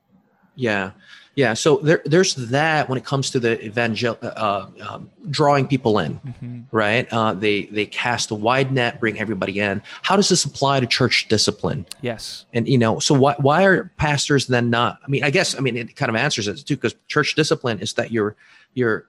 Yeah, 0.54 0.92
yeah. 1.36 1.54
So 1.54 1.76
there, 1.78 2.02
there's 2.04 2.34
that 2.34 2.88
when 2.88 2.98
it 2.98 3.04
comes 3.04 3.30
to 3.30 3.40
the 3.40 3.64
evangel, 3.64 4.18
uh, 4.22 4.66
um, 4.88 5.10
drawing 5.30 5.66
people 5.68 5.98
in, 5.98 6.66
right? 6.72 7.06
Uh, 7.12 7.32
they 7.34 7.66
they 7.66 7.86
cast 7.86 8.30
a 8.30 8.34
wide 8.34 8.72
net, 8.72 9.00
bring 9.00 9.18
everybody 9.18 9.60
in. 9.60 9.80
How 10.02 10.16
does 10.16 10.28
this 10.28 10.44
apply 10.44 10.80
to 10.80 10.86
church 10.86 11.28
discipline? 11.28 11.86
Yes. 12.02 12.44
And 12.52 12.68
you 12.68 12.76
know, 12.78 12.98
so 12.98 13.14
why 13.14 13.34
why 13.38 13.64
are 13.64 13.90
pastors 13.96 14.48
then 14.48 14.70
not? 14.70 14.98
I 15.04 15.08
mean, 15.08 15.22
I 15.24 15.30
guess 15.30 15.56
I 15.56 15.60
mean 15.60 15.76
it 15.76 15.96
kind 15.96 16.10
of 16.10 16.16
answers 16.16 16.48
it 16.48 16.56
too, 16.66 16.76
because 16.76 16.94
church 17.08 17.34
discipline 17.36 17.78
is 17.80 17.94
that 17.94 18.10
you're 18.10 18.36
you're 18.74 19.06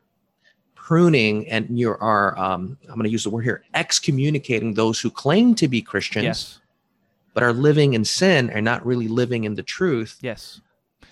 pruning 0.76 1.48
and 1.50 1.78
you 1.78 1.92
are 2.00 2.38
um, 2.38 2.78
I'm 2.88 2.96
going 2.96 3.04
to 3.04 3.10
use 3.10 3.24
the 3.24 3.30
word 3.30 3.44
here 3.44 3.64
excommunicating 3.74 4.74
those 4.74 5.00
who 5.00 5.10
claim 5.10 5.56
to 5.56 5.68
be 5.68 5.82
Christians 5.82 6.24
Yes. 6.26 6.60
but 7.34 7.44
are 7.44 7.54
living 7.54 7.94
in 7.94 8.04
sin 8.06 8.50
and 8.50 8.66
not 8.66 8.86
really 8.86 9.08
living 9.08 9.44
in 9.46 9.56
the 9.56 9.64
truth. 9.64 10.18
Yes. 10.22 10.60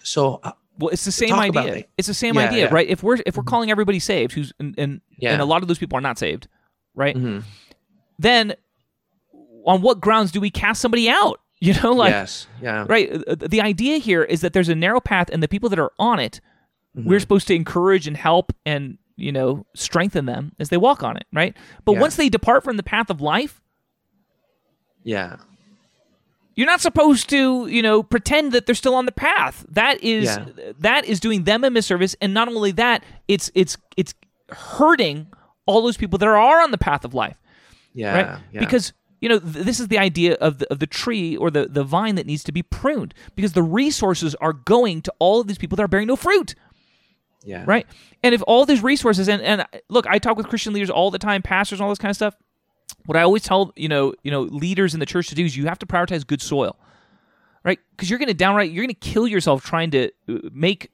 So 0.04 0.40
uh, 0.44 0.52
Well, 0.80 0.90
it's 0.90 1.06
the 1.06 1.12
same 1.12 1.30
Talk 1.30 1.56
idea. 1.56 1.84
It's 1.98 2.08
the 2.08 2.14
same 2.14 2.36
Yeah, 2.36 2.46
idea, 2.48 2.66
yeah. 2.66 2.74
right? 2.74 2.88
If 2.88 3.04
we're 3.04 3.18
if 3.26 3.36
we're 3.38 3.44
calling 3.44 3.70
everybody 3.70 4.00
saved, 4.00 4.32
who's 4.32 4.52
and 4.60 4.74
and, 4.80 5.02
Yeah. 5.20 5.34
and 5.34 5.42
a 5.42 5.46
lot 5.46 5.62
of 5.62 5.68
those 5.68 5.78
people 5.78 5.98
are 5.98 6.02
not 6.02 6.18
saved, 6.18 6.48
right? 6.96 7.16
mhm. 7.16 7.44
Then, 8.18 8.56
on 9.66 9.82
what 9.82 10.00
grounds 10.02 10.32
do 10.32 10.40
we 10.42 10.50
cast 10.50 10.82
somebody 10.82 11.10
out? 11.10 11.40
You 11.62 11.74
know, 11.74 11.92
like 11.92 12.12
yes, 12.12 12.48
yeah, 12.62 12.86
right. 12.88 13.12
uh, 13.28 13.36
The 13.36 13.60
idea 13.60 13.98
here 13.98 14.24
is 14.24 14.40
that 14.40 14.54
there's 14.54 14.70
a 14.70 14.76
narrow 14.76 15.02
path, 15.02 15.30
and 15.30 15.44
the 15.44 15.48
people 15.50 15.68
that 15.70 15.80
are 15.80 15.92
on 16.00 16.18
it, 16.18 16.40
Mm-hmm. 16.98 17.08
we're 17.10 17.20
supposed 17.20 17.48
to 17.50 17.54
encourage 17.54 18.08
and 18.08 18.16
help 18.18 18.54
and 18.66 18.98
you 19.18 19.32
know 19.34 19.66
strengthen 19.76 20.26
them 20.26 20.54
as 20.58 20.70
they 20.70 20.78
walk 20.78 21.04
on 21.04 21.18
it, 21.18 21.28
right? 21.34 21.54
But 21.84 21.98
once 21.98 22.16
they 22.16 22.30
depart 22.30 22.64
from 22.64 22.78
the 22.78 22.84
path 22.84 23.10
of 23.10 23.20
life, 23.20 23.62
yeah, 25.04 25.36
You're 26.60 26.68
not 26.68 26.82
supposed 26.82 27.30
to, 27.30 27.68
you 27.68 27.82
know, 27.82 28.04
pretend 28.04 28.52
that 28.52 28.66
they're 28.66 28.76
still 28.76 28.94
on 28.94 29.06
the 29.06 29.14
path. 29.14 29.66
That 29.70 30.04
is 30.04 30.26
Yeah. 30.26 30.46
that 30.80 31.06
is 31.06 31.22
doing 31.22 31.46
them 31.46 31.64
a 31.64 31.70
misservice, 31.70 32.16
and 32.20 32.34
not 32.34 32.50
only 32.50 32.74
that, 32.74 33.02
it's 33.30 33.50
it's 33.56 33.78
it's 33.96 34.14
hurting 34.50 35.28
all 35.66 35.82
those 35.82 35.96
people 35.96 36.20
that 36.20 36.28
are 36.28 36.62
on 36.62 36.72
the 36.72 36.78
path 36.78 37.06
of 37.06 37.14
life 37.14 37.38
Yeah. 37.94 38.14
right? 38.14 38.40
yeah. 38.52 38.60
Because 38.60 38.92
you 39.22 39.30
know 39.30 39.40
th- 39.40 39.64
this 39.66 39.80
is 39.80 39.88
the 39.88 40.00
idea 40.00 40.34
of 40.34 40.58
the, 40.58 40.70
of 40.70 40.80
the 40.80 40.88
tree 40.88 41.38
or 41.38 41.50
the, 41.50 41.68
the 41.68 41.86
vine 41.86 42.16
that 42.16 42.26
needs 42.26 42.44
to 42.44 42.52
be 42.52 42.62
pruned 42.62 43.14
because 43.38 43.54
the 43.54 43.64
resources 43.64 44.36
are 44.36 44.52
going 44.52 45.02
to 45.04 45.14
all 45.20 45.40
of 45.40 45.48
these 45.48 45.58
people 45.58 45.78
that 45.78 45.84
are 45.84 45.88
bearing 45.88 46.08
no 46.08 46.18
fruit, 46.18 46.56
yeah. 47.46 47.64
right? 47.66 47.88
And 48.22 48.36
if 48.36 48.42
all 48.48 48.66
these 48.66 48.84
resources 48.84 49.30
and 49.30 49.42
and 49.42 49.66
look, 49.88 50.06
I 50.08 50.20
talk 50.20 50.36
with 50.36 50.50
Christian 50.50 50.74
leaders 50.74 50.90
all 50.90 51.10
the 51.10 51.20
time, 51.20 51.42
pastors, 51.42 51.80
and 51.80 51.86
all 51.86 51.90
this 51.92 52.00
kind 52.00 52.10
of 52.10 52.18
stuff. 52.18 52.36
What 53.10 53.18
I 53.18 53.24
always 53.24 53.42
tell 53.42 53.74
you 53.76 53.90
know 53.90 54.14
you 54.22 54.30
know 54.30 54.44
leaders 54.44 54.94
in 54.94 55.00
the 55.00 55.06
church 55.08 55.30
to 55.30 55.36
do 55.36 55.44
is 55.44 55.58
you 55.58 55.66
have 55.66 55.80
to 55.80 55.88
prioritize 55.88 56.28
good 56.28 56.44
soil, 56.44 56.78
right? 57.64 57.80
Because 57.90 58.08
you're 58.08 58.20
going 58.20 58.28
to 58.28 58.36
downright 58.36 58.70
you're 58.70 58.84
going 58.84 58.94
to 58.94 59.00
kill 59.00 59.28
yourself 59.28 59.66
trying 59.66 59.90
to 59.90 60.12
uh, 60.30 60.38
make 60.52 60.92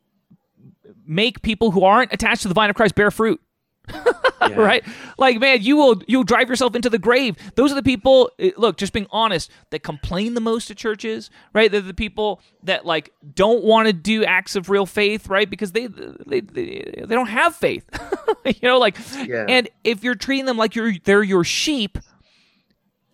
make 1.05 1.41
people 1.41 1.72
who 1.72 1.84
aren't 1.84 2.13
attached 2.13 2.43
to 2.43 2.47
the 2.47 2.53
vine 2.53 2.70
of 2.70 2.76
Christ 2.78 2.95
bear 2.95 3.11
fruit 3.11 3.41
Yeah. 4.41 4.57
right? 4.61 4.83
Like, 5.17 5.39
man, 5.39 5.63
you 5.63 5.75
will 5.75 6.01
you'll 6.07 6.23
drive 6.25 6.49
yourself 6.49 6.75
into 6.75 6.88
the 6.89 6.99
grave. 6.99 7.36
Those 7.55 7.71
are 7.71 7.75
the 7.75 7.81
people. 7.81 8.29
eh, 8.38 8.51
Look, 8.57 8.77
just 8.77 8.93
being 8.93 9.07
honest, 9.09 9.49
that 9.71 9.81
complain 9.81 10.36
the 10.36 10.41
most 10.41 10.67
to 10.67 10.75
churches, 10.75 11.31
right? 11.53 11.71
They're 11.71 11.81
the 11.81 11.95
people 11.95 12.41
that 12.61 12.86
like 12.86 13.11
don't 13.33 13.63
want 13.63 13.88
to 13.88 13.93
do 13.93 14.23
acts 14.23 14.55
of 14.55 14.69
real 14.69 14.86
faith, 14.86 15.27
right? 15.29 15.49
Because 15.49 15.71
they 15.71 15.88
they 15.88 16.41
they, 16.41 16.93
they 16.95 17.15
don't 17.15 17.29
have 17.29 17.55
faith, 17.55 17.86
you 18.45 18.53
know. 18.61 18.77
Like, 18.77 18.97
Yeah. 19.25 19.45
and 19.49 19.67
if 19.83 20.03
you're 20.03 20.13
treating 20.15 20.45
them 20.45 20.57
like 20.57 20.75
you're 20.75 20.93
they're 21.03 21.23
your 21.23 21.43
sheep, 21.43 21.97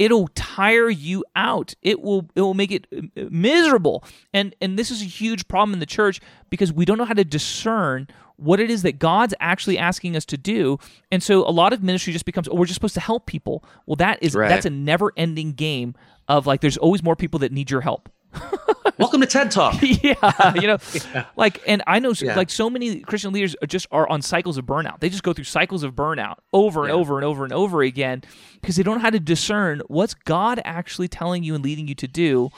it'll 0.01 0.27
tire 0.29 0.89
you 0.89 1.23
out. 1.35 1.73
It 1.83 2.01
will 2.01 2.27
it 2.35 2.41
will 2.41 2.55
make 2.55 2.71
it 2.71 2.87
uh, 2.95 3.01
miserable. 3.29 4.03
And 4.33 4.55
and 4.59 4.77
this 4.79 4.89
is 4.91 5.01
a 5.01 5.05
huge 5.05 5.47
problem 5.47 5.73
in 5.73 5.79
the 5.79 5.85
church 5.85 6.19
because 6.49 6.73
we 6.73 6.85
don't 6.85 6.97
know 6.97 7.05
how 7.05 7.13
to 7.13 7.23
discern 7.23 8.07
what 8.37 8.59
it 8.59 8.71
is 8.71 8.81
that 8.81 8.97
God's 8.97 9.35
actually 9.39 9.77
asking 9.77 10.15
us 10.15 10.25
to 10.25 10.37
do. 10.37 10.79
And 11.11 11.21
so 11.21 11.47
a 11.47 11.51
lot 11.51 11.73
of 11.73 11.83
ministry 11.83 12.11
just 12.11 12.25
becomes 12.25 12.47
oh 12.49 12.55
we're 12.55 12.65
just 12.65 12.75
supposed 12.75 12.95
to 12.95 12.99
help 12.99 13.27
people. 13.27 13.63
Well 13.85 13.95
that 13.97 14.17
is 14.21 14.33
Right. 14.35 14.49
that's 14.49 14.65
a 14.65 14.71
never 14.71 15.13
ending 15.15 15.53
game 15.53 15.93
of 16.27 16.47
like 16.47 16.61
there's 16.61 16.77
always 16.77 17.03
more 17.03 17.15
people 17.15 17.39
that 17.41 17.51
need 17.51 17.69
your 17.69 17.81
help 17.81 18.09
Welcome 18.97 19.21
to 19.21 19.27
TED 19.27 19.51
Talk. 19.51 19.75
yeah, 19.81 20.53
you 20.55 20.67
know, 20.67 20.77
like, 21.35 21.61
and 21.67 21.83
I 21.87 21.99
know, 21.99 22.13
Yeah. 22.19 22.35
like, 22.35 22.49
so 22.49 22.69
many 22.69 22.99
Christian 23.01 23.33
leaders 23.33 23.55
are 23.61 23.67
just 23.67 23.87
are 23.91 24.07
on 24.07 24.21
cycles 24.21 24.57
of 24.57 24.65
burnout. 24.65 24.99
They 24.99 25.09
just 25.09 25.23
go 25.23 25.33
through 25.33 25.45
cycles 25.45 25.83
of 25.83 25.93
burnout 25.93 26.35
over 26.53 26.81
and 26.81 26.89
Yeah. 26.89 26.95
over 26.95 27.17
and 27.17 27.25
over 27.25 27.43
and 27.43 27.53
over 27.53 27.81
again 27.81 28.23
because 28.61 28.75
they 28.75 28.83
don't 28.83 28.95
know 28.95 29.01
how 29.01 29.09
to 29.09 29.19
discern 29.19 29.81
what's 29.87 30.13
God 30.13 30.61
actually 30.63 31.07
telling 31.07 31.43
you 31.43 31.55
and 31.55 31.63
leading 31.63 31.87
you 31.87 31.95
to 31.95 32.07
do. 32.07 32.49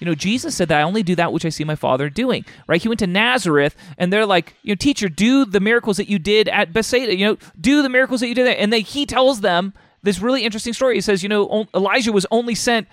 You 0.00 0.06
know, 0.06 0.14
Jesus 0.16 0.56
said 0.56 0.66
that 0.68 0.80
I 0.80 0.82
only 0.82 1.04
do 1.04 1.14
that 1.14 1.32
which 1.32 1.44
I 1.44 1.48
see 1.48 1.62
my 1.62 1.76
Father 1.76 2.10
doing. 2.10 2.44
Right? 2.66 2.82
He 2.82 2.88
went 2.88 2.98
to 3.00 3.06
Nazareth, 3.06 3.76
and 3.96 4.12
they're 4.12 4.26
like, 4.26 4.54
you 4.62 4.72
know, 4.72 4.76
teacher, 4.76 5.08
do 5.08 5.44
the 5.44 5.60
miracles 5.60 5.96
that 5.98 6.08
you 6.08 6.18
did 6.18 6.48
at 6.48 6.72
Bethsaida. 6.72 7.14
You 7.16 7.26
know, 7.26 7.36
do 7.60 7.82
the 7.82 7.88
miracles 7.88 8.20
that 8.20 8.26
you 8.28 8.34
did 8.34 8.46
there. 8.46 8.56
And 8.58 8.72
then 8.72 8.80
he 8.80 9.06
tells 9.06 9.42
them 9.42 9.72
this 10.02 10.18
really 10.18 10.44
interesting 10.44 10.72
story. 10.72 10.96
He 10.96 11.00
says, 11.00 11.22
you 11.22 11.28
know, 11.28 11.68
Elijah 11.72 12.10
was 12.10 12.26
only 12.32 12.56
sent 12.56 12.88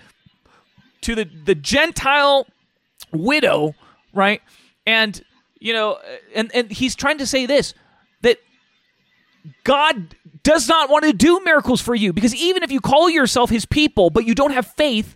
to 1.02 1.14
the 1.14 1.24
the 1.24 1.54
Gentile 1.54 2.46
widow, 3.12 3.74
right? 4.12 4.42
And 4.86 5.22
you 5.58 5.72
know, 5.72 5.98
and 6.34 6.50
and 6.54 6.70
he's 6.70 6.94
trying 6.94 7.18
to 7.18 7.26
say 7.26 7.46
this 7.46 7.74
that 8.22 8.38
God 9.64 10.16
does 10.42 10.68
not 10.68 10.90
want 10.90 11.04
to 11.04 11.12
do 11.12 11.40
miracles 11.44 11.80
for 11.80 11.94
you 11.94 12.12
because 12.12 12.34
even 12.34 12.62
if 12.62 12.70
you 12.70 12.80
call 12.80 13.10
yourself 13.10 13.50
his 13.50 13.66
people 13.66 14.10
but 14.10 14.24
you 14.24 14.34
don't 14.34 14.52
have 14.52 14.66
faith, 14.66 15.14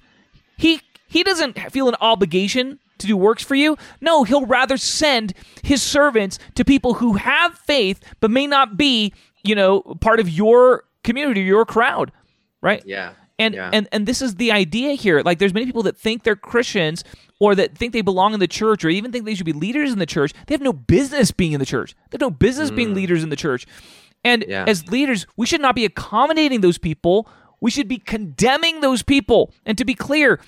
he 0.56 0.80
he 1.08 1.22
doesn't 1.22 1.58
feel 1.72 1.88
an 1.88 1.96
obligation 2.00 2.78
to 2.98 3.06
do 3.06 3.16
works 3.16 3.42
for 3.42 3.54
you. 3.54 3.76
No, 4.00 4.24
he'll 4.24 4.46
rather 4.46 4.76
send 4.76 5.34
his 5.62 5.82
servants 5.82 6.38
to 6.54 6.64
people 6.64 6.94
who 6.94 7.14
have 7.14 7.58
faith 7.58 8.00
but 8.20 8.30
may 8.30 8.46
not 8.46 8.76
be, 8.76 9.12
you 9.42 9.54
know, 9.54 9.80
part 10.00 10.20
of 10.20 10.28
your 10.28 10.84
community, 11.02 11.42
your 11.42 11.64
crowd, 11.64 12.12
right? 12.60 12.82
Yeah. 12.86 13.12
And 13.38 13.54
Yeah. 13.54 13.70
and 13.72 13.88
and 13.90 14.06
this 14.06 14.22
is 14.22 14.36
the 14.36 14.52
idea 14.52 14.92
here. 14.94 15.20
Like 15.22 15.38
there's 15.38 15.54
many 15.54 15.66
people 15.66 15.82
that 15.84 15.96
think 15.96 16.22
they're 16.22 16.36
Christians 16.36 17.02
or 17.40 17.54
that 17.56 17.76
think 17.76 17.92
they 17.92 18.00
belong 18.00 18.32
in 18.32 18.40
the 18.40 18.46
church 18.46 18.84
or 18.84 18.88
even 18.90 19.10
think 19.10 19.24
they 19.24 19.34
should 19.34 19.46
be 19.46 19.52
leaders 19.52 19.92
in 19.92 19.98
the 19.98 20.06
church. 20.06 20.32
They 20.46 20.54
have 20.54 20.60
no 20.60 20.72
business 20.72 21.30
being 21.32 21.52
in 21.52 21.58
the 21.60 21.66
church. 21.66 21.94
They 22.10 22.14
have 22.16 22.20
no 22.20 22.30
business 22.30 22.70
being 22.70 22.94
leaders 22.94 23.22
in 23.24 23.30
the 23.30 23.36
church. 23.36 23.66
And 24.24 24.42
Mm. 24.42 24.48
Yeah. 24.48 24.64
as 24.68 24.86
leaders, 24.88 25.26
we 25.36 25.46
should 25.46 25.60
not 25.60 25.74
be 25.74 25.84
accommodating 25.84 26.60
those 26.60 26.78
people. 26.78 27.28
We 27.60 27.70
should 27.72 27.88
be 27.88 27.98
condemning 27.98 28.80
those 28.82 29.02
people. 29.02 29.52
And 29.66 29.76
to 29.78 29.84
be 29.84 29.94
clear, 29.94 30.40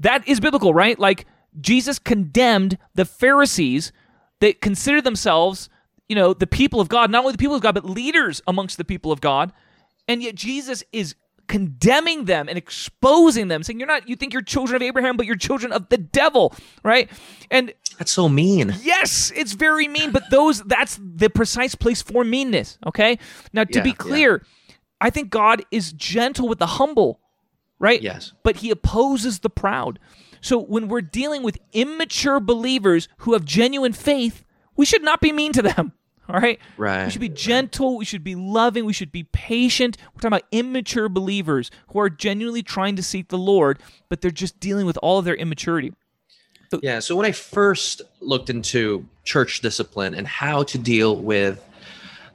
that 0.00 0.26
is 0.26 0.40
biblical, 0.40 0.72
right? 0.72 0.98
Like 0.98 1.26
Jesus 1.60 1.98
condemned 1.98 2.78
the 2.94 3.04
Pharisees 3.04 3.92
that 4.40 4.60
consider 4.60 5.00
themselves, 5.02 5.68
you 6.08 6.14
know, 6.16 6.32
the 6.34 6.46
people 6.46 6.80
of 6.80 6.88
God, 6.88 7.10
not 7.10 7.20
only 7.20 7.32
the 7.32 7.38
people 7.38 7.56
of 7.56 7.62
God, 7.62 7.74
but 7.74 7.84
leaders 7.84 8.42
amongst 8.46 8.78
the 8.78 8.84
people 8.84 9.12
of 9.12 9.20
God. 9.20 9.52
And 10.08 10.22
yet 10.22 10.34
Jesus 10.34 10.82
is 10.92 11.14
condemning 11.48 12.24
them 12.24 12.48
and 12.48 12.56
exposing 12.58 13.48
them, 13.48 13.62
saying, 13.62 13.78
You're 13.78 13.88
not, 13.88 14.08
you 14.08 14.16
think 14.16 14.32
you're 14.32 14.42
children 14.42 14.76
of 14.76 14.82
Abraham, 14.82 15.16
but 15.16 15.26
you're 15.26 15.36
children 15.36 15.72
of 15.72 15.88
the 15.88 15.98
devil, 15.98 16.54
right? 16.82 17.10
And 17.50 17.72
That's 17.98 18.12
so 18.12 18.28
mean. 18.28 18.74
Yes, 18.82 19.32
it's 19.34 19.52
very 19.52 19.88
mean, 19.88 20.10
but 20.12 20.24
those 20.30 20.62
that's 20.62 20.98
the 21.02 21.30
precise 21.30 21.74
place 21.74 22.02
for 22.02 22.24
meanness, 22.24 22.78
okay? 22.86 23.18
Now 23.52 23.64
to 23.64 23.78
Yeah, 23.78 23.82
be 23.82 23.90
yeah. 23.90 23.94
clear, 23.96 24.46
I 25.00 25.10
think 25.10 25.30
God 25.30 25.64
is 25.70 25.92
gentle 25.92 26.48
with 26.48 26.58
the 26.58 26.66
humble, 26.66 27.20
right? 27.78 28.00
Yes. 28.02 28.32
But 28.42 28.56
he 28.56 28.70
opposes 28.70 29.40
the 29.40 29.50
proud. 29.50 29.98
So 30.40 30.58
when 30.58 30.88
we're 30.88 31.00
dealing 31.00 31.42
with 31.42 31.58
immature 31.72 32.40
believers 32.40 33.08
who 33.18 33.32
have 33.32 33.44
genuine 33.44 33.92
faith, 33.92 34.44
we 34.76 34.84
should 34.86 35.02
not 35.02 35.20
be 35.20 35.32
mean 35.32 35.52
to 35.54 35.62
them. 35.62 35.92
All 36.28 36.40
right? 36.40 36.58
Right, 36.76 37.04
We 37.04 37.10
should 37.10 37.20
be 37.20 37.28
gentle, 37.28 37.96
we 37.96 38.04
should 38.04 38.24
be 38.24 38.34
loving, 38.34 38.84
we 38.84 38.92
should 38.92 39.12
be 39.12 39.24
patient. 39.24 39.96
We're 40.14 40.20
talking 40.20 40.28
about 40.28 40.42
immature 40.50 41.08
believers 41.08 41.70
who 41.88 42.00
are 42.00 42.10
genuinely 42.10 42.62
trying 42.62 42.96
to 42.96 43.02
seek 43.02 43.28
the 43.28 43.38
Lord, 43.38 43.78
but 44.08 44.20
they're 44.20 44.30
just 44.30 44.58
dealing 44.58 44.86
with 44.86 44.98
all 45.02 45.18
of 45.18 45.24
their 45.24 45.36
immaturity. 45.36 45.92
Yeah. 46.82 46.98
So 46.98 47.14
when 47.14 47.26
I 47.26 47.32
first 47.32 48.02
looked 48.20 48.50
into 48.50 49.06
church 49.24 49.60
discipline 49.60 50.14
and 50.14 50.26
how 50.26 50.64
to 50.64 50.78
deal 50.78 51.16
with 51.16 51.64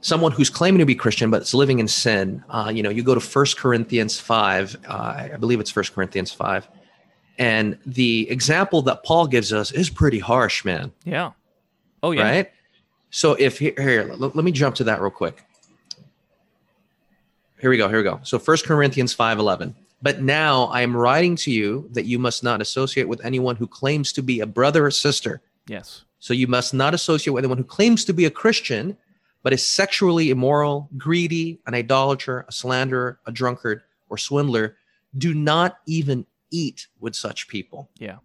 someone 0.00 0.32
who's 0.32 0.50
claiming 0.50 0.78
to 0.78 0.86
be 0.86 0.94
Christian 0.94 1.30
but 1.30 1.42
is 1.42 1.54
living 1.54 1.78
in 1.78 1.86
sin, 1.86 2.42
uh, 2.48 2.72
you 2.74 2.82
know, 2.82 2.90
you 2.90 3.02
go 3.02 3.14
to 3.14 3.20
First 3.20 3.58
Corinthians 3.58 4.18
five. 4.18 4.76
Uh, 4.88 5.28
I 5.34 5.36
believe 5.38 5.60
it's 5.60 5.70
First 5.70 5.94
Corinthians 5.94 6.32
five, 6.32 6.66
and 7.38 7.78
the 7.84 8.28
example 8.30 8.82
that 8.82 9.04
Paul 9.04 9.26
gives 9.26 9.52
us 9.52 9.70
is 9.70 9.90
pretty 9.90 10.18
harsh, 10.18 10.64
man. 10.64 10.92
Yeah. 11.04 11.32
Oh 12.02 12.12
yeah. 12.12 12.22
Right. 12.22 12.52
So 13.12 13.34
if 13.34 13.58
here, 13.58 13.74
here 13.78 14.12
let, 14.16 14.34
let 14.34 14.44
me 14.44 14.50
jump 14.50 14.74
to 14.76 14.84
that 14.84 15.00
real 15.00 15.10
quick. 15.10 15.44
Here 17.60 17.70
we 17.70 17.76
go. 17.76 17.88
Here 17.88 17.98
we 17.98 18.02
go. 18.02 18.18
So 18.24 18.40
First 18.40 18.64
Corinthians 18.64 19.12
five 19.12 19.38
eleven. 19.38 19.76
But 20.00 20.20
now 20.20 20.64
I 20.64 20.80
am 20.80 20.96
writing 20.96 21.36
to 21.36 21.52
you 21.52 21.88
that 21.92 22.06
you 22.06 22.18
must 22.18 22.42
not 22.42 22.60
associate 22.60 23.06
with 23.06 23.24
anyone 23.24 23.54
who 23.54 23.68
claims 23.68 24.12
to 24.14 24.22
be 24.22 24.40
a 24.40 24.46
brother 24.46 24.86
or 24.86 24.90
sister. 24.90 25.40
Yes. 25.68 26.02
So 26.18 26.34
you 26.34 26.48
must 26.48 26.74
not 26.74 26.92
associate 26.92 27.32
with 27.32 27.44
anyone 27.44 27.58
who 27.58 27.64
claims 27.64 28.04
to 28.06 28.12
be 28.12 28.24
a 28.24 28.30
Christian, 28.30 28.96
but 29.44 29.52
is 29.52 29.64
sexually 29.64 30.30
immoral, 30.30 30.88
greedy, 30.96 31.60
an 31.66 31.74
idolater, 31.74 32.44
a 32.48 32.52
slanderer, 32.52 33.20
a 33.26 33.32
drunkard, 33.32 33.82
or 34.08 34.18
swindler. 34.18 34.76
Do 35.16 35.34
not 35.34 35.78
even 35.86 36.26
eat 36.50 36.88
with 36.98 37.14
such 37.14 37.46
people. 37.46 37.88
Yeah. 37.98 38.16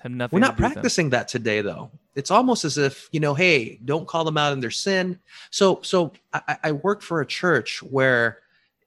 Have 0.00 0.12
nothing. 0.12 0.36
We're 0.36 0.46
not 0.46 0.56
practicing 0.56 1.10
that 1.10 1.28
today, 1.28 1.60
though. 1.60 1.90
It's 2.14 2.30
almost 2.30 2.64
as 2.64 2.76
if 2.76 3.08
you 3.12 3.20
know, 3.20 3.34
hey, 3.34 3.78
don't 3.84 4.06
call 4.08 4.24
them 4.24 4.36
out 4.36 4.52
in 4.52 4.60
their 4.60 4.70
sin. 4.70 5.18
So, 5.50 5.80
so 5.82 6.12
I, 6.32 6.56
I- 6.64 6.72
worked 6.72 7.02
for 7.04 7.20
a 7.20 7.26
church 7.26 7.82
where 7.82 8.38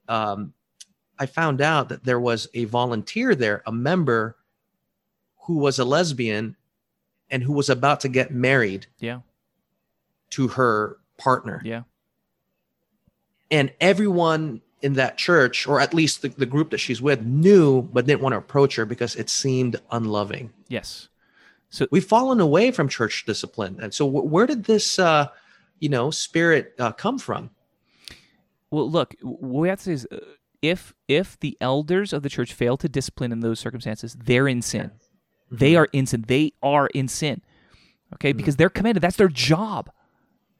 um, 0.08 0.52
I 1.18 1.26
found 1.26 1.60
out 1.60 1.88
that 1.88 2.04
there 2.04 2.20
was 2.20 2.48
a 2.54 2.64
volunteer 2.66 3.34
there, 3.34 3.62
a 3.66 3.72
member 3.72 4.36
who 5.46 5.54
was 5.58 5.78
a 5.78 5.84
lesbian 5.84 6.56
and 7.30 7.42
who 7.42 7.52
was 7.54 7.70
about 7.70 8.00
to 8.00 8.08
get 8.08 8.30
married 8.30 8.86
Yeah. 9.00 9.20
to 10.30 10.48
her 10.48 10.98
partner. 11.18 11.62
Yeah. 11.64 11.82
And 13.50 13.72
everyone 13.80 14.60
in 14.82 14.94
that 14.94 15.16
church, 15.16 15.66
or 15.66 15.80
at 15.80 15.94
least 15.94 16.22
the, 16.22 16.28
the 16.28 16.46
group 16.46 16.70
that 16.70 16.78
she's 16.78 17.00
with, 17.00 17.22
knew 17.22 17.82
but 17.82 18.04
didn't 18.06 18.20
want 18.22 18.32
to 18.34 18.38
approach 18.38 18.76
her 18.76 18.84
because 18.84 19.16
it 19.16 19.30
seemed 19.30 19.76
unloving. 19.90 20.52
Yes. 20.68 21.08
So 21.74 21.88
we've 21.90 22.04
fallen 22.04 22.40
away 22.40 22.70
from 22.70 22.88
church 22.88 23.24
discipline. 23.26 23.80
And 23.82 23.92
so, 23.92 24.08
wh- 24.08 24.30
where 24.30 24.46
did 24.46 24.62
this, 24.62 24.96
uh, 24.96 25.26
you 25.80 25.88
know, 25.88 26.12
spirit 26.12 26.72
uh, 26.78 26.92
come 26.92 27.18
from? 27.18 27.50
Well, 28.70 28.88
look, 28.88 29.16
what 29.22 29.60
we 29.60 29.68
have 29.68 29.80
to 29.80 29.84
say 29.84 29.92
is, 29.92 30.06
uh, 30.12 30.18
if 30.62 30.94
if 31.08 31.36
the 31.40 31.58
elders 31.60 32.12
of 32.12 32.22
the 32.22 32.28
church 32.28 32.52
fail 32.52 32.76
to 32.76 32.88
discipline 32.88 33.32
in 33.32 33.40
those 33.40 33.58
circumstances, 33.58 34.14
they're 34.14 34.46
in 34.46 34.62
sin. 34.62 34.92
They 35.50 35.74
are 35.74 35.88
in 35.92 36.06
sin. 36.06 36.24
They 36.28 36.52
are 36.62 36.86
in 36.94 37.08
sin. 37.08 37.42
Okay, 38.14 38.32
because 38.32 38.54
they're 38.54 38.70
commanded. 38.70 39.00
That's 39.00 39.16
their 39.16 39.26
job. 39.26 39.90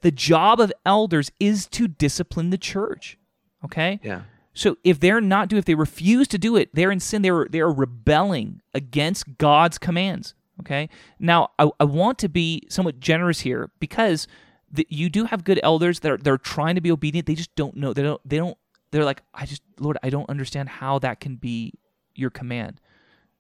The 0.00 0.10
job 0.10 0.58
of 0.58 0.72
elders 0.84 1.30
is 1.38 1.68
to 1.68 1.86
discipline 1.86 2.50
the 2.50 2.58
church. 2.58 3.18
Okay. 3.64 4.00
Yeah. 4.02 4.22
So 4.52 4.78
if 4.82 4.98
they're 4.98 5.20
not 5.20 5.48
do 5.48 5.58
if 5.58 5.64
they 5.64 5.76
refuse 5.76 6.26
to 6.28 6.38
do 6.38 6.56
it, 6.56 6.70
they're 6.74 6.90
in 6.90 6.98
sin. 6.98 7.22
They're 7.22 7.46
they're 7.48 7.70
rebelling 7.70 8.62
against 8.74 9.38
God's 9.38 9.78
commands. 9.78 10.34
Okay. 10.60 10.88
Now 11.18 11.50
I, 11.58 11.70
I 11.80 11.84
want 11.84 12.18
to 12.20 12.28
be 12.28 12.62
somewhat 12.68 13.00
generous 13.00 13.40
here 13.40 13.70
because 13.80 14.26
the, 14.70 14.86
you 14.90 15.08
do 15.10 15.24
have 15.24 15.44
good 15.44 15.60
elders 15.62 16.00
that 16.00 16.10
are 16.12 16.16
they're 16.16 16.38
trying 16.38 16.74
to 16.76 16.80
be 16.80 16.90
obedient. 16.92 17.26
They 17.26 17.34
just 17.34 17.54
don't 17.56 17.76
know. 17.76 17.92
They 17.92 18.02
don't. 18.02 18.20
They 18.24 18.36
don't. 18.38 18.56
They're 18.90 19.04
like, 19.04 19.22
I 19.34 19.46
just 19.46 19.62
Lord, 19.80 19.98
I 20.02 20.10
don't 20.10 20.28
understand 20.30 20.68
how 20.68 20.98
that 21.00 21.18
can 21.20 21.36
be 21.36 21.72
your 22.14 22.30
command. 22.30 22.80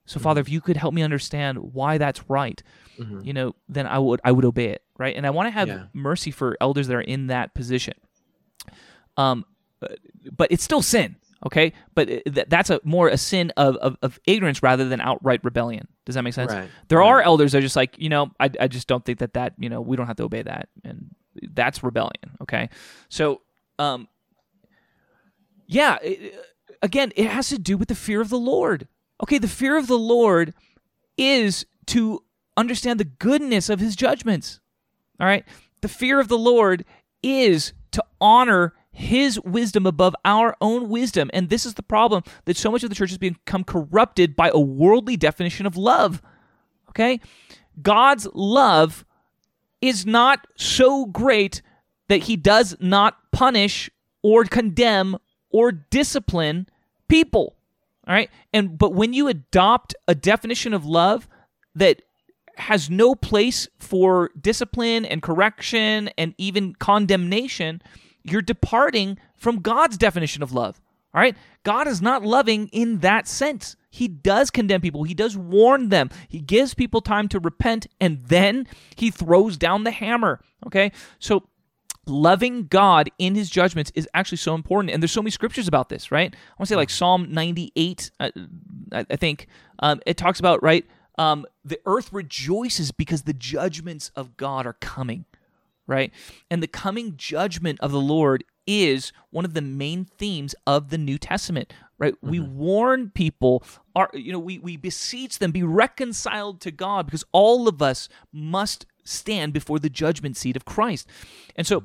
So 0.06 0.20
Father, 0.20 0.40
if 0.40 0.48
you 0.48 0.60
could 0.60 0.76
help 0.76 0.92
me 0.92 1.02
understand 1.02 1.58
why 1.58 1.96
that's 1.98 2.28
right, 2.28 2.62
you 3.22 3.32
know, 3.32 3.54
then 3.68 3.86
I 3.86 3.98
would 3.98 4.20
I 4.24 4.32
would 4.32 4.44
obey 4.44 4.66
it, 4.70 4.82
right? 4.98 5.16
And 5.16 5.26
I 5.26 5.30
want 5.30 5.46
to 5.46 5.50
have 5.50 5.68
Yeah. 5.68 5.84
mercy 5.92 6.30
for 6.30 6.56
elders 6.60 6.88
that 6.88 6.94
are 6.96 7.00
in 7.00 7.28
that 7.28 7.54
position. 7.54 7.94
Um, 9.16 9.44
but 10.36 10.48
it's 10.50 10.64
still 10.64 10.82
sin, 10.82 11.16
okay? 11.44 11.72
But 11.94 12.08
th- 12.08 12.46
that's 12.48 12.70
a 12.70 12.80
more 12.84 13.08
a 13.08 13.16
sin 13.16 13.52
of, 13.56 13.76
of, 13.76 13.96
of 14.02 14.18
ignorance 14.26 14.62
rather 14.62 14.88
than 14.88 15.00
outright 15.00 15.40
rebellion. 15.44 15.88
Does 16.04 16.14
that 16.14 16.22
make 16.22 16.34
sense? 16.34 16.52
Right, 16.52 16.68
There 16.88 17.02
are 17.02 17.20
elders 17.20 17.52
that 17.52 17.58
are 17.58 17.62
just 17.62 17.76
like, 17.76 17.96
you 17.98 18.08
know, 18.08 18.30
I, 18.40 18.50
I 18.60 18.68
just 18.68 18.88
don't 18.88 19.04
think 19.04 19.18
that 19.20 19.34
that, 19.34 19.54
you 19.58 19.68
know, 19.68 19.80
we 19.80 19.96
don't 19.96 20.06
have 20.06 20.16
to 20.16 20.24
obey 20.24 20.42
that. 20.42 20.68
And 20.84 21.14
that's 21.52 21.82
rebellion, 21.82 22.36
okay? 22.42 22.70
So, 23.08 23.42
um, 23.78 24.08
yeah, 25.66 25.98
it, 26.02 26.34
again, 26.82 27.12
it 27.16 27.26
has 27.26 27.48
to 27.48 27.58
do 27.58 27.76
with 27.76 27.88
the 27.88 27.94
fear 27.94 28.20
of 28.20 28.28
the 28.28 28.38
Lord. 28.38 28.88
Okay, 29.22 29.38
the 29.38 29.48
fear 29.48 29.76
of 29.76 29.86
the 29.86 29.98
Lord 29.98 30.54
is 31.16 31.64
to 31.86 32.22
understand 32.56 33.00
the 33.00 33.04
goodness 33.04 33.68
of 33.68 33.80
his 33.80 33.96
judgments. 33.96 34.60
All 35.20 35.26
right? 35.26 35.44
The 35.80 35.88
fear 35.88 36.20
of 36.20 36.28
the 36.28 36.38
Lord 36.38 36.84
is 37.22 37.72
to 37.92 38.04
honor 38.20 38.74
his 38.94 39.40
wisdom 39.40 39.86
above 39.86 40.14
our 40.24 40.56
own 40.60 40.88
wisdom. 40.88 41.28
And 41.34 41.50
this 41.50 41.66
is 41.66 41.74
the 41.74 41.82
problem 41.82 42.22
that 42.44 42.56
so 42.56 42.70
much 42.70 42.84
of 42.84 42.88
the 42.88 42.94
church 42.94 43.10
has 43.10 43.18
become 43.18 43.64
corrupted 43.64 44.36
by 44.36 44.50
a 44.54 44.60
worldly 44.60 45.16
definition 45.16 45.66
of 45.66 45.76
love. 45.76 46.22
Okay? 46.90 47.20
God's 47.82 48.28
love 48.32 49.04
is 49.82 50.06
not 50.06 50.46
so 50.56 51.06
great 51.06 51.60
that 52.08 52.22
he 52.24 52.36
does 52.36 52.76
not 52.80 53.18
punish 53.32 53.90
or 54.22 54.44
condemn 54.44 55.16
or 55.50 55.72
discipline 55.72 56.68
people. 57.08 57.56
All 58.06 58.14
right? 58.14 58.30
And 58.52 58.78
but 58.78 58.94
when 58.94 59.12
you 59.12 59.28
adopt 59.28 59.94
a 60.06 60.14
definition 60.14 60.72
of 60.72 60.86
love 60.86 61.28
that 61.74 62.02
has 62.56 62.88
no 62.88 63.16
place 63.16 63.68
for 63.78 64.30
discipline 64.40 65.04
and 65.04 65.20
correction 65.20 66.10
and 66.16 66.34
even 66.38 66.74
condemnation, 66.76 67.82
you're 68.24 68.42
departing 68.42 69.18
from 69.36 69.60
God's 69.60 69.96
definition 69.96 70.42
of 70.42 70.52
love. 70.52 70.80
All 71.14 71.20
right? 71.20 71.36
God 71.62 71.86
is 71.86 72.02
not 72.02 72.24
loving 72.24 72.68
in 72.68 72.98
that 72.98 73.28
sense. 73.28 73.76
He 73.90 74.08
does 74.08 74.50
condemn 74.50 74.80
people, 74.80 75.04
He 75.04 75.14
does 75.14 75.36
warn 75.36 75.88
them, 75.88 76.10
He 76.28 76.40
gives 76.40 76.74
people 76.74 77.00
time 77.00 77.28
to 77.28 77.38
repent, 77.38 77.86
and 78.00 78.24
then 78.26 78.66
He 78.96 79.10
throws 79.10 79.56
down 79.56 79.84
the 79.84 79.92
hammer. 79.92 80.40
Okay? 80.66 80.90
So, 81.20 81.44
loving 82.06 82.66
God 82.66 83.10
in 83.18 83.34
his 83.34 83.48
judgments 83.48 83.90
is 83.94 84.08
actually 84.12 84.38
so 84.38 84.54
important. 84.54 84.92
And 84.92 85.02
there's 85.02 85.12
so 85.12 85.22
many 85.22 85.30
scriptures 85.30 85.68
about 85.68 85.88
this, 85.88 86.12
right? 86.12 86.34
I 86.34 86.52
want 86.58 86.66
to 86.68 86.74
say 86.74 86.76
like 86.76 86.90
Psalm 86.90 87.28
98, 87.30 88.10
uh, 88.20 88.30
I, 88.92 89.06
I 89.10 89.16
think 89.16 89.46
um, 89.78 90.00
it 90.04 90.16
talks 90.16 90.38
about, 90.38 90.62
right? 90.62 90.84
Um, 91.16 91.46
the 91.64 91.80
earth 91.86 92.12
rejoices 92.12 92.90
because 92.90 93.22
the 93.22 93.32
judgments 93.32 94.10
of 94.16 94.36
God 94.36 94.66
are 94.66 94.74
coming, 94.74 95.24
right? 95.86 96.12
And 96.50 96.62
the 96.62 96.68
coming 96.68 97.16
judgment 97.16 97.80
of 97.80 97.92
the 97.92 98.00
Lord 98.00 98.44
is 98.66 99.12
one 99.30 99.44
of 99.44 99.54
the 99.54 99.62
main 99.62 100.04
themes 100.04 100.54
of 100.66 100.90
the 100.90 100.98
New 100.98 101.18
Testament, 101.18 101.72
right? 101.98 102.14
We 102.22 102.38
mm-hmm. 102.38 102.56
warn 102.56 103.10
people, 103.10 103.62
are 103.94 104.10
you 104.14 104.32
know, 104.32 104.38
we 104.38 104.58
we 104.58 104.76
beseech 104.76 105.38
them 105.38 105.52
be 105.52 105.62
reconciled 105.62 106.60
to 106.62 106.70
God 106.70 107.06
because 107.06 107.24
all 107.32 107.68
of 107.68 107.82
us 107.82 108.08
must 108.32 108.86
stand 109.04 109.52
before 109.52 109.78
the 109.78 109.90
judgment 109.90 110.36
seat 110.36 110.56
of 110.56 110.64
Christ. 110.64 111.08
And 111.56 111.66
so 111.66 111.84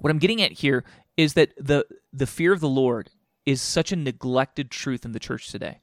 what 0.00 0.10
I'm 0.10 0.18
getting 0.18 0.42
at 0.42 0.52
here 0.52 0.84
is 1.16 1.34
that 1.34 1.52
the 1.56 1.86
the 2.12 2.26
fear 2.26 2.52
of 2.52 2.60
the 2.60 2.68
Lord 2.68 3.10
is 3.46 3.60
such 3.60 3.92
a 3.92 3.96
neglected 3.96 4.70
truth 4.70 5.04
in 5.04 5.12
the 5.12 5.20
church 5.20 5.50
today. 5.50 5.78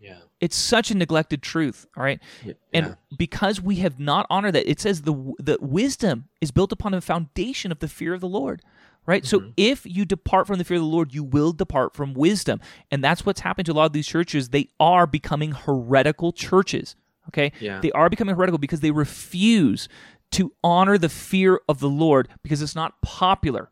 Yeah. 0.00 0.18
It's 0.40 0.56
such 0.56 0.90
a 0.90 0.94
neglected 0.96 1.42
truth, 1.42 1.86
all 1.96 2.02
right? 2.02 2.20
Yeah. 2.44 2.54
And 2.72 2.96
because 3.16 3.60
we 3.60 3.76
have 3.76 4.00
not 4.00 4.26
honored 4.30 4.54
that, 4.54 4.68
it 4.68 4.80
says 4.80 5.02
the 5.02 5.34
the 5.38 5.58
wisdom 5.60 6.28
is 6.40 6.50
built 6.50 6.72
upon 6.72 6.94
a 6.94 7.00
foundation 7.00 7.70
of 7.70 7.80
the 7.80 7.88
fear 7.88 8.14
of 8.14 8.20
the 8.20 8.28
Lord. 8.28 8.62
Right? 9.06 9.22
Mm-hmm. 9.22 9.46
So 9.46 9.52
if 9.56 9.86
you 9.86 10.04
depart 10.04 10.46
from 10.46 10.58
the 10.58 10.64
fear 10.64 10.76
of 10.76 10.82
the 10.82 10.88
Lord, 10.88 11.12
you 11.14 11.24
will 11.24 11.52
depart 11.52 11.94
from 11.94 12.14
wisdom. 12.14 12.60
And 12.90 13.02
that's 13.02 13.24
what's 13.24 13.40
happened 13.40 13.66
to 13.66 13.72
a 13.72 13.74
lot 13.74 13.86
of 13.86 13.92
these 13.92 14.06
churches. 14.06 14.50
They 14.50 14.68
are 14.78 15.06
becoming 15.06 15.52
heretical 15.52 16.32
churches. 16.32 16.96
Okay? 17.28 17.52
Yeah. 17.60 17.80
They 17.80 17.90
are 17.92 18.08
becoming 18.10 18.36
heretical 18.36 18.58
because 18.58 18.80
they 18.80 18.90
refuse 18.90 19.88
to 20.32 20.52
honor 20.62 20.96
the 20.96 21.08
fear 21.08 21.60
of 21.68 21.80
the 21.80 21.88
Lord 21.88 22.28
because 22.42 22.62
it's 22.62 22.76
not 22.76 23.00
popular. 23.02 23.70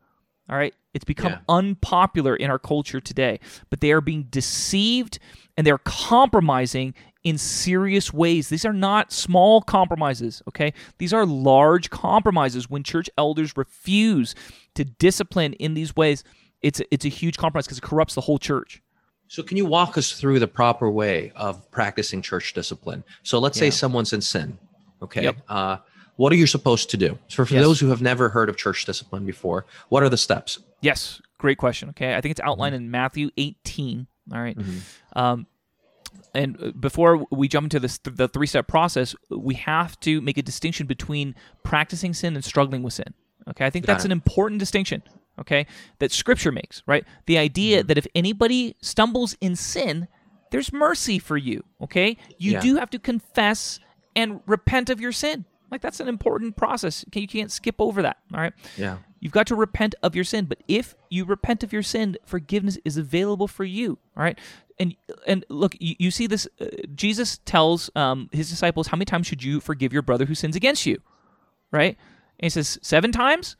All 0.49 0.57
right? 0.57 0.75
It's 0.95 1.05
become 1.05 1.33
Yeah. 1.33 1.39
unpopular 1.49 2.35
in 2.35 2.51
our 2.51 2.59
culture 2.59 3.01
today. 3.01 3.41
But 3.71 3.81
they 3.81 3.93
are 3.93 4.01
being 4.01 4.25
deceived 4.25 5.19
and 5.57 5.67
they're 5.67 5.79
compromising 5.79 6.95
in 7.25 7.37
serious 7.37 8.13
ways. 8.13 8.49
These 8.49 8.65
are 8.65 8.73
not 8.73 9.13
small 9.13 9.61
compromises, 9.61 10.43
okay? 10.49 10.73
These 10.99 11.13
are 11.13 11.27
large 11.27 11.91
compromises 11.91 12.71
when 12.71 12.83
church 12.83 13.11
elders 13.19 13.57
refuse 13.57 14.35
to 14.75 14.85
discipline 14.85 15.53
in 15.55 15.75
these 15.75 15.95
ways. 15.97 16.25
It's 16.63 16.81
a, 16.81 16.85
it's 16.91 17.05
a 17.05 17.09
huge 17.09 17.37
compromise 17.37 17.67
because 17.67 17.79
it 17.79 17.83
corrupts 17.85 18.15
the 18.15 18.23
whole 18.23 18.39
church. 18.39 18.83
So, 19.31 19.43
can 19.43 19.59
you 19.59 19.67
walk 19.67 19.99
us 19.99 20.13
through 20.13 20.39
the 20.39 20.49
proper 20.49 20.91
way 20.91 21.33
of 21.37 21.71
practicing 21.71 22.23
church 22.23 22.55
discipline? 22.55 23.05
So, 23.23 23.39
let's 23.39 23.59
say 23.59 23.69
someone's 23.71 24.13
in 24.15 24.23
sin. 24.23 24.59
Okay. 25.03 25.25
Yep. 25.25 25.37
Uh, 25.49 25.77
what 26.19 26.33
are 26.33 26.37
you 26.37 26.47
supposed 26.47 26.91
to 26.91 26.97
do? 26.97 27.19
So, 27.29 27.45
for 27.45 27.55
Yes. 27.55 27.63
those 27.65 27.81
who 27.81 27.89
have 27.89 28.03
never 28.03 28.29
heard 28.29 28.49
of 28.49 28.57
church 28.57 28.85
discipline 28.85 29.25
before, 29.25 29.65
what 29.89 30.03
are 30.03 30.09
the 30.09 30.17
steps? 30.19 30.59
Yes, 30.83 31.21
great 31.39 31.59
question. 31.59 31.89
Okay, 31.91 32.15
I 32.15 32.21
think 32.21 32.31
it's 32.33 32.41
outlined 32.41 32.75
in 32.75 32.91
Matthew 32.91 33.31
18. 33.37 34.07
All 34.33 34.41
right. 34.41 34.57
Um, 35.17 35.47
and 36.35 36.57
uh, 36.63 36.71
before 36.73 37.25
we 37.31 37.49
jump 37.49 37.65
into 37.65 37.81
this, 37.81 37.99
the 37.99 38.29
three 38.29 38.47
step 38.47 38.67
process, 38.69 39.15
we 39.31 39.55
have 39.55 39.99
to 40.01 40.21
make 40.21 40.37
a 40.39 40.43
distinction 40.43 40.87
between 40.87 41.35
practicing 41.63 42.13
sin 42.15 42.35
and 42.35 42.45
struggling 42.45 42.83
with 42.83 42.93
sin. 42.95 43.15
Okay, 43.49 43.65
I 43.65 43.71
think 43.71 43.87
Got 43.87 43.95
that's 43.95 44.05
it. 44.05 44.09
an 44.09 44.13
important 44.13 44.59
distinction. 44.61 45.03
Okay, 45.41 45.67
that 46.01 46.11
Scripture 46.13 46.51
makes 46.53 46.83
right. 46.87 47.05
The 47.27 47.39
idea 47.39 47.83
that 47.85 47.97
if 47.97 48.07
anybody 48.15 48.75
stumbles 48.83 49.37
in 49.41 49.55
sin, 49.57 50.09
there's 50.51 50.73
mercy 50.73 51.19
for 51.21 51.37
you. 51.37 51.63
Okay, 51.81 52.17
you 52.39 52.53
Yeah. 52.53 52.61
do 52.61 52.77
have 52.77 52.91
to 52.91 52.99
confess 52.99 53.79
and 54.17 54.41
repent 54.47 54.91
of 54.91 55.01
your 55.01 55.13
sin. 55.13 55.45
Like 55.71 55.81
that's 55.81 56.01
an 56.01 56.09
important 56.09 56.57
process. 56.57 57.05
You 57.13 57.29
can't 57.29 57.53
skip 57.53 57.77
over 57.79 58.03
that. 58.03 58.19
All 58.33 58.41
right. 58.41 58.53
Yeah. 58.77 58.99
You've 59.21 59.33
got 59.33 59.47
to 59.49 59.57
repent 59.57 59.95
of 60.03 60.15
your 60.15 60.25
sin, 60.25 60.45
but 60.45 60.63
if 60.69 60.95
you 61.11 61.25
repent 61.25 61.65
of 61.65 61.73
your 61.73 61.83
sin, 61.83 62.17
forgiveness 62.25 62.79
is 62.85 62.97
available 62.97 63.49
for 63.49 63.65
you. 63.65 63.99
All 64.17 64.23
right, 64.23 64.39
and 64.79 64.95
and 65.27 65.45
look, 65.49 65.75
you, 65.81 65.97
you 65.99 66.11
see 66.11 66.27
this. 66.27 66.47
Uh, 66.61 66.67
Jesus 66.95 67.39
tells 67.39 67.91
um, 67.97 68.29
his 68.33 68.49
disciples, 68.49 68.89
"How 68.89 68.97
many 68.97 69.07
times 69.07 69.27
should 69.27 69.43
you 69.43 69.61
forgive 69.61 69.93
your 69.93 70.03
brother 70.03 70.25
who 70.25 70.35
sins 70.35 70.55
against 70.55 70.87
you?" 70.87 71.01
Right, 71.73 71.97
and 72.39 72.45
he 72.45 72.51
says 72.51 72.79
seven 72.83 73.11
times. 73.13 73.57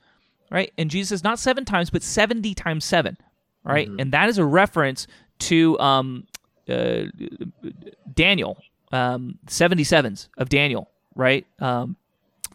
Right, 0.49 0.71
and 0.77 0.89
Jesus 0.89 1.09
says 1.09 1.23
not 1.23 1.39
seven 1.39 1.65
times, 1.65 1.89
but 1.89 2.03
seventy 2.03 2.53
times 2.53 2.85
seven. 2.85 3.17
Right? 3.63 3.87
and 3.87 4.13
that 4.13 4.29
is 4.29 4.39
a 4.39 4.45
reference 4.45 5.05
to 5.39 5.77
um, 5.79 6.25
uh, 6.67 7.03
Daniel, 8.11 8.57
um, 8.91 9.37
seventy 9.47 9.83
sevens 9.83 10.29
of 10.37 10.49
Daniel. 10.49 10.89
Right. 11.13 11.45
Um, 11.59 11.97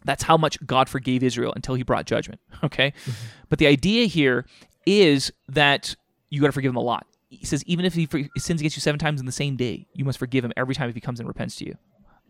that's 0.05 0.23
how 0.23 0.37
much 0.37 0.57
God 0.65 0.87
forgave 0.87 1.23
Israel 1.23 1.51
until 1.55 1.75
he 1.75 1.83
brought 1.83 2.05
judgment. 2.05 2.39
Okay. 2.63 2.93
Mm-hmm. 3.01 3.11
But 3.49 3.59
the 3.59 3.67
idea 3.67 4.05
here 4.07 4.45
is 4.85 5.31
that 5.49 5.95
you 6.29 6.41
got 6.41 6.47
to 6.47 6.53
forgive 6.53 6.71
him 6.71 6.77
a 6.77 6.81
lot. 6.81 7.05
He 7.29 7.45
says, 7.45 7.63
even 7.67 7.85
if 7.85 7.93
he 7.93 8.05
for- 8.05 8.23
sins 8.37 8.59
against 8.59 8.75
you 8.75 8.81
seven 8.81 8.97
times 8.97 9.19
in 9.19 9.25
the 9.25 9.31
same 9.31 9.55
day, 9.55 9.85
you 9.93 10.03
must 10.03 10.17
forgive 10.17 10.43
him 10.43 10.51
every 10.57 10.73
time 10.73 10.89
if 10.89 10.95
he 10.95 11.01
comes 11.01 11.19
and 11.19 11.27
repents 11.27 11.57
to 11.57 11.65
you. 11.65 11.77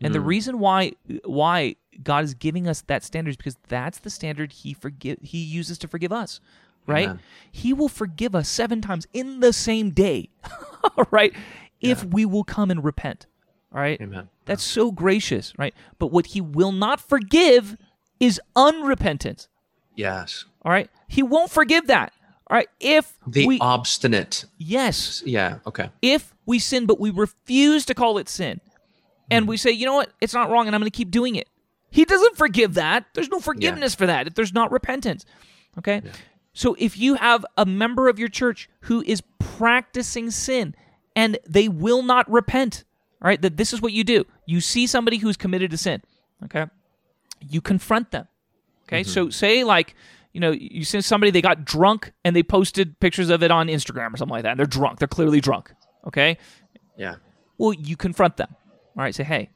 And 0.00 0.14
the 0.14 0.18
mm. 0.18 0.26
reason 0.26 0.58
why 0.58 0.92
why 1.24 1.76
God 2.02 2.24
is 2.24 2.34
giving 2.34 2.68
us 2.68 2.82
that 2.82 3.02
standard 3.02 3.30
is 3.30 3.36
because 3.36 3.56
that's 3.68 3.98
the 3.98 4.10
standard 4.10 4.52
he 4.52 4.74
forgive 4.74 5.18
he 5.22 5.38
uses 5.38 5.78
to 5.78 5.88
forgive 5.88 6.12
us. 6.12 6.40
Right? 6.86 7.08
Amen. 7.08 7.20
He 7.50 7.72
will 7.72 7.88
forgive 7.88 8.34
us 8.34 8.48
seven 8.48 8.82
times 8.82 9.06
in 9.12 9.40
the 9.40 9.52
same 9.52 9.90
day. 9.90 10.28
right? 11.10 11.32
If 11.80 12.04
we 12.04 12.26
will 12.26 12.44
come 12.44 12.70
and 12.70 12.84
repent. 12.84 13.26
All 13.74 13.80
right? 13.80 14.00
Amen. 14.00 14.28
That's 14.44 14.62
so 14.62 14.90
gracious, 14.92 15.52
right? 15.58 15.74
But 15.98 16.08
what 16.08 16.26
he 16.26 16.40
will 16.40 16.72
not 16.72 17.00
forgive 17.00 17.76
is 18.20 18.40
unrepentance. 18.56 19.48
Yes. 19.94 20.44
All 20.62 20.72
right? 20.72 20.88
He 21.08 21.22
won't 21.22 21.50
forgive 21.50 21.86
that. 21.88 22.12
All 22.48 22.56
right? 22.56 22.68
If 22.80 23.18
The 23.26 23.46
we 23.46 23.58
obstinate. 23.60 24.44
yes, 24.56 25.22
Yeah. 25.26 25.58
Okay. 25.66 25.90
if 26.00 26.32
we 26.46 26.58
sin 26.58 26.86
but 26.86 27.00
we 27.00 27.10
refuse 27.10 27.84
to 27.86 27.94
call 27.94 28.18
it 28.18 28.28
sin 28.28 28.60
and 29.30 29.48
we 29.48 29.56
say, 29.56 29.72
"You 29.72 29.84
know 29.86 29.94
what? 29.94 30.12
It's 30.20 30.32
not 30.34 30.48
wrong 30.50 30.66
and 30.68 30.74
I'm 30.76 30.80
going 30.80 30.90
to 30.90 30.96
keep 30.96 31.10
doing 31.10 31.34
it." 31.34 31.48
He 31.90 32.04
doesn't 32.04 32.36
forgive 32.36 32.74
that. 32.74 33.06
There's 33.14 33.28
no 33.28 33.40
forgiveness 33.40 33.94
for 33.94 34.06
that 34.06 34.26
if 34.28 34.34
there's 34.34 34.52
not 34.52 34.70
repentance. 34.70 35.24
Okay? 35.78 36.02
So 36.52 36.76
if 36.78 36.96
you 36.96 37.14
have 37.14 37.44
a 37.56 37.66
member 37.66 38.08
of 38.08 38.18
your 38.18 38.28
church 38.28 38.68
who 38.82 39.02
is 39.06 39.22
practicing 39.38 40.30
sin 40.30 40.74
and 41.14 41.38
they 41.48 41.68
will 41.68 42.02
not 42.02 42.30
repent, 42.30 42.84
all 43.22 43.28
right, 43.28 43.40
that 43.42 43.56
this 43.56 43.72
is 43.72 43.80
what 43.80 43.92
you 43.92 44.04
do. 44.04 44.24
You 44.46 44.60
see 44.60 44.86
somebody 44.86 45.18
who's 45.18 45.36
committed 45.36 45.70
to 45.70 45.76
sin, 45.76 46.02
okay? 46.44 46.66
You 47.40 47.60
confront 47.60 48.10
them. 48.10 48.28
Okay? 48.86 49.00
Mm-hmm. 49.02 49.10
So 49.10 49.30
say 49.30 49.64
like, 49.64 49.94
you 50.32 50.40
know, 50.40 50.50
you 50.52 50.84
see 50.84 51.00
somebody 51.00 51.30
they 51.30 51.42
got 51.42 51.64
drunk 51.64 52.12
and 52.24 52.36
they 52.36 52.42
posted 52.42 53.00
pictures 53.00 53.30
of 53.30 53.42
it 53.42 53.50
on 53.50 53.68
Instagram 53.68 54.12
or 54.12 54.16
something 54.16 54.34
like 54.34 54.42
that. 54.42 54.50
And 54.50 54.58
they're 54.58 54.66
drunk. 54.66 54.98
They're 54.98 55.08
clearly 55.08 55.40
drunk. 55.40 55.72
Okay? 56.06 56.36
Yeah. 56.96 57.16
well 57.58 57.72
you 57.74 57.96
confront 57.96 58.36
them 58.38 58.48
all 58.96 59.02
right 59.02 59.14
say 59.14 59.22
hey 59.22 59.50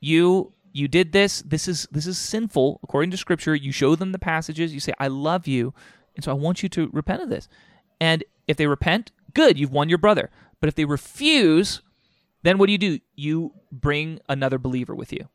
you 0.00 0.52
you 0.72 0.86
did 0.86 1.10
this 1.12 1.42
this 1.42 1.66
is 1.66 1.88
this 1.90 2.06
is 2.06 2.16
sinful 2.16 2.78
according 2.84 3.10
to 3.10 3.16
scripture 3.16 3.54
you 3.54 3.72
show 3.72 3.96
them 3.96 4.12
the 4.12 4.18
passages 4.18 4.72
you 4.72 4.78
say 4.80 4.92
i 5.00 5.08
love 5.08 5.48
you 5.48 5.74
and 6.14 6.24
so 6.24 6.30
i 6.30 6.34
want 6.34 6.62
you 6.62 6.68
to 6.68 6.88
repent 6.92 7.20
of 7.20 7.28
this 7.28 7.48
and 8.00 8.22
if 8.46 8.56
they 8.56 8.66
repent 8.68 9.10
good 9.34 9.58
you've 9.58 9.72
won 9.72 9.88
your 9.88 9.98
brother 9.98 10.30
but 10.60 10.68
if 10.68 10.76
they 10.76 10.84
refuse 10.84 11.82
then 12.42 12.58
what 12.58 12.66
do 12.66 12.72
you 12.72 12.78
do? 12.78 12.98
You 13.14 13.52
bring 13.70 14.20
another 14.28 14.58
believer 14.58 14.94
with 14.94 15.12
you. 15.12 15.28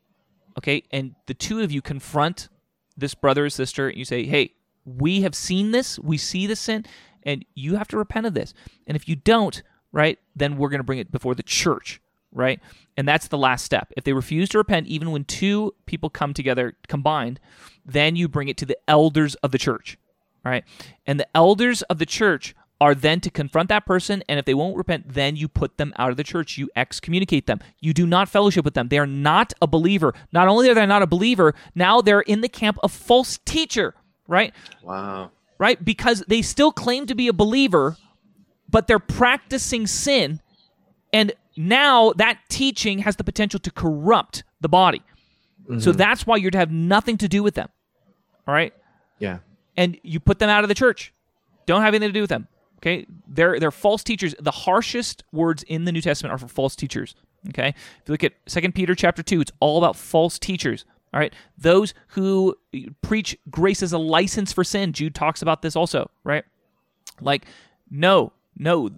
Okay? 0.58 0.82
And 0.90 1.14
the 1.26 1.34
two 1.34 1.60
of 1.60 1.72
you 1.72 1.82
confront 1.82 2.48
this 2.96 3.14
brother 3.14 3.46
or 3.46 3.50
sister 3.50 3.88
and 3.88 3.96
you 3.96 4.04
say 4.04 4.24
hey 4.24 4.52
we 4.84 5.20
have 5.20 5.34
seen 5.34 5.70
this. 5.70 5.98
We 5.98 6.16
see 6.16 6.46
the 6.46 6.56
sin 6.56 6.86
and 7.22 7.44
you 7.54 7.76
have 7.76 7.88
to 7.88 7.98
repent 7.98 8.26
of 8.26 8.32
this. 8.32 8.54
And 8.86 8.96
if 8.96 9.08
you 9.08 9.16
don't 9.16 9.62
right 9.92 10.18
then 10.34 10.56
we're 10.56 10.68
going 10.68 10.80
to 10.80 10.84
bring 10.84 10.98
it 10.98 11.12
before 11.12 11.34
the 11.34 11.42
church 11.42 12.00
right? 12.30 12.60
And 12.96 13.08
that's 13.08 13.28
the 13.28 13.38
last 13.38 13.64
step. 13.64 13.90
If 13.96 14.04
they 14.04 14.12
refuse 14.12 14.50
to 14.50 14.58
repent 14.58 14.86
even 14.86 15.12
when 15.12 15.24
two 15.24 15.74
people 15.86 16.10
come 16.10 16.34
together 16.34 16.76
combined 16.88 17.40
then 17.86 18.16
you 18.16 18.28
bring 18.28 18.48
it 18.48 18.56
to 18.58 18.66
the 18.66 18.78
elders 18.88 19.34
of 19.36 19.52
the 19.52 19.58
church 19.58 19.96
right? 20.44 20.64
And 21.06 21.20
the 21.20 21.28
elders 21.36 21.82
of 21.82 21.98
the 21.98 22.06
church 22.06 22.54
are 22.80 22.94
then 22.94 23.20
to 23.20 23.30
confront 23.30 23.68
that 23.68 23.84
person 23.84 24.22
and 24.28 24.38
if 24.38 24.44
they 24.44 24.54
won't 24.54 24.76
repent 24.76 25.12
then 25.12 25.36
you 25.36 25.48
put 25.48 25.78
them 25.78 25.92
out 25.96 26.10
of 26.10 26.16
the 26.16 26.24
church. 26.24 26.58
You 26.58 26.70
excommunicate 26.76 27.46
them. 27.46 27.60
You 27.80 27.92
do 27.92 28.06
not 28.06 28.28
fellowship 28.28 28.64
with 28.64 28.74
them. 28.74 28.88
They 28.88 28.98
are 28.98 29.06
not 29.06 29.52
a 29.60 29.66
believer. 29.66 30.14
Not 30.32 30.48
only 30.48 30.70
are 30.70 30.74
they 30.74 30.86
not 30.86 31.02
a 31.02 31.06
believer 31.06 31.54
now 31.74 32.00
they're 32.00 32.20
in 32.20 32.40
the 32.40 32.48
camp 32.48 32.78
of 32.82 32.92
false 32.92 33.38
teacher 33.44 33.94
right? 34.26 34.52
Wow. 34.82 35.30
right? 35.58 35.82
Because 35.82 36.22
they 36.28 36.42
still 36.42 36.70
claim 36.70 37.06
to 37.06 37.14
be 37.14 37.28
a 37.28 37.32
believer 37.32 37.96
but 38.68 38.86
they're 38.86 38.98
practicing 38.98 39.86
sin 39.86 40.40
and 41.12 41.32
now 41.56 42.12
that 42.12 42.38
teaching 42.48 43.00
has 43.00 43.16
the 43.16 43.24
potential 43.24 43.58
to 43.60 43.70
corrupt 43.70 44.44
the 44.60 44.68
body. 44.68 45.02
So 45.66 45.74
mm-hmm. 45.74 45.92
that's 45.92 46.26
why 46.26 46.36
you're 46.36 46.50
to 46.50 46.58
have 46.58 46.70
nothing 46.70 47.18
to 47.18 47.28
do 47.28 47.42
with 47.42 47.54
them. 47.54 47.68
All 48.46 48.54
right? 48.54 48.72
Yeah. 49.18 49.38
and 49.76 49.98
you 50.02 50.20
put 50.20 50.38
them 50.38 50.48
out 50.48 50.64
of 50.64 50.68
the 50.68 50.74
church. 50.74 51.12
Don't 51.66 51.82
have 51.82 51.92
anything 51.92 52.10
to 52.10 52.12
do 52.12 52.20
with 52.20 52.30
them. 52.30 52.46
Okay, 52.78 53.06
they're 53.26 53.58
they're 53.58 53.70
false 53.70 54.04
teachers. 54.04 54.34
The 54.38 54.52
harshest 54.52 55.24
words 55.32 55.64
in 55.64 55.84
the 55.84 55.92
New 55.92 56.00
Testament 56.00 56.32
are 56.32 56.38
for 56.38 56.48
false 56.48 56.76
teachers. 56.76 57.14
Okay, 57.48 57.68
if 57.68 58.02
you 58.06 58.12
look 58.12 58.24
at 58.24 58.34
Second 58.46 58.74
Peter 58.74 58.94
chapter 58.94 59.22
two, 59.22 59.40
it's 59.40 59.52
all 59.60 59.78
about 59.78 59.96
false 59.96 60.38
teachers. 60.38 60.84
All 61.12 61.18
right, 61.18 61.32
those 61.56 61.94
who 62.08 62.54
preach 63.02 63.36
grace 63.50 63.82
as 63.82 63.92
a 63.92 63.98
license 63.98 64.52
for 64.52 64.62
sin. 64.62 64.92
Jude 64.92 65.14
talks 65.14 65.42
about 65.42 65.62
this 65.62 65.74
also. 65.74 66.10
Right, 66.22 66.44
like 67.20 67.46
no, 67.90 68.32
no, 68.56 68.90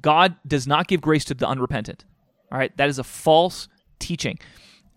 God 0.00 0.36
does 0.46 0.66
not 0.66 0.88
give 0.88 1.00
grace 1.00 1.24
to 1.26 1.34
the 1.34 1.46
unrepentant. 1.46 2.04
All 2.50 2.58
right, 2.58 2.74
that 2.78 2.88
is 2.88 2.98
a 2.98 3.04
false 3.04 3.68
teaching, 3.98 4.38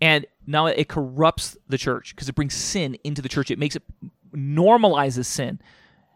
and 0.00 0.24
now 0.46 0.66
it 0.66 0.88
corrupts 0.88 1.58
the 1.68 1.76
church 1.76 2.14
because 2.14 2.28
it 2.28 2.34
brings 2.34 2.54
sin 2.54 2.96
into 3.04 3.20
the 3.20 3.28
church. 3.28 3.50
It 3.50 3.58
makes 3.58 3.76
it 3.76 3.82
normalizes 4.32 5.26
sin. 5.26 5.60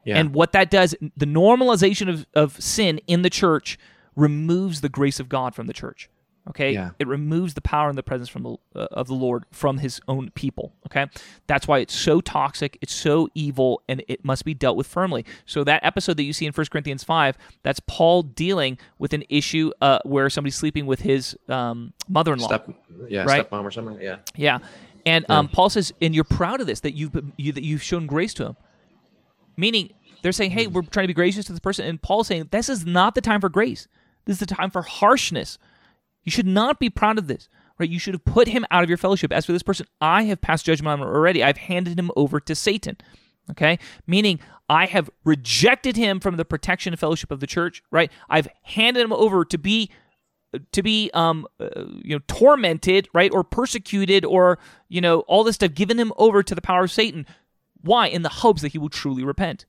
Yeah. 0.05 0.19
And 0.19 0.35
what 0.35 0.53
that 0.53 0.71
does, 0.71 0.95
the 1.17 1.27
normalization 1.27 2.09
of, 2.09 2.27
of 2.35 2.61
sin 2.63 3.01
in 3.07 3.23
the 3.23 3.31
church 3.31 3.79
removes 4.17 4.81
the 4.81 4.89
grace 4.89 5.19
of 5.21 5.29
God 5.29 5.55
from 5.55 5.67
the 5.67 5.73
church. 5.73 6.09
Okay, 6.51 6.73
Yeah. 6.75 6.91
it 6.99 7.07
removes 7.09 7.55
the 7.55 7.63
power 7.63 7.89
and 7.89 7.97
the 7.97 8.03
presence 8.03 8.29
from 8.29 8.43
the 8.43 8.57
uh, 8.79 8.87
of 8.93 9.07
the 9.07 9.15
Lord 9.15 9.45
from 9.51 9.79
His 9.79 9.99
own 10.07 10.31
people. 10.35 10.75
Okay, 10.87 11.07
that's 11.47 11.67
why 11.67 11.79
it's 11.79 11.95
so 11.95 12.21
toxic, 12.21 12.77
it's 12.83 12.93
so 12.93 13.31
evil, 13.35 13.81
and 13.89 14.05
it 14.09 14.27
must 14.27 14.45
be 14.45 14.53
dealt 14.53 14.77
with 14.77 14.87
firmly. 14.87 15.25
So 15.47 15.65
that 15.65 15.83
episode 15.83 16.19
that 16.19 16.25
you 16.25 16.35
see 16.35 16.45
in 16.45 16.53
1 16.53 16.67
Corinthians 16.71 17.03
five, 17.03 17.39
that's 17.63 17.81
Paul 17.87 18.25
dealing 18.25 18.77
with 18.99 19.15
an 19.15 19.25
issue 19.31 19.71
uh, 19.81 20.01
where 20.05 20.29
somebody's 20.29 20.55
sleeping 20.57 20.85
with 20.85 21.01
his 21.01 21.35
um, 21.49 21.95
mother-in-law. 22.11 22.47
Step. 22.47 22.69
Yeah. 23.09 23.25
Right. 23.25 23.51
Stepmom 23.51 23.65
or 23.65 23.71
something. 23.71 23.99
Yeah. 24.03 24.17
Yeah, 24.37 24.59
and 25.07 25.25
um, 25.31 25.49
Paul 25.49 25.71
says, 25.71 25.95
and 26.03 26.15
you're 26.15 26.25
proud 26.25 26.61
of 26.61 26.67
this 26.67 26.81
that 26.81 26.93
you've 26.93 27.15
you, 27.39 27.53
that 27.53 27.65
you've 27.65 27.83
shown 27.83 28.07
grace 28.07 28.35
to 28.35 28.49
him. 28.49 28.57
Meaning, 29.57 29.93
they're 30.23 30.33
saying, 30.33 30.53
"Hey, 30.53 30.67
we're 30.67 30.83
trying 30.83 31.05
to 31.05 31.09
be 31.09 31.15
gracious 31.15 31.45
to 31.47 31.53
this 31.53 31.61
person," 31.61 31.87
and 31.87 32.01
Paul's 32.01 32.29
saying, 32.29 32.49
"This 32.51 32.69
is 32.69 32.87
not 32.87 33.15
the 33.15 33.21
time 33.21 33.41
for 33.41 33.49
grace. 33.49 33.89
This 34.25 34.35
is 34.35 34.41
the 34.41 34.55
time 34.55 34.71
for 34.71 34.83
harshness. 34.83 35.59
You 36.25 36.33
should 36.33 36.47
not 36.47 36.81
be 36.81 36.91
proud 36.91 37.19
of 37.19 37.27
this." 37.27 37.49
Right, 37.77 37.91
you 37.91 37.99
should 37.99 38.15
have 38.15 38.25
put 38.25 38.47
him 38.47 38.65
out 38.71 38.85
of 38.85 38.89
your 38.89 38.97
fellowship. 38.99 39.33
As 39.33 39.47
for 39.47 39.53
this 39.53 39.65
person, 39.65 39.87
I 40.01 40.23
have 40.25 40.41
passed 40.41 40.65
judgment 40.65 40.93
on 40.93 41.01
him 41.01 41.13
already. 41.13 41.43
I've 41.43 41.57
handed 41.57 41.99
him 41.99 42.13
over 42.15 42.39
to 42.39 42.55
Satan. 42.55 42.97
Okay, 43.51 43.79
meaning 44.07 44.39
I 44.69 44.87
have 44.87 45.11
rejected 45.25 45.97
him 45.97 46.21
from 46.21 46.37
the 46.37 46.45
protection 46.45 46.93
and 46.93 47.01
fellowship 47.01 47.33
of 47.33 47.41
the 47.41 47.49
church. 47.49 47.83
Right, 47.91 48.13
I've 48.31 48.49
handed 48.63 49.03
him 49.03 49.13
over 49.13 49.45
to 49.45 49.59
be 49.59 49.91
to 50.73 50.83
be 50.83 51.11
um 51.15 51.47
uh, 51.61 51.69
you 52.03 52.15
know 52.17 52.23
tormented 52.27 53.09
right 53.13 53.33
or 53.33 53.43
persecuted 53.45 54.25
or 54.25 54.59
you 54.89 55.01
know 55.01 55.21
all 55.21 55.45
this 55.45 55.57
stuff 55.57 55.75
given 55.75 55.99
him 55.99 56.13
over 56.17 56.43
to 56.43 56.55
the 56.55 56.61
power 56.61 56.85
of 56.85 56.93
satan 56.93 57.27
why 57.85 58.07
in 58.09 58.23
the 58.23 58.29
hopes 58.29 58.63
that 58.63 58.73
he 58.73 58.79
will 58.79 58.89
truly 58.89 59.23
repent 59.25 59.67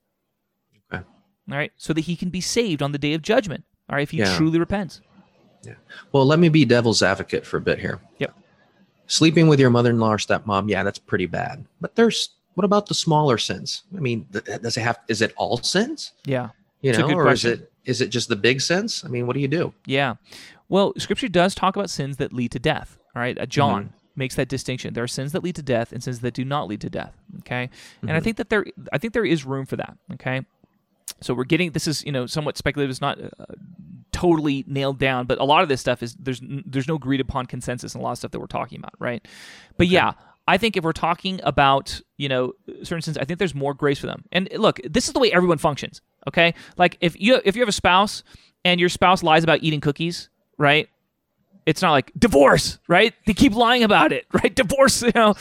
Okay. 0.91 1.03
all 1.51 1.57
right 1.57 1.71
so 1.77 1.93
that 1.93 2.01
he 2.01 2.15
can 2.15 2.29
be 2.29 2.41
saved 2.41 2.81
on 2.81 2.91
the 2.91 2.97
day 2.97 3.13
of 3.13 3.21
judgment 3.21 3.63
all 3.89 3.95
right 3.95 4.03
if 4.03 4.11
he 4.11 4.17
Yeah. 4.19 4.35
truly 4.37 4.57
repents 4.59 5.01
Yeah. 5.63 5.73
Well, 6.11 6.25
let 6.25 6.37
me 6.39 6.49
be 6.49 6.63
devil's 6.65 7.01
advocate 7.01 7.43
for 7.43 7.57
a 7.57 7.61
bit 7.61 7.79
here. 7.79 7.99
Yep. 8.19 8.35
Sleeping 9.07 9.47
with 9.47 9.59
your 9.59 9.71
mother-in-law 9.71 10.13
or 10.13 10.17
stepmom, 10.17 10.69
yeah, 10.69 10.83
that's 10.83 10.99
pretty 10.99 11.25
bad. 11.25 11.65
But 11.81 11.95
there's 11.95 12.29
what 12.53 12.65
about 12.65 12.85
the 12.85 12.93
smaller 12.93 13.37
sins? 13.39 13.83
I 13.95 13.99
mean, 13.99 14.27
does 14.31 14.77
it 14.77 14.81
have? 14.81 14.99
Is 15.07 15.21
it 15.23 15.33
all 15.37 15.57
sins? 15.57 16.13
yeah 16.25 16.49
You 16.81 16.93
know, 16.93 17.09
or 17.11 17.23
question. 17.23 17.51
is 17.51 17.59
it 17.59 17.71
is 17.85 18.01
it 18.01 18.09
just 18.11 18.29
the 18.29 18.35
big 18.35 18.61
sins? 18.61 19.03
I 19.05 19.09
mean, 19.09 19.25
what 19.27 19.33
do 19.33 19.39
you 19.39 19.47
do? 19.47 19.73
yeah 19.87 20.15
well 20.69 20.93
scripture 20.97 21.27
does 21.27 21.53
talk 21.55 21.75
about 21.75 21.89
sins 21.89 22.17
that 22.17 22.31
lead 22.33 22.51
to 22.51 22.59
death 22.59 22.97
all 23.15 23.21
right 23.21 23.37
uh, 23.39 23.45
john 23.45 23.91
makes 24.15 24.35
that 24.35 24.47
distinction. 24.47 24.93
There 24.93 25.03
are 25.03 25.07
sins 25.07 25.31
that 25.33 25.43
lead 25.43 25.55
to 25.55 25.63
death 25.63 25.91
and 25.91 26.03
sins 26.03 26.19
that 26.21 26.33
do 26.33 26.45
not 26.45 26.67
lead 26.67 26.81
to 26.81 26.89
death 26.89 27.13
okay? 27.39 27.69
And 28.01 28.11
i 28.11 28.19
think 28.19 28.37
that 28.37 28.49
there 28.49 28.65
i 28.91 28.97
think 28.97 29.13
there 29.13 29.25
is 29.25 29.45
room 29.45 29.65
for 29.65 29.75
that 29.77 29.97
okay? 30.13 30.41
So 31.21 31.33
we're 31.33 31.43
getting 31.45 31.71
this 31.71 31.87
is 31.87 32.03
you 32.03 32.11
know 32.11 32.25
somewhat 32.25 32.57
speculative 32.57 32.89
it's 32.89 33.01
not 33.01 33.19
uh, 33.21 33.45
totally 34.11 34.63
nailed 34.67 34.97
down 34.97 35.25
but 35.25 35.39
a 35.39 35.43
lot 35.43 35.61
of 35.61 35.69
this 35.69 35.81
stuff 35.81 36.01
is 36.01 36.15
there's 36.15 36.41
there's 36.41 36.87
no 36.87 36.95
agreed 36.95 37.21
upon 37.21 37.45
consensus 37.45 37.93
in 37.95 38.01
a 38.01 38.03
lot 38.03 38.13
of 38.13 38.17
stuff 38.17 38.31
that 38.31 38.39
we're 38.39 38.47
talking 38.47 38.79
about 38.79 38.93
right? 38.99 39.25
But 39.77 39.87
yeah 39.87 40.13
i 40.47 40.57
think 40.57 40.77
if 40.77 40.83
we're 40.83 40.93
talking 40.93 41.39
about 41.43 42.01
you 42.17 42.29
know 42.29 42.53
certain 42.83 43.01
sins 43.01 43.17
i 43.17 43.25
think 43.25 43.39
there's 43.39 43.55
more 43.55 43.73
grace 43.73 43.99
for 43.99 44.07
them. 44.07 44.23
And 44.31 44.49
look 44.53 44.79
this 44.83 45.07
is 45.07 45.13
the 45.13 45.19
way 45.19 45.31
everyone 45.31 45.57
functions 45.57 46.01
okay? 46.27 46.53
Like 46.77 46.97
if 47.01 47.19
you 47.19 47.39
if 47.43 47.55
you 47.55 47.61
have 47.61 47.69
a 47.69 47.73
spouse 47.73 48.23
and 48.63 48.79
your 48.79 48.89
spouse 48.89 49.23
lies 49.23 49.43
about 49.43 49.63
eating 49.63 49.81
cookies 49.81 50.29
right 50.57 50.89
it's 51.65 51.81
not 51.81 51.91
like 51.91 52.11
divorce, 52.17 52.79
right? 52.87 53.13
They 53.25 53.33
keep 53.33 53.53
lying 53.53 53.83
about 53.83 54.11
it, 54.11 54.25
right? 54.33 54.53
Divorce, 54.53 55.01
you 55.01 55.11
know. 55.15 55.35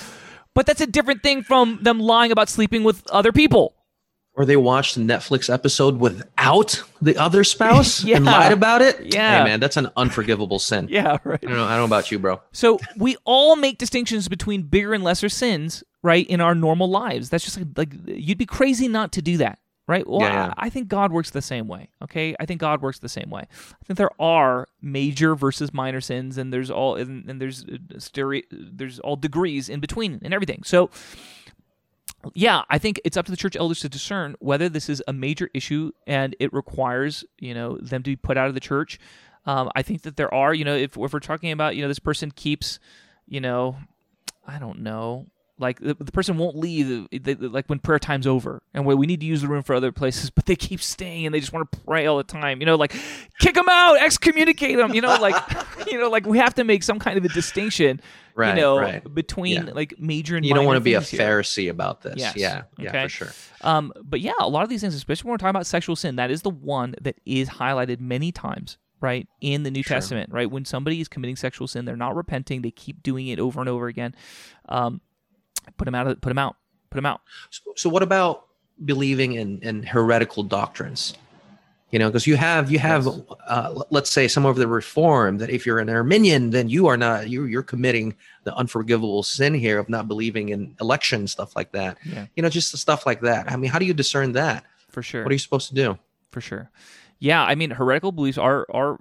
But 0.55 0.67
that's 0.67 0.81
a 0.81 0.87
different 0.87 1.23
thing 1.23 1.43
from 1.43 1.81
them 1.83 1.99
lying 1.99 2.33
about 2.33 2.49
sleeping 2.49 2.85
with 2.85 3.03
other 3.11 3.33
people. 3.33 3.75
Or 4.37 4.45
they 4.45 4.57
watched 4.57 4.97
a 4.97 5.01
Netflix 5.01 5.53
episode 5.53 6.01
without 6.01 6.83
the 7.01 7.17
other 7.17 7.45
spouse 7.45 8.05
and 8.09 8.25
lied 8.25 8.53
about 8.53 8.83
it. 8.83 9.15
Yeah. 9.15 9.39
Hey, 9.39 9.45
man, 9.45 9.61
that's 9.61 9.77
an 9.77 9.91
unforgivable 9.97 10.59
sin. 10.59 10.89
Yeah, 10.91 11.19
right. 11.23 11.39
I 11.43 11.47
don't 11.47 11.57
know. 11.57 11.65
I 11.65 11.71
don't 11.71 11.79
know 11.79 11.85
about 11.85 12.11
you, 12.11 12.19
bro. 12.19 12.41
So 12.53 12.81
we 12.97 13.17
all 13.25 13.55
make 13.55 13.79
distinctions 13.79 14.29
between 14.29 14.63
bigger 14.63 14.93
and 14.93 15.05
lesser 15.05 15.29
sins, 15.29 15.85
right, 16.03 16.27
in 16.27 16.41
our 16.41 16.55
normal 16.55 16.89
lives. 16.91 17.31
That's 17.31 17.45
just 17.45 17.59
like, 17.59 17.67
like 17.77 17.93
you'd 18.07 18.39
be 18.39 18.47
crazy 18.47 18.89
not 18.89 19.13
to 19.13 19.23
do 19.23 19.37
that, 19.37 19.59
right? 19.87 20.07
Well, 20.07 20.21
Yeah, 20.21 20.33
yeah. 20.33 20.55
I, 20.57 20.67
I 20.67 20.71
think 20.71 20.89
God 20.89 21.13
works 21.13 21.31
the 21.31 21.43
same 21.43 21.69
way. 21.69 21.89
Okay, 22.03 22.35
I 22.41 22.47
think 22.47 22.61
God 22.61 22.83
works 22.83 22.99
the 22.99 23.09
same 23.09 23.31
way. 23.31 23.43
I 23.43 23.85
think 23.85 23.99
there 23.99 24.11
are 24.21 24.69
major 24.81 25.35
versus 25.35 25.73
minor 25.75 26.01
sins, 26.01 26.39
and 26.39 26.53
there's 26.53 26.71
all 26.71 26.97
and, 26.97 27.29
and 27.29 27.41
there's 27.41 27.65
uh, 27.65 27.77
stere- 27.97 28.45
there's 28.51 28.99
all 29.01 29.17
degrees 29.17 29.69
in 29.69 29.81
between 29.81 30.21
and 30.23 30.33
everything. 30.33 30.63
So 30.65 30.91
yeah, 32.35 32.63
I 32.71 32.79
think 32.79 33.01
it's 33.05 33.17
up 33.17 33.27
to 33.27 33.31
the 33.31 33.37
church 33.37 33.57
elders 33.57 33.81
to 33.81 33.89
discern 33.89 34.35
whether 34.39 34.69
this 34.69 34.89
is 34.89 35.03
a 35.07 35.13
major 35.13 35.51
issue 35.53 35.93
and 36.07 36.35
it 36.41 36.53
requires, 36.53 37.25
you 37.39 37.53
know, 37.53 37.77
them 37.79 38.03
to 38.03 38.11
be 38.11 38.17
put 38.17 38.39
out 38.39 38.49
of 38.49 38.55
the 38.55 38.61
church. 38.61 38.99
Um, 39.47 39.71
I 39.75 39.83
think 39.83 40.03
that 40.03 40.17
there 40.17 40.33
are, 40.33 40.55
you 40.55 40.65
know, 40.65 40.75
if, 40.75 40.97
if 40.97 41.13
we're 41.13 41.21
talking 41.21 41.53
about, 41.53 41.77
you 41.77 41.83
know, 41.83 41.89
this 41.89 41.99
person 41.99 42.31
keeps, 42.31 42.79
you 43.27 43.41
know, 43.43 43.77
I 44.47 44.59
don't 44.59 44.81
know, 44.81 45.27
like 45.59 45.79
the, 45.79 45.95
the 45.95 46.11
person 46.11 46.37
won't 46.37 46.57
leave, 46.57 47.07
they, 47.13 47.35
like 47.37 47.67
when 47.69 47.79
prayer 47.79 47.99
time's 48.01 48.27
over 48.27 48.63
and 48.75 48.85
where 48.85 48.97
we 48.97 49.07
need 49.07 49.21
to 49.21 49.27
use 49.27 49.43
the 49.43 49.49
room 49.49 49.63
for 49.63 49.75
other 49.75 49.93
places, 49.93 50.29
but 50.31 50.47
they 50.47 50.57
keep 50.57 50.81
staying 50.83 51.27
and 51.27 51.35
they 51.35 51.39
just 51.41 51.53
want 51.53 51.71
to 51.71 51.79
pray 51.81 52.07
all 52.07 52.17
the 52.17 52.25
time, 52.25 52.59
you 52.61 52.67
know, 52.67 52.75
like 52.75 52.93
kick 53.39 53.55
them 53.55 53.69
out, 53.69 54.01
excommunicate 54.03 54.77
them, 54.77 54.95
you 54.95 55.01
know, 55.01 55.17
like 55.21 55.37
you 55.91 55.99
know, 55.99 56.09
like 56.11 56.27
we 56.27 56.39
have 56.39 56.55
to 56.55 56.65
make 56.65 56.83
some 56.83 56.99
kind 56.99 57.17
of 57.19 57.25
a 57.25 57.29
distinction, 57.29 58.01
Right, 58.37 58.57
you 58.57 58.61
know, 58.61 58.79
right. 58.79 59.15
between 59.15 59.67
Yeah. 59.67 59.73
like 59.75 59.95
major 60.01 60.37
and 60.37 60.45
You 60.45 60.55
don't 60.55 60.65
want 60.67 60.77
to 60.77 60.81
be 60.81 60.95
a 60.95 61.01
things 61.01 61.11
here. 61.11 61.21
Pharisee 61.21 61.71
about 61.71 62.03
this. 62.03 62.15
Yes. 62.17 62.35
Yeah, 62.37 62.63
yeah, 62.79 62.89
Okay. 62.89 63.03
for 63.05 63.09
sure. 63.09 63.29
Um, 63.61 63.93
but 64.03 64.21
yeah, 64.21 64.33
a 64.41 64.49
lot 64.49 64.65
of 64.65 64.69
these 64.69 64.81
things, 64.81 64.95
especially 64.97 65.29
when 65.29 65.35
we're 65.35 65.39
talking 65.39 65.51
about 65.51 65.67
sexual 65.67 65.95
sin, 65.95 66.17
that 66.17 66.33
is 66.33 66.43
the 66.43 66.51
one 66.51 66.97
that 67.01 67.15
is 67.25 67.49
highlighted 67.49 68.01
many 68.01 68.33
times, 68.33 68.77
right, 69.01 69.29
in 69.41 69.63
the 69.63 69.71
New 69.71 69.85
Sure. 69.85 69.97
Testament, 69.99 70.33
right? 70.33 70.51
When 70.51 70.65
somebody 70.65 71.01
is 71.01 71.07
committing 71.07 71.37
sexual 71.37 71.69
sin, 71.69 71.85
they're 71.85 71.95
not 71.97 72.17
repenting, 72.17 72.63
they 72.63 72.73
keep 72.73 73.05
doing 73.05 73.29
it 73.29 73.39
over 73.39 73.61
and 73.61 73.69
over 73.69 73.87
again. 73.87 74.17
Um, 74.69 75.01
put 75.77 75.85
them 75.87 75.95
out. 75.95 76.07
Of, 76.07 76.21
put 76.21 76.31
them 76.31 76.39
out. 76.39 76.57
Put 76.91 76.97
them 76.99 77.07
out. 77.07 77.21
So, 77.51 77.63
so 77.77 77.89
what 77.91 78.03
about 78.03 78.47
believing 78.85 79.35
in, 79.35 79.59
in 79.63 79.83
heretical 79.83 80.43
doctrines? 80.43 81.15
You 81.91 82.01
know, 82.01 82.09
because 82.09 82.27
you 82.27 82.37
have 82.37 82.73
you 82.73 82.81
have 82.81 83.07
Yes. 83.07 83.21
uh, 83.47 83.83
let's 83.91 84.11
say 84.11 84.27
some 84.27 84.45
of 84.47 84.57
the 84.57 84.67
reform 84.67 85.39
that 85.39 85.49
if 85.51 85.65
you're 85.65 85.79
an 85.79 85.89
Arminian, 85.89 86.51
then 86.51 86.69
you 86.69 86.89
are 86.89 86.97
not 86.97 87.29
you 87.29 87.45
you're 87.45 87.63
committing 87.63 88.17
the 88.43 88.53
unforgivable 88.57 89.23
sin 89.23 89.55
here 89.55 89.79
of 89.79 89.89
not 89.89 90.09
believing 90.09 90.49
in 90.49 90.75
election 90.81 91.29
stuff 91.29 91.55
like 91.55 91.71
that. 91.71 91.99
Yeah. 92.05 92.27
You 92.35 92.43
know, 92.43 92.49
just 92.49 92.73
the 92.73 92.79
stuff 92.79 93.07
like 93.07 93.21
that. 93.21 93.51
I 93.51 93.57
mean, 93.57 93.71
how 93.71 93.79
do 93.79 93.85
you 93.85 93.95
discern 93.95 94.33
that? 94.33 94.65
For 94.89 95.03
sure. 95.03 95.23
What 95.23 95.31
are 95.31 95.35
you 95.35 95.39
supposed 95.39 95.69
to 95.69 95.75
do? 95.75 95.99
for 96.33 96.41
sure. 96.41 96.69
Yeah, 97.21 97.45
I 97.45 97.55
mean 97.55 97.71
heretical 97.71 98.11
beliefs 98.11 98.39
are 98.39 98.67
are 98.71 98.99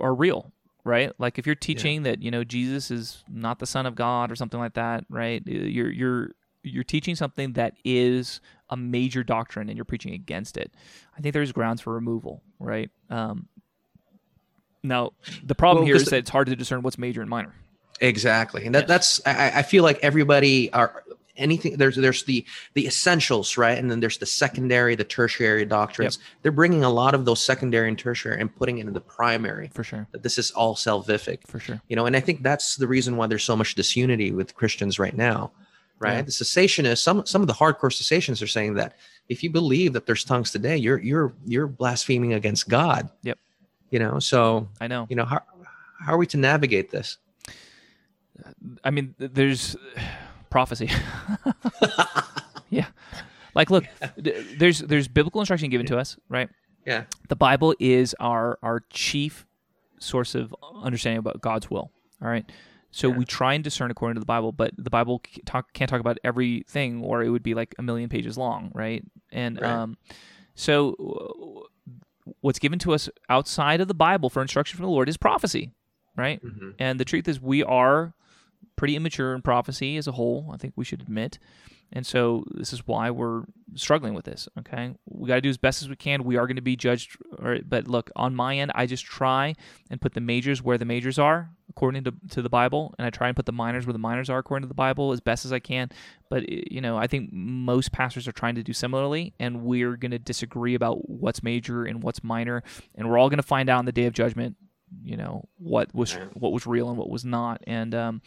are 0.00 0.14
real, 0.14 0.51
right? 0.84 1.12
Like 1.18 1.38
if 1.38 1.46
you're 1.46 1.54
teaching 1.54 2.02
that 2.04 2.22
you 2.22 2.30
know 2.30 2.44
Jesus 2.44 2.90
is 2.90 3.24
not 3.28 3.58
the 3.58 3.66
Son 3.66 3.86
of 3.86 3.94
God 3.94 4.30
or 4.30 4.36
something 4.36 4.60
like 4.60 4.74
that, 4.74 5.04
right? 5.08 5.42
You're 5.46 5.90
you're 5.90 6.30
you're 6.62 6.84
teaching 6.84 7.16
something 7.16 7.54
that 7.54 7.74
is 7.84 8.40
a 8.70 8.76
major 8.76 9.22
doctrine 9.24 9.68
and 9.68 9.76
you're 9.76 9.84
preaching 9.84 10.14
against 10.14 10.56
it. 10.56 10.72
I 11.16 11.20
think 11.20 11.32
there's 11.32 11.52
grounds 11.52 11.80
for 11.80 11.92
removal, 11.92 12.42
right? 12.60 12.90
Um, 13.10 13.48
now 14.82 15.12
the 15.42 15.54
problem 15.54 15.82
Well, 15.84 15.86
here 15.86 15.96
is 15.96 16.06
that 16.06 16.16
it's 16.18 16.30
hard 16.30 16.46
to 16.48 16.56
discern 16.56 16.82
what's 16.82 16.98
major 16.98 17.20
and 17.20 17.30
minor. 17.30 17.54
Exactly, 18.00 18.64
and 18.66 18.74
that, 18.74 18.82
Yes. 18.82 18.88
that's 18.88 19.20
I, 19.26 19.58
I 19.60 19.62
feel 19.62 19.84
like 19.84 19.98
everybody 20.02 20.72
are 20.72 21.04
anything. 21.36 21.76
There's 21.76 21.96
there's 21.96 22.24
the 22.24 22.44
the 22.74 22.86
essentials, 22.86 23.56
right, 23.56 23.78
and 23.78 23.90
then 23.90 24.00
there's 24.00 24.18
the 24.18 24.26
secondary, 24.26 24.94
the 24.94 25.04
tertiary 25.04 25.64
doctrines. 25.64 26.18
They're 26.42 26.52
bringing 26.52 26.84
a 26.84 26.90
lot 26.90 27.14
of 27.14 27.24
those 27.24 27.42
secondary 27.42 27.88
and 27.88 27.98
tertiary 27.98 28.40
and 28.40 28.54
putting 28.54 28.78
it 28.78 28.86
in 28.86 28.92
the 28.92 29.00
primary. 29.00 29.70
For 29.72 29.84
sure, 29.84 30.06
That 30.12 30.22
this 30.22 30.38
is 30.38 30.50
all 30.52 30.74
salvific, 30.74 31.46
for 31.46 31.58
sure. 31.60 31.80
you 31.88 31.96
know, 31.96 32.06
and 32.06 32.16
I 32.16 32.20
think 32.20 32.42
that's 32.42 32.76
the 32.76 32.86
reason 32.86 33.16
why 33.16 33.26
there's 33.26 33.44
so 33.44 33.56
much 33.56 33.74
disunity 33.74 34.32
with 34.32 34.54
Christians 34.54 34.98
right 34.98 35.16
now, 35.16 35.52
right? 35.98 36.16
Yeah. 36.16 36.22
The 36.22 36.30
cessationists, 36.32 36.98
some 36.98 37.24
some 37.26 37.40
of 37.40 37.46
the 37.48 37.54
hardcore 37.54 37.90
cessationists 37.90 38.42
are 38.42 38.46
saying 38.46 38.74
that 38.74 38.94
if 39.28 39.42
you 39.42 39.50
believe 39.50 39.92
that 39.94 40.06
there's 40.06 40.24
tongues 40.24 40.50
today, 40.50 40.76
you're 40.76 40.98
you're 41.00 41.32
you're 41.46 41.66
blaspheming 41.66 42.32
against 42.34 42.68
God. 42.68 43.08
Yep. 43.22 43.38
You 43.90 43.98
know, 43.98 44.18
so 44.18 44.68
I 44.80 44.86
know. 44.88 45.06
you 45.10 45.16
know 45.16 45.24
how 45.24 45.40
how 46.00 46.14
are 46.14 46.18
we 46.18 46.26
to 46.26 46.36
navigate 46.36 46.90
this? 46.90 47.18
I 48.82 48.90
mean, 48.90 49.14
there's 49.18 49.76
prophecy. 50.52 50.88
yeah, 52.70 52.86
like 53.54 53.70
look, 53.70 53.84
th- 54.22 54.46
there's 54.58 54.78
there's 54.80 55.08
biblical 55.08 55.40
instruction 55.40 55.70
given 55.70 55.86
to 55.86 55.98
us, 55.98 56.16
right? 56.28 56.48
Yeah. 56.86 57.04
The 57.28 57.36
Bible 57.36 57.74
is 57.80 58.14
our 58.20 58.58
our 58.62 58.80
chief 58.90 59.46
source 59.98 60.34
of 60.34 60.54
understanding 60.82 61.18
about 61.18 61.40
God's 61.40 61.70
will. 61.70 61.90
All 62.22 62.28
right. 62.28 62.44
So 62.90 63.08
Yeah. 63.08 63.16
we 63.16 63.24
try 63.24 63.54
and 63.54 63.64
discern 63.64 63.90
according 63.90 64.16
to 64.16 64.20
the 64.20 64.26
Bible, 64.26 64.52
but 64.52 64.72
the 64.76 64.90
Bible 64.90 65.22
c- 65.26 65.40
talk, 65.46 65.72
can't 65.72 65.88
talk 65.88 66.00
about 66.00 66.18
everything, 66.24 67.02
or 67.02 67.22
it 67.22 67.30
would 67.30 67.42
be 67.42 67.54
like 67.54 67.74
a 67.78 67.82
million 67.82 68.08
pages 68.10 68.36
long, 68.36 68.70
right? 68.74 69.02
And 69.30 69.58
Right. 69.60 69.70
um, 69.70 69.96
so 70.54 71.66
what's 72.40 72.58
given 72.58 72.78
to 72.80 72.92
us 72.92 73.08
outside 73.28 73.80
of 73.80 73.88
the 73.88 73.94
Bible 73.94 74.28
for 74.28 74.42
instruction 74.42 74.76
from 74.76 74.84
the 74.84 74.90
Lord 74.92 75.08
is 75.08 75.16
prophecy, 75.16 75.72
right? 76.16 76.42
Mhm. 76.44 76.74
And 76.78 77.00
the 77.00 77.04
truth 77.04 77.28
is, 77.28 77.40
we 77.40 77.62
are 77.64 78.12
pretty 78.76 78.96
immature 78.96 79.34
in 79.34 79.42
prophecy 79.42 79.96
as 79.96 80.06
a 80.06 80.12
whole. 80.12 80.50
I 80.52 80.56
think 80.56 80.74
we 80.76 80.84
should 80.84 81.02
admit. 81.02 81.38
And 81.92 82.06
so 82.06 82.44
this 82.50 82.72
is 82.72 82.86
why 82.86 83.10
we're 83.10 83.44
struggling 83.74 84.14
with 84.14 84.24
this. 84.24 84.48
Okay, 84.58 84.94
we 85.04 85.28
got 85.28 85.34
to 85.34 85.40
do 85.42 85.50
as 85.50 85.58
best 85.58 85.82
as 85.82 85.90
we 85.90 85.96
can. 85.96 86.24
We 86.24 86.38
are 86.38 86.46
going 86.46 86.56
to 86.56 86.62
be 86.62 86.74
judged. 86.74 87.16
Right, 87.38 87.68
but 87.68 87.86
look, 87.86 88.10
on 88.16 88.34
my 88.34 88.56
end, 88.56 88.72
I 88.74 88.86
just 88.86 89.04
try 89.04 89.54
and 89.90 90.00
put 90.00 90.14
the 90.14 90.20
majors 90.20 90.62
where 90.62 90.78
the 90.78 90.86
majors 90.86 91.18
are 91.18 91.50
according 91.68 92.04
to, 92.04 92.12
to 92.30 92.42
the 92.42 92.48
Bible, 92.48 92.94
and 92.98 93.06
I 93.06 93.10
try 93.10 93.28
and 93.28 93.36
put 93.36 93.46
the 93.46 93.52
minors 93.52 93.86
where 93.86 93.92
the 93.92 93.98
minors 93.98 94.30
are 94.30 94.38
according 94.38 94.62
to 94.62 94.68
the 94.68 94.74
Bible 94.74 95.12
as 95.12 95.20
best 95.20 95.44
as 95.44 95.52
I 95.52 95.58
can. 95.58 95.90
But 96.30 96.48
you 96.48 96.80
know, 96.80 96.96
I 96.96 97.06
think 97.06 97.30
most 97.32 97.92
pastors 97.92 98.26
are 98.26 98.32
trying 98.32 98.54
to 98.54 98.62
do 98.62 98.72
similarly, 98.72 99.34
and 99.38 99.62
we're 99.62 99.96
going 99.96 100.12
to 100.12 100.18
disagree 100.18 100.74
about 100.74 101.10
what's 101.10 101.42
major 101.42 101.84
and 101.84 102.02
what's 102.02 102.24
minor, 102.24 102.62
and 102.94 103.08
we're 103.08 103.18
all 103.18 103.28
going 103.28 103.36
to 103.36 103.42
find 103.42 103.68
out 103.68 103.78
on 103.78 103.84
the 103.84 103.92
day 103.92 104.06
of 104.06 104.14
judgment. 104.14 104.56
You 105.02 105.16
know 105.16 105.48
what 105.58 105.94
was 105.94 106.14
what 106.34 106.52
was 106.52 106.66
real 106.66 106.88
and 106.88 106.98
what 106.98 107.10
was 107.10 107.24
not, 107.24 107.62
and 107.66 107.94
um, 107.94 108.22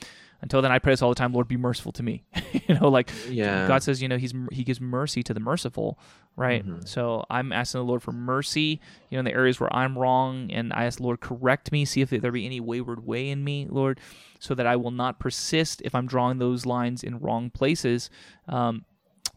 until 0.45 0.61
then, 0.61 0.71
I 0.71 0.77
pray 0.79 0.93
this 0.93 1.01
all 1.01 1.09
the 1.09 1.15
time. 1.15 1.33
Lord, 1.33 1.47
be 1.47 1.57
merciful 1.57 1.91
to 1.93 2.03
me. 2.03 2.23
you 2.67 2.75
know, 2.75 2.87
like 2.87 3.09
Yeah. 3.27 3.67
God 3.67 3.81
says, 3.81 3.99
you 4.01 4.07
know, 4.07 4.17
He's 4.17 4.31
He 4.51 4.63
gives 4.63 4.79
mercy 4.79 5.23
to 5.23 5.33
the 5.33 5.39
merciful, 5.39 5.97
right? 6.35 6.63
Mhm. 6.65 6.87
So 6.87 7.25
I'm 7.29 7.51
asking 7.51 7.79
the 7.81 7.85
Lord 7.85 8.03
for 8.03 8.11
mercy, 8.11 8.79
you 9.09 9.15
know, 9.15 9.19
in 9.19 9.25
the 9.25 9.33
areas 9.33 9.59
where 9.59 9.73
I'm 9.75 9.97
wrong, 9.97 10.51
and 10.51 10.71
I 10.71 10.85
ask 10.85 10.97
the 10.99 11.03
Lord 11.03 11.19
correct 11.19 11.71
me, 11.71 11.83
see 11.83 12.01
if 12.01 12.11
there 12.11 12.31
be 12.31 12.45
any 12.45 12.59
wayward 12.59 13.05
way 13.05 13.29
in 13.29 13.43
me, 13.43 13.67
Lord, 13.69 13.99
so 14.39 14.53
that 14.55 14.67
I 14.67 14.75
will 14.75 14.91
not 14.91 15.19
persist 15.19 15.81
if 15.83 15.95
I'm 15.95 16.05
drawing 16.05 16.37
those 16.37 16.65
lines 16.65 17.03
in 17.03 17.17
wrong 17.19 17.49
places. 17.49 18.09
Um, 18.47 18.85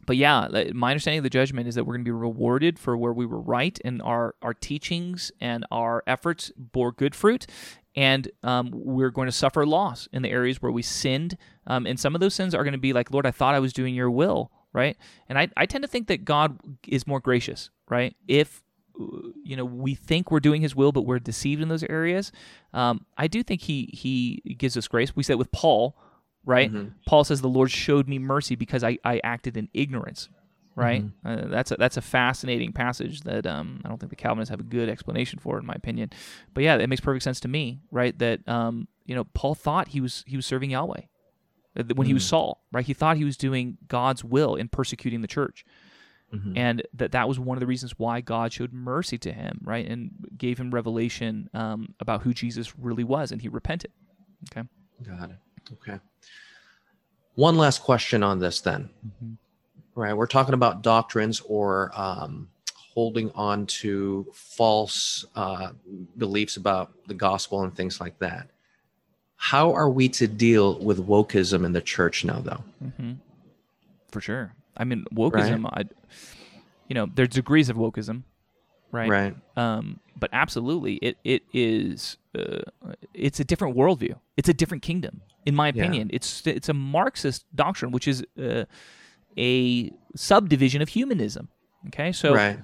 but 0.06 0.16
yeah, 0.16 0.48
my 0.72 0.93
understanding 0.93 1.18
of 1.18 1.24
the 1.24 1.28
judgment 1.30 1.68
is 1.68 1.74
that 1.74 1.85
we're 1.85 1.93
going 1.94 2.05
to 2.05 2.09
be 2.09 2.12
rewarded 2.12 2.78
for 2.78 2.97
where 2.97 3.12
we 3.12 3.26
were 3.26 3.40
right 3.40 3.78
and 3.85 4.01
our 4.01 4.35
our 4.40 4.55
teachings 4.55 5.30
and 5.39 5.66
our 5.70 6.02
efforts 6.06 6.51
bore 6.56 6.93
good 6.93 7.14
fruit, 7.14 7.47
and 7.97 8.31
um, 8.43 8.70
we're 8.73 9.10
going 9.10 9.27
to 9.27 9.32
suffer 9.32 9.66
loss 9.66 10.09
in 10.12 10.23
the 10.23 10.31
areas 10.31 10.62
where 10.62 10.73
we 10.73 10.82
sinned. 10.82 11.36
Um, 11.66 11.86
and 11.86 11.98
some 11.98 12.15
of 12.15 12.20
those 12.20 12.35
sins 12.35 12.55
are 12.55 12.62
going 12.65 12.73
to 12.73 12.78
be 12.78 12.93
like, 12.93 13.10
Lord, 13.10 13.27
I 13.27 13.31
thought 13.31 13.55
I 13.55 13.59
was 13.60 13.73
doing 13.73 13.94
Your 13.94 14.10
will, 14.10 14.51
right? 14.73 14.97
And 15.28 15.39
I 15.39 15.48
I 15.56 15.66
tend 15.66 15.82
to 15.82 15.89
think 15.89 16.06
that 16.09 16.24
God 16.24 16.59
is 16.86 17.06
more 17.06 17.20
gracious, 17.20 17.70
right? 17.89 18.15
If 18.27 18.62
you 19.44 19.56
know 19.56 19.65
we 19.65 19.94
think 19.94 20.31
we're 20.31 20.40
doing 20.40 20.62
His 20.62 20.74
will, 20.74 20.93
but 20.93 21.02
we're 21.02 21.19
deceived 21.20 21.62
in 21.62 21.69
those 21.69 21.85
areas. 21.85 22.32
Um, 22.73 23.06
I 23.16 23.27
do 23.28 23.43
think 23.43 23.62
He 23.62 23.90
He 23.93 24.55
gives 24.56 24.77
us 24.77 24.89
grace. 24.89 25.15
We 25.16 25.23
said 25.23 25.36
with 25.36 25.52
Paul 25.52 25.97
right? 26.44 26.73
Mhm. 26.73 26.93
Paul 27.06 27.24
says 27.24 27.43
the 27.43 27.48
Lord 27.48 27.70
showed 27.70 28.09
me 28.09 28.19
mercy 28.19 28.55
because 28.55 28.82
I, 28.82 28.97
I 29.05 29.20
acted 29.23 29.56
in 29.59 29.69
ignorance, 29.74 30.31
right? 30.79 31.03
Uh, 31.25 31.49
that's 31.49 31.71
a, 31.73 31.77
that's 31.77 31.97
a 31.97 32.01
fascinating 32.01 32.73
passage 32.73 33.21
that 33.23 33.47
um, 33.47 33.81
I 33.85 33.89
don't 33.89 33.99
think 33.99 34.11
the 34.11 34.17
Calvinists 34.17 34.51
have 34.51 34.61
a 34.61 34.65
good 34.65 34.89
explanation 34.89 35.39
for, 35.39 35.59
in 35.59 35.67
my 35.67 35.75
opinion. 35.75 36.11
But 36.55 36.65
yeah, 36.65 36.77
it 36.77 36.87
makes 36.89 37.01
perfect 37.01 37.25
sense 37.25 37.41
to 37.41 37.49
me, 37.49 37.81
right? 37.91 38.19
That 38.19 38.47
um, 38.49 38.89
you 39.07 39.15
know 39.15 39.25
Paul 39.25 39.55
thought 39.55 39.89
he 39.89 40.01
was 40.01 40.25
he 40.27 40.37
was 40.37 40.47
serving 40.47 40.71
Yahweh 40.71 41.03
Uh, 41.79 41.83
when 41.95 42.07
he 42.07 42.15
was 42.15 42.25
Saul, 42.25 42.65
right? 42.73 42.87
He 42.87 42.95
thought 42.95 43.17
he 43.17 43.25
was 43.25 43.37
doing 43.37 43.79
God's 43.89 44.25
will 44.25 44.55
in 44.55 44.69
persecuting 44.69 45.21
the 45.21 45.29
church. 45.29 45.65
Mhm. 46.35 46.59
And 46.59 46.83
that 46.93 47.13
that 47.13 47.27
was 47.27 47.39
one 47.39 47.57
of 47.57 47.61
the 47.61 47.67
reasons 47.67 47.99
why 47.99 48.21
God 48.21 48.53
showed 48.53 48.73
mercy 48.73 49.17
to 49.19 49.33
him, 49.33 49.61
right, 49.65 49.87
and 49.91 50.11
gave 50.37 50.59
him 50.59 50.71
revelation 50.71 51.49
um, 51.55 51.95
about 52.01 52.23
who 52.23 52.35
Jesus 52.35 52.79
really 52.79 53.05
was, 53.05 53.33
and 53.33 53.41
he 53.41 53.49
repented. 53.49 53.93
Okay. 54.51 54.69
Got 55.03 55.31
it. 55.31 55.39
Okay. 55.73 56.01
One 57.35 57.57
last 57.57 57.83
question 57.83 58.23
on 58.23 58.41
this 58.41 58.61
then. 58.61 58.91
Mm-hmm. 59.99 60.03
Right. 60.11 60.16
We're 60.16 60.27
talking 60.27 60.55
about 60.55 60.83
doctrines 60.83 61.41
or 61.41 61.91
um, 61.95 62.49
holding 62.75 63.31
on 63.35 63.66
to 63.66 64.27
false 64.33 65.25
uh, 65.37 65.70
beliefs 66.16 66.57
about 66.57 66.93
the 67.07 67.15
gospel 67.15 67.62
and 67.65 67.75
things 67.75 68.01
like 68.01 68.19
that. 68.20 68.49
How 69.37 69.73
are 69.73 69.89
we 69.91 70.09
to 70.11 70.27
deal 70.27 70.79
with 70.81 71.07
wokeism 71.07 71.65
in 71.65 71.73
the 71.73 71.81
church 71.81 72.25
now, 72.25 72.41
though? 72.41 72.65
hmm 72.97 73.12
For 74.11 74.20
sure. 74.20 74.53
I 74.77 74.85
mean, 74.85 75.05
wokeism. 75.12 75.66
I, 75.73 75.85
you 76.89 76.95
know, 76.95 77.07
there's 77.15 77.29
degrees 77.29 77.69
of 77.69 77.77
wokeism, 77.77 78.23
right? 78.93 79.11
Right. 79.11 79.37
Um, 79.57 80.01
but 80.16 80.31
absolutely, 80.33 80.95
it 80.97 81.16
it 81.25 81.43
is. 81.53 82.16
Uh, 82.37 82.62
it's 83.15 83.41
a 83.41 83.45
different 83.45 83.77
worldview. 83.77 84.19
It's 84.37 84.49
a 84.49 84.55
different 84.55 84.83
kingdom, 84.83 85.23
in 85.47 85.55
my 85.55 85.66
Yeah. 85.69 85.83
opinion. 85.83 86.11
It's 86.12 86.45
it's 86.47 86.69
a 86.69 86.75
Marxist 86.75 87.45
doctrine, 87.55 87.91
which 87.93 88.09
is 88.09 88.25
uh, 88.41 88.65
a 89.37 89.93
subdivision 90.15 90.83
of 90.83 90.89
humanism. 90.89 91.49
Okay, 91.89 92.13
so 92.13 92.35
right. 92.35 92.59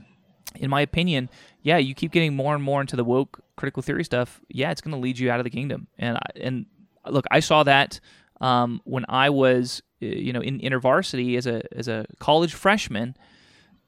in 0.57 0.71
my 0.71 0.81
opinion, 0.81 1.29
yeah, 1.63 1.79
you 1.79 1.95
keep 1.95 2.13
getting 2.13 2.35
more 2.35 2.55
and 2.55 2.63
more 2.63 2.81
into 2.81 2.97
the 2.97 3.05
woke 3.05 3.43
critical 3.57 3.83
theory 3.83 4.05
stuff. 4.05 4.41
Yeah, 4.49 4.71
it's 4.71 4.81
going 4.81 4.93
to 4.93 5.01
lead 5.01 5.19
you 5.19 5.31
out 5.31 5.41
of 5.41 5.45
the 5.45 5.51
kingdom. 5.51 5.87
And 5.99 6.17
I, 6.17 6.27
and 6.41 6.67
look, 7.09 7.25
I 7.31 7.41
saw 7.41 7.63
that 7.63 8.01
um, 8.41 8.81
when 8.85 9.05
I 9.09 9.31
was, 9.31 9.83
uh, 10.03 10.07
you 10.07 10.33
know, 10.33 10.41
in 10.41 10.61
InterVarsity 10.61 11.37
as 11.37 11.47
a 11.47 11.63
as 11.77 11.89
a 11.89 12.07
college 12.19 12.55
freshman. 12.55 13.17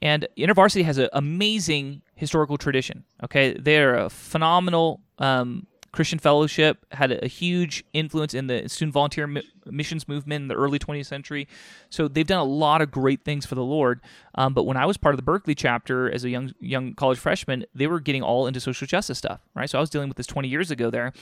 And 0.03 0.29
InterVarsity 0.37 0.85
has 0.85 0.99
an 0.99 1.09
amazing 1.15 2.03
historical 2.15 2.59
tradition. 2.59 3.05
Okay, 3.25 3.55
they're 3.55 3.97
a 3.97 4.11
phenomenal 4.11 5.01
um, 5.19 5.67
Christian 5.97 6.19
fellowship. 6.19 6.87
Had 6.93 7.11
a, 7.11 7.27
huge 7.27 7.85
influence 7.93 8.35
in 8.35 8.47
the 8.47 8.69
student 8.69 8.93
volunteer 8.93 9.27
mi- 9.27 9.43
missions 9.65 10.07
movement 10.07 10.43
in 10.43 10.49
the 10.49 10.55
early 10.55 10.79
20th 10.79 11.07
century. 11.07 11.49
So 11.91 12.07
they've 12.07 12.27
done 12.27 12.39
a 12.39 12.45
lot 12.45 12.83
of 12.83 12.91
great 12.91 13.25
things 13.25 13.47
for 13.47 13.55
the 13.57 13.65
Lord. 13.65 14.01
Um, 14.35 14.55
but 14.55 14.65
when 14.65 14.77
I 14.77 14.87
was 14.87 14.97
part 14.97 15.15
of 15.15 15.17
the 15.17 15.23
Berkeley 15.25 15.55
chapter 15.55 16.11
as 16.11 16.23
a 16.25 16.31
young 16.31 16.53
young 16.61 16.95
college 16.95 17.19
freshman, 17.19 17.65
they 17.75 17.87
were 17.87 17.99
getting 17.99 18.23
all 18.23 18.47
into 18.47 18.61
social 18.61 18.87
justice 18.87 19.19
stuff. 19.19 19.41
Right. 19.55 19.69
So 19.69 19.79
I 19.79 19.81
was 19.81 19.91
dealing 19.91 20.09
with 20.09 20.17
this 20.17 20.27
20 20.27 20.49
years 20.49 20.71
ago 20.71 20.91
there. 20.91 21.13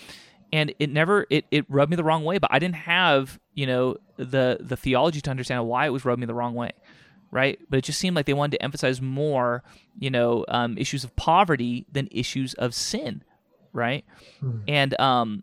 and 0.53 0.75
it 0.79 0.91
never 0.91 1.27
it, 1.31 1.47
it 1.51 1.65
rubbed 1.69 1.91
me 1.91 1.97
the 1.97 2.05
wrong 2.05 2.23
way 2.23 2.37
but 2.39 2.51
i 2.53 2.59
didn't 2.59 2.77
have 2.77 3.41
you 3.55 3.67
know 3.67 3.97
the 4.17 4.59
the 4.61 4.77
theology 4.77 5.21
to 5.21 5.31
understand 5.31 5.67
why 5.67 5.87
it 5.87 5.91
was 5.91 6.05
rubbing 6.05 6.21
me 6.21 6.27
the 6.27 6.35
wrong 6.35 6.55
way 6.55 6.71
right 7.31 7.59
but 7.71 7.79
it 7.79 7.85
just 7.85 7.99
seemed 7.99 8.15
like 8.15 8.27
they 8.27 8.35
wanted 8.35 8.57
to 8.57 8.63
emphasize 8.63 9.01
more 9.01 9.63
you 9.99 10.11
know 10.11 10.45
um, 10.49 10.77
issues 10.77 11.03
of 11.03 11.15
poverty 11.17 11.87
than 11.91 12.09
issues 12.13 12.53
of 12.55 12.75
sin 12.75 13.23
right 13.75 14.05
hmm. 14.41 14.59
and 14.67 14.99
um 14.99 15.43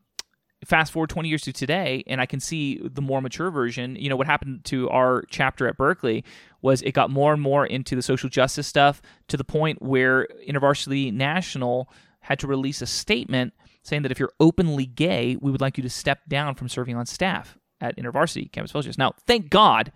fast 0.65 0.91
forward 0.91 1.09
20 1.09 1.27
years 1.27 1.41
to 1.41 1.51
today 1.51 2.03
and 2.07 2.21
i 2.21 2.25
can 2.25 2.39
see 2.39 2.79
the 2.83 3.01
more 3.01 3.21
mature 3.21 3.51
version 3.51 3.95
you 3.95 4.09
know 4.09 4.15
what 4.15 4.27
happened 4.27 4.63
to 4.63 4.89
our 4.89 5.23
chapter 5.29 5.67
at 5.67 5.77
berkeley 5.77 6.23
was 6.61 6.81
it 6.83 6.93
got 6.93 7.09
more 7.09 7.33
and 7.33 7.41
more 7.41 7.65
into 7.65 7.95
the 7.95 8.01
social 8.01 8.29
justice 8.29 8.67
stuff 8.67 9.01
to 9.27 9.37
the 9.37 9.43
point 9.43 9.81
where 9.81 10.27
intervarsity 10.47 11.11
national 11.11 11.89
had 12.21 12.39
to 12.39 12.47
release 12.47 12.81
a 12.81 12.85
statement 12.85 13.53
saying 13.83 14.03
that 14.03 14.11
if 14.11 14.19
you're 14.19 14.33
openly 14.39 14.85
gay 14.85 15.35
we 15.41 15.51
would 15.51 15.61
like 15.61 15.77
you 15.77 15.83
to 15.83 15.89
step 15.89 16.19
down 16.27 16.55
from 16.55 16.69
serving 16.69 16.95
on 16.95 17.05
staff 17.05 17.57
at 17.79 17.97
intervarsity 17.97 18.51
campus 18.51 18.71
fellowships 18.71 18.97
now 18.97 19.11
thank 19.25 19.49
god 19.49 19.91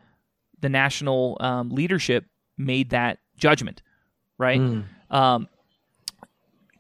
the 0.62 0.70
national 0.70 1.38
um, 1.42 1.70
leadership 1.70 2.26
made 2.58 2.90
that 2.90 3.20
judgment 3.38 3.84
right 4.40 4.60
mm. 4.60 4.84
um, 5.12 5.48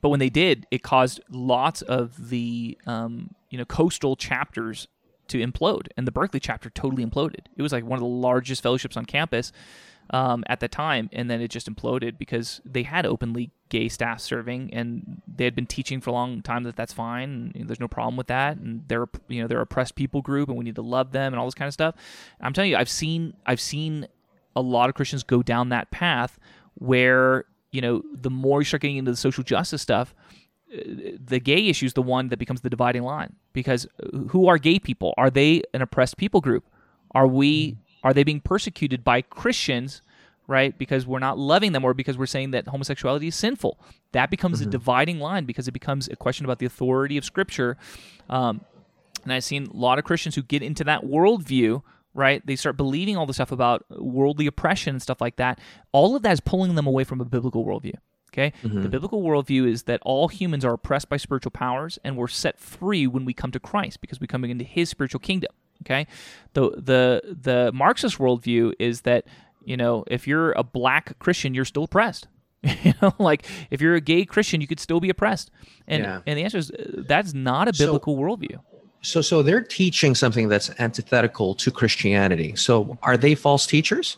but 0.05 0.09
when 0.09 0.19
they 0.19 0.29
did, 0.29 0.67
it 0.69 0.83
caused 0.83 1.19
lots 1.31 1.81
of 1.81 2.29
the 2.29 2.77
um, 2.85 3.33
you 3.49 3.57
know 3.57 3.65
coastal 3.65 4.15
chapters 4.15 4.87
to 5.29 5.39
implode, 5.39 5.87
and 5.97 6.05
the 6.05 6.11
Berkeley 6.11 6.39
chapter 6.39 6.69
totally 6.69 7.03
imploded. 7.03 7.47
It 7.57 7.63
was 7.63 7.71
like 7.71 7.83
one 7.83 7.97
of 7.97 8.01
the 8.01 8.05
largest 8.05 8.61
fellowships 8.61 8.95
on 8.97 9.05
campus 9.05 9.51
um, 10.11 10.43
at 10.45 10.59
the 10.59 10.67
time, 10.67 11.09
and 11.11 11.27
then 11.27 11.41
it 11.41 11.47
just 11.47 11.67
imploded 11.67 12.19
because 12.19 12.61
they 12.63 12.83
had 12.83 13.07
openly 13.07 13.49
gay 13.69 13.89
staff 13.89 14.19
serving, 14.19 14.71
and 14.75 15.23
they 15.27 15.43
had 15.43 15.55
been 15.55 15.65
teaching 15.65 16.01
for 16.01 16.11
a 16.11 16.13
long 16.13 16.43
time 16.43 16.65
that 16.65 16.75
that's 16.75 16.93
fine, 16.93 17.51
and 17.55 17.67
there's 17.67 17.79
no 17.79 17.87
problem 17.87 18.15
with 18.15 18.27
that, 18.27 18.57
and 18.57 18.87
they're 18.87 19.07
you 19.27 19.41
know 19.41 19.47
they're 19.47 19.59
oppressed 19.59 19.95
people 19.95 20.21
group, 20.21 20.49
and 20.49 20.55
we 20.59 20.65
need 20.65 20.75
to 20.75 20.83
love 20.83 21.13
them, 21.13 21.33
and 21.33 21.39
all 21.39 21.47
this 21.47 21.55
kind 21.55 21.67
of 21.67 21.73
stuff. 21.73 21.95
I'm 22.39 22.53
telling 22.53 22.69
you, 22.69 22.77
I've 22.77 22.89
seen 22.89 23.33
I've 23.47 23.59
seen 23.59 24.07
a 24.55 24.61
lot 24.61 24.87
of 24.87 24.93
Christians 24.93 25.23
go 25.23 25.41
down 25.41 25.69
that 25.69 25.89
path 25.89 26.37
where 26.75 27.45
you 27.75 27.81
know, 27.81 28.01
the 28.13 28.29
more 28.29 28.61
you 28.61 28.65
start 28.65 28.81
getting 28.81 28.97
into 28.97 29.11
the 29.11 29.17
social 29.17 29.43
justice 29.43 29.81
stuff, 29.81 30.15
uh, 30.73 30.79
the 31.23 31.39
gay 31.39 31.67
issue 31.67 31.85
is 31.85 31.93
the 31.93 32.01
one 32.01 32.29
that 32.29 32.39
becomes 32.39 32.61
the 32.61 32.69
dividing 32.69 33.03
line. 33.03 33.35
Because 33.53 33.85
uh, 33.85 34.17
who 34.29 34.47
are 34.47 34.57
gay 34.57 34.79
people? 34.79 35.13
Are 35.17 35.29
they 35.29 35.61
an 35.73 35.81
oppressed 35.81 36.17
people 36.17 36.41
group? 36.41 36.63
Are 37.11 37.27
we? 37.27 37.77
Are 38.03 38.13
they 38.13 38.23
being 38.23 38.39
persecuted 38.39 39.03
by 39.03 39.21
Christians? 39.21 40.01
Right, 40.47 40.77
because 40.77 41.07
we're 41.07 41.17
not 41.17 41.39
loving 41.39 41.71
them, 41.71 41.83
or 41.83 41.95
because 41.95 42.19
we're 42.19 42.27
saying 42.27 42.51
that 42.51 42.67
homosexuality 42.67 43.27
is 43.27 43.35
sinful. 43.35 43.79
That 44.11 44.29
becomes 44.29 44.59
mm-hmm. 44.59 44.69
a 44.69 44.71
dividing 44.71 45.19
line 45.19 45.45
because 45.45 45.67
it 45.67 45.71
becomes 45.71 46.07
a 46.07 46.15
question 46.15 46.45
about 46.45 46.59
the 46.59 46.67
authority 46.67 47.17
of 47.17 47.25
Scripture. 47.25 47.77
Um, 48.29 48.61
and 49.23 49.33
I've 49.33 49.43
seen 49.43 49.65
a 49.65 49.75
lot 49.75 49.97
of 49.97 50.05
Christians 50.05 50.35
who 50.35 50.43
get 50.43 50.61
into 50.61 50.83
that 50.83 51.03
worldview 51.03 51.81
right? 52.15 52.43
They 52.45 52.55
start 52.55 52.77
believing 52.77 53.17
all 53.17 53.25
the 53.25 53.33
stuff 53.33 53.51
about 53.51 53.85
worldly 53.89 54.47
oppression 54.47 54.95
and 54.95 55.01
stuff 55.01 55.21
like 55.21 55.35
that. 55.35 55.59
All 55.91 56.15
of 56.15 56.23
that 56.23 56.31
is 56.31 56.39
pulling 56.39 56.75
them 56.75 56.87
away 56.87 57.03
from 57.03 57.21
a 57.21 57.25
biblical 57.25 57.65
worldview. 57.65 57.95
Okay? 58.33 58.53
Mm-hmm. 58.63 58.83
The 58.83 58.89
biblical 58.89 59.21
worldview 59.21 59.69
is 59.69 59.83
that 59.83 59.99
all 60.03 60.29
humans 60.29 60.65
are 60.65 60.73
oppressed 60.73 61.09
by 61.09 61.17
spiritual 61.17 61.51
powers 61.51 61.99
and 62.03 62.17
we're 62.17 62.27
set 62.27 62.57
free 62.59 63.05
when 63.05 63.25
we 63.25 63.33
come 63.33 63.51
to 63.51 63.59
Christ 63.59 64.01
because 64.01 64.19
we 64.19 64.27
come 64.27 64.43
into 64.45 64.65
his 64.65 64.89
spiritual 64.89 65.19
kingdom. 65.19 65.51
Okay? 65.83 66.07
The 66.53 66.71
the 66.71 67.35
the 67.41 67.71
Marxist 67.73 68.17
worldview 68.17 68.73
is 68.79 69.01
that, 69.01 69.25
you 69.63 69.77
know, 69.77 70.05
if 70.07 70.27
you're 70.27 70.53
a 70.53 70.63
black 70.63 71.19
Christian, 71.19 71.53
you're 71.53 71.65
still 71.65 71.83
oppressed. 71.83 72.27
you 72.83 72.93
know, 73.01 73.13
like 73.19 73.45
if 73.69 73.81
you're 73.81 73.95
a 73.95 74.01
gay 74.01 74.25
Christian, 74.25 74.61
you 74.61 74.67
could 74.67 74.79
still 74.79 74.99
be 74.99 75.09
oppressed. 75.09 75.51
And 75.87 76.03
yeah. 76.03 76.21
and 76.25 76.39
the 76.39 76.43
answer 76.43 76.57
is 76.57 76.71
uh, 76.71 77.03
that's 77.07 77.33
not 77.33 77.67
a 77.67 77.73
biblical 77.73 78.15
so, 78.15 78.21
worldview. 78.21 78.59
So, 79.05 79.21
so 79.21 79.43
they're 79.43 79.61
teaching 79.61 80.15
something 80.15 80.49
that's 80.49 80.71
antithetical 80.79 81.53
to 81.55 81.71
Christianity. 81.71 82.55
So, 82.55 82.97
are 83.03 83.17
they 83.17 83.35
false 83.35 83.67
teachers? 83.67 84.17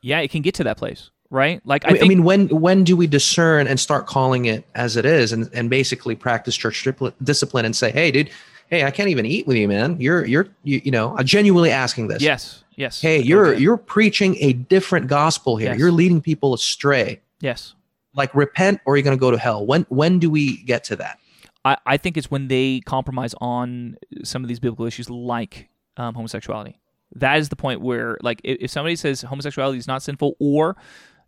Yeah, 0.00 0.20
it 0.20 0.30
can 0.30 0.42
get 0.42 0.54
to 0.56 0.64
that 0.64 0.76
place, 0.76 1.10
right? 1.30 1.62
Like, 1.64 1.84
I, 1.84 1.88
I, 1.88 1.92
mean, 1.92 2.00
think, 2.00 2.04
I 2.04 2.14
mean, 2.14 2.24
when 2.24 2.48
when 2.48 2.84
do 2.84 2.96
we 2.96 3.06
discern 3.06 3.66
and 3.66 3.78
start 3.78 4.06
calling 4.06 4.46
it 4.46 4.66
as 4.74 4.96
it 4.96 5.06
is, 5.06 5.32
and 5.32 5.48
and 5.54 5.70
basically 5.70 6.16
practice 6.16 6.56
church 6.56 6.86
discipline 7.22 7.64
and 7.64 7.74
say, 7.74 7.90
hey, 7.90 8.10
dude, 8.10 8.30
hey, 8.68 8.84
I 8.84 8.90
can't 8.90 9.08
even 9.08 9.24
eat 9.24 9.46
with 9.46 9.56
you, 9.56 9.68
man. 9.68 9.96
You're 10.00 10.26
you're 10.26 10.48
you, 10.64 10.80
you 10.84 10.90
know, 10.90 11.16
I'm 11.16 11.24
genuinely 11.24 11.70
asking 11.70 12.08
this. 12.08 12.20
Yes, 12.20 12.64
yes. 12.76 13.00
Hey, 13.00 13.22
you're 13.22 13.48
okay. 13.48 13.62
you're 13.62 13.76
preaching 13.76 14.36
a 14.40 14.52
different 14.52 15.06
gospel 15.06 15.56
here. 15.56 15.70
Yes. 15.70 15.78
You're 15.78 15.92
leading 15.92 16.20
people 16.20 16.54
astray. 16.54 17.20
Yes. 17.40 17.74
Like 18.14 18.34
repent, 18.34 18.80
or 18.84 18.96
you're 18.96 19.04
going 19.04 19.16
to 19.16 19.20
go 19.20 19.30
to 19.30 19.38
hell. 19.38 19.64
When 19.64 19.86
when 19.88 20.18
do 20.18 20.28
we 20.28 20.62
get 20.64 20.84
to 20.84 20.96
that? 20.96 21.18
I, 21.64 21.76
I 21.86 21.96
think 21.96 22.16
it's 22.16 22.30
when 22.30 22.48
they 22.48 22.80
compromise 22.80 23.34
on 23.40 23.96
some 24.22 24.42
of 24.42 24.48
these 24.48 24.60
biblical 24.60 24.86
issues 24.86 25.08
like 25.08 25.68
um, 25.96 26.14
homosexuality. 26.14 26.78
That 27.16 27.38
is 27.38 27.48
the 27.48 27.56
point 27.56 27.80
where, 27.80 28.18
like, 28.22 28.40
if, 28.44 28.58
if 28.60 28.70
somebody 28.70 28.96
says 28.96 29.22
homosexuality 29.22 29.78
is 29.78 29.86
not 29.86 30.02
sinful, 30.02 30.36
or 30.40 30.76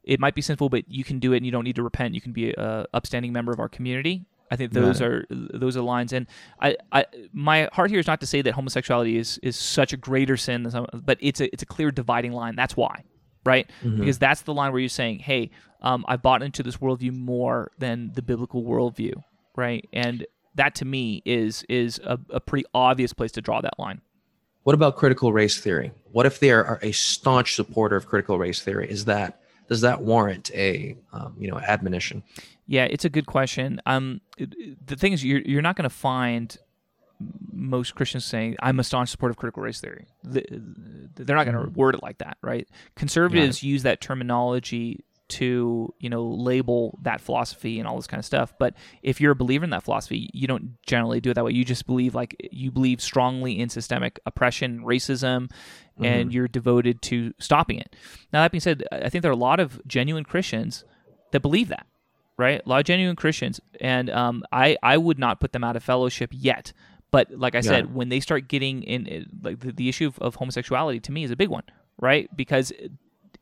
it 0.02 0.20
might 0.20 0.34
be 0.34 0.42
sinful, 0.42 0.68
but 0.68 0.84
you 0.88 1.04
can 1.04 1.18
do 1.18 1.32
it 1.32 1.38
and 1.38 1.46
you 1.46 1.52
don't 1.52 1.64
need 1.64 1.76
to 1.76 1.82
repent. 1.82 2.14
You 2.14 2.20
can 2.20 2.32
be 2.32 2.52
a 2.52 2.86
upstanding 2.92 3.32
member 3.32 3.52
of 3.52 3.60
our 3.60 3.68
community. 3.68 4.26
I 4.50 4.56
think 4.56 4.72
those 4.72 5.02
are 5.02 5.24
those 5.28 5.76
are 5.76 5.80
lines, 5.80 6.12
and 6.12 6.28
I, 6.60 6.76
I, 6.92 7.06
my 7.32 7.68
heart 7.72 7.90
here 7.90 7.98
is 7.98 8.06
not 8.06 8.20
to 8.20 8.26
say 8.26 8.42
that 8.42 8.54
homosexuality 8.54 9.16
is 9.18 9.38
is 9.42 9.56
such 9.56 9.92
a 9.92 9.96
greater 9.96 10.36
sin, 10.36 10.62
than 10.62 10.70
some, 10.70 10.86
but 10.92 11.18
it's 11.20 11.40
a 11.40 11.52
it's 11.52 11.64
a 11.64 11.66
clear 11.66 11.90
dividing 11.90 12.30
line. 12.30 12.54
That's 12.54 12.76
why, 12.76 13.02
right? 13.44 13.68
Mm-hmm. 13.82 13.98
Because 13.98 14.20
that's 14.20 14.42
the 14.42 14.54
line 14.54 14.70
where 14.70 14.78
you're 14.78 14.88
saying, 14.88 15.18
hey, 15.18 15.50
um, 15.82 16.04
I 16.06 16.16
bought 16.16 16.44
into 16.44 16.62
this 16.62 16.76
worldview 16.76 17.12
more 17.12 17.72
than 17.78 18.12
the 18.14 18.22
biblical 18.22 18.62
worldview, 18.62 19.14
right? 19.56 19.88
And 19.92 20.26
that 20.54 20.74
to 20.76 20.84
me 20.84 21.22
is 21.24 21.64
is 21.68 22.00
a, 22.04 22.18
a 22.30 22.40
pretty 22.40 22.66
obvious 22.74 23.12
place 23.12 23.32
to 23.32 23.40
draw 23.40 23.60
that 23.60 23.78
line. 23.78 24.00
What 24.62 24.74
about 24.74 24.96
critical 24.96 25.32
race 25.32 25.60
theory? 25.60 25.92
What 26.10 26.26
if 26.26 26.40
they 26.40 26.50
are 26.50 26.78
a 26.82 26.92
staunch 26.92 27.54
supporter 27.54 27.94
of 27.96 28.06
critical 28.06 28.38
race 28.38 28.62
theory? 28.62 28.90
Is 28.90 29.04
that 29.04 29.40
does 29.68 29.80
that 29.82 30.02
warrant 30.02 30.50
a 30.54 30.96
um, 31.12 31.34
you 31.38 31.50
know 31.50 31.58
admonition? 31.58 32.22
Yeah, 32.66 32.84
it's 32.84 33.04
a 33.04 33.08
good 33.08 33.26
question. 33.26 33.80
Um, 33.86 34.20
the 34.38 34.96
thing 34.96 35.12
is, 35.12 35.24
you're 35.24 35.40
you're 35.40 35.62
not 35.62 35.76
going 35.76 35.88
to 35.88 35.94
find 35.94 36.56
most 37.52 37.94
Christians 37.94 38.24
saying 38.24 38.56
I'm 38.60 38.78
a 38.78 38.84
staunch 38.84 39.08
supporter 39.10 39.30
of 39.30 39.36
critical 39.36 39.62
race 39.62 39.80
theory. 39.80 40.06
They're 40.22 41.36
not 41.36 41.44
going 41.44 41.56
to 41.56 41.62
mm-hmm. 41.62 41.74
word 41.74 41.94
it 41.94 42.02
like 42.02 42.18
that, 42.18 42.36
right? 42.42 42.68
Conservatives 42.94 43.62
use 43.62 43.84
that 43.84 44.00
terminology 44.00 45.04
to 45.28 45.92
you 45.98 46.08
know 46.08 46.24
label 46.24 46.98
that 47.02 47.20
philosophy 47.20 47.78
and 47.78 47.88
all 47.88 47.96
this 47.96 48.06
kind 48.06 48.18
of 48.18 48.24
stuff 48.24 48.52
but 48.58 48.74
if 49.02 49.20
you're 49.20 49.32
a 49.32 49.36
believer 49.36 49.64
in 49.64 49.70
that 49.70 49.82
philosophy 49.82 50.30
you 50.32 50.46
don't 50.46 50.76
generally 50.86 51.20
do 51.20 51.30
it 51.30 51.34
that 51.34 51.44
way 51.44 51.52
you 51.52 51.64
just 51.64 51.86
believe 51.86 52.14
like 52.14 52.36
you 52.52 52.70
believe 52.70 53.00
strongly 53.00 53.58
in 53.58 53.68
systemic 53.68 54.20
oppression 54.26 54.80
racism 54.80 55.48
mm-hmm. 55.48 56.04
and 56.04 56.32
you're 56.32 56.48
devoted 56.48 57.02
to 57.02 57.32
stopping 57.38 57.78
it 57.78 57.96
now 58.32 58.42
that 58.42 58.52
being 58.52 58.60
said 58.60 58.84
i 58.92 59.08
think 59.08 59.22
there 59.22 59.30
are 59.30 59.34
a 59.34 59.36
lot 59.36 59.60
of 59.60 59.80
genuine 59.86 60.24
christians 60.24 60.84
that 61.32 61.40
believe 61.40 61.68
that 61.68 61.86
right 62.36 62.62
a 62.64 62.68
lot 62.68 62.78
of 62.78 62.84
genuine 62.84 63.16
christians 63.16 63.60
and 63.80 64.10
um, 64.10 64.44
i 64.52 64.76
i 64.82 64.96
would 64.96 65.18
not 65.18 65.40
put 65.40 65.52
them 65.52 65.64
out 65.64 65.76
of 65.76 65.82
fellowship 65.82 66.30
yet 66.32 66.72
but 67.10 67.30
like 67.30 67.54
I 67.54 67.58
yeah. 67.58 67.62
said, 67.62 67.94
when 67.94 68.08
they 68.08 68.20
start 68.20 68.48
getting 68.48 68.82
in, 68.82 69.30
like 69.40 69.60
the, 69.60 69.72
the 69.72 69.88
issue 69.88 70.08
of, 70.08 70.18
of 70.18 70.34
homosexuality 70.34 71.00
to 71.00 71.12
me 71.12 71.24
is 71.24 71.30
a 71.30 71.36
big 71.36 71.48
one, 71.48 71.62
right? 71.98 72.28
Because 72.36 72.72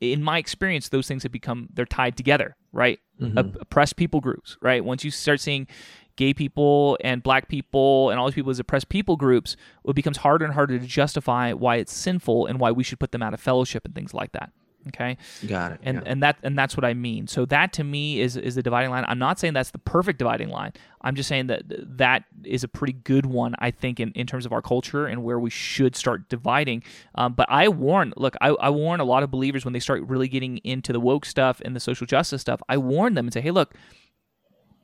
in 0.01 0.23
my 0.23 0.39
experience, 0.39 0.89
those 0.89 1.07
things 1.07 1.23
have 1.23 1.33
become 1.33 1.69
they're 1.73 1.87
tied 1.87 2.16
together, 2.16 2.57
right? 2.73 2.99
Mm-hmm. 3.21 3.39
oppressed 3.61 3.97
people 3.97 4.21
groups, 4.21 4.57
right? 4.61 4.85
Once 4.85 5.05
you 5.05 5.11
start 5.11 5.41
seeing 5.41 5.69
gay 6.16 6.35
people 6.35 6.99
and 7.03 7.23
black 7.23 7.49
people 7.49 8.11
and 8.11 8.19
all 8.19 8.27
these 8.27 8.35
people 8.35 8.51
as 8.51 8.59
oppressed 8.59 8.89
people 8.89 9.16
groups, 9.16 9.57
it 9.87 9.95
becomes 9.95 10.19
harder 10.19 10.45
and 10.45 10.55
harder 10.55 10.79
to 10.79 10.87
justify 10.87 11.53
why 11.53 11.77
it's 11.77 11.93
sinful 11.93 12.47
and 12.47 12.59
why 12.59 12.71
we 12.71 12.83
should 12.83 12.99
put 12.99 13.12
them 13.12 13.23
out 13.23 13.35
of 13.35 13.41
fellowship 13.41 13.85
and 13.85 13.95
things 13.95 14.15
like 14.15 14.33
that. 14.33 14.53
Okay. 14.89 15.16
Got 15.47 15.73
it. 15.73 15.81
And 15.82 15.98
yeah. 15.98 16.02
and 16.06 16.23
that 16.23 16.39
and 16.43 16.59
that's 16.59 16.77
what 16.77 16.85
I 16.85 16.94
mean. 16.94 17.27
So 17.27 17.47
that 17.47 17.73
to 17.74 17.85
me 17.85 18.20
is 18.20 18.36
is 18.36 18.55
the 18.55 18.62
dividing 18.62 18.90
line. 18.90 19.05
I'm 19.09 19.19
not 19.19 19.39
saying 19.39 19.55
that's 19.55 19.70
the 19.70 19.78
perfect 19.78 20.19
dividing 20.19 20.51
line. 20.51 20.73
I'm 21.01 21.15
just 21.15 21.28
saying 21.28 21.48
that 21.48 21.62
that 21.98 22.24
is 22.44 22.65
a 22.65 22.69
pretty 22.69 22.94
good 22.94 23.27
one, 23.27 23.55
I 23.59 23.70
think, 23.70 24.01
in, 24.01 24.11
in 24.12 24.27
terms 24.27 24.47
of 24.47 24.52
our 24.52 24.62
culture 24.62 25.06
and 25.06 25.23
where 25.23 25.39
we 25.39 25.51
should 25.51 25.97
start 25.97 26.28
dividing. 26.28 26.82
Um, 27.15 27.35
but 27.35 27.47
I 27.51 27.69
warn, 27.69 28.15
look, 28.16 28.36
I, 28.40 28.48
I 28.48 28.70
warn 28.70 29.01
a 29.01 29.05
lot 29.05 29.23
of 29.23 29.31
believers 29.31 29.65
when 29.65 29.74
they 29.74 29.81
start 29.81 30.02
really 30.05 30.28
getting 30.28 30.59
into 30.59 30.93
the 30.93 31.01
woke 31.01 31.27
stuff 31.27 31.61
and 31.62 31.77
the 31.77 31.81
social 31.81 32.06
justice 32.06 32.40
stuff. 32.40 32.62
I 32.70 32.78
warn 32.78 33.15
them 33.15 33.27
and 33.27 33.35
say, 33.35 33.43
hey, 33.43 33.51
look, 33.51 33.74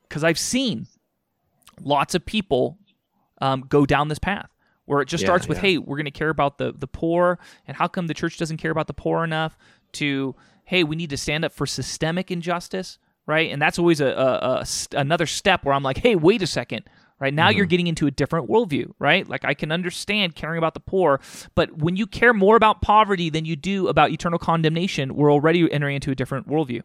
because 0.09 0.22
I've 0.22 0.39
seen 0.39 0.86
lots 1.81 2.14
of 2.14 2.27
people 2.27 2.78
um, 3.40 3.64
go 3.68 3.86
down 3.86 4.09
this 4.09 4.18
path 4.18 4.51
where 4.90 5.01
it 5.01 5.06
just 5.06 5.22
yeah, 5.22 5.27
starts 5.28 5.47
with, 5.47 5.59
yeah. 5.59 5.62
hey, 5.62 5.78
we're 5.78 5.97
going 5.97 6.05
to 6.05 6.10
care 6.10 6.31
about 6.31 6.59
the 6.59 6.72
the 6.72 6.89
poor, 6.89 7.39
and 7.68 7.77
how 7.77 7.86
come 7.86 8.09
the 8.09 8.14
church 8.14 8.36
doesn't 8.39 8.56
care 8.56 8.72
about 8.72 8.89
the 8.89 8.93
poor 8.93 9.22
enough? 9.22 9.56
To 9.94 10.34
hey, 10.64 10.84
we 10.84 10.94
need 10.94 11.10
to 11.10 11.16
stand 11.16 11.44
up 11.44 11.52
for 11.52 11.66
systemic 11.66 12.30
injustice, 12.30 12.98
right? 13.26 13.50
And 13.50 13.60
that's 13.60 13.76
always 13.76 14.00
a, 14.00 14.06
a, 14.06 14.60
a 14.60 14.66
another 14.96 15.26
step 15.26 15.64
where 15.64 15.74
I'm 15.74 15.82
like, 15.82 15.96
hey, 15.98 16.14
wait 16.14 16.42
a 16.42 16.46
second. 16.46 16.84
Right 17.18 17.34
now, 17.34 17.48
mm-hmm. 17.48 17.56
you're 17.58 17.66
getting 17.66 17.88
into 17.88 18.06
a 18.06 18.10
different 18.10 18.48
worldview, 18.48 18.92
right? 19.00 19.28
Like, 19.28 19.44
I 19.44 19.52
can 19.52 19.72
understand 19.72 20.36
caring 20.36 20.58
about 20.58 20.74
the 20.74 20.80
poor, 20.80 21.20
but 21.56 21.76
when 21.76 21.96
you 21.96 22.06
care 22.06 22.32
more 22.32 22.54
about 22.54 22.82
poverty 22.82 23.30
than 23.30 23.44
you 23.44 23.56
do 23.56 23.88
about 23.88 24.10
eternal 24.10 24.38
condemnation, 24.38 25.16
we're 25.16 25.32
already 25.32 25.70
entering 25.70 25.96
into 25.96 26.12
a 26.12 26.14
different 26.14 26.48
worldview. 26.48 26.82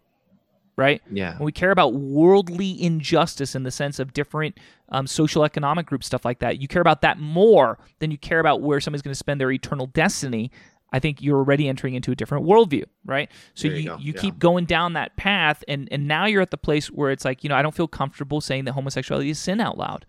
right? 0.78 1.02
Yeah. 1.12 1.38
When 1.38 1.46
we 1.46 1.52
care 1.52 1.72
about 1.72 1.94
worldly 1.94 2.82
injustice 2.82 3.56
in 3.56 3.64
the 3.64 3.72
sense 3.72 4.00
of 4.00 4.14
different 4.14 4.58
um, 4.90 5.08
social 5.08 5.44
economic 5.46 5.86
groups, 5.86 6.06
stuff 6.06 6.26
like 6.26 6.40
that, 6.40 6.62
you 6.62 6.68
care 6.68 6.82
about 6.82 7.02
that 7.02 7.20
more 7.20 7.78
than 8.00 8.12
you 8.12 8.18
care 8.18 8.40
about 8.40 8.62
where 8.62 8.80
somebody's 8.80 9.02
going 9.02 9.14
to 9.14 9.18
spend 9.18 9.40
their 9.40 9.52
eternal 9.52 9.88
destiny. 9.88 10.52
I 10.94 11.00
think 11.00 11.22
you're 11.22 11.38
already 11.38 11.68
entering 11.68 11.96
into 11.96 12.12
a 12.12 12.16
different 12.16 12.46
worldview, 12.46 12.86
right? 13.06 13.30
So 13.54 13.68
There 13.68 13.78
you 13.78 13.92
you, 13.92 13.98
you 14.00 14.14
yeah. 14.16 14.22
keep 14.22 14.40
going 14.40 14.66
down 14.66 14.94
that 14.94 15.18
path, 15.18 15.64
and, 15.68 15.90
and 15.92 16.08
now 16.08 16.26
you're 16.26 16.42
at 16.42 16.52
the 16.52 16.58
place 16.58 16.88
where 16.88 17.12
it's 17.12 17.26
like, 17.26 17.44
you 17.44 17.50
know, 17.50 17.56
I 17.56 17.62
don't 17.62 17.76
feel 17.76 17.88
comfortable 17.88 18.40
saying 18.40 18.66
that 18.66 18.74
homosexuality 18.74 19.30
is 19.30 19.40
sin 19.40 19.60
out 19.60 19.78
loud, 19.78 20.06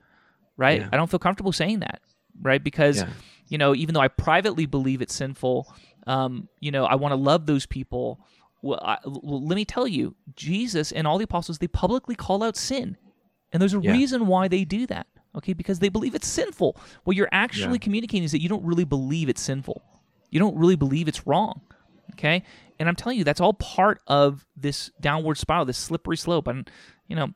right? 0.56 0.80
Yeah. 0.82 0.88
I 0.92 0.96
don't 0.96 1.10
feel 1.10 1.18
comfortable 1.18 1.52
saying 1.52 1.80
that, 1.80 2.02
right? 2.40 2.62
Because, 2.62 2.98
Yeah. 2.98 3.08
you 3.48 3.58
know, 3.58 3.74
even 3.74 3.94
though 3.94 4.00
I 4.00 4.08
privately 4.08 4.66
believe 4.66 5.02
it's 5.02 5.14
sinful, 5.14 5.66
um, 6.06 6.48
you 6.60 6.70
know, 6.70 6.84
I 6.84 6.94
want 6.94 7.12
to 7.12 7.16
love 7.16 7.46
those 7.46 7.66
people. 7.66 8.20
Well, 8.62 8.80
I, 8.82 8.98
well, 9.04 9.44
let 9.44 9.56
me 9.56 9.64
tell 9.64 9.88
you, 9.88 10.14
Jesus 10.34 10.92
and 10.92 11.06
all 11.06 11.18
the 11.18 11.24
apostles, 11.24 11.58
they 11.58 11.68
publicly 11.68 12.14
call 12.14 12.42
out 12.42 12.56
sin. 12.56 12.96
And 13.52 13.60
there's 13.60 13.74
a 13.74 13.78
reason 13.92 14.26
why 14.26 14.48
they 14.48 14.64
do 14.64 14.86
that, 14.86 15.06
okay? 15.36 15.52
Because 15.52 15.78
they 15.78 15.88
believe 15.88 16.14
it's 16.14 16.26
sinful. 16.28 16.76
What 17.04 17.16
you're 17.16 17.28
actually 17.32 17.78
communicating 17.78 18.24
is 18.24 18.32
that 18.32 18.42
you 18.42 18.48
don't 18.48 18.64
really 18.64 18.84
believe 18.84 19.28
it's 19.28 19.40
sinful. 19.40 19.82
You 20.30 20.38
don't 20.40 20.56
really 20.56 20.76
believe 20.76 21.08
it's 21.08 21.26
wrong, 21.26 21.60
okay? 22.12 22.42
And 22.78 22.88
I'm 22.88 22.96
telling 22.96 23.16
you, 23.18 23.24
that's 23.24 23.40
all 23.40 23.54
part 23.54 24.00
of 24.06 24.44
this 24.56 24.90
downward 25.00 25.38
spiral, 25.38 25.64
this 25.64 25.78
slippery 25.78 26.16
slope. 26.16 26.46
And, 26.46 26.70
you 27.08 27.16
know, 27.16 27.28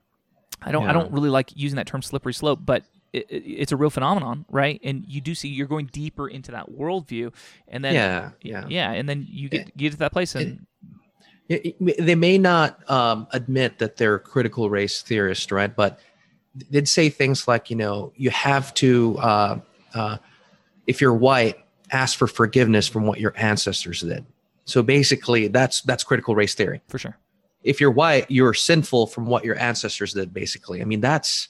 I 0.62 0.72
don't, 0.72 0.86
I 0.86 0.92
don't 0.92 1.12
really 1.12 1.30
like 1.30 1.50
using 1.56 1.76
that 1.76 1.86
term 1.86 2.02
slippery 2.02 2.34
slope, 2.34 2.60
but 2.62 2.84
it, 3.12 3.26
it, 3.30 3.42
it's 3.46 3.72
a 3.72 3.76
real 3.76 3.90
phenomenon, 3.90 4.44
right? 4.50 4.80
And 4.84 5.04
you 5.08 5.20
do 5.20 5.34
see 5.34 5.48
you're 5.48 5.66
going 5.66 5.86
deeper 5.86 6.28
into 6.28 6.52
that 6.52 6.70
worldview, 6.70 7.32
and 7.68 7.82
then 7.84 7.94
Yeah, 7.94 8.30
yeah. 8.42 8.64
yeah, 8.68 8.92
and 8.92 9.08
then 9.08 9.26
you 9.28 9.48
get 9.48 9.66
you 9.68 9.72
get 9.88 9.92
to 9.92 9.98
that 9.98 10.12
place, 10.12 10.34
and 10.34 10.66
It- 11.48 11.74
it- 11.80 12.04
they 12.06 12.14
may 12.14 12.38
not 12.38 12.88
um, 12.88 13.26
admit 13.32 13.78
that 13.78 13.96
they're 13.96 14.18
critical 14.20 14.70
race 14.70 15.02
theorists, 15.02 15.50
right? 15.50 15.74
But 15.74 15.98
they'd 16.70 16.86
say 16.88 17.08
things 17.08 17.48
like, 17.48 17.70
you 17.70 17.76
know, 17.76 18.12
you 18.16 18.30
have 18.30 18.72
to, 18.74 19.16
uh, 19.18 19.58
uh, 19.94 20.16
if 20.86 21.00
you're 21.00 21.14
white, 21.14 21.56
ask 21.92 22.18
for 22.18 22.26
forgiveness 22.26 22.88
from 22.88 23.06
what 23.06 23.20
your 23.20 23.32
ancestors 23.36 24.00
did. 24.00 24.24
So 24.64 24.82
basically, 24.82 25.48
that's 25.48 25.82
that's 25.82 26.04
critical 26.04 26.34
race 26.34 26.54
theory. 26.54 26.80
for 26.88 26.98
sure, 26.98 27.16
If 27.64 27.80
you're 27.80 27.90
white, 27.90 28.30
you're 28.30 28.54
sinful 28.54 29.08
from 29.08 29.26
what 29.26 29.44
your 29.44 29.58
ancestors 29.58 30.12
did. 30.12 30.32
Basically, 30.32 30.80
I 30.80 30.84
mean, 30.84 31.00
that's 31.00 31.48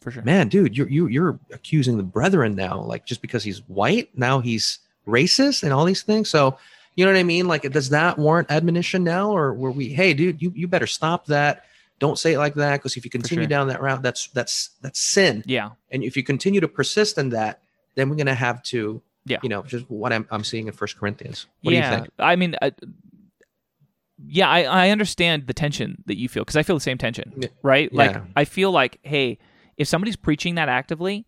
for 0.00 0.10
sure. 0.10 0.22
man, 0.22 0.48
dude, 0.48 0.76
you're 0.76 0.88
you, 0.88 1.06
you're 1.06 1.38
accusing 1.52 1.96
the 1.96 2.02
brethren 2.02 2.54
now, 2.54 2.80
like 2.80 3.06
just 3.06 3.22
because 3.22 3.44
he's 3.44 3.58
white, 3.68 4.10
now 4.16 4.40
he's 4.40 4.80
racist 5.06 5.62
and 5.62 5.72
all 5.72 5.84
these 5.84 6.02
things. 6.02 6.28
So, 6.28 6.58
you 6.96 7.04
know 7.04 7.12
what 7.12 7.18
I 7.18 7.22
mean? 7.24 7.46
Like, 7.46 7.62
does 7.70 7.90
that 7.90 8.18
warrant 8.18 8.50
admonition 8.50 9.04
now, 9.04 9.30
or 9.30 9.54
were 9.54 9.70
we, 9.70 9.88
hey, 9.90 10.14
dude, 10.14 10.42
you 10.42 10.52
you 10.56 10.66
better 10.66 10.86
stop 10.86 11.26
that. 11.26 11.64
Don't 11.98 12.18
say 12.18 12.34
it 12.34 12.38
like 12.38 12.54
that, 12.54 12.76
because 12.76 12.96
if 12.96 13.04
you 13.04 13.10
continue 13.10 13.44
sure. 13.44 13.48
down 13.48 13.68
that 13.68 13.80
route, 13.80 14.02
that's 14.02 14.28
that's 14.28 14.70
that's 14.82 14.98
sin. 15.00 15.42
Yeah, 15.46 15.70
And 15.90 16.02
if 16.02 16.16
you 16.16 16.22
continue 16.22 16.60
to 16.60 16.68
persist 16.68 17.16
in 17.16 17.30
that, 17.30 17.60
then 17.94 18.10
we're 18.10 18.16
gonna 18.16 18.34
have 18.34 18.62
to, 18.64 19.00
Yeah. 19.26 19.38
you 19.42 19.48
know, 19.48 19.62
just 19.62 19.90
what 19.90 20.12
I'm 20.12 20.26
I'm 20.30 20.44
seeing 20.44 20.66
in 20.68 20.72
First 20.72 20.98
Corinthians. 20.98 21.46
What 21.62 21.74
yeah. 21.74 21.90
do 21.90 21.96
you 21.96 22.00
think? 22.02 22.12
I 22.18 22.36
mean, 22.36 22.54
I, 22.62 22.72
yeah, 24.24 24.48
I, 24.48 24.62
I 24.62 24.90
understand 24.90 25.46
the 25.46 25.52
tension 25.54 26.02
that 26.06 26.16
you 26.16 26.28
feel 26.28 26.42
because 26.42 26.56
I 26.56 26.62
feel 26.62 26.76
the 26.76 26.80
same 26.80 26.98
tension, 26.98 27.32
Yeah. 27.36 27.48
right? 27.62 27.92
Like 27.92 28.12
Yeah. 28.12 28.22
I 28.34 28.44
feel 28.44 28.70
like, 28.70 28.98
hey, 29.02 29.38
if 29.76 29.88
somebody's 29.88 30.16
preaching 30.16 30.54
that 30.54 30.68
actively, 30.68 31.26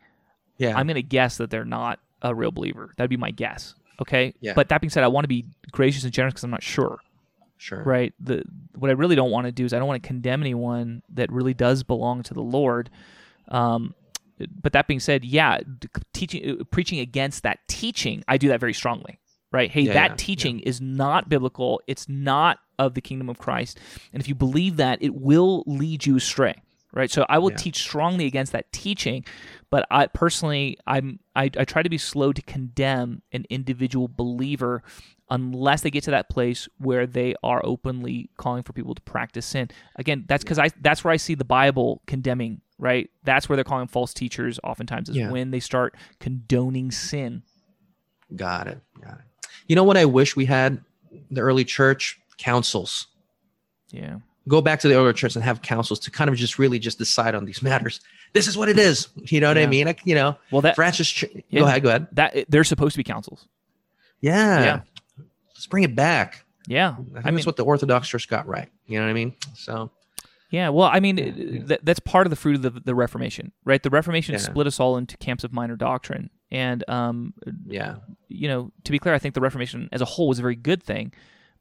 Yeah, 0.56 0.76
I'm 0.76 0.86
going 0.86 0.94
to 0.96 1.02
guess 1.02 1.36
that 1.36 1.50
they're 1.50 1.64
not 1.66 2.00
a 2.22 2.34
real 2.34 2.50
believer. 2.50 2.94
That'd 2.96 3.10
be 3.10 3.16
my 3.18 3.30
guess. 3.30 3.74
Okay. 4.00 4.34
Yeah. 4.40 4.54
But 4.54 4.70
that 4.70 4.80
being 4.80 4.90
said, 4.90 5.04
I 5.04 5.08
want 5.08 5.24
to 5.24 5.28
be 5.28 5.44
gracious 5.70 6.04
and 6.04 6.12
generous 6.12 6.32
because 6.34 6.44
I'm 6.44 6.50
not 6.50 6.62
sure. 6.62 6.98
sure. 7.58 7.82
Right. 7.82 8.14
The 8.20 8.42
what 8.74 8.90
I 8.90 8.94
really 8.94 9.16
don't 9.16 9.30
want 9.30 9.46
to 9.46 9.52
do 9.52 9.64
is 9.64 9.72
I 9.72 9.78
don't 9.78 9.88
want 9.88 10.02
to 10.02 10.06
condemn 10.06 10.40
anyone 10.40 11.02
that 11.10 11.30
really 11.30 11.54
does 11.54 11.82
belong 11.82 12.22
to 12.24 12.34
the 12.34 12.42
Lord. 12.42 12.90
Um, 13.48 13.94
but 14.60 14.72
that 14.72 14.86
being 14.86 15.00
said, 15.00 15.24
yeah, 15.24 15.60
teaching, 16.12 16.60
uh, 16.60 16.64
preaching 16.70 16.98
against 16.98 17.42
that 17.42 17.60
teaching, 17.68 18.24
I 18.28 18.36
do 18.38 18.48
that 18.48 18.60
very 18.60 18.74
strongly. 18.74 19.18
Right? 19.50 19.70
Hey, 19.70 19.82
Yeah, 19.82 19.94
that 19.94 20.10
yeah, 20.10 20.16
teaching 20.18 20.60
is 20.60 20.78
not 20.80 21.30
biblical. 21.30 21.80
It's 21.86 22.06
not 22.06 22.58
of 22.78 22.92
the 22.92 23.00
kingdom 23.00 23.30
of 23.30 23.38
Christ. 23.38 23.80
And 24.12 24.20
if 24.20 24.28
you 24.28 24.34
believe 24.34 24.76
that, 24.76 25.02
it 25.02 25.14
will 25.14 25.64
lead 25.66 26.04
you 26.04 26.16
astray. 26.16 26.60
Right? 26.92 27.10
So 27.10 27.24
I 27.28 27.38
will 27.38 27.50
Yeah. 27.50 27.56
teach 27.56 27.78
strongly 27.78 28.26
against 28.26 28.52
that 28.52 28.70
teaching. 28.72 29.24
But 29.70 29.86
I 29.90 30.06
personally, 30.06 30.78
I'm 30.86 31.20
I, 31.34 31.44
I 31.44 31.64
try 31.64 31.82
to 31.82 31.88
be 31.88 31.98
slow 31.98 32.32
to 32.32 32.42
condemn 32.42 33.22
an 33.32 33.46
individual 33.48 34.08
believer 34.08 34.82
unless 35.30 35.82
they 35.82 35.90
get 35.90 36.04
to 36.04 36.10
that 36.10 36.28
place 36.30 36.68
where 36.78 37.06
they 37.06 37.34
are 37.42 37.60
openly 37.64 38.30
calling 38.36 38.62
for 38.62 38.72
people 38.72 38.94
to 38.94 39.02
practice 39.02 39.46
sin. 39.46 39.68
Again, 39.96 40.24
that's 40.26 40.44
because 40.44 40.58
I 40.58 40.68
that's 40.80 41.04
where 41.04 41.12
I 41.12 41.16
see 41.18 41.34
the 41.34 41.44
Bible 41.44 42.02
condemning. 42.06 42.60
Right? 42.78 43.10
That's 43.24 43.48
where 43.48 43.56
they're 43.56 43.64
calling 43.64 43.88
false 43.88 44.14
teachers. 44.14 44.60
Oftentimes, 44.62 45.08
is 45.08 45.16
Yeah. 45.16 45.30
when 45.30 45.50
they 45.50 45.60
start 45.60 45.94
condoning 46.20 46.90
sin. 46.90 47.42
Got 48.36 48.68
it. 48.68 48.80
Got 49.02 49.14
it. 49.14 49.48
You 49.66 49.76
know 49.76 49.84
what 49.84 49.96
I 49.96 50.04
wish 50.04 50.36
we 50.36 50.44
had? 50.44 50.82
The 51.30 51.40
early 51.40 51.64
church 51.64 52.20
councils. 52.38 53.06
Yeah. 53.90 54.18
go 54.46 54.62
back 54.62 54.80
to 54.80 54.88
the 54.88 54.94
early 54.94 55.12
church 55.12 55.34
and 55.36 55.44
have 55.44 55.60
councils 55.60 55.98
to 56.00 56.10
kind 56.10 56.30
of 56.30 56.34
just 56.36 56.58
really 56.58 56.78
just 56.78 56.96
decide 56.96 57.34
on 57.34 57.44
these 57.44 57.60
matters. 57.62 58.00
This 58.32 58.46
is 58.48 58.56
what 58.56 58.70
it 58.70 58.78
is. 58.78 59.08
You 59.16 59.40
know 59.40 59.48
what 59.48 59.58
I 59.58 59.66
mean? 59.66 59.86
Like, 59.86 60.00
you 60.06 60.14
know, 60.14 60.38
Well, 60.50 60.62
that 60.62 60.74
Francis. 60.74 61.06
Ch- 61.10 61.24
Yeah. 61.50 61.60
Go 61.60 61.66
ahead. 61.66 61.82
Go 61.82 61.88
ahead. 61.90 62.06
that 62.12 62.44
they're 62.48 62.64
supposed 62.64 62.94
to 62.94 62.98
be 62.98 63.04
councils. 63.04 63.46
Yeah. 64.22 64.60
Yeah. 64.64 64.80
Let's 65.54 65.66
bring 65.66 65.84
it 65.84 65.94
back. 65.94 66.46
Yeah. 66.66 66.92
I 66.92 66.94
think 66.96 67.08
I 67.16 67.22
mean, 67.26 67.34
that's 67.36 67.46
what 67.46 67.56
the 67.56 67.64
Orthodox 67.66 68.08
Church 68.08 68.26
got 68.26 68.46
right. 68.46 68.70
You 68.86 68.98
know 68.98 69.04
what 69.04 69.10
I 69.10 69.14
mean? 69.14 69.34
So 69.54 69.90
Yeah, 70.50 70.70
well, 70.70 70.88
I 70.90 70.98
mean, 71.00 71.18
Yeah, 71.18 71.24
yeah. 71.36 71.62
That, 71.66 71.84
that's 71.84 72.00
part 72.00 72.26
of 72.26 72.30
the 72.30 72.36
fruit 72.36 72.56
of 72.56 72.62
the, 72.62 72.70
the 72.80 72.94
Reformation, 72.94 73.52
right? 73.64 73.82
The 73.82 73.90
Reformation 73.90 74.32
Yeah. 74.34 74.38
split 74.40 74.66
us 74.66 74.80
all 74.80 74.96
into 74.96 75.16
camps 75.18 75.44
of 75.44 75.52
minor 75.52 75.76
doctrine, 75.76 76.30
and 76.50 76.82
um, 76.88 77.34
yeah, 77.66 77.96
you 78.28 78.48
know, 78.48 78.72
to 78.84 78.92
be 78.92 78.98
clear, 78.98 79.14
I 79.14 79.18
think 79.18 79.34
the 79.34 79.40
Reformation 79.42 79.88
as 79.92 80.00
a 80.00 80.06
whole 80.06 80.28
was 80.28 80.38
a 80.38 80.42
very 80.42 80.56
good 80.56 80.82
thing, 80.82 81.12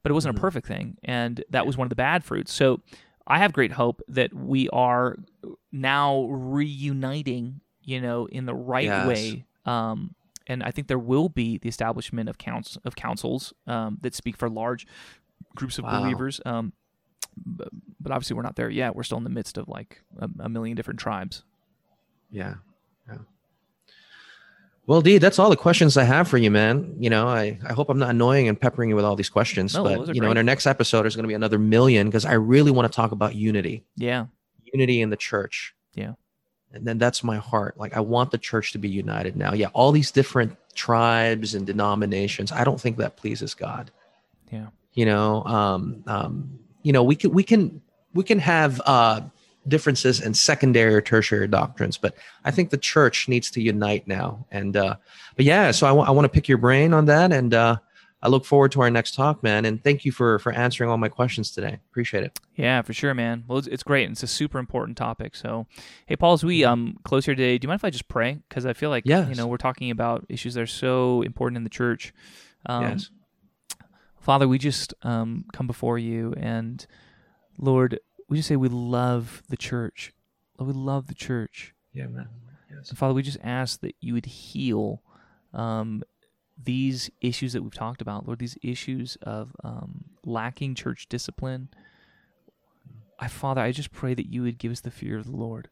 but 0.03 0.11
it 0.11 0.13
wasn't 0.13 0.35
Mhm. 0.35 0.37
a 0.37 0.41
perfect 0.41 0.67
thing, 0.67 0.97
and 1.03 1.43
that 1.49 1.65
was 1.65 1.75
one 1.77 1.85
of 1.85 1.89
the 1.89 1.95
bad 1.97 2.23
fruits. 2.23 2.53
So, 2.53 2.81
I 3.29 3.39
have 3.39 3.51
great 3.51 3.73
hope 3.73 4.01
that 4.07 4.33
we 4.33 4.69
are 4.69 5.17
now 5.73 6.23
reuniting, 6.27 7.59
you 7.81 7.99
know, 7.99 8.25
in 8.27 8.45
the 8.45 8.55
right 8.55 8.85
Yes. 8.85 9.05
way. 9.05 9.45
Um, 9.65 10.15
and 10.47 10.63
I 10.63 10.71
think 10.71 10.87
there 10.87 10.97
will 10.97 11.27
be 11.27 11.57
the 11.57 11.67
establishment 11.67 12.29
of 12.29 12.37
counts 12.37 12.77
of 12.85 12.95
councils 12.95 13.53
um, 13.67 13.97
that 14.01 14.15
speak 14.15 14.37
for 14.37 14.49
large 14.49 14.87
groups 15.55 15.77
of 15.77 15.83
Wow. 15.83 15.99
believers. 15.99 16.39
Um, 16.45 16.71
but, 17.45 17.69
but 17.99 18.11
obviously, 18.11 18.35
we're 18.35 18.41
not 18.43 18.55
there 18.55 18.69
yet. 18.69 18.95
We're 18.95 19.03
still 19.03 19.17
in 19.17 19.23
the 19.23 19.29
midst 19.29 19.57
of 19.57 19.67
like 19.67 20.01
a, 20.19 20.29
a 20.39 20.49
million 20.49 20.75
different 20.75 20.99
tribes. 20.99 21.43
yeah, 22.31 22.55
yeah. 23.07 23.17
Well, 24.85 25.01
D, 25.01 25.17
that's 25.17 25.37
all 25.37 25.49
the 25.49 25.57
questions 25.57 25.97
I 25.97 26.05
have 26.05 26.29
for 26.29 26.37
you, 26.37 26.49
man. 26.49 26.95
You 26.97 27.09
know, 27.09 27.27
I, 27.27 27.59
I 27.67 27.73
hope 27.73 27.89
I'm 27.89 27.99
not 27.99 28.11
annoying 28.11 28.47
and 28.47 28.59
peppering 28.59 28.89
you 28.89 28.95
with 28.95 29.03
all 29.03 29.17
these 29.17 29.29
questions, 29.29 29.73
No, 29.75 29.83
but 29.83 30.15
you 30.15 30.21
know, 30.21 30.31
in 30.31 30.37
our 30.37 30.43
next 30.43 30.65
episode, 30.65 31.03
there's 31.03 31.15
going 31.15 31.25
to 31.25 31.27
be 31.27 31.33
another 31.33 31.59
million 31.59 32.07
because 32.07 32.23
I 32.23 32.33
really 32.33 32.71
want 32.71 32.89
to 32.89 32.95
talk 32.95 33.11
about 33.11 33.35
unity. 33.35 33.83
Yeah, 33.97 34.27
unity 34.63 35.01
in 35.01 35.09
the 35.09 35.17
church. 35.17 35.75
Yeah. 35.93 36.13
And 36.73 36.85
then 36.85 36.97
that's 36.97 37.23
my 37.23 37.37
heart. 37.37 37.77
Like 37.77 37.95
I 37.95 38.01
want 38.01 38.31
the 38.31 38.37
church 38.37 38.71
to 38.73 38.77
be 38.77 38.89
united 38.89 39.35
now. 39.35 39.53
Yeah, 39.53 39.67
all 39.73 39.91
these 39.91 40.11
different 40.11 40.55
tribes 40.73 41.55
and 41.55 41.65
denominations. 41.65 42.51
I 42.51 42.63
don't 42.63 42.79
think 42.79 42.97
that 42.97 43.17
pleases 43.17 43.53
God. 43.53 43.91
Yeah. 44.51 44.67
You 44.93 45.05
know, 45.05 45.43
um, 45.43 46.03
um, 46.07 46.59
you 46.87 46.93
know, 46.93 47.03
we 47.03 47.17
can 47.17 47.31
we 47.31 47.43
can 47.43 47.81
we 48.13 48.23
can 48.23 48.39
have 48.39 48.81
uh 48.85 49.19
differences 49.67 50.21
in 50.21 50.33
secondary 50.33 50.95
or 50.95 51.01
tertiary 51.01 51.45
doctrines, 51.49 51.97
but 51.97 52.15
I 52.45 52.51
think 52.51 52.69
the 52.69 52.77
church 52.77 53.27
needs 53.27 53.51
to 53.51 53.61
unite 53.61 54.07
now. 54.07 54.45
And 54.51 54.77
uh 54.77 54.95
but 55.35 55.43
yeah, 55.43 55.71
so 55.71 55.85
I 55.85 55.91
want 55.91 56.07
I 56.07 56.13
want 56.13 56.23
to 56.23 56.29
pick 56.29 56.47
your 56.47 56.57
brain 56.57 56.93
on 56.93 57.03
that 57.05 57.33
and 57.33 57.53
uh 57.53 57.75
I 58.23 58.29
look 58.29 58.45
forward 58.45 58.71
to 58.71 58.81
our 58.81 58.89
next 58.89 59.15
talk, 59.15 59.43
man. 59.43 59.65
And 59.65 59.83
thank 59.83 60.05
you 60.05 60.13
for 60.13 60.39
for 60.39 60.53
answering 60.53 60.89
all 60.89 60.97
my 60.97 61.09
questions 61.09 61.51
today. 61.51 61.79
Appreciate 61.91 62.23
it. 62.23 62.39
yeah, 62.55 62.81
for 62.81 62.93
sure, 62.93 63.13
man. 63.13 63.43
Well, 63.45 63.57
it's, 63.57 63.67
it's 63.67 63.83
great. 63.83 64.05
and 64.05 64.13
It's 64.13 64.23
a 64.23 64.27
super 64.27 64.57
important 64.57 64.97
topic. 64.97 65.35
So, 65.35 65.67
hey, 66.05 66.15
Paul, 66.15 66.33
as 66.33 66.45
we 66.45 66.63
um 66.63 66.99
close 67.03 67.25
here 67.25 67.35
today, 67.35 67.57
do 67.57 67.65
you 67.65 67.67
mind 67.67 67.81
if 67.81 67.85
I 67.85 67.89
just 67.89 68.07
pray? 68.07 68.39
Because 68.47 68.65
I 68.65 68.71
feel 68.71 68.89
like 68.89 69.03
yeah, 69.05 69.27
you 69.27 69.35
know 69.35 69.47
we're 69.47 69.57
talking 69.57 69.91
about 69.91 70.25
issues 70.29 70.53
that 70.53 70.61
are 70.61 70.67
so 70.85 71.21
important 71.23 71.57
in 71.57 71.65
the 71.65 71.69
church. 71.81 72.13
Um, 72.65 72.83
yes. 72.83 73.09
Father, 74.27 74.45
we 74.45 74.57
just 74.57 74.93
um, 75.03 75.45
come 75.53 75.67
before 75.67 75.97
you, 75.97 76.33
and 76.35 76.85
Lord, 77.57 77.97
we 78.27 78.35
just 78.35 78.49
say 78.49 78.57
we 78.57 78.67
love 78.67 79.41
the 79.47 79.55
church. 79.55 80.11
Lord, 80.59 80.75
we 80.75 80.81
love 80.81 81.07
the 81.07 81.15
church. 81.15 81.73
Yeah, 81.93 82.07
man. 82.07 82.27
Yes. 82.69 82.89
And 82.89 82.97
Father, 82.97 83.13
we 83.13 83.21
just 83.23 83.37
ask 83.41 83.79
that 83.79 83.95
you 84.01 84.13
would 84.15 84.25
heal 84.25 85.01
um, 85.53 86.03
these 86.61 87.09
issues 87.21 87.53
that 87.53 87.61
we've 87.61 87.73
talked 87.73 88.01
about, 88.01 88.27
Lord, 88.27 88.39
these 88.39 88.57
issues 88.61 89.17
of 89.21 89.55
um, 89.63 90.03
lacking 90.25 90.75
church 90.75 91.07
discipline. 91.07 91.69
I, 93.17 93.29
Father, 93.29 93.61
I 93.61 93.71
just 93.71 93.93
pray 93.93 94.13
that 94.13 94.27
you 94.29 94.41
would 94.43 94.57
give 94.57 94.73
us 94.73 94.81
the 94.81 94.91
fear 94.91 95.17
of 95.17 95.23
the 95.23 95.37
Lord. 95.37 95.69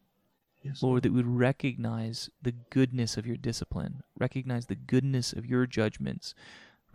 Yes. 0.63 0.81
Lord, 0.81 1.03
that 1.03 1.11
we 1.11 1.17
would 1.17 1.27
recognize 1.27 2.29
the 2.41 2.53
goodness 2.53 3.17
of 3.17 3.27
your 3.27 3.35
discipline, 3.35 4.01
recognize 4.17 4.67
the 4.67 4.75
goodness 4.75 5.33
of 5.33 5.45
your 5.45 5.65
judgments, 5.65 6.33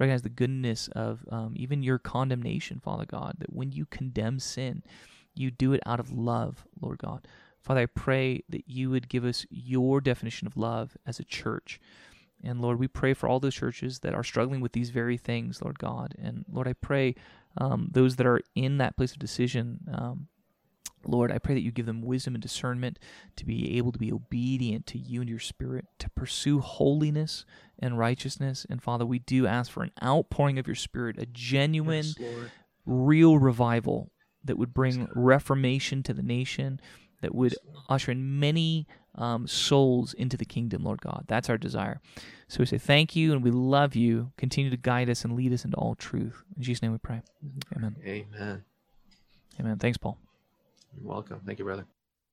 recognize 0.01 0.23
the 0.23 0.31
goodness 0.31 0.89
of 0.89 1.25
um, 1.31 1.53
even 1.57 1.83
your 1.83 1.99
condemnation, 1.99 2.81
Father 2.81 3.05
God, 3.05 3.37
that 3.39 3.53
when 3.53 3.71
you 3.71 3.85
condemn 3.87 4.41
sin, 4.41 4.83
you 5.35 5.51
do 5.51 5.73
it 5.73 5.81
out 5.87 6.01
of 6.01 6.11
love, 6.11 6.67
Lord 6.81 6.99
God. 6.99 7.29
Father, 7.63 7.83
I 7.83 7.87
pray 7.87 8.43
that 8.49 8.65
you 8.67 8.91
would 8.91 9.09
give 9.09 9.25
us 9.25 9.47
your 9.51 10.01
definition 10.01 10.47
of 10.47 10.57
love 10.57 10.97
as 11.07 11.21
a 11.21 11.25
church. 11.25 11.79
And 12.43 12.61
Lord, 12.63 12.79
we 12.79 12.89
pray 12.89 13.13
for 13.13 13.29
all 13.29 13.39
those 13.39 13.55
churches 13.55 13.99
that 13.99 14.15
are 14.15 14.25
struggling 14.25 14.63
with 14.63 14.73
these 14.73 14.89
very 14.89 15.19
things, 15.19 15.61
Lord 15.61 15.79
God. 15.79 16.15
And 16.19 16.47
Lord, 16.51 16.67
I 16.67 16.73
pray 16.73 17.15
um, 17.59 17.91
those 17.93 18.17
that 18.17 18.27
are 18.27 18.41
in 18.55 18.79
that 18.79 18.97
place 18.97 19.13
of 19.13 19.19
decision, 19.19 19.81
um, 19.93 20.29
Lord, 21.07 21.33
I 21.33 21.39
pray 21.39 21.55
that 21.55 21.63
you 21.63 21.71
give 21.71 21.87
them 21.87 22.03
wisdom 22.03 22.35
and 22.35 22.43
discernment 22.43 22.99
to 23.37 23.45
be 23.47 23.79
able 23.79 23.93
to 23.93 23.99
be 23.99 24.13
obedient 24.13 24.87
to 24.89 24.99
you 24.99 25.21
and 25.21 25.31
your 25.31 25.39
spirit, 25.39 25.87
to 25.99 26.11
pursue 26.11 26.61
holiness 26.61 27.45
and 27.79 27.99
righteousness. 27.99 28.67
And 28.69 28.83
Father, 28.83 29.07
we 29.07 29.19
do 29.21 29.47
ask 29.47 29.71
for 29.71 29.83
an 29.83 29.93
outpouring 30.03 30.59
of 30.59 30.67
your 30.67 30.77
spirit, 30.77 31.19
a 31.19 31.27
genuine, 31.27 32.07
Yes, 32.19 32.51
real 32.87 33.39
revival 33.39 34.11
that 34.45 34.59
would 34.59 34.75
bring 34.75 35.09
reformation 35.15 36.03
to 36.03 36.15
the 36.15 36.23
nation, 36.23 36.81
that 37.23 37.35
would 37.35 37.55
usher 37.89 38.13
in 38.13 38.41
many 38.41 38.87
um, 39.15 39.47
souls 39.47 40.15
into 40.15 40.37
the 40.37 40.45
kingdom, 40.45 40.85
Lord 40.85 41.01
God. 41.01 41.25
That's 41.29 41.51
our 41.51 41.59
desire. 41.59 42.01
So 42.49 42.61
we 42.61 42.67
say 42.67 42.79
thank 42.79 43.15
you 43.15 43.33
and 43.33 43.43
we 43.43 43.51
love 43.51 43.95
you. 43.95 44.33
Continue 44.37 44.71
to 44.71 44.77
guide 44.77 45.11
us 45.11 45.25
and 45.25 45.35
lead 45.35 45.53
us 45.53 45.65
into 45.65 45.77
all 45.77 45.95
truth. 45.95 46.43
In 46.57 46.63
Jesus' 46.63 46.83
name 46.83 46.93
we 46.93 46.99
pray. 46.99 47.23
Amen. 47.77 47.97
Amen. 48.05 48.65
Amen. 49.59 49.79
Thanks, 49.79 49.99
Paul. 49.99 50.19
You're 50.97 51.09
welcome. 51.09 51.41
Thank 51.47 51.59
you, 51.59 51.65
brother. 51.65 51.87